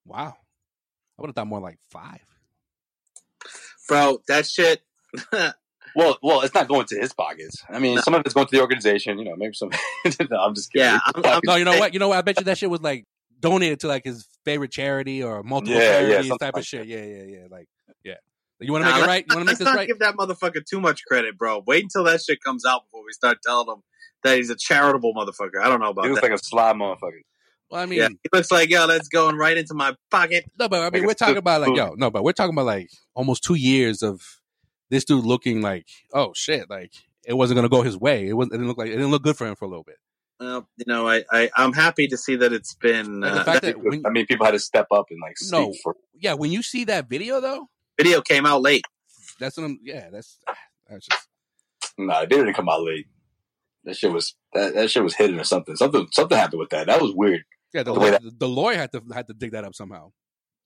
Wow, 0.06 0.34
I 1.18 1.22
would 1.22 1.28
have 1.28 1.34
thought 1.34 1.46
more 1.46 1.60
like 1.60 1.78
five. 1.90 2.20
Bro, 3.86 4.22
that 4.28 4.46
shit. 4.46 4.80
Well, 5.96 6.16
well, 6.22 6.42
it's 6.42 6.54
not 6.54 6.68
going 6.68 6.86
to 6.86 7.00
his 7.00 7.12
pockets. 7.12 7.64
I 7.68 7.80
mean, 7.80 7.98
some 7.98 8.14
of 8.14 8.22
it's 8.24 8.32
going 8.32 8.46
to 8.46 8.54
the 8.56 8.60
organization. 8.62 9.18
You 9.18 9.24
know, 9.24 9.34
maybe 9.36 9.54
some. 9.54 9.70
no, 10.30 10.36
I'm 10.38 10.54
just 10.54 10.72
kidding. 10.72 10.86
Yeah, 10.86 11.00
I'm- 11.04 11.24
I'm- 11.26 11.40
No, 11.44 11.56
you 11.56 11.64
know 11.64 11.76
what? 11.80 11.92
You 11.92 11.98
know 11.98 12.06
what? 12.06 12.18
I 12.18 12.22
bet 12.22 12.38
you 12.38 12.44
that 12.44 12.58
shit 12.58 12.70
was 12.70 12.80
like 12.80 13.06
donated 13.40 13.80
to 13.80 13.88
like 13.88 14.04
his 14.04 14.24
favorite 14.44 14.70
charity 14.70 15.20
or 15.24 15.42
multiple 15.42 15.74
Yeah, 15.74 15.80
yeah, 15.80 15.98
charities 16.08 16.28
something 16.28 16.38
type 16.46 16.54
like 16.54 16.60
of 16.62 16.66
shit. 16.66 16.86
Yeah, 16.86 17.04
yeah, 17.04 17.22
yeah. 17.24 17.46
Like, 17.50 17.66
yeah. 17.79 17.79
You 18.60 18.72
want 18.72 18.84
to 18.84 18.90
Nah, 18.90 18.96
make 18.96 19.04
it 19.04 19.08
right? 19.08 19.24
You 19.28 19.34
want 19.36 19.40
to 19.42 19.44
make 19.44 19.46
let's 19.46 19.58
this 19.60 19.66
not 19.66 19.76
right? 19.76 19.86
give 19.88 19.98
that 20.00 20.16
motherfucker 20.16 20.64
too 20.64 20.80
much 20.80 21.04
credit, 21.06 21.38
bro. 21.38 21.62
Wait 21.66 21.82
until 21.84 22.04
that 22.04 22.20
shit 22.22 22.42
comes 22.42 22.64
out 22.66 22.84
before 22.86 23.04
we 23.04 23.12
start 23.12 23.38
telling 23.44 23.68
him 23.68 23.82
that 24.24 24.36
he's 24.36 24.50
a 24.50 24.56
charitable 24.56 25.14
motherfucker. 25.14 25.62
I 25.62 25.68
don't 25.68 25.80
know 25.80 25.90
about 25.90 26.04
He 26.04 26.10
looks 26.10 26.20
that. 26.20 26.30
like 26.30 26.38
a 26.40 26.44
sly 26.44 26.72
motherfucker. 26.72 27.20
Well, 27.70 27.80
I 27.80 27.86
mean, 27.86 28.00
yeah, 28.00 28.08
he 28.08 28.28
looks 28.32 28.50
like 28.50 28.68
yo, 28.68 28.86
that's 28.86 29.08
going 29.08 29.36
right 29.36 29.56
into 29.56 29.74
my 29.74 29.94
pocket. 30.10 30.44
no, 30.58 30.68
but 30.68 30.80
I 30.80 30.90
mean, 30.90 31.02
Like 31.02 31.08
we're 31.08 31.14
talking 31.14 31.36
about 31.36 31.60
like, 31.60 31.68
spoon. 31.68 31.76
yo, 31.76 31.94
no, 31.96 32.10
but 32.10 32.24
we're 32.24 32.32
talking 32.32 32.54
about 32.54 32.66
like 32.66 32.90
almost 33.14 33.44
two 33.44 33.54
years 33.54 34.02
of 34.02 34.20
this 34.90 35.04
dude 35.04 35.24
looking 35.24 35.62
like, 35.62 35.86
oh 36.12 36.32
shit, 36.34 36.68
like 36.68 36.92
it 37.24 37.34
wasn't 37.34 37.56
gonna 37.56 37.68
go 37.68 37.82
his 37.82 37.96
way. 37.96 38.26
It 38.28 38.32
wasn't. 38.34 38.54
It 38.54 38.56
didn't 38.58 38.68
look 38.68 38.78
like 38.78 38.88
it 38.88 38.96
didn't 38.96 39.10
look 39.12 39.22
good 39.22 39.36
for 39.36 39.46
him 39.46 39.54
for 39.54 39.66
a 39.66 39.68
little 39.68 39.84
bit. 39.84 39.96
Well, 40.40 40.66
you 40.78 40.84
know, 40.86 41.06
I, 41.08 41.22
I 41.30 41.50
I'm 41.56 41.72
happy 41.72 42.08
to 42.08 42.16
see 42.16 42.34
that 42.36 42.52
it's 42.52 42.74
been 42.74 43.06
And 43.06 43.22
the 43.22 43.28
uh, 43.30 43.44
fact 43.44 43.62
that 43.62 43.76
that 43.76 43.84
when, 43.84 44.04
I 44.04 44.10
mean, 44.10 44.26
people 44.26 44.44
had 44.46 44.52
to 44.52 44.58
step 44.58 44.86
up 44.90 45.06
and 45.10 45.20
like 45.22 45.38
speak 45.38 45.52
No. 45.52 45.72
for. 45.82 45.94
yeah, 46.18 46.34
when 46.34 46.50
you 46.50 46.62
see 46.62 46.84
that 46.84 47.08
video 47.08 47.40
though, 47.40 47.68
video 48.02 48.20
came 48.22 48.46
out 48.46 48.62
late. 48.62 48.82
that's 49.38 49.56
what 49.56 49.64
I'm. 49.64 49.78
Yeah, 49.82 50.08
that's 50.10 50.38
that's 50.88 51.06
just 51.06 51.28
Nah, 51.98 52.20
it 52.22 52.30
didn't 52.30 52.54
come 52.54 52.68
out 52.68 52.82
late. 52.82 53.06
That 53.84 53.96
shit 53.96 54.12
was 54.12 54.34
that, 54.54 54.74
that 54.74 54.90
shit 54.90 55.02
was 55.02 55.14
hidden 55.14 55.38
or 55.40 55.44
something. 55.44 55.76
Something 55.76 56.06
something 56.12 56.36
happened 56.38 56.60
with 56.60 56.70
that. 56.70 56.86
That 56.86 57.00
was 57.02 57.12
weird. 57.14 57.42
yeah. 57.74 57.82
The, 57.82 57.92
The 57.94 58.00
way 58.00 58.10
that- 58.10 58.38
the 58.38 58.48
lawyer 58.48 58.76
had 58.76 58.92
to 58.92 59.02
had 59.12 59.26
to 59.28 59.34
dig 59.34 59.52
that 59.52 59.64
up 59.64 59.74
somehow. 59.74 60.12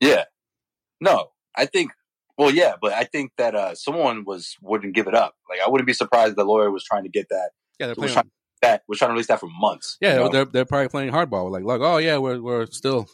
Yeah. 0.00 0.24
No, 1.00 1.30
I 1.56 1.66
think. 1.66 1.90
Well, 2.36 2.50
yeah, 2.50 2.74
but 2.82 2.92
I 2.92 3.04
think 3.04 3.30
that 3.38 3.54
uh 3.54 3.74
someone 3.76 4.24
was 4.24 4.56
wouldn't 4.60 4.94
give 4.94 5.06
it 5.06 5.14
up. 5.14 5.34
Like 5.48 5.60
I 5.64 5.68
wouldn't 5.70 5.86
be 5.86 5.92
surprised 5.92 6.30
if 6.30 6.36
the 6.36 6.44
lawyer 6.44 6.70
was 6.70 6.82
trying 6.84 7.04
to 7.04 7.08
get 7.08 7.28
that. 7.30 7.50
Yeah, 7.78 7.86
they're 7.86 7.94
Was 7.96 8.12
playing. 8.12 8.12
trying, 8.14 8.30
that 8.62 8.82
was 8.88 8.98
trying 8.98 9.10
to 9.10 9.12
release 9.12 9.28
that 9.28 9.38
for 9.40 9.48
months. 9.60 9.96
Yeah, 10.00 10.14
you 10.14 10.20
know? 10.20 10.28
they're 10.30 10.44
they're 10.44 10.64
probably 10.64 10.88
playing 10.88 11.12
hardball. 11.12 11.50
Like, 11.50 11.64
look, 11.64 11.80
oh 11.82 11.98
yeah, 11.98 12.18
we're 12.18 12.40
we're 12.42 12.66
still 12.66 13.08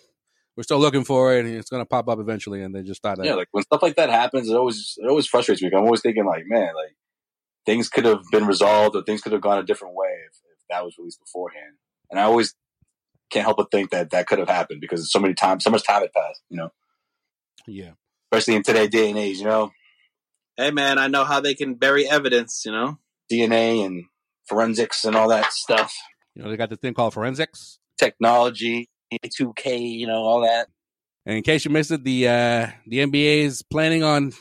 we're 0.57 0.63
still 0.63 0.79
looking 0.79 1.05
for 1.05 1.35
it, 1.35 1.45
and 1.45 1.55
it's 1.55 1.71
gonna 1.71 1.87
pop 1.87 2.09
up 2.09 2.19
eventually. 2.19 2.63
And 2.63 2.75
they 2.75 2.83
just 2.83 3.03
thought 3.03 3.19
that. 3.19 3.27
yeah. 3.27 3.35
Like 3.35 3.49
when 3.53 3.63
stuff 3.65 3.83
like 3.83 3.97
that 3.97 4.11
happens, 4.11 4.49
it 4.49 4.57
always 4.57 4.97
it 4.99 5.09
always 5.09 5.27
frustrates 5.27 5.63
me. 5.63 5.71
I'm 5.73 5.85
always 5.85 6.03
thinking 6.03 6.25
like, 6.27 6.45
man, 6.47 6.75
like 6.75 6.97
things 7.67 7.89
could 7.89 8.05
have 8.05 8.21
been 8.31 8.47
resolved 8.47 8.97
or 8.97 9.03
things 9.03 9.21
could 9.21 9.33
have 9.33 9.41
gone 9.41 9.59
a 9.59 9.63
different 9.63 9.95
way 9.95 10.09
if, 10.29 10.37
if 10.37 10.59
that 10.71 10.85
was 10.85 10.97
released 10.99 11.21
beforehand. 11.21 11.75
And 12.11 12.19
I 12.19 12.25
always 12.25 12.55
can't 13.31 13.45
help 13.45 13.59
but 13.59 13.71
think 13.71 13.91
that 13.91 14.11
that 14.11 14.27
could 14.27 14.39
have 14.39 14.49
happened 14.49 14.81
because 14.81 15.11
so 15.13 15.21
many 15.21 15.35
times, 15.35 15.65
so 15.65 15.71
much 15.71 15.85
time 15.85 16.03
had 16.03 16.13
passed. 16.13 16.43
You 16.49 16.57
know, 16.59 16.71
yeah. 17.67 17.93
especially 18.33 18.57
in 18.57 18.63
today's 18.63 18.91
day 18.91 19.09
and 19.11 19.19
age. 19.19 19.39
You 19.39 19.45
know, 19.45 19.71
Hey 20.57 20.71
man, 20.73 20.99
I 20.99 21.07
know 21.07 21.25
how 21.25 21.41
they 21.41 21.55
can 21.55 21.75
bury 21.75 22.09
evidence. 22.09 22.63
You 22.67 22.73
know, 22.73 22.99
DNA 23.33 23.85
and 23.87 24.05
forensics 24.47 25.05
and 25.05 25.15
all 25.17 25.29
that 25.29 25.53
stuff, 25.53 25.95
You 26.35 26.43
know, 26.43 26.51
they 26.51 26.57
got 26.57 26.71
this 26.71 26.81
thing 26.81 26.93
called 26.93 27.15
forensics. 27.15 27.79
technology, 27.97 28.89
2K, 29.19 29.81
you 29.99 30.07
know, 30.07 30.23
all 30.23 30.41
that. 30.43 30.69
And 31.27 31.37
in 31.37 31.43
case 31.43 31.65
you 31.65 31.71
missed 31.71 31.91
it, 31.91 32.03
the 32.05 32.29
uh, 32.29 32.67
the 32.87 32.99
NBA 32.99 33.43
is 33.45 33.63
planning 33.63 34.03
on 34.03 34.33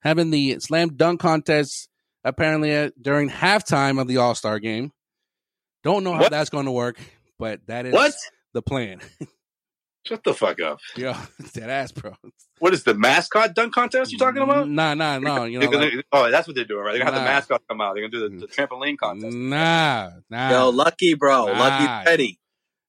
having 0.00 0.30
the 0.30 0.56
slam 0.60 0.96
dunk 0.96 1.20
contest 1.20 1.88
apparently 2.24 2.74
uh, 2.74 2.90
during 3.00 3.28
halftime 3.28 4.00
of 4.00 4.08
the 4.08 4.16
All 4.18 4.34
Star 4.34 4.58
game. 4.58 4.92
Don't 5.84 6.04
know 6.04 6.12
how 6.14 6.20
What? 6.22 6.30
that's 6.30 6.50
going 6.50 6.66
to 6.66 6.70
work, 6.72 6.96
but 7.38 7.60
that 7.66 7.86
is 7.86 7.92
What? 7.92 8.12
the 8.54 8.62
plan. 8.62 9.00
Shut 10.06 10.24
the 10.24 10.34
fuck 10.34 10.60
up. 10.60 10.78
Yo, 10.96 11.14
dead 11.54 11.70
ass, 11.70 11.92
bro. 11.92 12.14
What 12.58 12.72
is 12.74 12.82
the 12.82 12.94
mascot 12.94 13.54
dunk 13.54 13.72
contest 13.72 14.10
you're 14.10 14.18
talking 14.18 14.42
about? 14.42 14.68
Nah, 14.68 14.94
nah, 14.94 15.18
no. 15.20 15.44
You 15.44 15.60
know, 15.60 15.68
like, 15.70 15.92
oh, 16.12 16.28
that's 16.28 16.48
what 16.48 16.56
they're 16.56 16.64
doing, 16.64 16.82
right? 16.84 16.92
They're 16.94 17.04
gonna 17.04 17.12
have 17.18 17.24
the 17.24 17.30
mascot 17.32 17.62
come 17.68 17.80
out. 17.80 17.94
They're 17.94 18.08
gonna 18.08 18.28
do 18.30 18.40
the, 18.40 18.46
the 18.46 18.52
trampoline 18.52 18.96
contest. 18.98 19.36
nah, 19.36 20.10
nah. 20.28 20.50
Yo, 20.50 20.70
lucky 20.70 21.14
bro, 21.14 21.46
Nah. 21.46 21.58
lucky 21.58 22.04
Petty. 22.04 22.38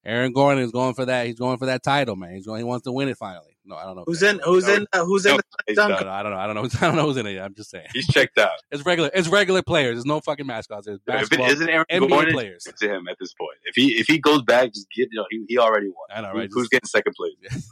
Aaron 0.06 0.34
Gordon 0.34 0.64
is 0.64 0.72
going 0.72 0.94
for 0.96 1.06
that. 1.06 1.28
He's 1.28 1.40
going 1.40 1.58
for 1.58 1.68
that 1.68 1.82
title, 1.82 2.16
man. 2.18 2.36
He's 2.36 2.46
going. 2.46 2.60
He 2.60 2.64
wants 2.66 2.84
to 2.86 2.92
win 2.92 3.08
it 3.08 3.18
finally. 3.18 3.58
No, 3.66 3.78
I 3.78 3.86
don't 3.86 3.96
know. 3.96 4.04
Who's 4.06 4.22
in? 4.22 4.42
Who's 4.44 4.68
in? 4.68 4.86
Uh, 4.92 5.06
who's 5.06 5.26
in? 5.26 5.32
No, 5.32 5.38
The 5.38 5.44
he's 5.68 5.76
dunk? 5.78 5.92
No, 5.92 6.00
no, 6.06 6.10
I 6.12 6.22
don't 6.24 6.34
know. 6.34 6.38
I 6.38 6.46
don't 6.48 6.56
know. 6.56 6.64
I 6.82 6.88
don't 6.88 6.96
know 6.98 7.06
who's 7.06 7.16
in 7.16 7.26
it. 7.26 7.40
I'm 7.40 7.54
just 7.56 7.70
saying. 7.70 7.88
He's 7.94 8.08
checked 8.08 8.38
out. 8.38 8.50
It's 8.72 8.86
regular. 8.86 9.10
It's 9.14 9.30
regular 9.30 9.62
players. 9.62 9.96
There's 9.96 10.06
no 10.06 10.20
fucking 10.20 10.46
mascots. 10.46 10.88
There's 10.88 10.98
If 10.98 11.04
it 11.04 11.06
basketball. 11.08 11.50
isn't 11.50 11.70
Aaron 11.70 11.86
NBA 11.90 12.10
Gordon, 12.10 12.34
players. 12.34 12.66
it's 12.68 12.80
to 12.82 12.94
him 12.94 13.08
at 13.08 13.16
this 13.20 13.34
point. 13.34 13.58
If 13.64 13.76
he 13.76 13.94
if 14.00 14.08
he 14.08 14.18
goes 14.20 14.42
back, 14.42 14.74
just 14.74 14.88
get 14.94 15.08
you 15.12 15.20
know 15.22 15.26
he, 15.30 15.46
he 15.48 15.58
already 15.58 15.88
won. 15.88 15.96
I 16.14 16.20
know, 16.22 16.38
Who- 16.38 16.48
Who's 16.52 16.68
getting 16.68 16.88
second 16.88 17.14
place? 17.16 17.72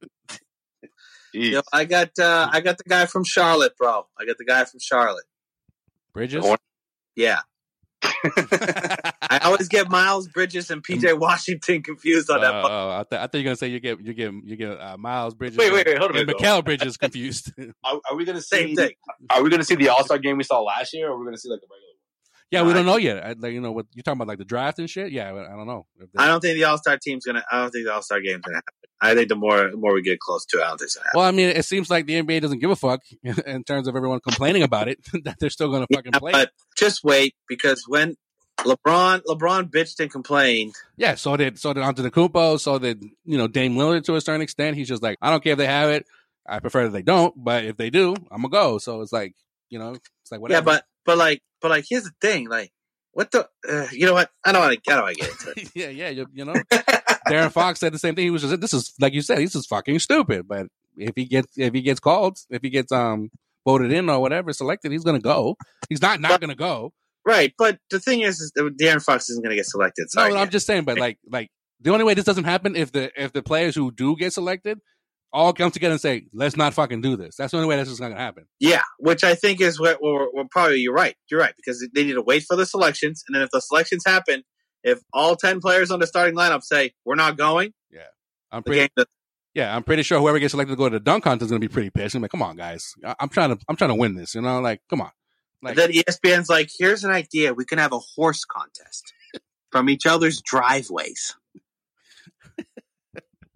Jeez. 1.34 1.50
Yo, 1.52 1.62
I 1.72 1.84
got 1.84 2.10
uh, 2.18 2.48
I 2.52 2.60
got 2.60 2.78
the 2.78 2.84
guy 2.84 3.06
from 3.06 3.24
Charlotte, 3.24 3.76
bro. 3.76 4.06
I 4.18 4.24
got 4.24 4.38
the 4.38 4.44
guy 4.44 4.64
from 4.64 4.80
Charlotte. 4.80 5.24
Bridges. 6.12 6.44
Yeah. 7.16 7.40
I 9.22 9.40
always 9.44 9.68
get 9.68 9.88
Miles 9.90 10.28
Bridges 10.28 10.70
and 10.70 10.82
PJ 10.82 11.18
Washington 11.18 11.82
confused 11.82 12.30
on 12.30 12.38
Uh, 12.38 12.40
that. 12.40 12.54
oh, 12.64 12.90
I, 12.90 13.04
th- 13.08 13.20
I 13.20 13.26
thought 13.26 13.34
you 13.34 13.40
were 13.40 13.44
gonna 13.44 13.56
say 13.56 13.68
you 13.68 13.80
get 13.80 14.00
you 14.00 14.14
get 14.14 14.32
you 14.44 14.56
get 14.56 14.80
uh, 14.80 14.96
Miles 14.98 15.34
Bridges. 15.34 15.58
Wait, 15.58 15.72
wait, 15.72 15.86
wait, 15.86 15.98
hold 15.98 16.14
and 16.16 16.28
Mikal 16.28 16.64
Bridges 16.64 16.96
confused. 16.96 17.52
Are, 17.84 18.00
are 18.10 18.16
we 18.16 18.24
gonna 18.24 18.40
Same 18.40 18.68
see? 18.68 18.74
thing. 18.76 18.90
Are 19.30 19.42
we 19.42 19.50
gonna 19.50 19.64
see 19.64 19.74
the 19.74 19.88
All 19.88 20.04
Star 20.04 20.18
game 20.18 20.36
we 20.36 20.44
saw 20.44 20.60
last 20.60 20.92
year, 20.94 21.08
or 21.08 21.14
are 21.14 21.18
we 21.18 21.24
gonna 21.24 21.38
see 21.38 21.48
like 21.50 21.58
a 21.60 21.62
regular? 21.62 21.80
yeah, 22.50 22.62
we 22.62 22.72
don't 22.72 22.86
know 22.86 22.96
yet. 22.96 23.24
I, 23.24 23.32
like 23.38 23.52
you 23.52 23.60
know 23.60 23.72
what 23.72 23.86
you're 23.94 24.02
talking 24.02 24.18
about, 24.18 24.28
like 24.28 24.38
the 24.38 24.44
draft 24.44 24.78
and 24.78 24.88
shit. 24.88 25.10
Yeah, 25.12 25.30
I 25.30 25.56
don't 25.56 25.66
know. 25.66 25.86
I 26.16 26.26
don't 26.28 26.40
think 26.40 26.54
the 26.56 26.64
All 26.64 26.78
Star 26.78 26.98
team's 26.98 27.24
gonna. 27.24 27.44
I 27.50 27.62
don't 27.62 27.70
think 27.70 27.86
the 27.86 27.92
All 27.94 28.02
Star 28.02 28.20
game's 28.20 28.42
gonna 28.42 28.56
happen. 28.58 28.74
I 29.00 29.14
think 29.14 29.28
the 29.28 29.36
more 29.36 29.70
the 29.70 29.76
more 29.76 29.92
we 29.92 30.02
get 30.02 30.20
close 30.20 30.44
to, 30.46 30.58
it, 30.58 30.62
I 30.62 30.68
don't 30.68 30.78
think 30.78 30.86
it's 30.86 30.98
well, 31.14 31.24
I 31.24 31.30
mean, 31.30 31.48
it 31.48 31.64
seems 31.64 31.90
like 31.90 32.06
the 32.06 32.22
NBA 32.22 32.40
doesn't 32.40 32.60
give 32.60 32.70
a 32.70 32.76
fuck 32.76 33.02
in 33.22 33.64
terms 33.64 33.88
of 33.88 33.96
everyone 33.96 34.20
complaining 34.20 34.62
about 34.62 34.88
it 34.88 34.98
that 35.24 35.36
they're 35.38 35.50
still 35.50 35.70
gonna 35.70 35.86
fucking 35.92 36.12
play. 36.12 36.32
But 36.32 36.50
just 36.76 37.04
wait 37.04 37.34
because 37.48 37.84
when 37.86 38.16
LeBron 38.58 39.22
LeBron 39.28 39.70
bitched 39.70 40.00
and 40.00 40.10
complained, 40.10 40.74
Yeah, 40.96 41.16
so 41.16 41.36
did 41.36 41.58
so 41.58 41.72
did 41.72 41.82
Antetokounmpo, 41.82 42.58
so 42.60 42.78
did 42.78 43.04
you 43.24 43.36
know 43.36 43.48
Dame 43.48 43.74
Lillard 43.74 44.04
to 44.04 44.16
a 44.16 44.20
certain 44.20 44.42
extent. 44.42 44.76
He's 44.76 44.88
just 44.88 45.02
like, 45.02 45.18
I 45.20 45.30
don't 45.30 45.42
care 45.42 45.52
if 45.52 45.58
they 45.58 45.66
have 45.66 45.90
it. 45.90 46.06
I 46.46 46.60
prefer 46.60 46.84
that 46.84 46.92
they 46.92 47.02
don't, 47.02 47.34
but 47.36 47.64
if 47.64 47.76
they 47.76 47.90
do, 47.90 48.14
I'm 48.30 48.42
gonna 48.42 48.48
go. 48.50 48.78
So 48.78 49.00
it's 49.00 49.12
like, 49.12 49.34
you 49.70 49.78
know, 49.78 49.94
it's 50.22 50.32
like 50.32 50.40
whatever. 50.40 50.58
yeah, 50.58 50.76
but 50.76 50.84
but 51.04 51.18
like 51.18 51.42
but 51.60 51.70
like 51.70 51.84
here's 51.88 52.04
the 52.04 52.12
thing, 52.20 52.48
like 52.48 52.70
what 53.12 53.30
the 53.30 53.48
uh, 53.68 53.86
you 53.92 54.06
know 54.06 54.14
what 54.14 54.30
I 54.44 54.52
don't 54.52 54.60
want 54.60 54.84
to 54.84 54.92
I 54.92 54.94
don't 54.94 55.04
want 55.04 55.16
to 55.16 55.22
get 55.22 55.30
into 55.30 55.60
it. 55.60 55.70
yeah, 55.74 55.88
yeah, 55.88 56.08
you, 56.10 56.26
you 56.32 56.44
know, 56.44 56.54
De'Aaron 57.26 57.52
Fox 57.52 57.80
said 57.80 57.92
the 57.92 57.98
same 57.98 58.14
thing. 58.14 58.24
He 58.24 58.30
was 58.30 58.42
just, 58.42 58.60
this 58.60 58.74
is 58.74 58.92
like 59.00 59.12
you 59.12 59.22
said, 59.22 59.38
he's 59.38 59.52
just 59.52 59.68
fucking 59.68 59.98
stupid. 59.98 60.46
But 60.48 60.66
if 60.96 61.12
he 61.16 61.24
gets 61.24 61.56
if 61.56 61.74
he 61.74 61.82
gets 61.82 62.00
called, 62.00 62.38
if 62.50 62.62
he 62.62 62.70
gets 62.70 62.92
um 62.92 63.30
voted 63.66 63.92
in 63.92 64.08
or 64.08 64.20
whatever, 64.20 64.52
selected, 64.52 64.92
he's 64.92 65.04
gonna 65.04 65.20
go. 65.20 65.56
He's 65.88 66.02
not 66.02 66.20
not 66.20 66.40
gonna 66.40 66.54
go. 66.54 66.92
Right, 67.26 67.54
but 67.56 67.78
the 67.90 68.00
thing 68.00 68.20
is, 68.20 68.40
is 68.40 68.52
De'Aaron 68.56 69.02
Fox 69.02 69.30
isn't 69.30 69.42
going 69.42 69.50
to 69.50 69.56
get 69.56 69.66
selected. 69.66 70.08
No, 70.14 70.24
I'm 70.24 70.50
just 70.50 70.66
saying, 70.66 70.84
but 70.84 70.98
like 70.98 71.18
like 71.30 71.50
the 71.80 71.90
only 71.90 72.04
way 72.04 72.14
this 72.14 72.24
doesn't 72.24 72.44
happen 72.44 72.76
if 72.76 72.92
the 72.92 73.10
if 73.20 73.32
the 73.32 73.42
players 73.42 73.74
who 73.74 73.90
do 73.90 74.14
get 74.16 74.32
selected 74.34 74.78
all 75.32 75.52
come 75.52 75.70
together 75.70 75.92
and 75.92 76.00
say, 76.00 76.26
let's 76.32 76.56
not 76.56 76.74
fucking 76.74 77.00
do 77.00 77.16
this. 77.16 77.36
That's 77.36 77.50
the 77.50 77.56
only 77.56 77.68
way 77.68 77.76
this 77.76 77.88
is 77.88 77.98
not 77.98 78.08
gonna 78.08 78.20
happen. 78.20 78.44
Yeah, 78.60 78.82
which 78.98 79.24
I 79.24 79.34
think 79.34 79.60
is 79.60 79.80
what 79.80 80.02
we're, 80.02 80.30
we're 80.32 80.44
probably 80.50 80.80
you're 80.80 80.92
right. 80.92 81.16
You're 81.30 81.40
right 81.40 81.54
because 81.56 81.86
they 81.94 82.04
need 82.04 82.12
to 82.12 82.22
wait 82.22 82.44
for 82.44 82.56
the 82.56 82.66
selections, 82.66 83.24
and 83.26 83.34
then 83.34 83.42
if 83.42 83.50
the 83.50 83.60
selections 83.60 84.04
happen, 84.06 84.42
if 84.84 85.00
all 85.12 85.34
ten 85.34 85.60
players 85.60 85.90
on 85.90 85.98
the 85.98 86.06
starting 86.06 86.36
lineup 86.36 86.62
say 86.62 86.92
we're 87.04 87.14
not 87.16 87.36
going, 87.36 87.72
I'm 88.52 88.62
pretty 88.62 88.88
does- 88.96 89.06
yeah, 89.54 89.74
I'm 89.74 89.82
pretty 89.82 90.02
sure 90.04 90.20
whoever 90.20 90.38
gets 90.38 90.52
selected 90.52 90.72
to 90.72 90.76
go 90.76 90.88
to 90.88 90.98
the 90.98 91.04
dunk 91.04 91.24
contest 91.24 91.46
is 91.46 91.50
gonna 91.50 91.58
be 91.60 91.66
pretty 91.68 91.90
pissed. 91.90 92.14
I'm 92.14 92.22
like, 92.22 92.30
come 92.30 92.42
on, 92.42 92.54
guys, 92.56 92.94
I- 93.04 93.16
I'm 93.18 93.28
trying 93.28 93.56
to 93.56 93.58
I'm 93.68 93.74
trying 93.74 93.90
to 93.90 93.96
win 93.96 94.14
this. 94.14 94.34
You 94.36 94.42
know, 94.42 94.60
like, 94.60 94.80
come 94.88 95.00
on. 95.00 95.10
Like, 95.62 95.74
then 95.76 95.90
E 95.92 96.02
ESPN's 96.04 96.48
like, 96.48 96.70
here's 96.78 97.02
an 97.04 97.10
idea: 97.10 97.52
we 97.54 97.64
can 97.64 97.78
have 97.78 97.92
a 97.92 97.98
horse 97.98 98.44
contest 98.44 99.12
from 99.72 99.88
each 99.88 100.06
other's 100.06 100.40
driveways. 100.42 101.34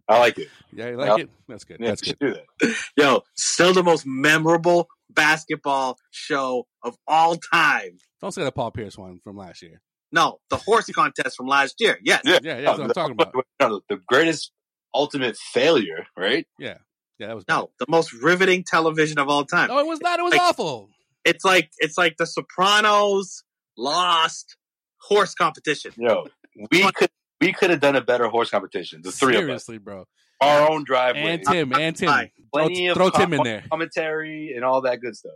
I 0.08 0.18
like 0.18 0.38
it. 0.38 0.48
yeah, 0.72 0.88
you 0.88 0.96
like 0.96 1.18
Yeah. 1.18 1.24
it? 1.24 1.30
That's 1.48 1.64
good. 1.64 1.76
Yeah, 1.80 1.88
That's 1.88 2.00
good. 2.00 2.16
do 2.18 2.34
that. 2.34 2.74
Yo, 2.96 3.22
still 3.36 3.74
the 3.74 3.82
most 3.82 4.06
memorable 4.06 4.88
basketball 5.10 5.98
show 6.10 6.66
of 6.82 6.96
all 7.06 7.36
time. 7.36 7.98
Don't 8.22 8.32
say 8.32 8.42
the 8.42 8.50
Paul 8.52 8.70
Pierce 8.70 8.96
one 8.96 9.20
from 9.22 9.36
last 9.36 9.60
year. 9.62 9.82
No, 10.12 10.38
the 10.50 10.56
horse 10.56 10.86
contest 10.90 11.36
from 11.36 11.46
last 11.46 11.76
year. 11.80 11.98
Yes. 12.02 12.22
Yeah, 12.24 12.38
Yeah, 12.42 12.56
yeah, 12.58 12.60
that's 12.62 12.78
what 12.78 12.84
I'm 12.88 12.94
talking 12.94 13.12
about. 13.20 13.34
No, 13.60 13.80
the 13.88 13.98
greatest 14.06 14.52
ultimate 14.94 15.36
failure, 15.36 16.06
right? 16.16 16.46
Yeah, 16.58 16.78
yeah, 17.18 17.26
that 17.28 17.36
was 17.36 17.44
No, 17.48 17.70
the 17.78 17.86
most 17.88 18.12
riveting 18.12 18.64
television 18.64 19.18
of 19.18 19.28
all 19.28 19.44
time. 19.44 19.68
No, 19.68 19.78
it 19.78 19.86
was 19.86 20.00
not. 20.00 20.18
It 20.18 20.22
was 20.22 20.32
Like- 20.32 20.40
awful. 20.40 20.90
It's 21.24 21.44
like 21.44 21.70
it's 21.78 21.98
like 21.98 22.16
The 22.16 22.26
Sopranos, 22.26 23.42
Lost, 23.76 24.56
horse 25.00 25.34
competition. 25.34 25.92
Yo, 25.96 26.26
we 26.70 26.90
could 26.92 27.10
we 27.40 27.52
could 27.52 27.70
have 27.70 27.80
done 27.80 27.96
a 27.96 28.00
better 28.00 28.28
horse 28.28 28.50
competition. 28.50 29.00
The 29.02 29.12
three 29.12 29.36
of 29.36 29.42
us, 29.42 29.66
Seriously, 29.66 29.78
bro. 29.78 30.06
our 30.40 30.70
own 30.70 30.84
driveway, 30.84 31.34
And 31.34 31.42
Tim, 31.44 31.72
and 31.72 31.94
Tim. 31.94 32.08
Fine. 32.08 32.30
Throw, 32.54 32.62
plenty 32.64 32.86
of 32.88 32.96
throw 32.96 33.10
Tim 33.10 33.32
in 33.34 33.42
there. 33.42 33.64
commentary 33.70 34.52
and 34.56 34.64
all 34.64 34.80
that 34.82 35.00
good 35.00 35.16
stuff. 35.16 35.32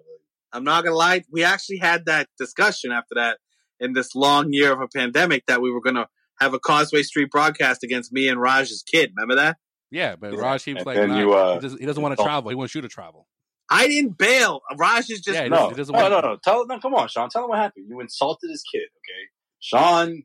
I'm 0.53 0.65
not 0.65 0.83
gonna 0.85 0.97
lie, 0.97 1.23
we 1.31 1.45
actually 1.45 1.79
had 1.79 2.07
that 2.07 2.29
discussion 2.39 2.91
after 2.91 3.15
that 3.17 3.39
in 3.83 3.93
this 3.93 4.15
long 4.15 4.53
year 4.53 4.73
of 4.73 4.81
a 4.81 4.89
pandemic 4.89 5.45
that 5.47 5.61
we 5.61 5.71
were 5.71 5.81
gonna 5.83 6.09
have 6.41 6.55
a 6.55 6.59
Causeway 6.59 7.03
Street 7.03 7.31
broadcast 7.31 7.83
against 7.83 8.13
me 8.13 8.29
and 8.29 8.41
Raj's 8.41 8.83
kid. 8.83 9.13
Remember 9.17 9.35
that? 9.37 9.59
Yeah, 9.91 10.17
but 10.17 10.35
Raj 10.35 10.65
keeps 10.65 10.79
And 10.79 10.87
like, 10.87 10.97
then 10.97 11.11
nah, 11.11 11.19
you, 11.19 11.33
uh, 11.35 11.55
he, 11.57 11.61
doesn't, 11.61 11.81
he 11.81 11.87
doesn't 11.87 12.03
want 12.03 12.17
to 12.17 12.25
travel. 12.25 12.49
He 12.49 12.55
wants 12.55 12.75
you 12.75 12.81
to 12.81 12.89
travel. 12.89 13.29
I 13.71 13.87
didn't 13.87 14.17
bail. 14.17 14.63
Raj 14.79 15.11
is 15.11 15.21
just 15.21 15.37
Yeah, 15.37 15.45
he 15.45 15.49
No, 15.51 15.57
doesn't- 15.57 15.71
he 15.71 15.77
doesn't 15.77 15.93
no, 15.95 16.01
want- 16.01 16.13
no, 16.13 16.21
no. 16.33 16.39
Tell 16.43 16.67
no, 16.67 16.81
come 16.81 16.95
on, 16.95 17.09
Sean. 17.09 17.29
Tell 17.29 17.45
him 17.45 17.51
what 17.51 17.59
happened. 17.59 17.87
You 17.89 18.01
insulted 18.01 18.49
his 18.51 18.63
kid. 18.63 18.81
Okay, 18.81 19.29
Sean 19.61 20.23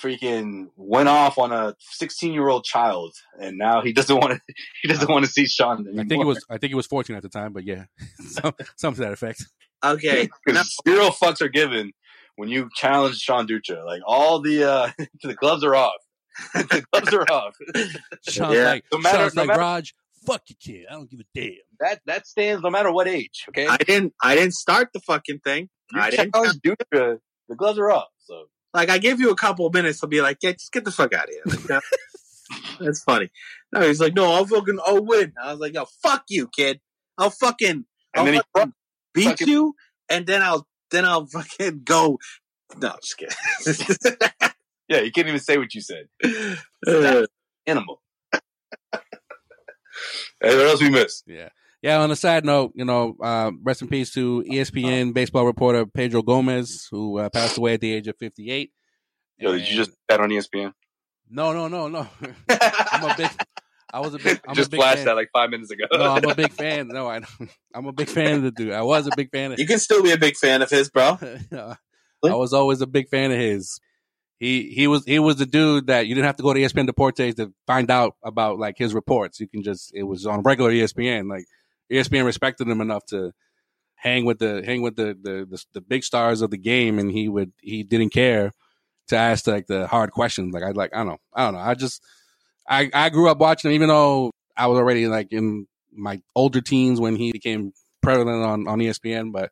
freaking 0.00 0.68
went 0.76 1.08
off 1.08 1.38
on 1.38 1.52
a 1.52 1.74
16 1.78 2.32
year 2.32 2.48
old 2.48 2.64
child, 2.64 3.14
and 3.40 3.58
now 3.58 3.82
he 3.82 3.92
doesn't 3.92 4.16
want 4.16 4.32
to. 4.34 4.54
He 4.82 4.88
doesn't 4.88 5.08
want 5.08 5.24
to 5.24 5.30
see 5.30 5.46
Sean. 5.46 5.86
Anymore. 5.86 6.04
I 6.04 6.08
think 6.08 6.22
it 6.22 6.26
was. 6.26 6.44
I 6.50 6.58
think 6.58 6.70
he 6.70 6.74
was 6.74 6.86
14 6.86 7.16
at 7.16 7.22
the 7.22 7.28
time, 7.28 7.52
but 7.52 7.64
yeah, 7.64 7.84
some, 8.20 8.52
something 8.76 9.02
to 9.02 9.08
that 9.08 9.12
effect. 9.12 9.44
okay. 9.84 10.28
Now, 10.46 10.62
zero 10.88 11.06
fucks 11.10 11.40
are 11.40 11.48
given 11.48 11.92
when 12.36 12.48
you 12.48 12.68
challenge 12.74 13.16
Sean 13.18 13.46
Dutra. 13.46 13.84
Like 13.84 14.02
all 14.06 14.40
the 14.40 14.64
uh 14.64 14.90
the 15.22 15.34
gloves 15.34 15.64
are 15.64 15.74
off. 15.74 15.92
the 16.54 16.84
gloves 16.92 17.12
are 17.14 17.26
off. 17.30 17.54
Sean's 18.28 18.54
Yeah. 18.54 18.64
like, 18.64 18.84
No 18.92 18.98
matter- 18.98 19.18
Sean's 19.18 19.34
no 19.34 19.42
like, 19.42 19.48
matter- 19.48 19.60
Raj, 19.60 19.94
fuck 20.26 20.42
your 20.48 20.56
kid. 20.60 20.86
I 20.90 20.94
don't 20.94 21.10
give 21.10 21.20
a 21.20 21.24
damn. 21.34 21.52
That 21.80 22.00
that 22.06 22.26
stands 22.26 22.62
no 22.62 22.70
matter 22.70 22.90
what 22.92 23.08
age. 23.08 23.44
Okay, 23.48 23.66
I 23.66 23.76
didn't 23.76 24.14
I 24.22 24.34
didn't 24.34 24.54
start 24.54 24.88
the 24.94 25.00
fucking 25.00 25.40
thing. 25.40 25.68
you 25.92 26.00
I 26.00 26.10
didn't 26.10 26.32
challenge 26.34 26.60
Dutra. 26.64 27.18
The 27.48 27.56
gloves 27.56 27.78
are 27.78 27.90
off. 27.90 28.08
So 28.24 28.44
like 28.72 28.88
I 28.88 28.98
give 28.98 29.20
you 29.20 29.30
a 29.30 29.36
couple 29.36 29.66
of 29.66 29.74
minutes 29.74 30.00
to 30.00 30.06
be 30.06 30.22
like, 30.22 30.38
yeah, 30.42 30.52
just 30.52 30.72
get 30.72 30.84
the 30.84 30.90
fuck 30.92 31.12
out 31.12 31.24
of 31.28 31.30
here. 31.34 31.42
Like, 31.46 31.62
that- 31.64 31.82
that's 32.80 33.02
funny. 33.02 33.30
No, 33.72 33.80
he's 33.86 34.00
like, 34.00 34.14
no, 34.14 34.30
I'll 34.32 34.46
fucking 34.46 34.78
I'll 34.86 35.04
win. 35.04 35.32
I 35.42 35.50
was 35.52 35.60
like, 35.60 35.74
yo, 35.74 35.84
fuck 36.02 36.24
you, 36.28 36.48
kid. 36.48 36.80
I'll 37.18 37.30
fucking 37.30 37.84
I'll 38.14 38.20
and 38.20 38.28
then 38.28 38.34
he 38.34 38.40
fucking 38.54 38.72
beat 39.14 39.24
fucking- 39.24 39.48
you, 39.48 39.74
and 40.08 40.26
then 40.26 40.42
I'll 40.42 40.66
then 40.92 41.04
I'll 41.04 41.26
fucking 41.26 41.82
go. 41.84 42.18
No, 42.80 42.94
just 43.02 43.18
kidding. 43.18 44.30
yeah, 44.88 45.00
you 45.00 45.10
can't 45.10 45.28
even 45.28 45.40
say 45.40 45.58
what 45.58 45.74
you 45.74 45.80
said. 45.80 46.06
Uh, 46.86 47.26
Animal. 47.66 48.00
hey, 48.32 48.40
what 50.40 50.66
else 50.66 50.80
we 50.80 50.90
missed? 50.90 51.24
Yeah. 51.26 51.48
Yeah. 51.82 51.98
On 52.00 52.10
a 52.10 52.16
side 52.16 52.44
note, 52.44 52.72
you 52.74 52.84
know, 52.84 53.16
uh, 53.22 53.50
rest 53.62 53.82
in 53.82 53.88
peace 53.88 54.12
to 54.12 54.44
ESPN 54.48 55.12
baseball 55.12 55.44
reporter 55.44 55.86
Pedro 55.86 56.22
Gomez, 56.22 56.88
who 56.90 57.18
uh, 57.18 57.28
passed 57.28 57.58
away 57.58 57.74
at 57.74 57.80
the 57.80 57.92
age 57.92 58.08
of 58.08 58.16
58. 58.18 58.70
Yo, 59.38 59.52
did 59.52 59.68
you 59.68 59.76
just 59.76 59.90
bet 60.08 60.20
on 60.20 60.30
ESPN? 60.30 60.72
No, 61.30 61.52
no, 61.52 61.68
no, 61.68 61.88
no. 61.88 62.06
I'm 62.48 63.10
a 63.10 63.14
big. 63.16 63.30
I 63.92 64.00
was 64.00 64.14
a 64.14 64.18
big. 64.18 64.40
I'm 64.48 64.54
just 64.54 64.68
a 64.68 64.70
big 64.70 64.80
flashed 64.80 64.98
fan. 64.98 65.06
that 65.06 65.16
like 65.16 65.30
five 65.32 65.50
minutes 65.50 65.70
ago. 65.70 65.84
No, 65.92 66.12
I'm 66.12 66.24
a 66.24 66.34
big 66.34 66.52
fan. 66.62 66.88
No, 66.88 67.08
I, 67.08 67.20
I'm 67.74 67.86
a 67.86 67.92
big 67.92 68.08
fan 68.08 68.36
of 68.36 68.42
the 68.42 68.50
dude. 68.50 68.72
I 68.72 68.82
was 68.82 69.06
a 69.06 69.10
big 69.16 69.30
fan 69.30 69.52
of. 69.52 69.58
you 69.58 69.66
can 69.66 69.78
still 69.78 70.02
be 70.02 70.12
a 70.12 70.18
big 70.18 70.36
fan 70.36 70.62
of 70.62 70.70
his, 70.70 70.90
bro. 70.90 71.18
I 71.52 72.34
was 72.34 72.52
always 72.52 72.80
a 72.80 72.86
big 72.86 73.08
fan 73.08 73.30
of 73.30 73.38
his. 73.38 73.78
He 74.38 74.70
he 74.70 74.86
was 74.86 75.04
he 75.04 75.18
was 75.18 75.36
the 75.36 75.46
dude 75.46 75.88
that 75.88 76.06
you 76.06 76.14
didn't 76.14 76.26
have 76.26 76.36
to 76.36 76.42
go 76.42 76.54
to 76.54 76.60
ESPN 76.60 76.88
Deportes 76.88 77.36
to 77.36 77.52
find 77.66 77.90
out 77.90 78.16
about 78.24 78.58
like 78.58 78.76
his 78.78 78.94
reports. 78.94 79.38
You 79.38 79.48
can 79.48 79.62
just 79.62 79.92
it 79.94 80.04
was 80.04 80.26
on 80.26 80.42
regular 80.42 80.72
ESPN. 80.72 81.28
Like 81.28 81.44
ESPN 81.92 82.24
respected 82.24 82.68
him 82.68 82.80
enough 82.80 83.04
to 83.06 83.32
hang 83.96 84.24
with 84.24 84.38
the 84.38 84.62
hang 84.64 84.82
with 84.82 84.96
the 84.96 85.16
the 85.20 85.46
the, 85.48 85.64
the 85.74 85.80
big 85.80 86.02
stars 86.02 86.40
of 86.42 86.50
the 86.50 86.58
game, 86.58 86.98
and 86.98 87.10
he 87.10 87.28
would 87.28 87.52
he 87.60 87.82
didn't 87.82 88.10
care 88.10 88.52
to 89.08 89.16
ask 89.16 89.46
like 89.46 89.66
the 89.66 89.86
hard 89.86 90.10
questions. 90.10 90.52
Like 90.54 90.64
I 90.64 90.70
like 90.70 90.94
I 90.94 90.98
don't 90.98 91.08
know 91.08 91.18
I 91.34 91.44
don't 91.44 91.54
know 91.54 91.60
I 91.60 91.74
just 91.74 92.02
I 92.68 92.90
I 92.92 93.08
grew 93.10 93.28
up 93.28 93.38
watching 93.38 93.70
him 93.70 93.74
even 93.74 93.88
though 93.88 94.30
I 94.56 94.66
was 94.66 94.78
already 94.78 95.08
like 95.08 95.32
in 95.32 95.66
my 95.92 96.20
older 96.34 96.60
teens 96.60 97.00
when 97.00 97.16
he 97.16 97.32
became 97.32 97.72
prevalent 98.02 98.44
on 98.44 98.68
on 98.68 98.78
ESPN, 98.78 99.32
but 99.32 99.50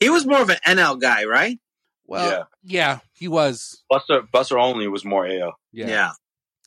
He 0.00 0.10
was 0.10 0.26
more 0.26 0.42
of 0.42 0.50
an 0.50 0.58
NL 0.66 1.00
guy, 1.00 1.24
right? 1.24 1.58
Well, 2.06 2.30
Yeah. 2.30 2.42
yeah, 2.62 2.98
he 3.14 3.28
was. 3.28 3.82
Buster 3.90 4.22
Buster 4.32 4.58
Olney 4.58 4.88
was 4.88 5.04
more 5.04 5.26
AL. 5.26 5.54
Yeah, 5.72 5.88
Yeah. 5.88 6.10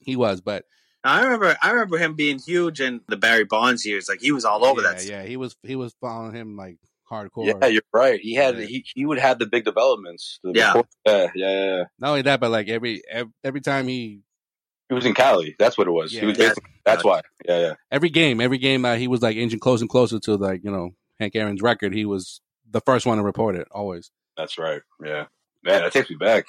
he 0.02 0.16
was. 0.16 0.42
But 0.42 0.66
I 1.04 1.24
remember 1.24 1.56
I 1.62 1.72
remember 1.72 1.98
him 1.98 2.16
being 2.16 2.40
huge 2.40 2.82
in 2.82 3.02
the 3.08 3.16
Barry 3.18 3.46
Bonds 3.46 3.86
years. 3.86 4.10
Like 4.10 4.20
he 4.22 4.32
was 4.32 4.44
all 4.46 4.66
over 4.66 4.82
yeah, 4.82 4.94
that. 4.94 5.06
yeah, 5.06 5.24
he 5.24 5.38
was. 5.38 5.56
He 5.64 5.76
was 5.76 5.94
following 6.02 6.34
him 6.36 6.58
like 6.58 6.78
hardcore. 7.10 7.46
Yeah, 7.62 7.68
you're 7.68 7.82
right. 7.94 8.20
He 8.20 8.36
had 8.36 8.58
Yeah. 8.58 8.66
he, 8.66 8.86
he 8.94 9.06
would 9.06 9.18
have 9.20 9.40
the 9.40 9.46
big 9.46 9.64
developments. 9.64 10.40
The- 10.44 10.52
Yeah. 10.56 10.74
yeah, 10.76 10.82
yeah, 11.06 11.28
yeah, 11.36 11.66
yeah. 11.78 11.84
Not 12.00 12.10
only 12.10 12.22
that, 12.24 12.40
but 12.42 12.52
like 12.52 12.68
every 12.68 13.02
every, 13.10 13.32
every 13.44 13.62
time 13.62 13.88
he 13.88 14.22
He 14.90 14.96
was 14.96 15.06
in 15.06 15.14
Cali. 15.14 15.56
That's 15.60 15.78
what 15.78 15.88
it 15.88 15.92
was. 15.92 16.12
Yeah. 16.12 16.22
he 16.22 16.26
was 16.26 16.38
Yeah. 16.38 16.54
that's 16.84 17.04
why. 17.04 17.22
Yeah, 17.48 17.60
yeah. 17.60 17.74
every 17.92 18.10
game, 18.10 18.42
every 18.42 18.58
game 18.58 18.82
that 18.82 18.98
he 18.98 19.08
was 19.08 19.22
like 19.22 19.38
inching 19.38 19.60
closer 19.60 19.84
and 19.84 19.90
closer 19.90 20.20
to 20.20 20.36
like 20.36 20.64
you 20.64 20.72
know 20.72 20.92
Hank 21.20 21.36
Aaron's 21.36 21.62
record, 21.62 21.94
he 21.94 22.06
was 22.06 22.42
the 22.70 22.82
first 22.82 23.06
one 23.06 23.18
to 23.18 23.24
report 23.24 23.56
it. 23.56 23.68
Always. 23.72 24.12
That's 24.36 24.58
right. 24.58 24.82
Yeah. 25.04 25.26
Man, 25.64 25.82
that 25.84 25.94
takes 25.94 26.10
me 26.10 26.16
back. 26.16 26.46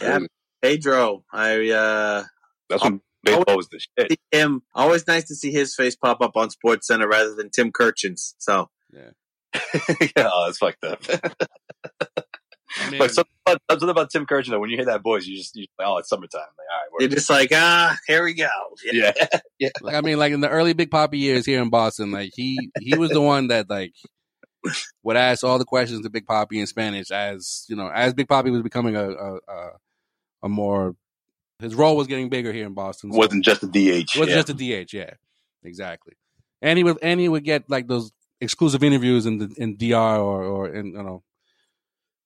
Yeah. 0.00 0.20
Pedro, 0.62 1.24
I 1.32 1.68
uh 1.70 2.24
That's 2.68 2.82
when 2.82 3.00
baseball 3.22 3.56
was 3.56 3.68
the 3.68 3.80
shit. 3.80 4.18
him 4.32 4.62
always 4.74 5.06
nice 5.06 5.24
to 5.28 5.34
see 5.34 5.50
his 5.52 5.74
face 5.74 5.96
pop 5.96 6.20
up 6.20 6.36
on 6.36 6.50
Sports 6.50 6.86
Center 6.86 7.08
rather 7.08 7.34
than 7.34 7.50
Tim 7.50 7.72
Kurkjian's. 7.72 8.34
So 8.38 8.70
Yeah. 8.92 9.10
yeah, 10.16 10.28
oh, 10.30 10.44
that's 10.46 10.58
fucked 10.58 10.84
up. 10.84 11.02
I 12.76 12.90
mean, 12.90 12.98
but 12.98 13.10
something 13.12 13.32
about, 13.46 13.60
something 13.70 13.88
about 13.88 14.10
Tim 14.10 14.26
Kurkjian, 14.26 14.50
though, 14.50 14.60
when 14.60 14.70
you 14.70 14.76
hear 14.76 14.86
that 14.86 15.02
voice, 15.02 15.26
you 15.26 15.36
just, 15.36 15.56
you 15.56 15.66
like, 15.78 15.88
oh, 15.88 15.98
it's 15.98 16.08
summertime. 16.08 16.40
Like, 16.40 16.66
all 16.70 16.78
right, 16.78 17.00
you're 17.00 17.08
just 17.08 17.30
like, 17.30 17.50
ah, 17.52 17.96
here 18.06 18.24
we 18.24 18.34
go. 18.34 18.48
yeah, 18.92 19.12
yeah. 19.58 19.70
like 19.80 19.94
I 19.94 20.00
mean, 20.00 20.18
like 20.18 20.32
in 20.32 20.40
the 20.40 20.48
early 20.48 20.72
Big 20.72 20.90
Papi 20.90 21.18
years 21.18 21.46
here 21.46 21.62
in 21.62 21.70
Boston, 21.70 22.10
like 22.10 22.32
he 22.34 22.70
he 22.80 22.96
was 22.96 23.10
the 23.10 23.20
one 23.20 23.48
that 23.48 23.70
like 23.70 23.94
would 25.02 25.16
ask 25.16 25.44
all 25.44 25.58
the 25.58 25.64
questions 25.64 26.02
to 26.02 26.10
Big 26.10 26.26
Papi 26.26 26.60
in 26.60 26.66
Spanish 26.66 27.10
as 27.10 27.64
you 27.68 27.76
know 27.76 27.88
as 27.88 28.14
Big 28.14 28.28
Papi 28.28 28.50
was 28.50 28.62
becoming 28.62 28.96
a 28.96 29.08
a, 29.08 29.34
a, 29.36 29.70
a 30.44 30.48
more 30.48 30.94
his 31.60 31.74
role 31.74 31.96
was 31.96 32.06
getting 32.06 32.28
bigger 32.28 32.52
here 32.52 32.66
in 32.66 32.74
Boston. 32.74 33.12
so- 33.12 33.18
wasn't 33.18 33.44
just 33.44 33.62
a 33.62 33.66
DH. 33.66 34.16
was 34.16 34.28
yeah. 34.28 34.34
just 34.34 34.50
a 34.50 34.54
DH, 34.54 34.92
yeah, 34.92 35.10
exactly. 35.64 36.14
And 36.62 36.76
he 36.76 36.84
would 36.84 36.98
and 37.02 37.20
he 37.20 37.28
would 37.28 37.44
get 37.44 37.68
like 37.68 37.88
those 37.88 38.12
exclusive 38.40 38.82
interviews 38.82 39.26
in 39.26 39.38
the 39.38 39.54
in 39.56 39.76
DR 39.76 40.18
or 40.18 40.44
or 40.44 40.68
in 40.68 40.86
you 40.86 41.02
know 41.02 41.22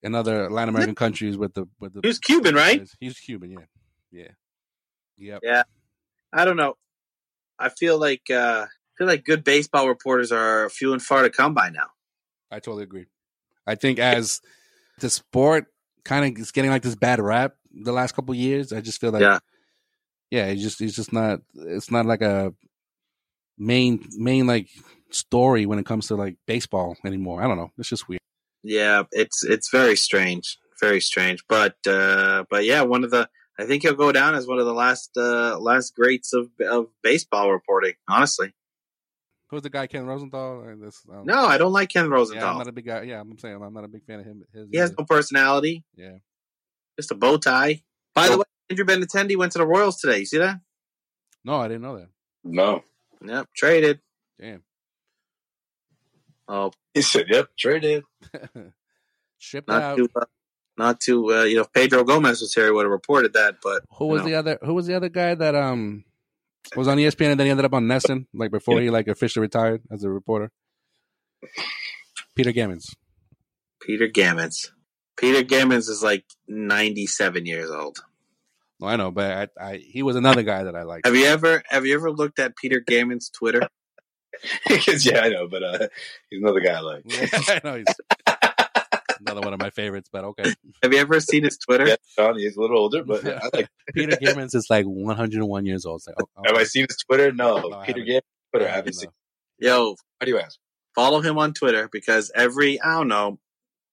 in 0.03 0.15
other 0.15 0.51
Latin 0.51 0.71
American 0.75 0.95
countries 0.95 1.37
with 1.37 1.55
the 1.55 1.67
with 1.81 1.95
the. 1.95 2.01
He 2.03 2.09
was 2.09 2.19
Cuban, 2.19 2.55
right? 2.55 2.89
He's 3.01 3.19
Cuban, 3.19 3.51
yeah, 3.51 3.59
yeah, 4.11 4.29
yep. 5.17 5.41
Yeah. 5.43 5.63
I 6.33 6.45
don't 6.45 6.57
know. 6.57 6.77
I 7.59 7.69
feel 7.69 7.99
like 7.99 8.31
uh 8.31 8.67
I 8.67 8.93
feel 8.99 9.07
like 9.07 9.25
good 9.25 9.45
baseball 9.45 9.89
reporters 9.89 10.33
are 10.33 10.69
few 10.69 10.93
and 10.93 11.03
far 11.03 11.23
to 11.23 11.31
come 11.31 11.55
by 11.55 11.71
now. 11.71 11.89
I 12.51 12.59
totally 12.61 12.83
agree. 12.85 13.07
I 13.67 13.75
think 13.75 13.99
as 13.99 14.41
the 14.99 15.11
sport 15.11 15.67
kind 16.05 16.25
of 16.37 16.41
is 16.41 16.51
getting 16.51 16.71
like 16.71 16.83
this 16.83 16.97
bad 16.97 17.21
rap 17.21 17.55
the 17.73 17.93
last 17.93 18.13
couple 18.13 18.35
years, 18.35 18.73
I 18.73 18.81
just 18.81 19.01
feel 19.01 19.11
like 19.13 19.23
Yeah. 19.23 19.39
yeah, 20.31 20.47
it's 20.47 20.63
just 20.63 20.81
it's 20.81 20.97
just 20.97 21.13
not 21.13 21.41
it's 21.55 21.91
not 21.91 22.07
like 22.07 22.23
a 22.23 22.55
main 23.59 24.05
main 24.17 24.47
like 24.47 24.69
story 25.11 25.67
when 25.67 25.79
it 25.79 25.87
comes 25.87 26.09
to 26.09 26.17
like 26.17 26.37
baseball 26.47 26.97
anymore. 27.05 27.43
I 27.43 27.47
don't 27.47 27.59
know. 27.59 27.71
It's 27.79 27.89
just 27.89 28.09
weird. 28.09 28.22
Yeah, 28.63 29.05
it's 29.13 29.45
it's 29.45 29.71
very 29.71 29.97
strange, 29.97 30.59
very 30.81 31.01
strange. 31.01 31.45
But 31.49 31.77
uh, 31.87 32.45
but 32.51 32.65
yeah, 32.65 32.83
one 32.83 33.05
of 33.05 33.11
the 33.11 33.29
I 33.59 33.65
think 33.65 33.83
he'll 33.83 33.95
go 33.95 34.13
down 34.13 34.35
as 34.35 34.47
one 34.47 34.59
of 34.59 34.67
the 34.67 34.75
last 34.75 35.11
uh, 35.17 35.59
last 35.59 35.95
greats 35.95 36.33
of 36.33 36.49
of 36.61 36.87
baseball 37.03 37.53
reporting. 37.53 37.95
Honestly, 38.09 38.55
Who's 39.53 39.61
the 39.61 39.69
guy 39.69 39.87
Ken 39.87 40.07
Rosenthal? 40.07 40.63
And 40.63 40.83
this, 40.83 41.03
um, 41.13 41.27
no, 41.27 41.45
I 41.45 41.59
don't 41.59 41.75
like 41.75 41.91
Ken 41.91 42.05
yeah, 42.05 42.07
I'm 42.07 42.13
Rosenthal. 42.13 42.57
not 42.57 42.69
a 42.69 42.73
big 42.73 42.87
guy. 42.87 43.03
Yeah, 43.03 43.21
I'm 43.21 43.37
saying 43.39 43.63
I'm 43.63 43.75
not 43.75 43.85
a 43.85 43.89
big 43.89 44.03
fan 44.07 44.21
of 44.21 44.25
him. 44.25 44.45
His 44.51 44.69
he 44.73 44.79
has 44.79 44.91
either. 44.93 44.97
no 45.01 45.05
personality, 45.05 45.85
yeah. 45.95 46.17
just 46.99 47.11
a 47.11 47.15
bow 47.15 47.37
tie. 47.37 47.83
By 48.15 48.29
the 48.29 48.39
way, 48.39 48.45
Andrew 48.71 48.87
Benintendi 48.87 49.37
went 49.37 49.53
to 49.53 49.59
the 49.59 49.67
Royals 49.67 49.99
today. 50.01 50.21
You 50.21 50.25
see 50.25 50.39
that? 50.39 50.59
No, 51.45 51.57
I 51.57 51.69
didn't 51.69 51.83
know 51.83 51.99
that. 51.99 52.09
No. 52.43 52.83
Yep, 53.23 53.49
traded. 53.55 54.01
Damn. 54.41 54.63
Oh, 56.55 56.71
He 56.93 57.01
said, 57.01 57.27
yep, 57.31 57.49
traded. 57.59 58.05
Shipped 59.39 59.69
not 59.69 59.83
out. 59.83 59.97
too, 59.97 60.09
uh, 60.15 60.27
not 60.77 61.01
too. 61.01 61.33
Uh, 61.33 61.45
you 61.45 61.57
know, 61.57 61.63
if 61.63 61.73
Pedro 61.73 62.05
Gomez 62.05 62.43
was 62.43 62.53
here, 62.53 62.67
he 62.67 62.71
would 62.71 62.85
have 62.85 62.91
reported 62.91 63.33
that. 63.33 63.57
But 63.63 63.85
Who 63.97 64.09
was 64.09 64.21
know. 64.21 64.29
the 64.29 64.35
other? 64.35 64.59
Who 64.63 64.75
was 64.75 64.87
the 64.87 64.95
other 64.95 65.09
guy 65.09 65.35
that 65.35 65.55
um 65.55 66.05
was 66.77 66.89
on 66.89 66.99
ESPN 66.99 67.31
and 67.31 67.41
then 67.41 67.47
he 67.47 67.51
ended 67.51 67.65
up 67.65 67.73
on 67.73 67.87
NESN 67.87 68.27
like 68.35 68.51
before 68.51 68.81
he 68.83 68.91
like 68.91 69.09
officially 69.09 69.41
retired 69.41 69.81
as 69.91 70.05
a 70.05 70.11
reporter? 70.11 70.53
Peter 72.37 72.53
Gammons. 72.53 72.95
Peter 73.81 74.09
Gammons. 74.09 74.71
Peter 75.17 75.43
Gammons 75.43 75.89
is 75.89 76.03
like 76.03 76.25
ninety-seven 76.49 77.47
years 77.47 77.71
old. 77.71 77.99
No, 78.79 78.89
I 78.89 78.97
know, 78.97 79.11
but 79.11 79.51
I, 79.59 79.71
I 79.71 79.77
he 79.79 80.03
was 80.03 80.17
another 80.17 80.43
guy 80.43 80.65
that 80.65 80.77
I 80.77 80.83
liked. 80.83 81.07
Have 81.07 81.17
you 81.17 81.25
ever 81.25 81.63
have 81.69 81.87
you 81.87 81.95
ever 81.95 82.11
looked 82.11 82.39
at 82.39 82.57
Peter 82.57 82.81
Gammons' 82.81 83.33
Twitter? 83.33 83.69
yeah, 85.05 85.20
I 85.20 85.28
know, 85.28 85.49
but 85.49 85.62
uh, 85.62 85.89
he's 86.30 86.41
another 86.43 86.61
guy 86.61 86.72
I 86.72 86.80
like. 86.80 87.05
I 87.49 87.61
know 87.64 87.76
he's 87.76 87.87
another 89.20 89.41
one 89.41 89.53
of 89.55 89.61
my 89.61 89.70
favorites, 89.70 90.09
but 90.12 90.24
okay. 90.24 90.55
Have 90.83 90.93
you 90.93 90.99
ever 90.99 91.20
seen 91.20 91.45
his 91.45 91.59
Twitter? 91.59 91.87
Yeah, 91.89 91.97
Sean, 92.16 92.39
he's 92.39 92.57
a 92.57 92.61
little 92.61 92.78
older, 92.78 93.05
but 93.05 93.26
I 93.26 93.41
like. 93.53 93.68
Peter 93.95 94.16
Gammons 94.16 94.55
is 94.55 94.66
like 94.70 94.85
101 94.87 95.66
years 95.66 95.87
old. 95.87 95.99
It's 96.01 96.07
like, 96.07 96.16
oh, 96.20 96.26
oh, 96.37 96.43
Have 96.47 96.57
I 96.57 96.64
seen 96.64 96.87
his 96.89 96.97
Twitter? 97.07 97.33
No, 97.33 97.59
No, 97.68 97.76
I 97.78 97.87
Peter 97.87 98.01
haven't. 98.01 98.07
Gammon 98.07 98.22
Twitter. 98.53 98.66
I 98.66 98.68
I 98.68 98.74
haven't 98.74 98.95
haven't, 98.95 98.95
seen. 98.95 99.11
Yo, 99.59 99.97
How 100.20 100.24
do 100.24 100.30
you 100.33 100.39
ask? 100.39 100.59
follow 100.95 101.20
him 101.22 101.39
on 101.39 101.55
Twitter 101.55 101.89
because 101.91 102.30
every 102.35 102.78
I 102.80 102.99
don't 102.99 103.09
know 103.09 103.39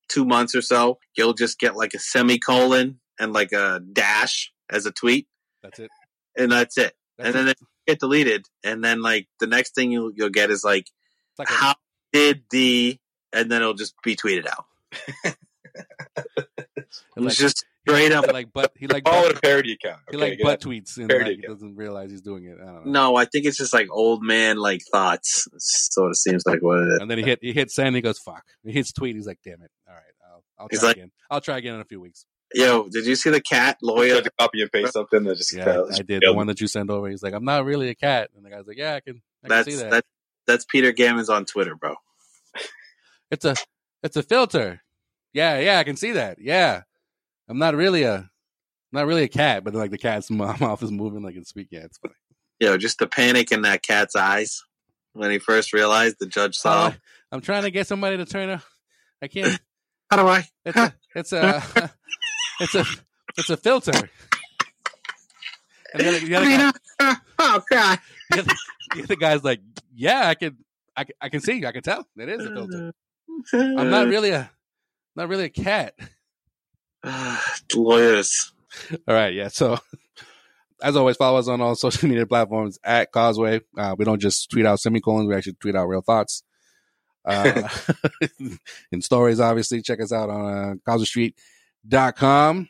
two 0.09 0.25
months 0.25 0.53
or 0.53 0.61
so 0.61 0.99
you'll 1.15 1.33
just 1.33 1.57
get 1.59 1.77
like 1.77 1.93
a 1.93 1.99
semicolon 1.99 2.99
and 3.19 3.31
like 3.31 3.53
a 3.53 3.79
dash 3.93 4.51
as 4.69 4.85
a 4.85 4.91
tweet, 4.91 5.27
that's 5.63 5.79
it. 5.79 5.89
and 6.37 6.51
that's 6.51 6.77
it. 6.77 6.93
That's 7.17 7.27
and 7.27 7.35
then 7.35 7.47
it. 7.49 7.57
It 7.89 7.93
get 7.93 7.99
deleted, 7.99 8.45
and 8.63 8.83
then 8.83 9.01
like 9.01 9.27
the 9.39 9.47
next 9.47 9.75
thing 9.75 9.91
you'll 9.91 10.11
you'll 10.13 10.29
get 10.29 10.49
is 10.51 10.63
like 10.63 10.85
It's 11.31 11.39
like 11.39 11.49
a, 11.49 11.53
how 11.53 11.75
did 12.13 12.43
the 12.51 12.97
and 13.33 13.51
then 13.51 13.61
it'll 13.61 13.73
just 13.73 13.95
be 14.03 14.15
tweeted 14.15 14.47
out. 14.47 14.65
It's 17.15 17.25
like- 17.25 17.33
just 17.35 17.65
straight 17.87 18.11
up. 18.11 18.27
like 18.31 18.49
but 18.53 18.71
he 18.77 18.87
like 18.87 19.03
Call 19.03 19.25
it 19.25 19.37
a 19.37 19.39
parody 19.41 19.73
account. 19.73 19.99
he 20.09 20.17
like 20.17 20.37
get 20.37 20.43
butt 20.43 20.63
it? 20.63 20.67
tweets 20.67 20.97
and 20.97 21.09
Parody 21.09 21.31
like, 21.31 21.39
he 21.41 21.47
doesn't 21.47 21.75
realize 21.75 22.11
he's 22.11 22.21
doing 22.21 22.45
it. 22.45 22.57
I 22.61 22.65
don't 22.65 22.85
know. 22.87 22.91
No, 23.11 23.15
I 23.15 23.25
think 23.25 23.45
it's 23.45 23.57
just 23.57 23.73
like 23.73 23.87
old 23.91 24.23
man 24.23 24.57
like 24.57 24.81
thoughts. 24.91 25.47
Sort 25.57 26.09
of 26.11 26.17
seems 26.17 26.43
like 26.45 26.61
what 26.61 26.79
it 26.79 26.87
is. 26.93 26.99
And 27.01 27.11
then 27.11 27.17
he 27.17 27.23
hit 27.23 27.39
he 27.41 27.51
hits 27.53 27.75
send. 27.75 27.95
He 27.95 28.01
goes 28.01 28.19
fuck. 28.19 28.43
He 28.63 28.71
hits 28.71 28.91
tweet. 28.93 29.15
He's 29.15 29.27
like, 29.27 29.39
damn 29.43 29.61
it. 29.61 29.71
All 29.87 29.93
right, 29.93 30.03
I'll, 30.31 30.43
I'll 30.57 30.69
try 30.69 30.87
like- 30.87 30.95
again. 30.97 31.11
I'll 31.29 31.41
try 31.41 31.57
again 31.57 31.75
in 31.75 31.81
a 31.81 31.85
few 31.85 31.99
weeks. 31.99 32.25
Yo, 32.53 32.87
did 32.89 33.05
you 33.05 33.15
see 33.15 33.29
the 33.29 33.41
cat 33.41 33.77
You 33.81 33.89
lawyer? 33.89 34.15
have 34.15 34.23
to 34.23 34.31
copy 34.39 34.61
and 34.61 34.71
paste 34.71 34.93
something 34.93 35.23
that 35.23 35.37
just 35.37 35.55
Yeah, 35.55 35.65
tell- 35.65 35.93
I 35.93 36.01
did 36.01 36.23
the 36.25 36.33
one 36.33 36.47
that 36.47 36.59
you 36.59 36.67
sent 36.67 36.89
over. 36.89 37.07
He's 37.09 37.21
like, 37.21 37.33
I'm 37.33 37.45
not 37.45 37.63
really 37.65 37.89
a 37.89 37.95
cat, 37.95 38.29
and 38.35 38.43
the 38.45 38.49
guy's 38.49 38.65
like, 38.67 38.77
Yeah, 38.77 38.95
I 38.95 38.99
can. 39.01 39.21
I 39.43 39.47
can 39.47 39.63
see 39.65 39.75
that. 39.75 39.91
that. 39.91 40.05
That's 40.47 40.65
Peter 40.65 40.91
Gammons 40.91 41.29
on 41.29 41.45
Twitter, 41.45 41.75
bro. 41.75 41.95
It's 43.31 43.45
a 43.45 43.55
it's 44.01 44.15
a 44.17 44.23
filter. 44.23 44.81
Yeah, 45.33 45.59
yeah, 45.59 45.77
I 45.77 45.83
can 45.83 45.95
see 45.95 46.13
that. 46.13 46.39
Yeah, 46.41 46.81
I'm 47.47 47.59
not 47.59 47.75
really 47.75 48.01
a 48.03 48.27
not 48.91 49.05
really 49.05 49.21
a 49.23 49.27
cat, 49.27 49.63
but 49.63 49.75
like 49.75 49.91
the 49.91 49.99
cat's 49.99 50.31
mou- 50.31 50.55
mouth 50.59 50.81
is 50.81 50.91
moving 50.91 51.21
like 51.21 51.35
it's 51.35 51.49
speaking. 51.49 51.77
Yeah, 51.79 51.85
it's 51.85 51.99
funny. 51.99 52.15
Yo, 52.59 52.75
just 52.77 52.97
the 52.97 53.05
panic 53.05 53.51
in 53.51 53.61
that 53.61 53.83
cat's 53.83 54.15
eyes 54.15 54.63
when 55.13 55.29
he 55.29 55.37
first 55.37 55.73
realized 55.73 56.15
the 56.19 56.25
judge 56.25 56.55
saw. 56.55 56.85
Uh, 56.87 56.89
him. 56.91 56.99
I'm 57.31 57.41
trying 57.41 57.61
to 57.63 57.71
get 57.71 57.85
somebody 57.85 58.17
to 58.17 58.25
turn 58.25 58.49
a. 58.49 58.63
I 59.21 59.27
can't. 59.27 59.59
How 60.09 60.17
do 60.17 60.27
I? 60.27 60.47
It's 60.65 60.77
a. 60.77 60.95
It's 61.13 61.31
a. 61.33 61.91
It's 62.59 62.75
a. 62.75 62.85
It's 63.37 63.49
a 63.49 63.57
filter. 63.57 64.09
And 65.93 66.03
the 66.03 66.07
other, 66.07 66.19
the 66.19 66.35
other 66.35 66.73
guy, 66.99 67.15
oh 67.39 67.63
God! 67.69 67.99
the 68.29 68.39
other, 68.39 68.51
the 68.95 69.03
other 69.03 69.15
guy's 69.15 69.43
like, 69.43 69.61
yeah, 69.95 70.27
I 70.27 70.35
can, 70.35 70.57
I 70.95 71.03
can, 71.03 71.15
I 71.21 71.29
can 71.29 71.39
see, 71.41 71.65
I 71.65 71.71
can 71.71 71.81
tell 71.81 72.05
it 72.17 72.29
is 72.29 72.45
a 72.45 72.53
filter. 72.53 72.93
I'm 73.53 73.89
not 73.89 74.07
really 74.09 74.31
a, 74.31 74.51
not 75.15 75.29
really 75.29 75.45
a 75.45 75.49
cat. 75.49 75.95
lawyers. 77.75 78.51
All 79.07 79.15
right, 79.15 79.33
yeah. 79.33 79.47
So, 79.47 79.79
as 80.81 80.95
always, 80.95 81.17
follow 81.17 81.39
us 81.39 81.47
on 81.47 81.61
all 81.61 81.75
social 81.75 82.07
media 82.09 82.25
platforms 82.25 82.77
at 82.83 83.11
Causeway. 83.11 83.61
Uh, 83.77 83.95
we 83.97 84.05
don't 84.05 84.21
just 84.21 84.51
tweet 84.51 84.65
out 84.65 84.79
semicolons; 84.79 85.27
we 85.27 85.35
actually 85.35 85.53
tweet 85.53 85.75
out 85.75 85.87
real 85.87 86.01
thoughts. 86.01 86.43
Uh, 87.25 87.67
in 88.91 89.01
stories, 89.01 89.39
obviously, 89.39 89.81
check 89.81 90.01
us 90.01 90.11
out 90.11 90.29
on 90.29 90.45
uh, 90.45 90.75
CauseWayStreet.com 91.89 92.69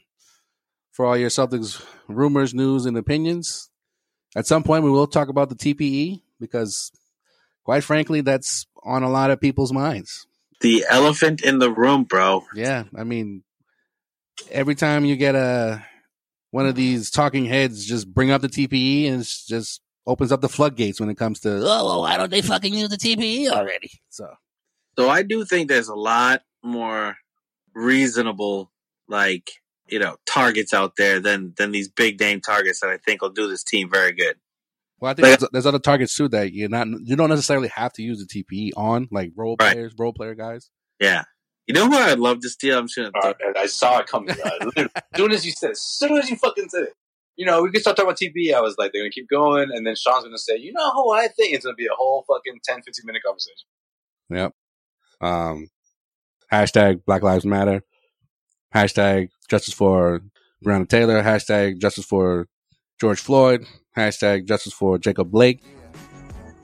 for 0.91 1.06
all 1.06 1.18
your 1.18 1.30
Celtics 1.30 1.84
rumors, 2.08 2.54
news, 2.54 2.86
and 2.86 2.98
opinions. 2.98 3.70
At 4.36 4.48
some 4.48 4.64
point, 4.64 4.84
we 4.84 4.91
will 4.91 5.08
talk 5.08 5.30
about 5.30 5.50
the 5.50 5.56
TPE 5.56 6.22
because, 6.40 6.91
quite 7.64 7.84
frankly, 7.84 8.22
that's 8.22 8.68
on 8.84 9.04
a 9.04 9.10
lot 9.10 9.32
of 9.32 9.41
people's 9.41 9.74
minds. 9.74 10.28
The 10.62 10.86
elephant 10.90 11.41
in 11.41 11.60
the 11.60 11.72
room, 11.72 12.04
bro. 12.04 12.44
Yeah, 12.54 12.84
I 12.96 13.04
mean, 13.04 13.44
every 14.52 14.76
time 14.76 15.06
you 15.06 15.16
get 15.16 15.36
a 15.36 15.86
one 16.52 16.66
of 16.66 16.76
these 16.76 17.12
talking 17.12 17.46
heads, 17.46 17.86
just 17.86 18.12
bring 18.12 18.32
up 18.32 18.41
the 18.41 18.50
TPE 18.50 19.08
and 19.08 19.22
it's 19.22 19.46
just 19.46 19.82
opens 20.06 20.32
up 20.32 20.41
the 20.41 20.50
floodgates 20.50 21.00
when 21.00 21.10
it 21.10 21.16
comes 21.16 21.40
to 21.41 21.50
oh, 21.58 21.62
well, 21.62 22.02
why 22.02 22.18
don't 22.18 22.32
they 22.32 22.41
fucking 22.41 22.74
use 22.74 22.90
the 22.90 22.98
TPE 22.98 23.50
already? 23.50 23.91
So 24.10 24.28
So 24.98 25.10
I 25.10 25.24
do 25.24 25.46
think 25.46 25.70
there's 25.70 25.88
a 25.90 25.96
lot 25.96 26.41
more 26.64 27.16
reasonable, 27.74 28.72
like 29.10 29.49
you 29.91 29.99
know, 29.99 30.18
targets 30.26 30.73
out 30.73 30.94
there 30.98 31.19
than 31.19 31.53
than 31.57 31.72
these 31.72 31.90
big 31.90 32.19
name 32.19 32.41
targets 32.41 32.80
that 32.81 32.90
I 32.90 32.98
think 32.98 33.22
will 33.22 33.30
do 33.30 33.48
this 33.48 33.64
team 33.64 33.90
very 33.90 34.11
good. 34.11 34.36
Well, 34.99 35.11
I 35.11 35.14
think 35.14 35.27
like, 35.27 35.40
there's, 35.40 35.49
there's, 35.52 35.65
other 35.65 35.80
targets 35.80 36.15
too 36.15 36.27
that 36.30 36.53
you're 36.53 36.69
not 36.69 36.88
you 37.03 37.15
don't 37.15 37.30
necessarily 37.30 37.69
have 37.69 37.94
to 37.94 38.03
use 38.03 38.26
the 38.26 38.44
TPE 38.44 38.72
on, 38.76 39.07
like 39.11 39.31
role 39.36 39.56
right. 39.60 39.73
players, 39.73 39.94
role 39.98 40.14
player 40.14 40.36
guys. 40.36 40.69
Yeah. 40.99 41.23
You 41.68 41.73
know 41.76 41.88
who 41.88 41.95
I'd 41.95 42.19
love 42.19 42.40
to 42.41 42.49
steal? 42.49 42.80
I'm 42.80 42.88
just 42.88 42.98
gonna. 42.98 43.11
Uh, 43.15 43.34
I 43.56 43.68
saw 43.68 43.99
it 43.99 44.07
coming. 44.07 44.36
Uh, 44.44 44.72
as 44.76 44.90
soon 45.15 45.31
as 45.31 45.45
you 45.45 45.52
said, 45.52 45.72
as 45.72 45.81
soon 45.81 46.18
as 46.18 46.30
you 46.30 46.36
fucking 46.36 46.68
said 46.69 46.84
it, 46.84 46.94
you 47.36 47.45
know, 47.45 47.61
we 47.61 47.69
could 47.69 47.81
start 47.81 47.95
talking 47.95 48.10
about 48.10 48.18
TPE. 48.18 48.56
I 48.56 48.61
was 48.61 48.76
like, 48.80 48.91
they're 48.91 49.03
gonna 49.03 49.11
keep 49.11 49.30
going, 49.30 49.69
and 49.72 49.86
then 49.86 49.95
Sean's 49.95 50.23
gonna 50.23 50.40
say, 50.40 50.57
you 50.57 50.73
know 50.73 50.91
who 50.91 51.11
I 51.11 51.27
think 51.27 51.53
it's 51.53 51.65
gonna 51.65 51.76
be 51.76 51.86
a 51.86 51.95
whole 51.95 52.26
fucking 52.27 52.60
10, 52.64 52.81
15 52.81 53.06
minute 53.06 53.22
conversation. 53.23 53.68
Yep. 54.31 54.53
Um, 55.22 55.68
hashtag 56.52 57.06
Black 57.06 57.22
Lives 57.22 57.45
Matter. 57.45 57.84
Hashtag 58.74 59.30
justice 59.50 59.74
for 59.74 60.22
Breonna 60.64 60.88
Taylor. 60.88 61.22
Hashtag 61.24 61.80
justice 61.80 62.06
for 62.06 62.48
George 63.00 63.20
Floyd. 63.20 63.66
Hashtag 63.98 64.48
justice 64.48 64.74
for 64.74 64.98
Jacob 64.98 65.32
Blake. 65.32 65.64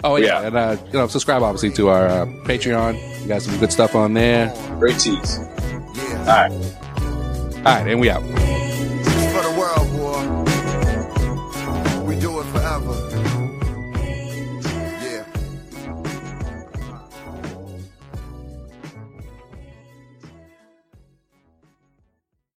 Oh 0.04 0.18
yeah, 0.18 0.42
yeah. 0.42 0.48
and 0.48 0.56
uh, 0.56 0.78
you 0.88 0.94
know, 0.94 1.08
subscribe 1.08 1.42
obviously 1.42 1.72
to 1.72 1.90
our 1.90 2.08
uh, 2.08 2.26
Patreon. 2.44 3.22
We 3.22 3.28
got 3.28 3.42
some 3.42 3.58
good 3.60 3.72
stuff 3.72 3.96
on 3.96 4.14
there. 4.14 4.54
Great 4.78 5.00
teas. 5.00 5.40
All 5.40 6.26
right, 6.26 6.52
all 6.52 7.64
right, 7.64 7.88
and 7.88 8.00
we 8.00 8.10
out. 8.10 8.65